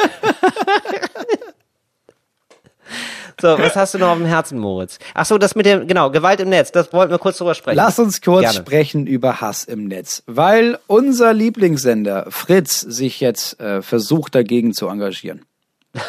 so, 3.41 3.57
was 3.57 3.75
hast 3.75 3.93
du 3.93 3.97
noch 3.97 4.09
auf 4.09 4.17
dem 4.17 4.25
Herzen, 4.25 4.59
Moritz? 4.59 4.99
Ach 5.13 5.25
so, 5.25 5.37
das 5.37 5.55
mit 5.55 5.65
dem, 5.65 5.87
genau, 5.87 6.11
Gewalt 6.11 6.39
im 6.39 6.49
Netz, 6.49 6.71
das 6.71 6.91
wollten 6.93 7.11
wir 7.11 7.19
kurz 7.19 7.37
drüber 7.37 7.55
sprechen. 7.55 7.77
Lass 7.77 7.99
uns 7.99 8.21
kurz 8.21 8.41
Gerne. 8.41 8.57
sprechen 8.57 9.07
über 9.07 9.41
Hass 9.41 9.63
im 9.63 9.85
Netz, 9.85 10.23
weil 10.27 10.79
unser 10.87 11.33
Lieblingssender 11.33 12.27
Fritz 12.29 12.79
sich 12.81 13.19
jetzt 13.19 13.59
äh, 13.59 13.81
versucht 13.81 14.35
dagegen 14.35 14.73
zu 14.73 14.87
engagieren. 14.87 15.45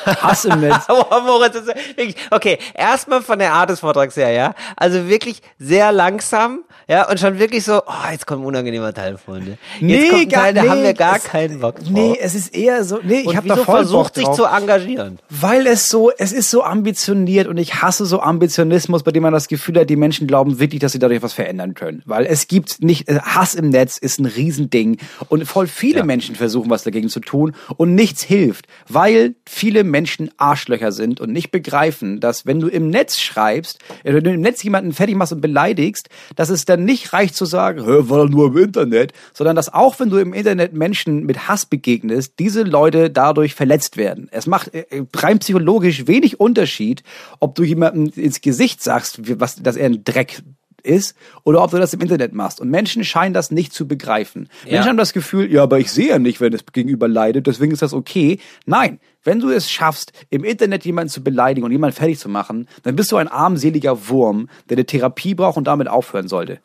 Hass 0.07 0.45
im 0.45 0.61
Netz. 0.61 0.87
Moritz, 1.27 1.53
das 1.55 1.63
ist 1.69 1.97
wirklich, 1.97 2.17
okay, 2.31 2.59
erstmal 2.75 3.23
von 3.23 3.39
der 3.39 3.53
Art 3.55 3.71
des 3.71 3.81
Vortrags 3.81 4.17
her, 4.17 4.31
ja. 4.31 4.55
Also 4.77 5.09
wirklich 5.09 5.41
sehr 5.59 5.91
langsam, 5.93 6.61
ja, 6.87 7.09
und 7.09 7.19
schon 7.19 7.39
wirklich 7.39 7.65
so, 7.65 7.79
oh, 7.87 8.11
jetzt 8.13 8.27
kommt 8.27 8.43
ein 8.43 8.47
unangenehmer 8.47 8.93
Teil, 8.93 9.17
Freunde. 9.17 9.57
Jetzt 9.81 10.11
kommt 10.11 10.23
ein 10.23 10.29
Teil, 10.29 10.55
da 10.55 10.63
haben 10.69 10.83
wir 10.83 10.93
gar 10.95 11.17
es- 11.17 11.25
keinen 11.25 11.61
Bock 11.61 11.77
drauf. 11.77 11.89
Nee, 11.89 12.19
es 12.21 12.35
ist 12.35 12.55
eher 12.55 12.85
so, 12.85 12.99
nee, 13.03 13.21
ich 13.21 13.37
habe 13.37 13.49
da 13.49 13.57
voll 13.57 13.77
versucht 13.77 14.15
sich 14.17 14.29
zu 14.33 14.45
engagieren? 14.45 15.19
Weil 15.31 15.67
es 15.67 15.89
so, 15.89 16.11
es 16.11 16.33
ist 16.33 16.51
so 16.51 16.63
ambitioniert 16.63 17.47
und 17.49 17.57
ich 17.57 17.81
hasse 17.81 18.05
so 18.05 18.21
Ambitionismus, 18.21 19.03
bei 19.03 19.13
dem 19.13 19.23
man 19.23 19.33
das 19.33 19.49
Gefühl 19.49 19.79
hat, 19.81 19.89
die 19.89 19.97
Menschen 19.97 20.27
glauben 20.27 20.59
wirklich, 20.61 20.81
dass 20.81 20.93
sie 20.93 20.99
dadurch 20.99 21.23
was 21.23 21.33
verändern 21.33 21.75
können. 21.75 22.03
Weil 22.05 22.27
es 22.27 22.49
gibt 22.49 22.83
nicht, 22.83 23.09
äh, 23.09 23.21
Hass 23.21 23.55
im 23.55 23.71
Netz 23.71 23.97
ist 23.97 24.19
ein 24.21 24.27
Riesending 24.27 24.99
und 25.29 25.47
voll 25.47 25.67
viele 25.69 26.01
Ja. 26.01 26.05
Menschen 26.05 26.37
versuchen 26.37 26.69
was 26.71 26.83
dagegen 26.85 27.09
zu 27.09 27.21
tun 27.21 27.55
und 27.77 27.95
nichts 27.95 28.23
hilft, 28.23 28.67
weil 28.89 29.37
viele 29.49 29.70
Menschen 29.85 30.31
Arschlöcher 30.37 30.93
sind 30.93 31.21
und 31.21 31.33
nicht 31.33 31.51
begreifen, 31.51 32.21
dass 32.21 32.47
wenn 32.47 32.61
du 32.61 32.69
im 32.69 32.89
Netz 32.89 33.19
schreibst, 33.19 33.79
äh, 34.05 34.15
wenn 34.15 34.25
du 34.25 34.33
im 34.33 34.41
Netz 34.41 34.63
jemanden 34.63 34.93
fertig 34.93 35.17
machst 35.17 35.33
und 35.33 35.41
beleidigst, 35.41 36.09
dass 36.37 36.51
es 36.51 36.65
dann 36.65 36.85
nicht 36.85 37.13
reicht 37.13 37.35
zu 37.35 37.45
sagen, 37.45 37.85
Hör, 37.85 38.09
war 38.09 38.29
nur 38.29 38.49
im 38.49 38.59
Internet, 38.59 39.13
sondern 39.33 39.57
dass 39.57 39.73
auch 39.73 39.99
wenn 40.01 40.11
du 40.11 40.19
im 40.19 40.35
Internet 40.35 40.73
Menschen 40.73 41.25
mit 41.25 41.49
Hass 41.49 41.67
begegnest, 41.67 42.35
diese 42.39 42.63
Leute 42.63 43.11
dadurch 43.11 43.55
verletzt 43.55 43.97
werden. 43.97 44.29
Es 44.31 44.47
macht 44.47 44.75
äh, 44.75 44.85
rein 45.15 45.39
psychologisch 45.39 46.07
wenig 46.07 46.41
Unterschied, 46.41 47.03
ob 47.39 47.55
du 47.55 47.63
jemandem 47.63 48.13
ins 48.15 48.41
Gesicht 48.41 48.83
sagst, 48.83 49.21
was, 49.41 49.57
dass 49.57 49.77
er 49.77 49.87
ein 49.87 50.05
Dreck 50.05 50.43
ist 50.83 51.17
oder 51.45 51.63
ob 51.63 51.71
du 51.71 51.79
das 51.79 51.95
im 51.95 52.01
Internet 52.01 52.33
machst. 52.33 52.61
Und 52.61 52.71
Menschen 52.71 53.05
scheinen 53.05 53.35
das 53.35 53.51
nicht 53.51 53.73
zu 53.73 53.87
begreifen. 53.87 54.49
Ja. 54.65 54.73
Menschen 54.73 54.89
haben 54.91 54.97
das 54.97 55.13
Gefühl, 55.13 55.51
ja, 55.51 55.63
aber 55.63 55.79
ich 55.79 55.91
sehe 55.91 56.09
ja 56.09 56.19
nicht, 56.19 56.41
wenn 56.41 56.53
das 56.53 56.65
Gegenüber 56.73 57.09
leidet, 57.09 57.47
deswegen 57.47 57.73
ist 57.73 57.83
das 57.83 57.93
okay. 57.93 58.39
Nein, 58.67 59.01
wenn 59.25 59.41
du 59.41 59.51
es 59.51 59.71
schaffst, 59.71 60.13
im 60.31 60.45
Internet 60.45 60.85
jemanden 60.85 61.11
zu 61.11 61.23
beleidigen 61.23 61.65
und 61.65 61.73
jemanden 61.73 61.97
fertig 61.97 62.19
zu 62.19 62.29
machen, 62.29 62.69
dann 62.83 62.97
bist 62.97 63.13
du 63.13 63.17
ein 63.17 63.29
armseliger 63.29 64.09
Wurm, 64.09 64.49
der 64.69 64.77
eine 64.77 64.87
Therapie 64.87 65.35
braucht 65.35 65.57
und 65.57 65.65
damit 65.65 65.89
aufhören 65.89 66.29
sollte. 66.29 66.59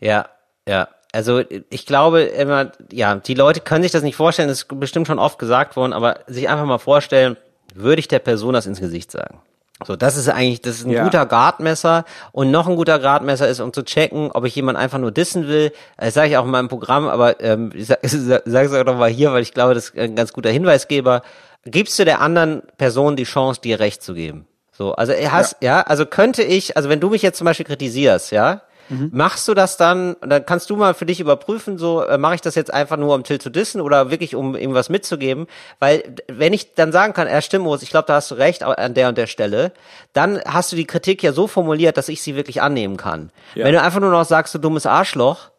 Ja, 0.00 0.26
ja. 0.68 0.88
Also 1.12 1.42
ich 1.70 1.86
glaube 1.86 2.22
immer, 2.22 2.70
ja, 2.92 3.16
die 3.16 3.34
Leute 3.34 3.60
können 3.60 3.82
sich 3.82 3.90
das 3.90 4.04
nicht 4.04 4.14
vorstellen, 4.14 4.48
das 4.48 4.58
ist 4.62 4.78
bestimmt 4.78 5.08
schon 5.08 5.18
oft 5.18 5.38
gesagt 5.40 5.74
worden, 5.74 5.92
aber 5.92 6.20
sich 6.28 6.48
einfach 6.48 6.66
mal 6.66 6.78
vorstellen, 6.78 7.36
würde 7.74 7.98
ich 7.98 8.06
der 8.08 8.20
Person 8.20 8.54
das 8.54 8.66
ins 8.66 8.80
Gesicht 8.80 9.10
sagen? 9.10 9.40
So, 9.84 9.96
das 9.96 10.16
ist 10.16 10.28
eigentlich, 10.28 10.60
das 10.60 10.76
ist 10.76 10.84
ein 10.86 10.90
Ja. 10.92 11.04
guter 11.04 11.24
Gradmesser 11.24 12.04
und 12.32 12.50
noch 12.50 12.68
ein 12.68 12.76
guter 12.76 12.98
Gradmesser 12.98 13.48
ist, 13.48 13.60
um 13.60 13.72
zu 13.72 13.82
checken, 13.82 14.30
ob 14.30 14.44
ich 14.44 14.54
jemand 14.54 14.76
einfach 14.76 14.98
nur 14.98 15.10
dissen 15.10 15.48
will. 15.48 15.72
Das 15.96 16.14
sage 16.14 16.28
ich 16.28 16.36
auch 16.36 16.44
in 16.44 16.50
meinem 16.50 16.68
Programm, 16.68 17.08
aber 17.08 17.40
ähm, 17.40 17.70
ich 17.74 17.86
sage 17.86 18.00
es 18.02 18.14
auch 18.74 18.84
noch 18.84 18.98
mal 18.98 19.08
hier, 19.08 19.32
weil 19.32 19.42
ich 19.42 19.54
glaube, 19.54 19.74
das 19.74 19.88
ist 19.88 19.98
ein 19.98 20.14
ganz 20.16 20.32
guter 20.34 20.50
Hinweisgeber. 20.50 21.22
Gibst 21.64 21.98
du 21.98 22.04
der 22.04 22.20
anderen 22.20 22.62
Person 22.78 23.16
die 23.16 23.24
Chance, 23.24 23.60
dir 23.60 23.80
Recht 23.80 24.02
zu 24.02 24.14
geben? 24.14 24.46
So, 24.72 24.92
also 24.94 25.12
er 25.12 25.32
hast, 25.32 25.56
ja. 25.60 25.82
also 25.82 26.06
könnte 26.06 26.42
ich, 26.42 26.76
also 26.76 26.88
wenn 26.88 27.00
du 27.00 27.10
mich 27.10 27.22
jetzt 27.22 27.36
zum 27.36 27.44
Beispiel 27.44 27.66
kritisierst, 27.66 28.32
ja, 28.32 28.62
Machst 28.90 29.46
du 29.46 29.54
das 29.54 29.76
dann, 29.76 30.16
dann 30.20 30.44
kannst 30.44 30.68
du 30.68 30.76
mal 30.76 30.94
für 30.94 31.06
dich 31.06 31.20
überprüfen, 31.20 31.78
so 31.78 32.02
äh, 32.02 32.18
mache 32.18 32.34
ich 32.34 32.40
das 32.40 32.56
jetzt 32.56 32.74
einfach 32.74 32.96
nur, 32.96 33.14
um 33.14 33.22
Till 33.22 33.40
zu 33.40 33.48
dissen 33.48 33.80
oder 33.80 34.10
wirklich, 34.10 34.34
um 34.34 34.56
ihm 34.56 34.74
was 34.74 34.88
mitzugeben? 34.88 35.46
Weil 35.78 36.16
wenn 36.26 36.52
ich 36.52 36.74
dann 36.74 36.90
sagen 36.90 37.12
kann, 37.12 37.28
er 37.28 37.40
stimmt, 37.40 37.64
Moritz, 37.64 37.82
ich 37.82 37.90
glaube, 37.90 38.06
da 38.06 38.14
hast 38.14 38.32
du 38.32 38.34
recht 38.34 38.64
an 38.64 38.94
der 38.94 39.08
und 39.08 39.16
der 39.16 39.28
Stelle, 39.28 39.72
dann 40.12 40.40
hast 40.44 40.72
du 40.72 40.76
die 40.76 40.86
Kritik 40.86 41.22
ja 41.22 41.32
so 41.32 41.46
formuliert, 41.46 41.96
dass 41.96 42.08
ich 42.08 42.20
sie 42.20 42.34
wirklich 42.34 42.62
annehmen 42.62 42.96
kann. 42.96 43.30
Ja. 43.54 43.64
Wenn 43.64 43.74
du 43.74 43.80
einfach 43.80 44.00
nur 44.00 44.10
noch 44.10 44.24
sagst, 44.24 44.54
du 44.54 44.58
dummes 44.58 44.86
Arschloch, 44.86 45.49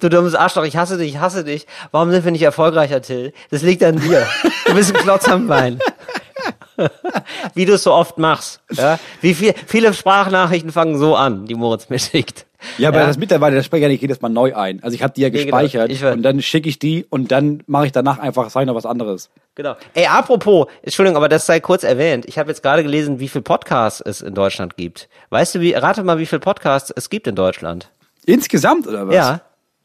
du 0.00 0.08
dummes 0.08 0.34
Arschloch, 0.34 0.64
ich 0.64 0.76
hasse 0.76 0.98
dich, 0.98 1.10
ich 1.14 1.18
hasse 1.20 1.44
dich, 1.44 1.66
warum 1.92 2.10
sind 2.10 2.24
wir 2.24 2.32
nicht 2.32 2.42
erfolgreicher, 2.42 3.02
Till? 3.02 3.32
Das 3.50 3.62
liegt 3.62 3.82
an 3.84 4.00
dir. 4.00 4.26
Du 4.66 4.74
bist 4.74 4.94
ein 4.94 5.02
Klotz 5.02 5.28
am 5.28 5.46
Bein. 5.46 5.78
Wie 7.54 7.66
du 7.66 7.74
es 7.74 7.82
so 7.82 7.92
oft 7.92 8.18
machst. 8.18 8.60
Ja? 8.72 8.98
Wie 9.20 9.34
viel, 9.34 9.54
viele 9.66 9.92
Sprachnachrichten 9.92 10.72
fangen 10.72 10.98
so 10.98 11.14
an, 11.14 11.44
die 11.46 11.54
Moritz 11.54 11.88
mir 11.90 11.98
schickt. 11.98 12.46
Ja, 12.76 12.88
aber 12.90 13.00
das 13.06 13.16
mittlerweile, 13.16 13.56
das 13.56 13.64
spreche 13.64 13.80
ich 13.80 13.82
ja 13.84 13.88
nicht 13.88 14.02
jedes 14.02 14.20
Mal 14.20 14.28
neu 14.28 14.54
ein. 14.54 14.82
Also 14.82 14.94
ich 14.94 15.02
habe 15.02 15.14
die 15.14 15.22
ja 15.22 15.28
Nee, 15.30 15.44
genau. 15.44 15.56
gespeichert 15.58 15.90
Ich 15.90 16.02
weiß. 16.02 16.14
und 16.14 16.22
dann 16.22 16.42
schicke 16.42 16.68
ich 16.68 16.78
die 16.78 17.06
und 17.08 17.32
dann 17.32 17.62
mache 17.66 17.86
ich 17.86 17.92
danach 17.92 18.18
einfach, 18.18 18.50
sag 18.50 18.62
ich 18.62 18.66
noch 18.66 18.74
was 18.74 18.84
anderes. 18.86 19.30
Genau. 19.54 19.76
Ey, 19.94 20.06
apropos, 20.06 20.66
Entschuldigung, 20.82 21.16
aber 21.16 21.28
das 21.30 21.46
sei 21.46 21.60
kurz 21.60 21.84
erwähnt. 21.84 22.26
Ich 22.26 22.38
habe 22.38 22.50
jetzt 22.50 22.62
gerade 22.62 22.82
gelesen, 22.82 23.18
wie 23.18 23.28
viel 23.28 23.40
Podcasts 23.40 24.02
es 24.02 24.20
in 24.20 24.34
Deutschland 24.34 24.76
gibt. 24.76 25.08
Weißt 25.30 25.54
du, 25.54 25.60
wie, 25.60 25.72
rate 25.72 26.02
mal, 26.02 26.18
wie 26.18 26.26
viel 26.26 26.38
Podcasts 26.38 26.92
es 26.94 27.08
gibt 27.08 27.26
in 27.26 27.34
Deutschland? 27.34 27.90
Insgesamt 28.26 28.86
oder 28.86 29.08
was? 29.08 29.14
Ja. 29.14 29.40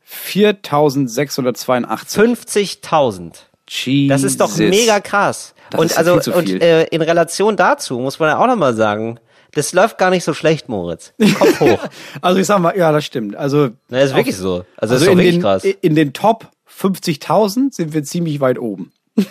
4682. 0.05 2.21
50.000. 2.21 3.33
Jesus. 3.67 4.09
Das 4.09 4.23
ist 4.23 4.39
doch 4.39 4.55
mega 4.57 4.99
krass. 4.99 5.55
Das 5.71 5.81
und 5.81 5.97
also 5.97 6.31
und 6.31 6.61
äh, 6.61 6.83
in 6.85 7.01
Relation 7.01 7.57
dazu 7.57 7.99
muss 7.99 8.19
man 8.19 8.29
ja 8.29 8.37
auch 8.37 8.45
noch 8.45 8.55
mal 8.55 8.75
sagen, 8.75 9.19
das 9.53 9.73
läuft 9.73 9.97
gar 9.97 10.11
nicht 10.11 10.23
so 10.23 10.33
schlecht, 10.33 10.69
Moritz. 10.69 11.13
Kopf 11.39 11.59
hoch. 11.59 11.79
Also 12.21 12.39
ich 12.39 12.45
sag 12.45 12.59
mal, 12.59 12.77
ja, 12.77 12.91
das 12.91 13.05
stimmt. 13.05 13.35
Also, 13.35 13.69
Na, 13.89 14.01
ist 14.01 14.15
wirklich 14.15 14.37
so. 14.37 14.65
Also, 14.77 14.77
das 14.77 14.91
also 14.91 14.95
ist 14.95 15.07
doch 15.07 15.11
in, 15.13 15.17
wirklich 15.17 15.35
den, 15.35 15.41
krass. 15.41 15.63
in 15.63 15.95
den 15.95 16.13
Top 16.13 16.47
50.000 16.79 17.73
sind 17.73 17.93
wir 17.93 18.03
ziemlich 18.03 18.39
weit 18.39 18.59
oben. 18.59 18.91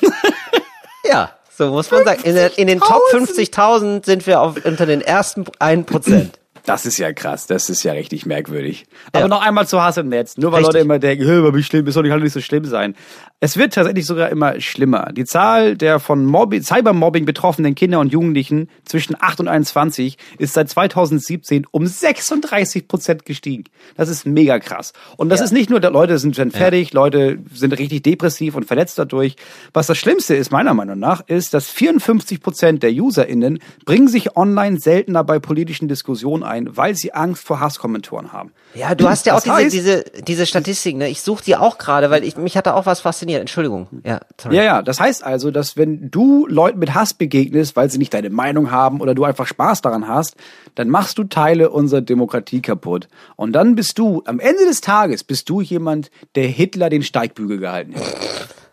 Ja, 1.07 1.31
so 1.57 1.71
muss 1.71 1.91
man 1.91 2.05
sagen. 2.05 2.23
In, 2.25 2.37
in 2.37 2.67
den 2.67 2.81
Top 2.81 3.03
50.000 3.13 4.05
sind 4.05 4.27
wir 4.27 4.41
auf, 4.41 4.65
unter 4.65 4.87
den 4.87 5.01
ersten 5.01 5.45
1%. 5.45 6.31
Das 6.67 6.87
ist 6.87 6.97
ja 6.99 7.13
krass, 7.13 7.47
das 7.47 7.69
ist 7.69 7.83
ja 7.83 7.93
richtig 7.93 8.25
merkwürdig. 8.25 8.87
Ja. 9.13 9.21
Aber 9.21 9.29
noch 9.29 9.43
einmal 9.43 9.67
zu 9.69 9.83
Hass 9.83 9.99
im 9.99 10.09
Netz. 10.09 10.37
Nur 10.39 10.51
weil 10.51 10.61
Richtig. 10.61 10.75
Leute 10.75 10.85
immer 10.85 10.99
denken, 10.99 11.25
hör, 11.25 11.55
wie 11.55 11.63
schlimm, 11.63 11.87
es 11.87 11.95
soll 11.95 12.03
nicht, 12.21 12.33
so 12.33 12.41
schlimm 12.41 12.65
sein. 12.65 12.95
Es 13.41 13.59
wird 13.59 13.75
tatsächlich 13.75 14.07
sogar 14.07 14.31
immer 14.31 14.59
schlimmer. 14.63 15.13
Die 15.13 15.27
Zahl 15.27 15.77
der 15.77 16.01
von 16.01 16.25
Mobbing, 16.25 16.63
Cybermobbing 16.63 17.27
betroffenen 17.27 17.75
Kinder 17.75 18.01
und 18.01 18.11
Jugendlichen 18.11 18.71
zwischen 18.87 19.15
8 19.21 19.41
und 19.41 19.49
21 19.49 20.17
ist 20.39 20.55
seit 20.55 20.71
2017 20.71 21.67
um 21.71 21.87
36 21.87 22.89
Prozent 22.89 23.27
gestiegen. 23.27 23.65
Das 23.97 24.09
ist 24.09 24.25
mega 24.25 24.59
krass. 24.59 24.95
Und 25.19 25.29
das 25.29 25.41
Ja. 25.41 25.45
ist 25.45 25.53
nicht 25.53 25.69
nur, 25.69 25.81
Leute 25.81 26.19
sind 26.19 26.37
schon 26.37 26.51
fertig, 26.51 26.95
Leute 26.95 27.39
sind 27.53 27.79
richtig 27.79 28.03
depressiv 28.05 28.55
und 28.55 28.65
verletzt 28.65 28.99
dadurch. 28.99 29.37
Was 29.75 29.89
das 29.89 29.99
Schlimmste 29.99 30.35
ist, 30.35 30.51
meiner 30.51 30.73
Meinung 30.73 30.99
nach, 30.99 31.21
ist, 31.27 31.53
dass 31.53 31.69
54 31.69 32.41
Prozent 32.41 32.83
der 32.83 32.93
UserInnen 32.93 33.59
bringen 33.85 34.09
sich 34.09 34.37
online 34.37 34.79
seltener 34.81 35.23
bei 35.25 35.39
politischen 35.39 35.89
Diskussionen 35.89 36.43
ein, 36.45 36.54
weil 36.73 36.95
sie 36.95 37.13
Angst 37.13 37.45
vor 37.45 37.61
Hasskommentaren 37.61 38.33
haben. 38.33 38.53
Ja, 38.75 38.95
du 38.95 39.09
hast 39.09 39.27
ja 39.27 39.35
auch 39.35 39.43
Das 39.43 39.45
diese, 39.45 39.55
heißt- 39.57 39.71
diese, 39.71 40.23
diese 40.27 40.47
Statistik, 40.47 40.97
ne? 40.97 41.09
Ich 41.09 41.23
suche 41.23 41.45
die 41.45 41.55
auch 41.57 41.79
gerade, 41.79 42.11
weil 42.11 42.25
ich, 42.25 42.37
mich 42.37 42.57
hat 42.57 42.67
da 42.67 42.75
auch 42.75 42.87
was 42.87 43.01
fasziniert. 43.01 43.41
Entschuldigung. 43.41 43.87
Ja, 44.05 44.21
sorry. 44.41 44.57
Ja, 44.57 44.63
ja, 44.65 44.83
das 44.83 44.99
heißt 45.01 45.23
also, 45.25 45.51
dass 45.51 45.77
wenn 45.77 46.11
du 46.11 46.47
Leuten 46.49 46.79
mit 46.79 46.95
Hass 46.95 47.15
begegnest, 47.15 47.77
weil 47.77 47.91
sie 47.91 47.99
nicht 47.99 48.13
deine 48.15 48.31
Meinung 48.31 48.71
haben 48.71 49.01
oder 49.01 49.15
du 49.15 49.25
einfach 49.25 49.47
Spaß 49.47 49.83
daran 49.83 50.09
hast, 50.09 50.37
dann 50.75 50.89
machst 50.89 51.19
du 51.19 51.25
Teile 51.25 51.71
unserer 51.71 52.01
Demokratie 52.01 52.61
kaputt. 52.63 53.09
Und 53.37 53.53
dann 53.53 53.75
bist 53.77 53.99
du, 53.99 54.23
am 54.27 54.41
Ende 54.41 54.65
des 54.67 54.81
Tages, 54.81 55.23
bist 55.25 55.49
du 55.49 55.61
jemand, 55.61 56.11
der 56.35 56.47
Hitler 56.49 56.91
den 56.91 57.03
Steigbügel 57.03 57.59
gehalten 57.59 57.95
hat. 57.95 58.05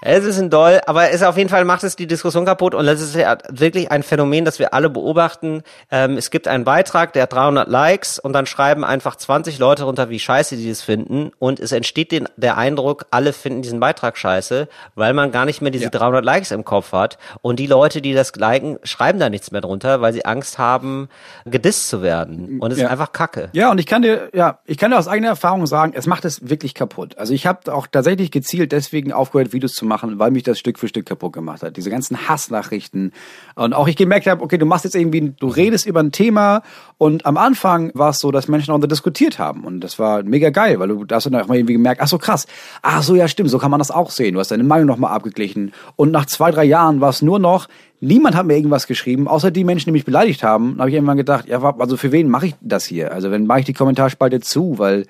Es 0.04 0.24
ist 0.26 0.40
ein 0.40 0.50
Doll, 0.50 0.82
aber 0.88 1.12
es 1.12 1.22
auf 1.22 1.38
jeden 1.38 1.50
Fall 1.50 1.64
macht 1.64 1.84
es 1.84 1.96
die 1.96 2.08
Diskussion 2.08 2.44
kaputt 2.44 2.74
und 2.74 2.88
das 2.88 3.02
ist 3.02 3.14
ja 3.16 3.38
wirklich 3.50 3.92
ein 3.92 4.02
Phänomen, 4.02 4.46
das 4.46 4.58
wir 4.58 4.74
alle 4.74 4.90
beobachten. 4.90 5.62
Ähm, 5.92 6.18
es 6.18 6.32
gibt 6.32 6.48
einen 6.48 6.64
Beitrag, 6.64 7.14
der 7.14 7.24
hat 7.24 7.34
300 7.34 7.68
Likes 7.68 8.18
und 8.18 8.34
dann 8.34 8.48
schreiben 8.48 8.84
einfach 8.84 9.16
20 9.16 9.60
Leute 9.60 9.84
runter, 9.84 10.10
wie 10.10 10.18
scheiße 10.20 10.58
die 10.58 10.68
das 10.68 10.82
finden 10.82 11.32
und 11.38 11.60
es 11.60 11.72
entsteht 11.72 12.12
den, 12.12 12.28
der 12.36 12.58
Eindruck, 12.58 13.06
alle 13.12 13.32
finden 13.32 13.62
diesen 13.62 13.80
Beitrag 13.80 14.18
scheiße, 14.18 14.68
weil 14.96 15.14
man 15.14 15.32
gar 15.32 15.46
nicht 15.46 15.62
mehr 15.62 15.70
diese 15.70 15.84
Ja. 15.86 15.90
300 15.92 16.26
Likes 16.26 16.50
im 16.50 16.66
Kopf 16.66 16.94
hat 16.94 17.20
und 17.44 17.60
die 17.60 17.68
Leute, 17.68 18.02
die 18.02 18.16
das 18.16 18.36
liken, 18.36 18.80
schreiben 18.82 19.20
da 19.20 19.30
nichts 19.30 19.52
mehr 19.52 19.62
drunter, 19.62 20.02
weil 20.02 20.14
sie 20.14 20.26
Angst 20.26 20.58
haben, 20.58 21.10
gedisst 21.46 21.90
zu 21.90 22.02
werden 22.02 22.60
und 22.60 22.72
es 22.72 22.80
Ja. 22.80 22.86
ist 22.86 22.92
einfach 22.92 23.12
Kacke. 23.12 23.50
Ja, 23.54 23.70
und 23.70 23.78
ich 23.80 23.86
kann 23.86 24.02
dir, 24.02 24.30
ja, 24.34 24.58
ich 24.66 24.80
kann 24.80 24.90
dir 24.90 24.98
aus 24.98 25.08
eigener 25.08 25.30
Erfahrung 25.30 25.68
sagen, 25.68 25.94
es 25.96 26.08
macht 26.08 26.26
es 26.26 26.50
wirklich 26.50 26.74
kaputt. 26.74 27.20
Also 27.20 27.34
ich 27.36 27.46
habe 27.46 27.72
auch 27.72 27.86
tatsächlich 27.86 28.32
gezielt 28.32 28.72
deswegen 28.72 29.14
aufgehört, 29.14 29.54
Videos 29.54 29.74
zu 29.74 29.86
machen, 29.86 29.91
weil 30.20 30.32
mich 30.32 30.44
das 30.44 30.60
Stück 30.60 30.80
für 30.80 30.88
Stück 30.88 31.06
kaputt 31.06 31.34
gemacht 31.34 31.64
hat. 31.64 31.78
Diese 31.78 31.90
ganzen 31.90 32.28
Hassnachrichten. 32.28 33.12
Und 33.56 33.74
auch 33.74 33.88
ich 33.88 33.96
gemerkt 33.96 34.28
habe, 34.28 34.44
okay, 34.44 34.58
du 34.58 34.66
machst 34.66 34.86
jetzt 34.86 34.96
irgendwie, 34.96 35.34
du 35.40 35.48
redest 35.48 35.86
über 35.86 36.02
ein 36.02 36.12
Thema 36.12 36.62
und 36.98 37.26
am 37.26 37.38
Anfang 37.38 37.92
war 37.94 38.10
es 38.10 38.20
so, 38.20 38.32
dass 38.32 38.48
Menschen 38.48 38.74
auch 38.74 38.80
diskutiert 38.80 39.40
haben. 39.40 39.64
Und 39.64 39.82
das 39.82 40.00
war 40.00 40.24
mega 40.24 40.50
geil, 40.50 40.80
weil 40.80 40.88
du 40.88 41.06
hast 41.12 41.26
dann 41.26 41.36
auch 41.36 41.48
mal 41.48 41.58
irgendwie 41.58 41.74
gemerkt, 41.74 42.02
ach 42.02 42.08
so 42.08 42.18
krass, 42.18 42.48
ach 42.82 43.04
so, 43.04 43.16
ja 43.16 43.28
stimmt, 43.28 43.50
so 43.50 43.58
kann 43.60 43.72
man 43.72 43.80
das 43.80 43.92
auch 43.92 44.10
sehen. 44.12 44.34
Du 44.34 44.40
hast 44.40 44.52
deine 44.52 44.64
Meinung 44.64 44.88
nochmal 44.88 45.14
abgeglichen. 45.14 45.74
Und 45.96 46.12
nach 46.12 46.26
zwei, 46.26 46.52
drei 46.52 46.66
Jahren 46.66 47.02
war 47.02 47.10
es 47.10 47.22
nur 47.22 47.40
noch, 47.40 47.68
Niemand 48.04 48.36
hat 48.36 48.48
mir 48.48 48.56
irgendwas 48.56 48.88
geschrieben, 48.88 49.28
außer 49.28 49.52
die 49.52 49.64
Menschen, 49.64 49.86
die 49.90 49.92
mich 49.92 50.06
beleidigt 50.06 50.42
haben. 50.42 50.74
Da 50.74 50.80
habe 50.80 50.90
ich 50.90 50.96
irgendwann 50.96 51.18
gedacht, 51.18 51.48
ja, 51.48 51.62
also 51.62 51.98
für 51.98 52.12
wen 52.12 52.30
mache 52.30 52.48
ich 52.48 52.56
das 52.60 52.84
hier? 52.84 53.12
Also 53.12 53.30
wenn 53.30 53.46
mache 53.46 53.60
ich 53.60 53.66
die 53.66 53.74
Kommentarspalte 53.74 54.40
zu, 54.40 54.80
weil 54.80 55.06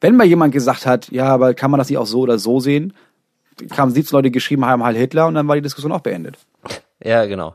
wenn 0.00 0.16
mal 0.16 0.26
jemand 0.26 0.52
gesagt 0.52 0.86
hat, 0.86 1.10
ja, 1.10 1.26
aber 1.26 1.54
kann 1.54 1.72
man 1.72 1.78
das 1.78 1.88
nicht 1.88 1.98
auch 1.98 2.06
so 2.06 2.20
oder 2.20 2.38
so 2.38 2.60
sehen, 2.60 2.92
kamen 3.70 3.92
17 3.92 4.16
Leute 4.16 4.30
geschrieben 4.30 4.64
haben, 4.64 4.82
Heil 4.84 4.96
Hitler 4.96 5.26
und 5.26 5.34
dann 5.34 5.46
war 5.48 5.54
die 5.56 5.62
Diskussion 5.62 5.92
auch 5.92 6.00
beendet. 6.00 6.36
Ja, 7.02 7.24
genau. 7.26 7.54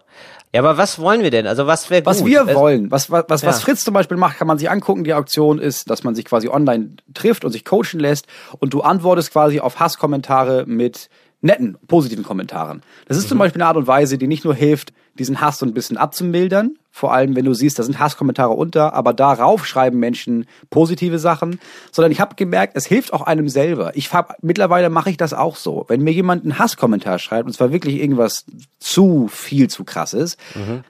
Ja, 0.54 0.62
aber 0.62 0.78
was 0.78 1.00
wollen 1.00 1.22
wir 1.22 1.32
denn? 1.32 1.48
Also 1.48 1.68
was 1.68 1.90
wäre 1.90 2.02
gut? 2.02 2.06
Was 2.08 2.26
wir 2.26 2.48
Es- 2.48 2.56
wollen, 2.56 2.90
was, 2.90 3.12
was, 3.12 3.26
was, 3.28 3.44
was 3.46 3.60
Ja. 3.60 3.66
Fritz 3.66 3.84
zum 3.84 3.94
Beispiel 3.94 4.16
macht, 4.18 4.38
kann 4.38 4.48
man 4.48 4.58
sich 4.58 4.70
angucken. 4.70 5.04
Die 5.04 5.14
Auktion 5.14 5.60
ist, 5.60 5.90
dass 5.90 6.04
man 6.04 6.16
sich 6.16 6.24
quasi 6.26 6.48
online 6.48 6.92
trifft 7.14 7.44
und 7.44 7.52
sich 7.52 7.66
coachen 7.66 8.00
lässt 8.00 8.26
und 8.60 8.74
du 8.74 8.82
antwortest 8.82 9.32
quasi 9.34 9.60
auf 9.60 9.80
Hasskommentare 9.80 10.64
mit 10.66 11.10
netten, 11.46 11.78
positiven 11.88 12.24
Kommentaren. 12.24 12.82
Das 13.08 13.18
ist 13.18 13.30
zum 13.30 13.38
Beispiel 13.38 13.62
eine 13.62 13.70
Art 13.70 13.78
und 13.78 13.88
Weise, 13.88 14.18
die 14.18 14.28
nicht 14.28 14.44
nur 14.44 14.56
hilft, 14.56 14.92
diesen 15.18 15.40
Hass 15.40 15.60
so 15.60 15.66
ein 15.66 15.74
bisschen 15.74 15.96
abzumildern, 15.96 16.78
vor 16.92 17.14
allem 17.14 17.36
wenn 17.36 17.46
du 17.46 17.54
siehst, 17.54 17.80
da 17.80 17.84
sind 17.84 18.00
Hasskommentare 18.00 18.52
unter, 18.52 18.94
aber 18.94 19.14
darauf 19.14 19.66
schreiben 19.66 20.00
Menschen 20.00 20.46
positive 20.70 21.20
Sachen, 21.20 21.60
sondern 21.92 22.12
ich 22.12 22.20
habe 22.20 22.36
gemerkt, 22.36 22.76
es 22.76 22.86
hilft 22.86 23.14
auch 23.14 23.22
einem 23.22 23.48
selber. 23.48 23.96
Ich 23.96 24.12
hab, 24.12 24.42
mittlerweile 24.42 24.90
mache 24.90 25.10
ich 25.10 25.18
das 25.18 25.34
auch 25.34 25.56
so. 25.56 25.86
Wenn 25.88 26.02
mir 26.02 26.12
jemand 26.12 26.44
einen 26.44 26.60
Hasskommentar 26.60 27.20
schreibt, 27.20 27.48
und 27.48 27.54
zwar 27.54 27.72
wirklich 27.72 28.02
irgendwas 28.02 28.46
zu 28.80 29.30
viel 29.30 29.70
zu 29.70 29.84
krasses, 29.84 30.38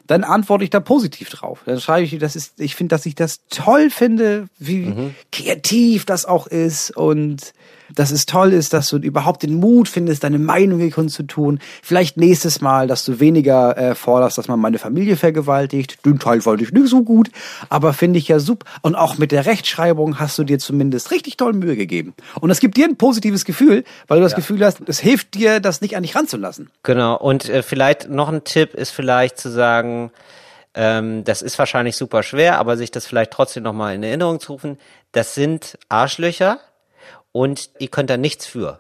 dann 0.08 0.24
antworte 0.24 0.64
ich 0.64 0.70
da 0.70 0.80
positiv 0.80 1.30
drauf. 1.30 1.62
Dann 1.66 1.80
schreibe 1.80 2.06
ich, 2.06 2.18
das 2.18 2.36
ist, 2.36 2.60
ich 2.60 2.76
finde, 2.76 2.96
dass 2.96 3.06
ich 3.06 3.16
das 3.16 3.42
toll 3.50 3.90
finde, 3.90 4.48
wie 4.58 5.14
kreativ 5.32 6.06
das 6.06 6.26
auch 6.26 6.48
ist 6.48 6.96
und 6.96 7.54
dass 7.94 8.12
es 8.12 8.26
toll 8.26 8.54
ist, 8.54 8.74
dass 8.74 8.90
du 8.90 8.98
überhaupt 8.98 9.44
den 9.44 9.60
Mut 9.60 9.88
findest, 9.88 10.24
deine 10.24 10.40
Meinung 10.40 10.80
hier 10.80 10.92
kundzutun. 10.92 11.60
Vielleicht 11.84 12.18
nächstes 12.18 12.62
Mal, 12.62 12.88
dass 12.88 13.06
du 13.06 13.20
weniger 13.20 13.78
äh, 13.78 13.96
forderst, 13.96 14.38
dass 14.38 14.48
man 14.48 14.60
meine 14.60 14.80
Familie 14.80 15.18
vergewaltigt. 15.18 16.06
Den 16.06 16.20
Teil 16.20 16.42
fand 16.42 16.62
ich 16.62 16.72
nicht 16.72 16.88
so 16.88 17.04
gut, 17.04 17.30
aber 17.70 17.94
finde 17.94 18.20
ich 18.20 18.28
ja 18.28 18.40
super. 18.40 18.66
Und 18.82 18.96
auch 18.96 19.18
mit 19.18 19.32
der 19.32 19.46
Rechtschreibung 19.46 20.20
hast 20.20 20.38
du 20.38 20.44
dir 20.44 20.60
zumindest 20.60 21.12
richtig 21.12 21.38
toll 21.38 21.54
Mühe 21.54 21.76
gegeben. 21.76 22.14
Und 22.40 22.50
das 22.50 22.60
gibt 22.60 22.78
dir 22.78 22.86
ein 22.86 22.98
positives 22.98 23.46
Gefühl, 23.46 23.84
weil 24.08 24.18
du 24.18 24.24
das 24.24 24.36
Gefühl 24.36 24.64
hast, 24.66 24.82
es 24.88 25.00
hilft 25.00 25.36
dir, 25.36 25.60
das 25.60 25.82
nicht 25.82 25.96
an 25.96 26.04
dich 26.04 26.16
ranzulassen. 26.16 26.70
Genau, 26.84 27.18
und 27.18 27.50
äh, 27.50 27.64
vielleicht 27.64 28.10
noch 28.10 28.30
ein 28.30 28.44
Tipp 28.44 28.74
ist 28.74 28.92
vielleicht 28.92 29.38
zu 29.38 29.50
sagen, 29.50 30.12
ähm, 30.74 31.24
das 31.24 31.42
ist 31.42 31.58
wahrscheinlich 31.58 31.96
super 31.96 32.24
schwer, 32.24 32.60
aber 32.60 32.78
sich 32.78 32.92
das 32.92 33.06
vielleicht 33.06 33.32
trotzdem 33.32 33.64
nochmal 33.64 33.96
in 33.96 34.04
Erinnerung 34.04 34.40
zu 34.40 34.54
rufen, 34.54 34.78
das 35.12 35.34
sind 35.34 35.78
Arschlöcher 35.90 36.60
und 37.36 37.70
ihr 37.80 37.90
könnt 37.90 38.10
da 38.10 38.16
nichts 38.16 38.46
für. 38.46 38.80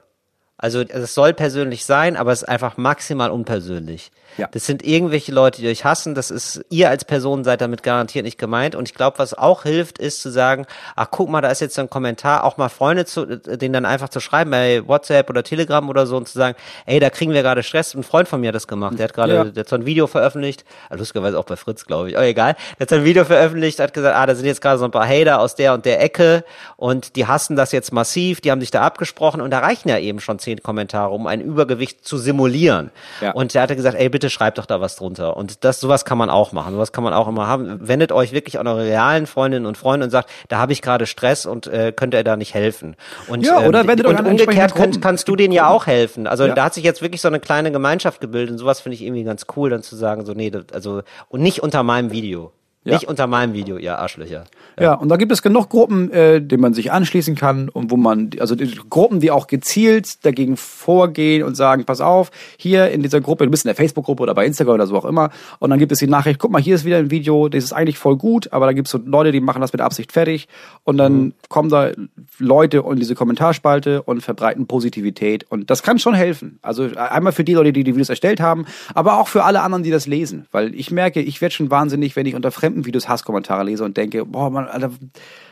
Also 0.55 0.79
es 0.79 1.13
soll 1.13 1.33
persönlich 1.33 1.83
sein, 1.83 2.15
aber 2.15 2.31
es 2.31 2.43
ist 2.43 2.47
einfach 2.47 2.77
maximal 2.77 3.29
unpersönlich. 3.29 4.11
Ja. 4.37 4.47
Das 4.51 4.65
sind 4.65 4.85
irgendwelche 4.85 5.31
Leute, 5.31 5.61
die 5.61 5.67
euch 5.69 5.85
hassen. 5.85 6.15
Das 6.15 6.31
ist, 6.31 6.63
ihr 6.69 6.89
als 6.89 7.05
Person 7.05 7.43
seid 7.43 7.61
damit 7.61 7.83
garantiert 7.83 8.25
nicht 8.25 8.37
gemeint. 8.37 8.75
Und 8.75 8.89
ich 8.89 8.93
glaube, 8.95 9.19
was 9.19 9.33
auch 9.33 9.63
hilft, 9.63 9.97
ist 9.97 10.21
zu 10.21 10.29
sagen, 10.29 10.65
ach 10.95 11.07
guck 11.11 11.29
mal, 11.29 11.41
da 11.41 11.49
ist 11.49 11.61
jetzt 11.61 11.77
ein 11.79 11.89
Kommentar, 11.89 12.43
auch 12.43 12.57
mal 12.57 12.69
Freunde 12.69 13.05
zu, 13.05 13.25
den 13.25 13.71
dann 13.73 13.85
einfach 13.85 14.09
zu 14.09 14.19
schreiben 14.19 14.51
bei 14.51 14.85
WhatsApp 14.87 15.29
oder 15.29 15.43
Telegram 15.43 15.87
oder 15.89 16.05
so 16.05 16.17
und 16.17 16.27
zu 16.27 16.37
sagen, 16.37 16.55
ey, 16.85 16.99
da 16.99 17.09
kriegen 17.09 17.31
wir 17.33 17.41
gerade 17.43 17.63
Stress. 17.63 17.93
Ein 17.93 18.03
Freund 18.03 18.27
von 18.27 18.41
mir 18.41 18.49
hat 18.49 18.55
das 18.55 18.67
gemacht. 18.67 18.97
Der 18.99 19.05
hat 19.05 19.13
gerade, 19.13 19.33
Ja. 19.33 19.43
der 19.45 19.61
hat 19.61 19.69
so 19.69 19.75
ein 19.75 19.85
Video 19.85 20.07
veröffentlicht, 20.07 20.65
also 20.89 21.01
lustigerweise 21.01 21.39
auch 21.39 21.45
bei 21.45 21.55
Fritz, 21.55 21.85
glaube 21.85 22.09
ich, 22.09 22.17
aber 22.17 22.25
egal. 22.25 22.55
Der 22.77 22.81
hat 22.85 22.89
so 22.89 22.95
ein 22.95 23.03
Video 23.05 23.23
veröffentlicht, 23.25 23.79
hat 23.79 23.93
gesagt, 23.93 24.15
ah, 24.15 24.25
da 24.25 24.35
sind 24.35 24.45
jetzt 24.45 24.61
gerade 24.61 24.77
so 24.79 24.85
ein 24.85 24.91
paar 24.91 25.07
Hater 25.07 25.39
aus 25.39 25.55
der 25.55 25.73
und 25.73 25.85
der 25.85 26.01
Ecke 26.01 26.43
und 26.77 27.15
die 27.15 27.25
hassen 27.27 27.55
das 27.55 27.71
jetzt 27.71 27.93
massiv, 27.93 28.41
die 28.41 28.51
haben 28.51 28.61
sich 28.61 28.71
da 28.71 28.81
abgesprochen 28.81 29.41
und 29.41 29.51
da 29.51 29.59
reichen 29.59 29.89
ja 29.89 29.97
eben 29.97 30.19
schon 30.19 30.39
zehn 30.39 30.61
Kommentare, 30.61 31.09
um 31.11 31.27
ein 31.27 31.41
Übergewicht 31.41 32.05
zu 32.05 32.17
simulieren. 32.17 32.91
Ja. 33.21 33.31
Und 33.31 33.53
der 33.53 33.61
hatte 33.61 33.75
gesagt, 33.75 33.95
ey, 33.97 34.09
bitte 34.09 34.24
schreibt 34.29 34.57
doch 34.57 34.65
da 34.65 34.81
was 34.81 34.95
drunter. 34.95 35.37
Und 35.37 35.63
das, 35.63 35.79
sowas 35.79 36.05
kann 36.05 36.17
man 36.17 36.29
auch 36.29 36.51
machen. 36.51 36.73
Sowas 36.73 36.91
kann 36.91 37.03
man 37.03 37.13
auch 37.13 37.27
immer 37.27 37.47
haben. 37.47 37.87
Wendet 37.87 38.11
euch 38.11 38.31
wirklich 38.31 38.59
an 38.59 38.67
eure 38.67 38.83
realen 38.85 39.27
Freundinnen 39.27 39.65
und 39.65 39.77
Freunde 39.77 40.05
und 40.05 40.09
sagt, 40.11 40.29
da 40.49 40.57
habe 40.57 40.73
ich 40.73 40.81
gerade 40.81 41.05
Stress 41.05 41.45
und 41.45 41.67
äh, 41.67 41.91
könnt 41.95 42.13
ihr 42.13 42.23
da 42.23 42.35
nicht 42.37 42.53
helfen. 42.53 42.95
Und, 43.27 43.45
Ja, 43.45 43.59
oder 43.65 43.87
wendet 43.87 44.05
euch 44.05 44.13
und 44.13 44.19
an 44.19 44.25
umgekehrt 44.25 44.75
könnt, 44.75 45.01
kannst 45.01 45.27
du 45.27 45.35
denen 45.35 45.53
ja 45.53 45.67
auch 45.69 45.87
helfen. 45.87 46.27
Also 46.27 46.45
Ja. 46.45 46.53
da 46.53 46.65
hat 46.65 46.73
sich 46.73 46.83
jetzt 46.83 47.01
wirklich 47.01 47.21
so 47.21 47.27
eine 47.27 47.39
kleine 47.39 47.71
Gemeinschaft 47.71 48.21
gebildet 48.21 48.51
und 48.51 48.57
sowas 48.57 48.81
finde 48.81 48.95
ich 48.95 49.01
irgendwie 49.03 49.23
ganz 49.23 49.45
cool, 49.55 49.69
dann 49.69 49.83
zu 49.83 49.95
sagen, 49.95 50.25
so, 50.25 50.33
nee, 50.33 50.49
das, 50.49 50.63
also, 50.73 51.01
und 51.29 51.41
nicht 51.41 51.61
unter 51.63 51.83
meinem 51.83 52.11
Video. 52.11 52.51
Ja. 52.85 52.93
Nicht 52.93 53.07
unter 53.07 53.25
meinem 53.25 53.53
Video, 53.53 53.77
ihr 53.77 53.97
Arschlöcher. 53.97 54.43
Ja, 54.79 54.93
und 54.93 55.09
da 55.09 55.17
gibt 55.17 55.31
es 55.31 55.41
genug 55.41 55.69
Gruppen, 55.69 56.11
äh, 56.11 56.39
denen 56.39 56.61
man 56.61 56.75
sich 56.75 56.91
anschließen 56.91 57.33
kann 57.33 57.67
und 57.67 57.89
wo 57.89 57.97
man, 57.97 58.29
also 58.39 58.53
die 58.53 58.71
Gruppen, 58.89 59.19
die 59.19 59.31
auch 59.31 59.47
gezielt 59.47 60.23
dagegen 60.23 60.55
vorgehen 60.55 61.41
und 61.41 61.55
sagen, 61.55 61.85
pass 61.85 61.99
auf, 61.99 62.29
hier 62.57 62.91
in 62.91 63.01
dieser 63.01 63.21
Gruppe, 63.21 63.45
du 63.45 63.49
bist 63.49 63.65
in 63.65 63.69
der 63.69 63.75
Facebook-Gruppe 63.75 64.21
oder 64.21 64.35
bei 64.35 64.45
Instagram 64.45 64.75
oder 64.75 64.85
so 64.85 64.97
auch 64.97 65.05
immer, 65.05 65.31
und 65.57 65.71
dann 65.71 65.79
gibt 65.79 65.93
es 65.93 65.97
die 65.97 66.05
Nachricht, 66.05 66.39
guck 66.39 66.51
mal, 66.51 66.61
hier 66.61 66.75
ist 66.75 66.85
wieder 66.85 66.97
ein 66.97 67.09
Video, 67.09 67.49
das 67.49 67.63
ist 67.63 67.73
eigentlich 67.73 67.97
voll 67.97 68.17
gut, 68.17 68.53
aber 68.53 68.67
da 68.67 68.73
gibt 68.73 68.87
es 68.87 68.91
so 68.91 68.99
Leute, 69.03 69.31
die 69.31 69.41
machen 69.41 69.61
das 69.61 69.73
mit 69.73 69.81
Absicht 69.81 70.11
fertig 70.11 70.47
und 70.83 70.97
dann 70.97 71.33
kommen 71.49 71.69
da 71.69 71.89
Leute 72.37 72.83
in 72.87 72.97
diese 72.97 73.15
Kommentarspalte 73.15 74.03
und 74.03 74.21
verbreiten 74.21 74.67
Positivität 74.67 75.45
und 75.49 75.71
das 75.71 75.81
kann 75.81 75.97
schon 75.97 76.13
helfen. 76.13 76.59
Also 76.61 76.89
einmal 76.95 77.33
für 77.33 77.43
die 77.43 77.53
Leute, 77.53 77.73
die 77.73 77.83
die 77.83 77.93
Videos 77.93 78.09
erstellt 78.09 78.41
haben, 78.41 78.67
aber 78.93 79.19
auch 79.19 79.27
für 79.27 79.43
alle 79.43 79.61
anderen, 79.61 79.81
die 79.81 79.89
das 79.89 80.05
lesen, 80.05 80.45
weil 80.51 80.75
ich 80.75 80.91
merke, 80.91 81.19
ich 81.19 81.41
werde 81.41 81.55
schon 81.55 81.71
wahnsinnig, 81.71 82.15
wenn 82.15 82.27
ich 82.27 82.35
unter 82.35 82.51
fremden 82.51 82.74
Videos 82.83 83.07
Hasskommentare 83.07 83.63
lese 83.63 83.83
und 83.83 83.95
denke, 83.95 84.25
boah, 84.25 84.49
man, 84.49 84.67
Alter, 84.67 84.89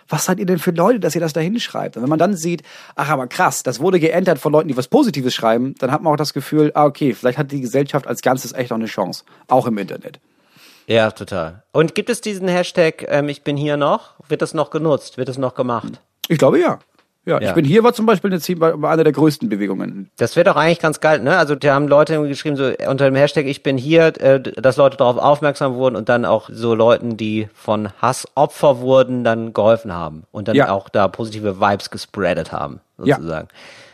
was 0.10 0.26
seid 0.26 0.40
ihr 0.40 0.46
denn 0.46 0.60
für 0.60 0.72
Leute, 0.72 1.00
dass 1.00 1.16
ihr 1.16 1.22
das 1.22 1.32
da 1.32 1.40
hinschreibt? 1.40 1.96
Und 1.96 2.04
wenn 2.04 2.10
man 2.10 2.20
dann 2.20 2.36
sieht, 2.36 2.64
ach, 2.96 3.10
aber 3.10 3.28
krass, 3.28 3.64
das 3.64 3.80
wurde 3.80 4.00
geändert 4.00 4.40
von 4.40 4.52
Leuten, 4.52 4.68
die 4.68 4.76
was 4.76 4.88
Positives 4.88 5.34
schreiben, 5.34 5.76
dann 5.80 5.92
hat 5.92 6.02
man 6.02 6.12
auch 6.12 6.18
das 6.18 6.34
Gefühl, 6.34 6.72
ah, 6.74 6.86
okay, 6.86 7.14
vielleicht 7.14 7.38
hat 7.38 7.52
die 7.52 7.62
Gesellschaft 7.62 8.08
als 8.08 8.22
Ganzes 8.22 8.52
echt 8.54 8.72
noch 8.72 8.78
eine 8.78 8.88
Chance. 8.88 9.24
Auch 9.48 9.68
im 9.68 9.78
Internet. 9.78 10.20
Ja, 10.88 11.12
total. 11.12 11.64
Und 11.72 11.96
gibt 11.96 12.10
es 12.10 12.20
diesen 12.20 12.48
Hashtag, 12.48 13.06
ähm, 13.08 13.30
ich 13.30 13.44
bin 13.44 13.56
hier 13.56 13.78
noch? 13.78 14.16
Wird 14.28 14.42
das 14.42 14.54
noch 14.54 14.70
genutzt? 14.70 15.18
Wird 15.18 15.30
das 15.30 15.38
noch 15.38 15.56
gemacht? 15.56 16.02
Ich 16.28 16.38
glaube 16.38 16.60
ja. 16.60 16.80
Ja, 17.26 17.40
Ja. 17.40 17.50
ich 17.50 17.56
bin 17.56 17.64
hier 17.64 17.84
war 17.84 17.94
zum 17.94 18.06
Beispiel 18.06 18.32
eine, 18.34 18.88
eine 18.90 19.04
der 19.06 19.14
größten 19.14 19.48
Bewegungen. 19.48 20.10
Das 20.18 20.36
wäre 20.36 20.44
doch 20.44 20.58
eigentlich 20.58 20.80
ganz 20.80 21.00
geil, 21.00 21.20
ne? 21.22 21.38
Also 21.38 21.56
da 21.56 21.74
haben 21.74 21.88
Leute 21.88 22.22
geschrieben, 22.28 22.58
so 22.58 22.72
unter 22.90 23.06
dem 23.06 23.16
Hashtag 23.16 23.46
Ich 23.46 23.64
bin 23.64 23.78
hier, 23.78 24.08
äh, 24.22 24.42
dass 24.42 24.76
Leute 24.78 24.98
darauf 24.98 25.18
aufmerksam 25.18 25.76
wurden 25.76 25.96
und 25.96 26.10
dann 26.10 26.26
auch 26.26 26.50
so 26.52 26.76
Leuten, 26.76 27.16
die 27.16 27.48
von 27.54 27.90
Hass 28.02 28.28
Opfer 28.36 28.80
wurden, 28.80 29.24
dann 29.24 29.54
geholfen 29.54 29.94
haben 29.94 30.24
und 30.32 30.50
dann 30.50 30.56
Ja. 30.58 30.72
auch 30.72 30.90
da 30.90 31.08
positive 31.08 31.62
Vibes 31.62 31.90
gespreadet 31.92 32.52
haben, 32.52 32.82
Ja. 33.02 33.16
sozusagen. 33.16 33.48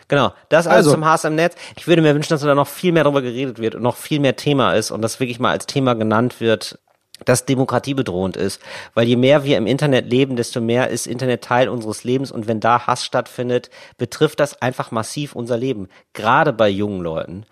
Genau, 0.07 0.33
das 0.49 0.65
also, 0.65 0.77
Also- 0.77 0.91
zum 0.93 1.05
Hass 1.05 1.23
im 1.23 1.35
Netz. 1.35 1.55
Ich 1.77 1.87
würde 1.87 2.01
mir 2.01 2.15
wünschen, 2.15 2.29
dass 2.33 2.41
da 2.41 2.55
noch 2.55 2.67
viel 2.67 2.91
mehr 2.93 3.03
darüber 3.03 3.21
geredet 3.21 3.59
wird 3.59 3.75
und 3.75 3.83
noch 3.83 3.95
viel 3.95 4.19
mehr 4.19 4.35
Thema 4.35 4.73
ist 4.73 4.89
und 4.89 5.03
das 5.03 5.19
wirklich 5.19 5.39
mal 5.39 5.51
als 5.51 5.67
Thema 5.67 5.93
genannt 5.93 6.41
wird, 6.41 6.79
das 7.25 7.45
demokratiebedrohend 7.45 8.37
ist. 8.37 8.61
Weil 8.93 9.07
je 9.07 9.15
mehr 9.15 9.43
wir 9.43 9.57
im 9.57 9.67
Internet 9.67 10.09
leben, 10.09 10.35
desto 10.35 10.61
mehr 10.61 10.89
ist 10.89 11.07
Internet 11.07 11.43
Teil 11.43 11.69
unseres 11.69 12.03
Lebens 12.03 12.31
und 12.31 12.47
wenn 12.47 12.59
da 12.59 12.87
Hass 12.87 13.05
stattfindet, 13.05 13.69
betrifft 13.97 14.39
das 14.39 14.61
einfach 14.61 14.91
massiv 14.91 15.35
unser 15.35 15.57
Leben. 15.57 15.87
Gerade 16.13 16.53
bei 16.53 16.69
jungen 16.69 17.01
Leuten. 17.01 17.45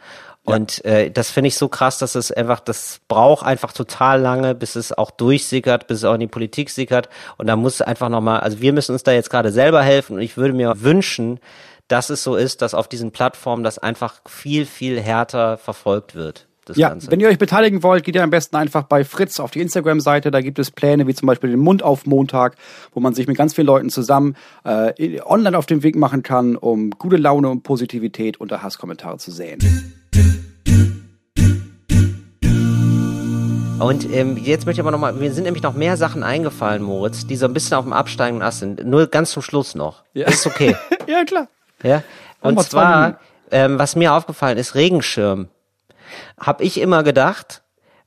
Und 0.48 0.86
äh, 0.86 1.12
das 1.12 1.30
finde 1.30 1.50
ich 1.50 1.58
so 1.58 1.68
krass, 1.68 1.98
dass 1.98 2.16
es 2.16 2.32
einfach, 2.32 2.62
das 2.62 3.02
braucht 3.10 3.46
einfach 3.46 3.74
total 3.74 4.22
lange, 4.22 4.56
bis 4.56 4.78
es 4.78 4.98
auch 4.98 5.12
durchsickert, 5.12 5.88
bis 5.88 5.98
es 5.98 6.04
auch 6.06 6.14
in 6.14 6.22
die 6.22 6.28
Politik 6.28 6.70
sickert. 6.70 7.10
Und 7.38 7.48
da 7.48 7.58
muss 7.58 7.82
einfach 7.82 8.08
nochmal, 8.08 8.40
also 8.40 8.62
wir 8.62 8.72
müssen 8.72 8.94
uns 8.94 9.04
da 9.04 9.12
jetzt 9.12 9.30
gerade 9.30 9.52
selber 9.52 9.84
helfen 9.84 10.16
und 10.16 10.22
ich 10.22 10.38
würde 10.38 10.54
mir 10.54 10.82
wünschen, 10.82 11.42
dass 11.90 12.10
es 12.10 12.24
so 12.24 12.38
ist, 12.38 12.62
dass 12.62 12.74
auf 12.74 12.88
diesen 12.88 13.12
Plattformen 13.12 13.66
das 13.66 13.78
einfach 13.78 14.22
viel, 14.26 14.66
viel 14.66 15.02
härter 15.02 15.58
verfolgt 15.58 16.16
wird. 16.16 16.47
Das 16.68 16.76
Ja, 16.76 16.90
Ganze. 16.90 17.10
wenn 17.10 17.20
ihr 17.22 17.30
euch 17.30 17.38
beteiligen 17.38 17.82
wollt, 17.82 18.04
geht 18.04 18.16
ihr 18.16 18.24
am 18.24 18.30
besten 18.30 18.58
einfach 18.58 18.84
bei 18.84 19.06
Fritz 19.06 19.40
auf 19.40 19.52
die 19.52 19.62
Instagram-Seite. 19.62 20.32
Da 20.32 20.42
gibt 20.42 20.60
es 20.60 20.70
Pläne 20.70 21.08
wie 21.08 21.14
zum 21.14 21.26
Beispiel 21.28 21.50
den 21.50 21.60
Mund 21.60 21.82
auf 21.82 22.06
Montag, 22.06 22.56
wo 22.94 23.00
man 23.00 23.14
sich 23.14 23.26
mit 23.28 23.38
ganz 23.38 23.54
vielen 23.54 23.68
Leuten 23.68 23.90
zusammen 23.90 24.36
äh, 24.66 25.22
online 25.22 25.58
auf 25.58 25.66
den 25.66 25.82
Weg 25.84 25.96
machen 25.96 26.24
kann, 26.24 26.58
um 26.58 26.92
gute 26.92 27.16
Laune 27.18 27.50
und 27.50 27.64
Positivität 27.64 28.38
unter 28.42 28.62
Hasskommentare 28.64 29.18
zu 29.18 29.32
säen. 29.32 29.60
Und 33.80 34.12
ähm, 34.12 34.38
jetzt 34.38 34.66
möchte 34.66 34.82
ich 34.82 34.86
aber 34.86 34.92
nochmal, 34.92 35.14
mir 35.14 35.32
sind 35.32 35.44
nämlich 35.44 35.62
noch 35.62 35.76
mehr 35.76 35.98
Sachen 35.98 36.24
eingefallen, 36.24 36.82
Moritz, 36.82 37.28
die 37.28 37.36
so 37.36 37.46
ein 37.46 37.54
bisschen 37.54 37.78
auf 37.78 37.86
dem 37.86 37.94
absteigenden 37.94 38.46
Ast 38.46 38.60
sind. 38.60 38.84
Nur 38.86 39.06
ganz 39.08 39.32
zum 39.32 39.44
Schluss 39.44 39.76
noch. 39.76 40.04
Ja. 40.14 40.28
Ist 40.28 40.48
okay. 40.48 40.76
ja, 41.08 41.24
klar. 41.24 41.48
Ja. 41.84 42.04
Und 42.42 42.60
zwar, 42.64 43.20
ähm, 43.52 43.78
was 43.78 43.96
mir 43.96 44.14
aufgefallen 44.14 44.58
ist, 44.58 44.74
Regenschirm. 44.74 45.48
Hab 46.40 46.62
ich 46.62 46.80
immer 46.80 47.04
gedacht, 47.04 47.62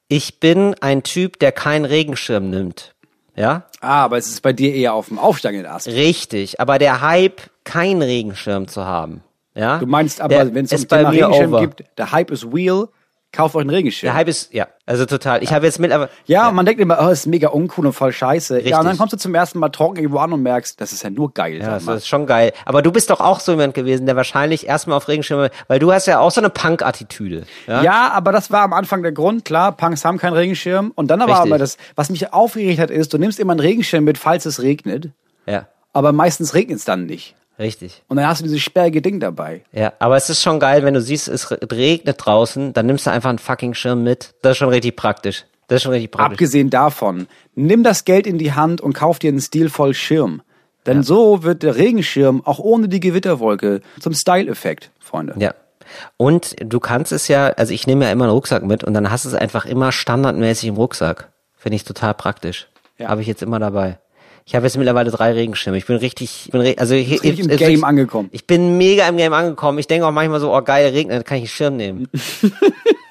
ich 0.08 0.40
bin 0.40 0.74
ein 0.80 1.02
Typ, 1.02 1.38
der 1.38 1.52
keinen 1.52 1.84
Regenschirm 1.84 2.50
nimmt. 2.50 2.94
Ja? 3.36 3.64
Ah, 3.80 4.04
aber 4.04 4.18
es 4.18 4.28
ist 4.28 4.42
bei 4.42 4.52
dir 4.52 4.74
eher 4.74 4.94
auf 4.94 5.08
dem 5.08 5.18
aufsteigenden 5.18 5.70
Ast. 5.70 5.86
Richtig. 5.86 6.60
Aber 6.60 6.78
der 6.78 7.00
Hype, 7.00 7.40
keinen 7.64 8.02
Regenschirm 8.02 8.68
zu 8.68 8.84
haben. 8.84 9.22
Ja? 9.54 9.78
Du 9.78 9.86
meinst 9.86 10.20
aber, 10.20 10.54
wenn 10.54 10.64
es 10.64 10.72
um 10.72 10.88
Thema 10.88 11.10
Regenschirm 11.10 11.54
over. 11.54 11.60
gibt, 11.60 11.84
der 11.96 12.12
Hype 12.12 12.30
ist 12.30 12.46
real, 12.52 12.88
kauft 13.32 13.54
euch 13.54 13.60
einen 13.60 13.70
Regenschirm. 13.70 14.08
Der 14.08 14.14
Hype 14.14 14.28
ist, 14.28 14.52
ja, 14.52 14.66
also 14.86 15.06
total. 15.06 15.42
Ich 15.42 15.52
habe 15.52 15.66
jetzt 15.66 15.78
mit, 15.78 15.92
aber 15.92 16.08
ja, 16.26 16.48
und 16.48 16.54
man 16.54 16.66
denkt 16.66 16.80
immer, 16.80 16.98
oh, 17.00 17.08
das 17.08 17.20
ist 17.20 17.26
mega 17.26 17.48
uncool 17.48 17.86
und 17.86 17.92
voll 17.92 18.12
scheiße. 18.12 18.56
Richtig. 18.56 18.72
Ja, 18.72 18.80
und 18.80 18.86
dann 18.86 18.98
kommst 18.98 19.12
du 19.12 19.16
zum 19.16 19.34
ersten 19.34 19.58
Mal 19.58 19.68
trocken 19.68 19.96
irgendwo 19.96 20.18
an 20.18 20.32
und 20.32 20.42
merkst, 20.42 20.80
das 20.80 20.92
ist 20.92 21.02
ja 21.02 21.10
nur 21.10 21.32
geil. 21.32 21.58
Ja, 21.60 21.78
das 21.78 21.86
ist 21.86 22.08
schon 22.08 22.26
geil. 22.26 22.52
Aber 22.64 22.82
du 22.82 22.90
bist 22.90 23.10
doch 23.10 23.20
auch 23.20 23.40
so 23.40 23.52
jemand 23.52 23.74
gewesen, 23.74 24.06
der 24.06 24.16
wahrscheinlich 24.16 24.66
erstmal 24.66 24.96
auf 24.96 25.08
Regenschirme, 25.08 25.50
weil 25.68 25.78
du 25.78 25.92
hast 25.92 26.06
ja 26.06 26.18
auch 26.18 26.30
so 26.30 26.40
eine 26.40 26.50
Punk-Attitüde. 26.50 27.44
Ja? 27.66 27.82
Ja, 27.82 28.10
aber 28.12 28.32
das 28.32 28.50
war 28.50 28.62
am 28.62 28.72
Anfang 28.72 29.02
der 29.02 29.12
Grund. 29.12 29.44
Klar, 29.44 29.72
Punks 29.76 30.04
haben 30.04 30.18
keinen 30.18 30.34
Regenschirm. 30.34 30.92
Und 30.94 31.08
dann 31.10 31.20
aber, 31.22 31.32
Richtig. 31.34 31.50
aber 31.52 31.58
das, 31.58 31.76
was 31.94 32.10
mich 32.10 32.32
aufgeregt 32.32 32.80
hat, 32.80 32.90
ist, 32.90 33.12
du 33.12 33.18
nimmst 33.18 33.38
immer 33.38 33.52
einen 33.52 33.60
Regenschirm 33.60 34.04
mit, 34.04 34.18
falls 34.18 34.44
es 34.46 34.62
regnet. 34.62 35.10
ja, 35.46 35.68
Aber 35.92 36.12
meistens 36.12 36.54
regnet 36.54 36.78
es 36.78 36.84
dann 36.84 37.06
nicht. 37.06 37.36
Richtig. 37.60 38.02
Und 38.08 38.16
dann 38.16 38.26
hast 38.26 38.40
du 38.40 38.44
dieses 38.44 38.60
sperrige 38.60 39.00
Ding 39.02 39.20
dabei. 39.20 39.62
Ja, 39.70 39.92
aber 40.00 40.16
es 40.16 40.28
ist 40.28 40.42
schon 40.42 40.58
geil, 40.58 40.82
wenn 40.82 40.94
du 40.94 41.00
siehst, 41.00 41.28
es 41.28 41.50
re- 41.50 41.58
regnet 41.70 42.16
draußen, 42.18 42.72
dann 42.72 42.86
nimmst 42.86 43.06
du 43.06 43.10
einfach 43.10 43.28
einen 43.30 43.38
fucking 43.38 43.74
Schirm 43.74 44.02
mit. 44.02 44.34
Das 44.42 44.52
ist 44.52 44.58
schon 44.58 44.70
richtig 44.70 44.96
praktisch. 44.96 45.44
Das 45.68 45.76
ist 45.76 45.82
schon 45.84 45.92
richtig 45.92 46.10
praktisch. 46.10 46.32
Abgesehen 46.32 46.70
davon, 46.70 47.28
nimm 47.54 47.84
das 47.84 48.04
Geld 48.04 48.26
in 48.26 48.38
die 48.38 48.52
Hand 48.52 48.80
und 48.80 48.94
kauf 48.94 49.20
dir 49.20 49.28
einen 49.28 49.40
stilvollen 49.40 49.94
Schirm. 49.94 50.42
Denn 50.86 51.02
so 51.02 51.42
wird 51.42 51.62
der 51.62 51.76
Regenschirm 51.76 52.42
auch 52.44 52.58
ohne 52.58 52.88
die 52.88 53.00
Gewitterwolke 53.00 53.82
zum 54.00 54.14
Style-Effekt, 54.14 54.90
Freunde. 54.98 55.34
Ja. 55.38 55.54
Und 56.16 56.56
du 56.58 56.80
kannst 56.80 57.12
es 57.12 57.28
ja, 57.28 57.48
also 57.48 57.74
ich 57.74 57.86
nehme 57.86 58.06
ja 58.06 58.10
immer 58.10 58.24
einen 58.24 58.32
Rucksack 58.32 58.62
mit 58.62 58.82
und 58.82 58.94
dann 58.94 59.10
hast 59.10 59.24
du 59.24 59.28
es 59.28 59.34
einfach 59.34 59.66
immer 59.66 59.92
standardmäßig 59.92 60.70
im 60.70 60.76
Rucksack. 60.76 61.30
Finde 61.56 61.76
ich 61.76 61.84
total 61.84 62.14
praktisch. 62.14 62.68
Ja. 62.96 63.08
Habe 63.08 63.20
ich 63.20 63.26
jetzt 63.26 63.42
immer 63.42 63.58
dabei. 63.58 63.98
Ich 64.50 64.56
habe 64.56 64.66
jetzt 64.66 64.76
mittlerweile 64.76 65.12
drei 65.12 65.30
Regenschirme. 65.32 65.78
Ich 65.78 65.86
bin 65.86 65.94
richtig, 65.94 66.46
ich 66.46 66.50
bin 66.50 66.60
re 66.60 66.74
also 66.76 66.96
hier, 66.96 67.22
richtig 67.22 67.38
im 67.38 67.50
also 67.50 67.64
Game 67.64 67.78
ich, 67.78 67.84
angekommen. 67.84 68.30
Ich 68.32 68.48
bin 68.48 68.78
mega 68.78 69.06
im 69.06 69.16
Game 69.16 69.32
angekommen. 69.32 69.78
Ich 69.78 69.86
denke 69.86 70.04
auch 70.04 70.10
manchmal 70.10 70.40
so, 70.40 70.52
oh 70.52 70.60
geil, 70.60 70.88
regnet, 70.90 71.18
dann 71.18 71.22
kann 71.22 71.36
ich 71.36 71.42
einen 71.42 71.48
Schirm 71.50 71.76
nehmen. 71.76 72.08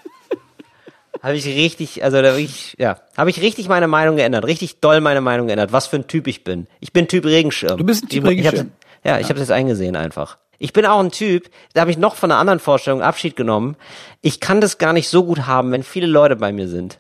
habe 1.24 1.38
ich 1.38 1.46
richtig, 1.46 2.04
also 2.04 2.22
da 2.22 2.36
ich, 2.36 2.76
ja, 2.78 2.98
habe 3.16 3.30
ich 3.30 3.42
richtig 3.42 3.70
meine 3.70 3.88
Meinung 3.88 4.18
geändert, 4.18 4.44
richtig 4.48 4.82
doll 4.82 5.00
meine 5.00 5.22
Meinung 5.22 5.48
geändert, 5.48 5.72
was 5.72 5.88
für 5.88 5.96
ein 5.96 6.08
Typ 6.08 6.28
ich 6.28 6.44
bin. 6.44 6.68
Ich 6.82 6.92
bin 6.92 7.08
Typ 7.08 7.24
Regenschirm. 7.24 7.78
Du 7.78 7.86
bist 7.86 8.04
ein 8.04 8.10
Typ 8.10 8.26
Ich- 8.26 8.40
ich 8.40 8.46
Regenschirm. 8.46 8.72
Ja, 9.06 9.18
ich 9.18 9.30
habe 9.30 9.40
das 9.40 9.50
eingesehen 9.50 9.96
einfach. 9.96 10.40
Ich 10.58 10.74
bin 10.74 10.86
auch 10.86 11.00
ein 11.00 11.12
Typ, 11.12 11.50
da 11.74 11.80
habe 11.80 11.92
ich 11.92 11.98
noch 11.98 12.16
von 12.16 12.32
einer 12.32 12.42
anderen 12.42 12.60
Vorstellung 12.60 13.02
Abschied 13.02 13.38
genommen. 13.38 13.78
Ich 14.20 14.42
kann 14.42 14.60
das 14.60 14.78
gar 14.78 14.92
nicht 14.92 15.08
so 15.08 15.24
gut 15.24 15.48
haben, 15.48 15.72
wenn 15.72 15.84
viele 15.84 16.08
Leute 16.08 16.36
bei 16.36 16.52
mir 16.52 16.68
sind. 16.68 17.00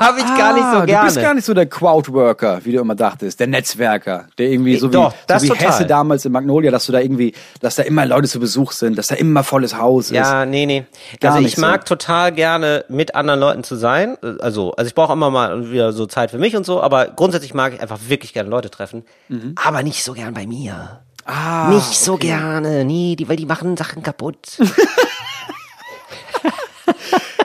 Habe 0.00 0.18
ich 0.20 0.24
gar 0.36 0.52
nicht 0.54 0.64
Ah, 0.64 0.80
so 0.80 0.86
gerne. 0.86 1.00
Du 1.08 1.14
bist 1.14 1.20
gar 1.20 1.34
nicht 1.34 1.44
so 1.44 1.54
der 1.54 1.66
Crowdworker, 1.66 2.60
wie 2.64 2.72
du 2.72 2.80
immer 2.80 2.94
dachtest, 2.94 3.40
der 3.40 3.46
Netzwerker, 3.46 4.26
der 4.38 4.48
irgendwie 4.50 4.76
so 4.76 4.88
wie, 4.88 4.92
doch, 4.92 5.12
so 5.28 5.42
wie 5.42 5.48
total. 5.48 5.68
Hesse 5.68 5.86
damals 5.86 6.24
in 6.24 6.32
Magnolia, 6.32 6.70
dass 6.70 6.86
du 6.86 6.92
da 6.92 7.00
irgendwie, 7.00 7.34
dass 7.60 7.76
da 7.76 7.82
immer 7.82 8.06
Leute 8.06 8.28
zu 8.28 8.40
Besuch 8.40 8.72
sind, 8.72 8.96
dass 8.98 9.08
da 9.08 9.14
immer 9.14 9.42
volles 9.44 9.76
Haus 9.78 10.06
ist. 10.10 10.16
Ja, 10.16 10.44
nee, 10.46 10.66
nee. 10.66 10.84
Gar 11.20 11.32
also 11.32 11.40
ich 11.40 11.46
nicht 11.46 11.56
so. 11.56 11.62
mag 11.62 11.84
total 11.84 12.32
gerne 12.32 12.84
mit 12.88 13.14
anderen 13.14 13.40
Leuten 13.40 13.64
zu 13.64 13.76
sein. 13.76 14.16
Also, 14.40 14.72
also 14.72 14.88
ich 14.88 14.94
brauche 14.94 15.12
immer 15.12 15.30
mal 15.30 15.70
wieder 15.70 15.92
so 15.92 16.06
Zeit 16.06 16.30
für 16.30 16.38
mich 16.38 16.56
und 16.56 16.66
so, 16.66 16.82
aber 16.82 17.06
grundsätzlich 17.06 17.54
mag 17.54 17.74
ich 17.74 17.80
einfach 17.80 17.98
wirklich 18.08 18.32
gerne 18.32 18.48
Leute 18.50 18.70
treffen. 18.70 19.04
Mhm. 19.28 19.54
Aber 19.62 19.82
nicht 19.82 20.02
so 20.04 20.12
gern 20.12 20.34
bei 20.34 20.46
mir. 20.46 21.00
Ah, 21.28 21.70
nicht 21.70 21.98
so 21.98 22.16
gerne. 22.18 22.84
Nee, 22.84 23.16
die, 23.16 23.28
weil 23.28 23.36
die 23.36 23.46
machen 23.46 23.76
Sachen 23.76 24.02
kaputt. 24.04 24.58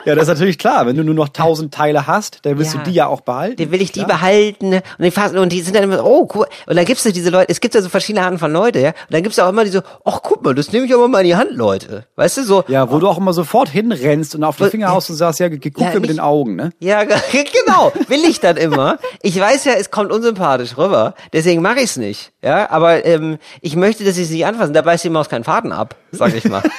Ja, 0.04 0.14
das 0.14 0.22
ist 0.24 0.28
natürlich 0.28 0.58
klar. 0.58 0.86
Wenn 0.86 0.96
du 0.96 1.04
nur 1.04 1.14
noch 1.14 1.28
tausend 1.28 1.72
Teile 1.72 2.06
hast, 2.06 2.40
dann 2.42 2.58
willst 2.58 2.74
Ja. 2.74 2.80
du 2.80 2.84
die 2.90 2.94
ja 2.94 3.06
auch 3.06 3.20
behalten. 3.20 3.56
Den 3.56 3.70
will 3.70 3.80
ich 3.80 3.92
die 3.92 4.00
Klar. 4.04 4.18
behalten. 4.18 4.74
Und 4.74 4.82
die, 5.04 5.10
fassen, 5.10 5.38
und 5.38 5.52
die 5.52 5.60
sind 5.60 5.76
dann 5.76 5.84
immer, 5.84 6.04
oh, 6.04 6.28
cool. 6.34 6.46
Und 6.66 6.76
dann 6.76 6.84
gibt's 6.84 7.04
ja 7.04 7.10
diese 7.12 7.30
Leute, 7.30 7.48
es 7.50 7.60
gibt 7.60 7.74
ja 7.74 7.82
so 7.82 7.88
verschiedene 7.88 8.24
Arten 8.24 8.38
von 8.38 8.52
Leute, 8.52 8.80
ja. 8.80 8.88
Und 8.90 8.96
dann 9.10 9.22
gibt's 9.22 9.38
auch 9.38 9.48
immer 9.48 9.64
diese, 9.64 9.84
ach, 10.04 10.20
guck 10.22 10.42
mal, 10.44 10.54
das 10.54 10.72
nehme 10.72 10.86
ich 10.86 10.94
aber 10.94 11.06
mal 11.08 11.20
in 11.20 11.26
die 11.26 11.36
Hand, 11.36 11.52
Leute. 11.52 12.06
Weißt 12.16 12.36
du, 12.38 12.42
so, 12.44 12.64
Ja, 12.68 12.90
wo 12.90 12.98
du 12.98 13.08
auch 13.08 13.18
immer 13.18 13.32
sofort 13.32 13.68
hinrennst 13.68 14.34
und 14.34 14.44
auf 14.44 14.56
die 14.56 14.64
Finger 14.70 14.88
haust 14.90 15.08
und 15.10 15.16
sagst, 15.16 15.40
ja, 15.40 15.48
ge- 15.48 15.58
ge- 15.58 15.70
guck 15.72 15.92
Ja, 15.92 16.00
mit 16.00 16.10
den 16.10 16.20
Augen, 16.20 16.56
ne? 16.56 16.70
Ja, 16.80 17.04
ge- 17.04 17.16
genau, 17.66 17.92
will 18.08 18.24
ich 18.24 18.40
dann 18.40 18.56
immer. 18.56 18.98
Ich 19.22 19.38
weiß 19.38 19.64
ja, 19.64 19.72
es 19.78 19.90
kommt 19.90 20.10
unsympathisch 20.12 20.76
rüber, 20.76 21.14
deswegen 21.32 21.62
mache 21.62 21.80
ich's 21.80 21.96
nicht. 21.96 22.32
Ja, 22.42 22.70
aber 22.70 23.04
ähm, 23.04 23.38
ich 23.60 23.76
möchte, 23.76 24.04
dass 24.04 24.16
sie 24.16 24.22
es 24.24 24.30
nicht 24.30 24.44
anfassen. 24.46 24.74
Da 24.74 24.82
beißt 24.82 25.04
die 25.04 25.10
Maus 25.10 25.28
keinen 25.28 25.44
Faden 25.44 25.70
ab, 25.72 25.94
sag 26.10 26.34
ich 26.34 26.44
mal. 26.48 26.62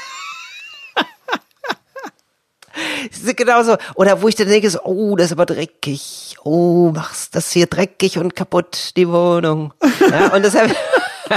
Es 3.12 3.22
ist 3.22 3.38
Genauso. 3.38 3.78
Oder 3.96 4.22
wo 4.22 4.28
ich 4.28 4.36
dann 4.36 4.48
denke, 4.48 4.70
so, 4.70 4.80
oh, 4.84 5.16
das 5.16 5.28
ist 5.28 5.32
aber 5.34 5.46
dreckig. 5.46 6.36
Oh, 6.44 6.92
machst 6.94 7.36
das 7.36 7.52
hier 7.52 7.68
dreckig 7.68 8.18
und 8.18 8.36
kaputt, 8.36 8.92
die 8.96 9.08
Wohnung. 9.08 9.74
Ja, 10.10 10.34
und 10.34 10.44
deshalb. 10.44 10.76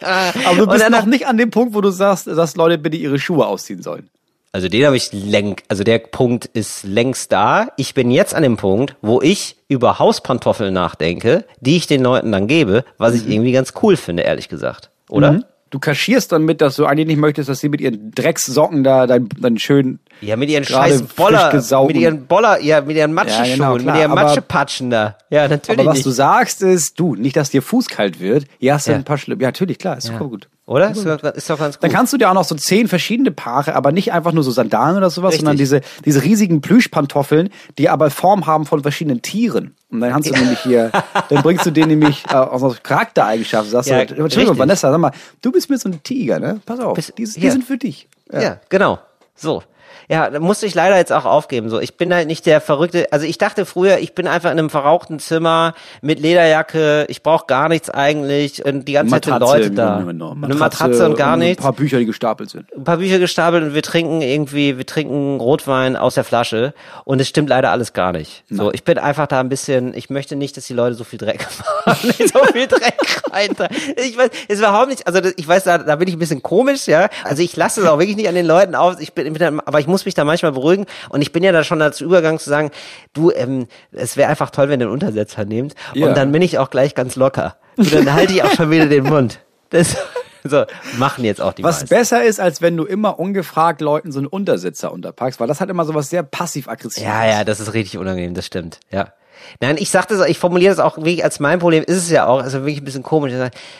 Aber 0.00 0.56
du 0.56 0.66
bist 0.66 0.90
noch 0.90 1.04
nicht 1.04 1.26
an 1.26 1.36
dem 1.36 1.50
Punkt, 1.50 1.74
wo 1.74 1.80
du 1.80 1.90
sagst, 1.90 2.26
dass 2.26 2.56
Leute 2.56 2.78
bitte 2.78 2.96
ihre 2.96 3.18
Schuhe 3.18 3.46
ausziehen 3.46 3.82
sollen. 3.82 4.08
Also 4.54 4.68
den 4.68 4.84
habe 4.84 4.96
ich 4.96 5.12
läng, 5.12 5.56
also 5.68 5.82
der 5.82 5.98
Punkt 5.98 6.44
ist 6.44 6.84
längst 6.84 7.32
da. 7.32 7.68
Ich 7.78 7.94
bin 7.94 8.10
jetzt 8.10 8.34
an 8.34 8.42
dem 8.42 8.58
Punkt, 8.58 8.96
wo 9.00 9.22
ich 9.22 9.56
über 9.68 9.98
Hauspantoffeln 9.98 10.74
nachdenke, 10.74 11.46
die 11.60 11.78
ich 11.78 11.86
den 11.86 12.02
Leuten 12.02 12.32
dann 12.32 12.48
gebe, 12.48 12.84
was 12.98 13.14
ich 13.14 13.26
irgendwie 13.26 13.52
ganz 13.52 13.72
cool 13.82 13.96
finde, 13.96 14.24
ehrlich 14.24 14.50
gesagt. 14.50 14.90
Oder? 15.08 15.32
Mhm. 15.32 15.44
Du 15.70 15.78
kaschierst 15.78 16.32
dann 16.32 16.44
mit, 16.44 16.60
dass 16.60 16.76
du 16.76 16.84
eigentlich 16.84 17.06
nicht 17.06 17.18
möchtest, 17.18 17.48
dass 17.48 17.60
sie 17.60 17.70
mit 17.70 17.80
ihren 17.80 18.10
Dreckssocken 18.10 18.84
da 18.84 19.06
dein, 19.06 19.30
dein 19.40 19.58
schön 19.58 20.00
Ja, 20.22 20.36
mit 20.36 20.48
ihren 20.50 20.64
scheiß 20.64 21.02
Boller, 21.16 21.52
mit 21.86 21.96
ihren 21.96 22.26
Boller, 22.26 22.60
ja, 22.60 22.80
mit 22.80 22.96
ihren 22.96 23.12
Matschenschuhen, 23.12 23.58
Ja, 23.58 23.72
genau, 23.72 23.76
klar, 23.78 23.94
mit 23.94 24.02
ihren 24.02 24.14
Matschepatschen 24.14 24.90
da. 24.90 25.16
Ja, 25.30 25.48
natürlich 25.48 25.80
Aber 25.80 25.90
was 25.90 25.96
nicht. 25.98 26.06
du 26.06 26.10
sagst 26.10 26.62
ist, 26.62 26.98
du, 26.98 27.14
nicht, 27.16 27.36
dass 27.36 27.50
dir 27.50 27.60
Fuß 27.62 27.88
kalt 27.88 28.20
wird. 28.20 28.46
Ja, 28.60 28.74
hast 28.74 28.86
du 28.86 28.92
Ja. 28.92 28.96
ein 28.98 29.04
paar 29.04 29.18
Schlimm. 29.18 29.40
Ja, 29.40 29.48
natürlich, 29.48 29.78
klar, 29.78 29.96
ist 29.98 30.06
super 30.06 30.26
gut. 30.26 30.48
Oder? 30.64 30.92
Ist 30.92 31.04
doch, 31.04 31.20
ist 31.22 31.50
doch 31.50 31.58
ganz 31.58 31.74
gut. 31.76 31.82
Dann 31.82 31.90
kannst 31.90 32.12
du 32.12 32.18
dir 32.18 32.30
auch 32.30 32.34
noch 32.34 32.44
so 32.44 32.54
zehn 32.54 32.86
verschiedene 32.86 33.32
Paare, 33.32 33.74
aber 33.74 33.90
nicht 33.90 34.12
einfach 34.12 34.32
nur 34.32 34.44
so 34.44 34.52
Sandalen 34.52 34.96
oder 34.96 35.10
sowas, 35.10 35.30
Richtig. 35.32 35.40
sondern 35.40 35.56
diese, 35.56 35.80
diese 36.04 36.22
riesigen 36.22 36.60
Plüschpantoffeln, 36.60 37.50
die 37.78 37.88
aber 37.90 38.10
Form 38.10 38.46
haben 38.46 38.64
von 38.64 38.80
verschiedenen 38.80 39.22
Tieren. 39.22 39.74
Und 39.90 40.00
dann 40.00 40.12
kannst 40.12 40.30
du 40.30 40.34
nämlich 40.34 40.60
hier, 40.60 40.92
dann 41.28 41.42
bringst 41.42 41.66
du 41.66 41.72
denen 41.72 41.88
nämlich 41.88 42.24
äh, 42.30 42.34
auch 42.36 42.60
noch 42.60 42.80
Charaktereigenschaften. 42.82 43.70
Sagst 43.72 43.90
Ja, 43.90 44.04
du, 44.04 44.14
Entschuldigung. 44.14 44.56
Vanessa, 44.56 44.90
sag 44.90 44.98
mal, 45.00 45.10
du 45.42 45.50
bist 45.50 45.68
mir 45.68 45.78
so 45.78 45.88
ein 45.88 46.00
Tiger, 46.02 46.38
ne? 46.38 46.60
Pass 46.64 46.78
auf, 46.78 46.96
die, 46.96 47.24
die 47.24 47.40
ja. 47.40 47.50
sind 47.50 47.64
für 47.64 47.76
dich. 47.76 48.08
Ja. 48.32 48.60
genau. 48.68 49.00
So. 49.34 49.62
Ja, 50.08 50.30
da 50.30 50.40
musste 50.40 50.66
ich 50.66 50.74
leider 50.74 50.96
jetzt 50.96 51.12
auch 51.12 51.24
aufgeben. 51.24 51.68
So, 51.70 51.80
ich 51.80 51.96
bin 51.96 52.12
halt 52.14 52.26
nicht 52.26 52.46
der 52.46 52.60
verrückte. 52.60 53.06
Also 53.12 53.26
ich 53.26 53.38
dachte 53.38 53.64
früher, 53.66 53.98
ich 53.98 54.14
bin 54.14 54.26
einfach 54.26 54.50
in 54.50 54.58
einem 54.58 54.70
verrauchten 54.70 55.18
Zimmer 55.18 55.74
mit 56.00 56.20
Lederjacke. 56.20 57.06
Ich 57.08 57.22
brauche 57.22 57.46
gar 57.46 57.68
nichts 57.68 57.90
eigentlich. 57.90 58.64
Und 58.64 58.86
die 58.88 58.92
ganze 58.92 59.12
Zeit 59.14 59.24
sind 59.24 59.40
Leute 59.40 59.70
da. 59.70 60.00
Genommen. 60.00 60.44
Eine 60.44 60.54
Matratze 60.54 61.06
und 61.08 61.16
gar 61.16 61.34
Ein 61.34 61.40
nichts. 61.40 61.62
paar 61.62 61.72
Bücher, 61.72 61.98
die 61.98 62.06
gestapelt 62.06 62.50
sind. 62.50 62.66
ein 62.76 62.84
paar 62.84 62.96
Bücher 62.98 63.18
gestapelt 63.18 63.62
und 63.62 63.74
wir 63.74 63.82
trinken 63.82 64.20
irgendwie, 64.22 64.76
wir 64.78 64.86
trinken 64.86 65.38
Rotwein 65.40 65.96
aus 65.96 66.14
der 66.14 66.24
Flasche 66.24 66.74
und 67.04 67.20
es 67.20 67.28
stimmt 67.28 67.48
leider 67.48 67.70
alles 67.70 67.92
gar 67.92 68.12
nicht. 68.12 68.44
So, 68.50 68.72
ich 68.72 68.84
bin 68.84 68.98
einfach 68.98 69.26
da 69.26 69.40
ein 69.40 69.48
bisschen, 69.48 69.94
ich 69.94 70.10
möchte 70.10 70.36
nicht, 70.36 70.56
dass 70.56 70.66
die 70.66 70.74
Leute 70.74 70.94
so 70.94 71.04
viel 71.04 71.18
Dreck 71.18 71.46
machen, 71.86 72.12
so 72.32 72.44
viel 72.52 72.66
Dreck 72.66 73.22
rein. 73.30 73.50
Ich 73.96 74.16
weiß, 74.16 74.30
es 74.48 74.58
überhaupt 74.58 74.88
nicht, 74.88 75.06
also 75.06 75.20
ich 75.36 75.46
weiß, 75.46 75.64
da, 75.64 75.78
da 75.78 75.96
bin 75.96 76.08
ich 76.08 76.14
ein 76.14 76.18
bisschen 76.18 76.42
komisch, 76.42 76.86
ja. 76.86 77.08
Also 77.24 77.42
ich 77.42 77.54
lasse 77.56 77.80
es 77.82 77.86
auch 77.86 77.98
wirklich 77.98 78.16
nicht 78.16 78.28
an 78.28 78.34
den 78.34 78.46
Leuten 78.46 78.74
auf, 78.74 79.00
ich 79.00 79.12
bin, 79.12 79.60
aber 79.64 79.80
ich 79.80 79.86
muss 79.92 80.04
mich 80.04 80.14
da 80.14 80.24
manchmal 80.24 80.50
beruhigen 80.52 80.86
und 81.10 81.22
ich 81.22 81.30
bin 81.30 81.44
ja 81.44 81.52
da 81.52 81.62
schon 81.62 81.78
dazu 81.78 82.04
übergegangen 82.04 82.40
zu 82.40 82.50
sagen, 82.50 82.72
du, 83.12 83.30
ähm, 83.30 83.68
es 83.92 84.16
wäre 84.16 84.28
einfach 84.28 84.50
toll, 84.50 84.68
wenn 84.68 84.80
ihr 84.80 84.86
einen 84.86 84.92
Untersetzer 84.92 85.44
nehmt 85.44 85.74
Ja. 85.94 86.08
und 86.08 86.16
dann 86.16 86.32
bin 86.32 86.42
ich 86.42 86.58
auch 86.58 86.70
gleich 86.70 86.94
ganz 86.96 87.14
locker. 87.14 87.56
Und 87.76 87.94
dann 87.94 88.12
halte 88.12 88.32
ich 88.32 88.42
auch 88.42 88.52
schon 88.52 88.70
wieder 88.70 88.86
den 88.86 89.04
Mund. 89.04 89.38
Das, 89.70 89.96
so, 90.44 90.64
machen 90.98 91.24
jetzt 91.24 91.40
auch 91.40 91.52
die 91.52 91.62
Was 91.62 91.82
meisten. 91.82 91.88
besser 91.94 92.24
ist, 92.24 92.40
als 92.40 92.60
wenn 92.60 92.76
du 92.76 92.84
immer 92.84 93.18
ungefragt 93.20 93.80
Leuten 93.80 94.10
so 94.12 94.18
einen 94.18 94.26
Untersitzer 94.26 94.92
unterpackst, 94.92 95.38
weil 95.40 95.46
das 95.48 95.60
hat 95.60 95.70
immer 95.70 95.84
so 95.84 95.94
was 95.94 96.10
sehr 96.10 96.22
passiv-aggressives. 96.22 97.02
Ja, 97.06 97.24
ja, 97.24 97.44
das 97.44 97.60
ist 97.60 97.72
richtig 97.72 97.98
unangenehm, 97.98 98.34
das 98.34 98.46
stimmt, 98.46 98.80
ja. 98.90 99.12
Nein, 99.60 99.76
ich 99.78 99.90
sag 99.90 100.06
das, 100.08 100.26
ich 100.28 100.38
formuliere 100.38 100.74
das 100.74 100.78
auch 100.84 100.98
wirklich 100.98 101.24
als 101.24 101.40
mein 101.40 101.58
Problem, 101.58 101.82
ist 101.84 101.96
es 101.96 102.10
ja 102.10 102.26
auch, 102.26 102.42
also 102.42 102.60
wirklich 102.60 102.80
ein 102.82 102.84
bisschen 102.84 103.02
komisch. 103.02 103.32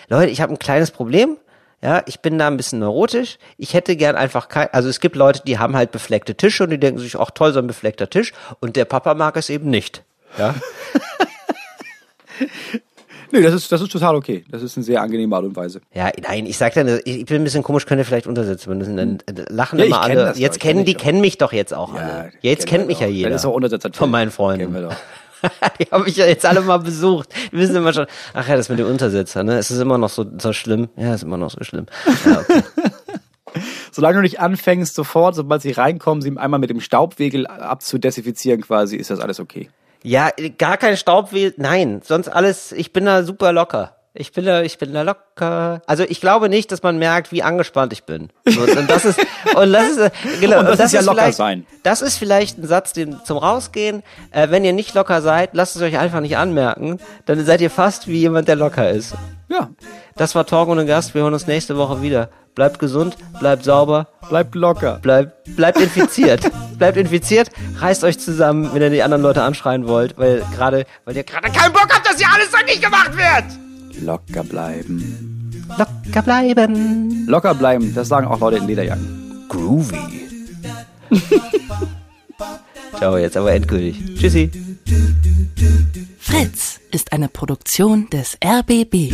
Leute, 0.08 0.30
ich 0.30 0.40
habe 0.40 0.52
ein 0.52 0.58
kleines 0.58 0.90
Problem, 0.90 1.36
ja, 1.82 2.02
ich 2.06 2.20
bin 2.20 2.38
da 2.38 2.46
ein 2.46 2.56
bisschen 2.56 2.78
neurotisch, 2.78 3.38
ich 3.58 3.74
hätte 3.74 3.96
gern 3.96 4.16
einfach 4.16 4.48
kein, 4.48 4.68
also 4.72 4.88
es 4.88 5.00
gibt 5.00 5.16
Leute, 5.16 5.42
die 5.46 5.58
haben 5.58 5.76
halt 5.76 5.90
befleckte 5.90 6.34
Tische 6.34 6.64
und 6.64 6.70
die 6.70 6.78
denken 6.78 7.00
sich, 7.00 7.18
ach 7.18 7.30
toll, 7.32 7.52
so 7.52 7.58
ein 7.58 7.66
befleckter 7.66 8.08
Tisch 8.08 8.32
und 8.60 8.76
der 8.76 8.84
Papa 8.84 9.14
mag 9.14 9.36
es 9.36 9.50
eben 9.50 9.68
nicht, 9.70 10.04
ja. 10.38 10.54
Nee, 13.32 13.40
das 13.40 13.54
ist, 13.54 13.72
das 13.72 13.80
ist 13.80 13.90
total 13.90 14.14
okay. 14.14 14.44
Das 14.50 14.62
ist 14.62 14.76
eine 14.76 14.84
sehr 14.84 15.00
angenehme 15.00 15.34
Art 15.34 15.46
und 15.46 15.56
Weise. 15.56 15.80
Ja, 15.94 16.10
nein, 16.22 16.44
ich 16.44 16.58
sag 16.58 16.74
dann, 16.74 17.00
ich 17.02 17.24
bin 17.24 17.40
ein 17.40 17.44
bisschen 17.44 17.62
komisch, 17.62 17.86
könnt 17.86 17.98
ihr 17.98 18.04
vielleicht 18.04 18.26
untersetzen 18.26 18.68
benutzen, 18.68 18.96
dann 18.98 19.18
äh, 19.26 19.44
lachen 19.48 19.78
Ja, 19.78 19.86
immer 19.86 20.02
kenn 20.02 20.18
alle. 20.18 20.34
Jetzt 20.36 20.60
kennen 20.60 20.84
die, 20.84 20.92
kennen 20.92 21.22
mich 21.22 21.38
doch 21.38 21.54
jetzt 21.54 21.72
auch 21.72 21.94
alle. 21.94 22.30
Jetzt 22.42 22.66
kennt 22.66 22.86
mich 22.86 23.00
ja 23.00 23.06
doch. 23.06 23.12
jeder. 23.12 23.30
Das 23.30 23.40
ist 23.40 23.46
auch 23.46 23.54
Untersetzer. 23.54 23.90
Von 23.94 24.10
meinen 24.10 24.30
Freunden. 24.30 24.66
Kennen 24.70 24.74
wir 24.74 24.90
doch. 24.90 24.96
die 25.80 25.84
haben 25.90 26.04
mich 26.04 26.16
ja 26.16 26.26
jetzt 26.26 26.46
alle 26.46 26.60
mal 26.60 26.78
besucht. 26.78 27.30
Die 27.52 27.56
wissen 27.56 27.76
immer 27.76 27.92
schon, 27.92 28.06
ach 28.34 28.48
ja, 28.48 28.56
das 28.56 28.68
mit 28.68 28.78
dem 28.78 28.86
Untersetzer, 28.86 29.42
ne? 29.42 29.58
Es 29.58 29.70
ist 29.70 29.78
immer 29.78 29.98
noch 29.98 30.08
so, 30.08 30.24
so 30.38 30.52
schlimm. 30.52 30.88
Ja, 30.96 31.14
ist 31.14 31.22
immer 31.22 31.36
noch 31.36 31.50
so 31.50 31.62
schlimm. 31.62 31.86
Ja, 32.24 32.40
okay. 32.40 32.62
Solange 33.90 34.16
du 34.16 34.22
nicht 34.22 34.40
anfängst, 34.40 34.94
sofort, 34.94 35.34
sobald 35.34 35.60
sie 35.62 35.72
reinkommen, 35.72 36.22
sie 36.22 36.36
einmal 36.36 36.60
mit 36.60 36.70
dem 36.70 36.80
Staubwegel 36.80 37.46
abzudesinfizieren 37.46 38.62
quasi, 38.62 38.96
ist 38.96 39.10
das 39.10 39.20
alles 39.20 39.40
okay. 39.40 39.68
ja 40.02 40.30
gar 40.56 40.78
kein 40.78 40.96
Staubweh, 40.96 41.52
nein, 41.58 42.00
sonst 42.02 42.28
alles, 42.28 42.72
ich 42.72 42.92
bin 42.94 43.04
da 43.04 43.22
super 43.22 43.52
locker. 43.52 43.96
Ich 44.14 44.32
bin 44.32 44.44
da, 44.44 44.60
ich 44.60 44.76
bin 44.76 44.92
da 44.92 45.02
locker. 45.02 45.80
Also 45.86 46.04
ich 46.06 46.20
glaube 46.20 46.50
nicht, 46.50 46.70
dass 46.70 46.82
man 46.82 46.98
merkt, 46.98 47.32
wie 47.32 47.42
angespannt 47.42 47.94
ich 47.94 48.04
bin. 48.04 48.28
So, 48.44 48.60
und 48.60 48.90
das 48.90 49.06
ist, 49.06 49.18
und 49.54 49.72
das 49.72 49.88
ist, 49.88 49.98
äh, 49.98 50.10
genau, 50.38 50.58
Und 50.58 50.66
das 50.66 50.80
ist 50.80 50.92
ja 50.92 51.00
locker 51.00 51.22
vielleicht, 51.22 51.38
sein. 51.38 51.66
Das 51.82 52.02
ist 52.02 52.18
vielleicht 52.18 52.58
ein 52.58 52.66
Satz, 52.66 52.92
den 52.92 53.20
zum 53.24 53.38
Rausgehen. 53.38 54.02
Äh, 54.30 54.50
wenn 54.50 54.66
ihr 54.66 54.74
nicht 54.74 54.92
locker 54.94 55.22
seid, 55.22 55.50
lasst 55.54 55.76
es 55.76 55.82
euch 55.82 55.96
einfach 55.98 56.20
nicht 56.20 56.36
anmerken. 56.36 56.98
Dann 57.24 57.42
seid 57.46 57.62
ihr 57.62 57.70
fast 57.70 58.06
wie 58.06 58.18
jemand, 58.18 58.48
der 58.48 58.56
locker 58.56 58.90
ist. 58.90 59.14
Ja, 59.48 59.70
Das 60.16 60.34
war 60.34 60.44
Talk 60.46 60.68
ohne 60.68 60.84
Gast. 60.84 61.14
Wir 61.14 61.22
hören 61.22 61.32
uns 61.32 61.46
nächste 61.46 61.78
Woche 61.78 62.02
wieder. 62.02 62.28
Bleibt 62.54 62.78
gesund, 62.78 63.16
bleibt 63.40 63.64
sauber, 63.64 64.08
bleibt 64.28 64.54
locker. 64.54 64.98
bleibt, 65.00 65.56
bleibt 65.56 65.80
infiziert. 65.80 66.42
bleibt 66.78 66.98
infiziert, 66.98 67.48
reißt 67.78 68.04
euch 68.04 68.18
zusammen, 68.18 68.70
wenn 68.74 68.82
ihr 68.82 68.90
die 68.90 69.02
anderen 69.02 69.22
Leute 69.22 69.42
anschreien 69.42 69.88
wollt, 69.88 70.18
weil 70.18 70.44
gerade, 70.54 70.84
weil 71.06 71.16
ihr 71.16 71.24
gerade 71.24 71.50
keinen 71.50 71.72
Bock 71.72 71.88
habt, 71.90 72.06
dass 72.06 72.18
hier 72.18 72.28
alles 72.30 72.50
nicht 72.66 72.82
gemacht 72.82 73.16
wird. 73.16 73.71
Locker 74.04 74.42
bleiben. 74.44 75.64
Locker 75.78 76.22
bleiben. 76.22 77.26
Locker 77.26 77.54
bleiben, 77.54 77.94
das 77.94 78.08
sagen 78.08 78.26
auch 78.26 78.40
Leute 78.40 78.56
in 78.56 78.66
Lederjacken. 78.66 79.46
Groovy. 79.48 79.96
Ciao, 82.96 83.16
jetzt 83.16 83.36
aber 83.36 83.52
endgültig. 83.52 84.16
Tschüssi. 84.16 84.50
Fritz 86.18 86.80
ist 86.90 87.12
eine 87.12 87.28
Produktion 87.28 88.08
des 88.10 88.36
RBB. 88.44 89.12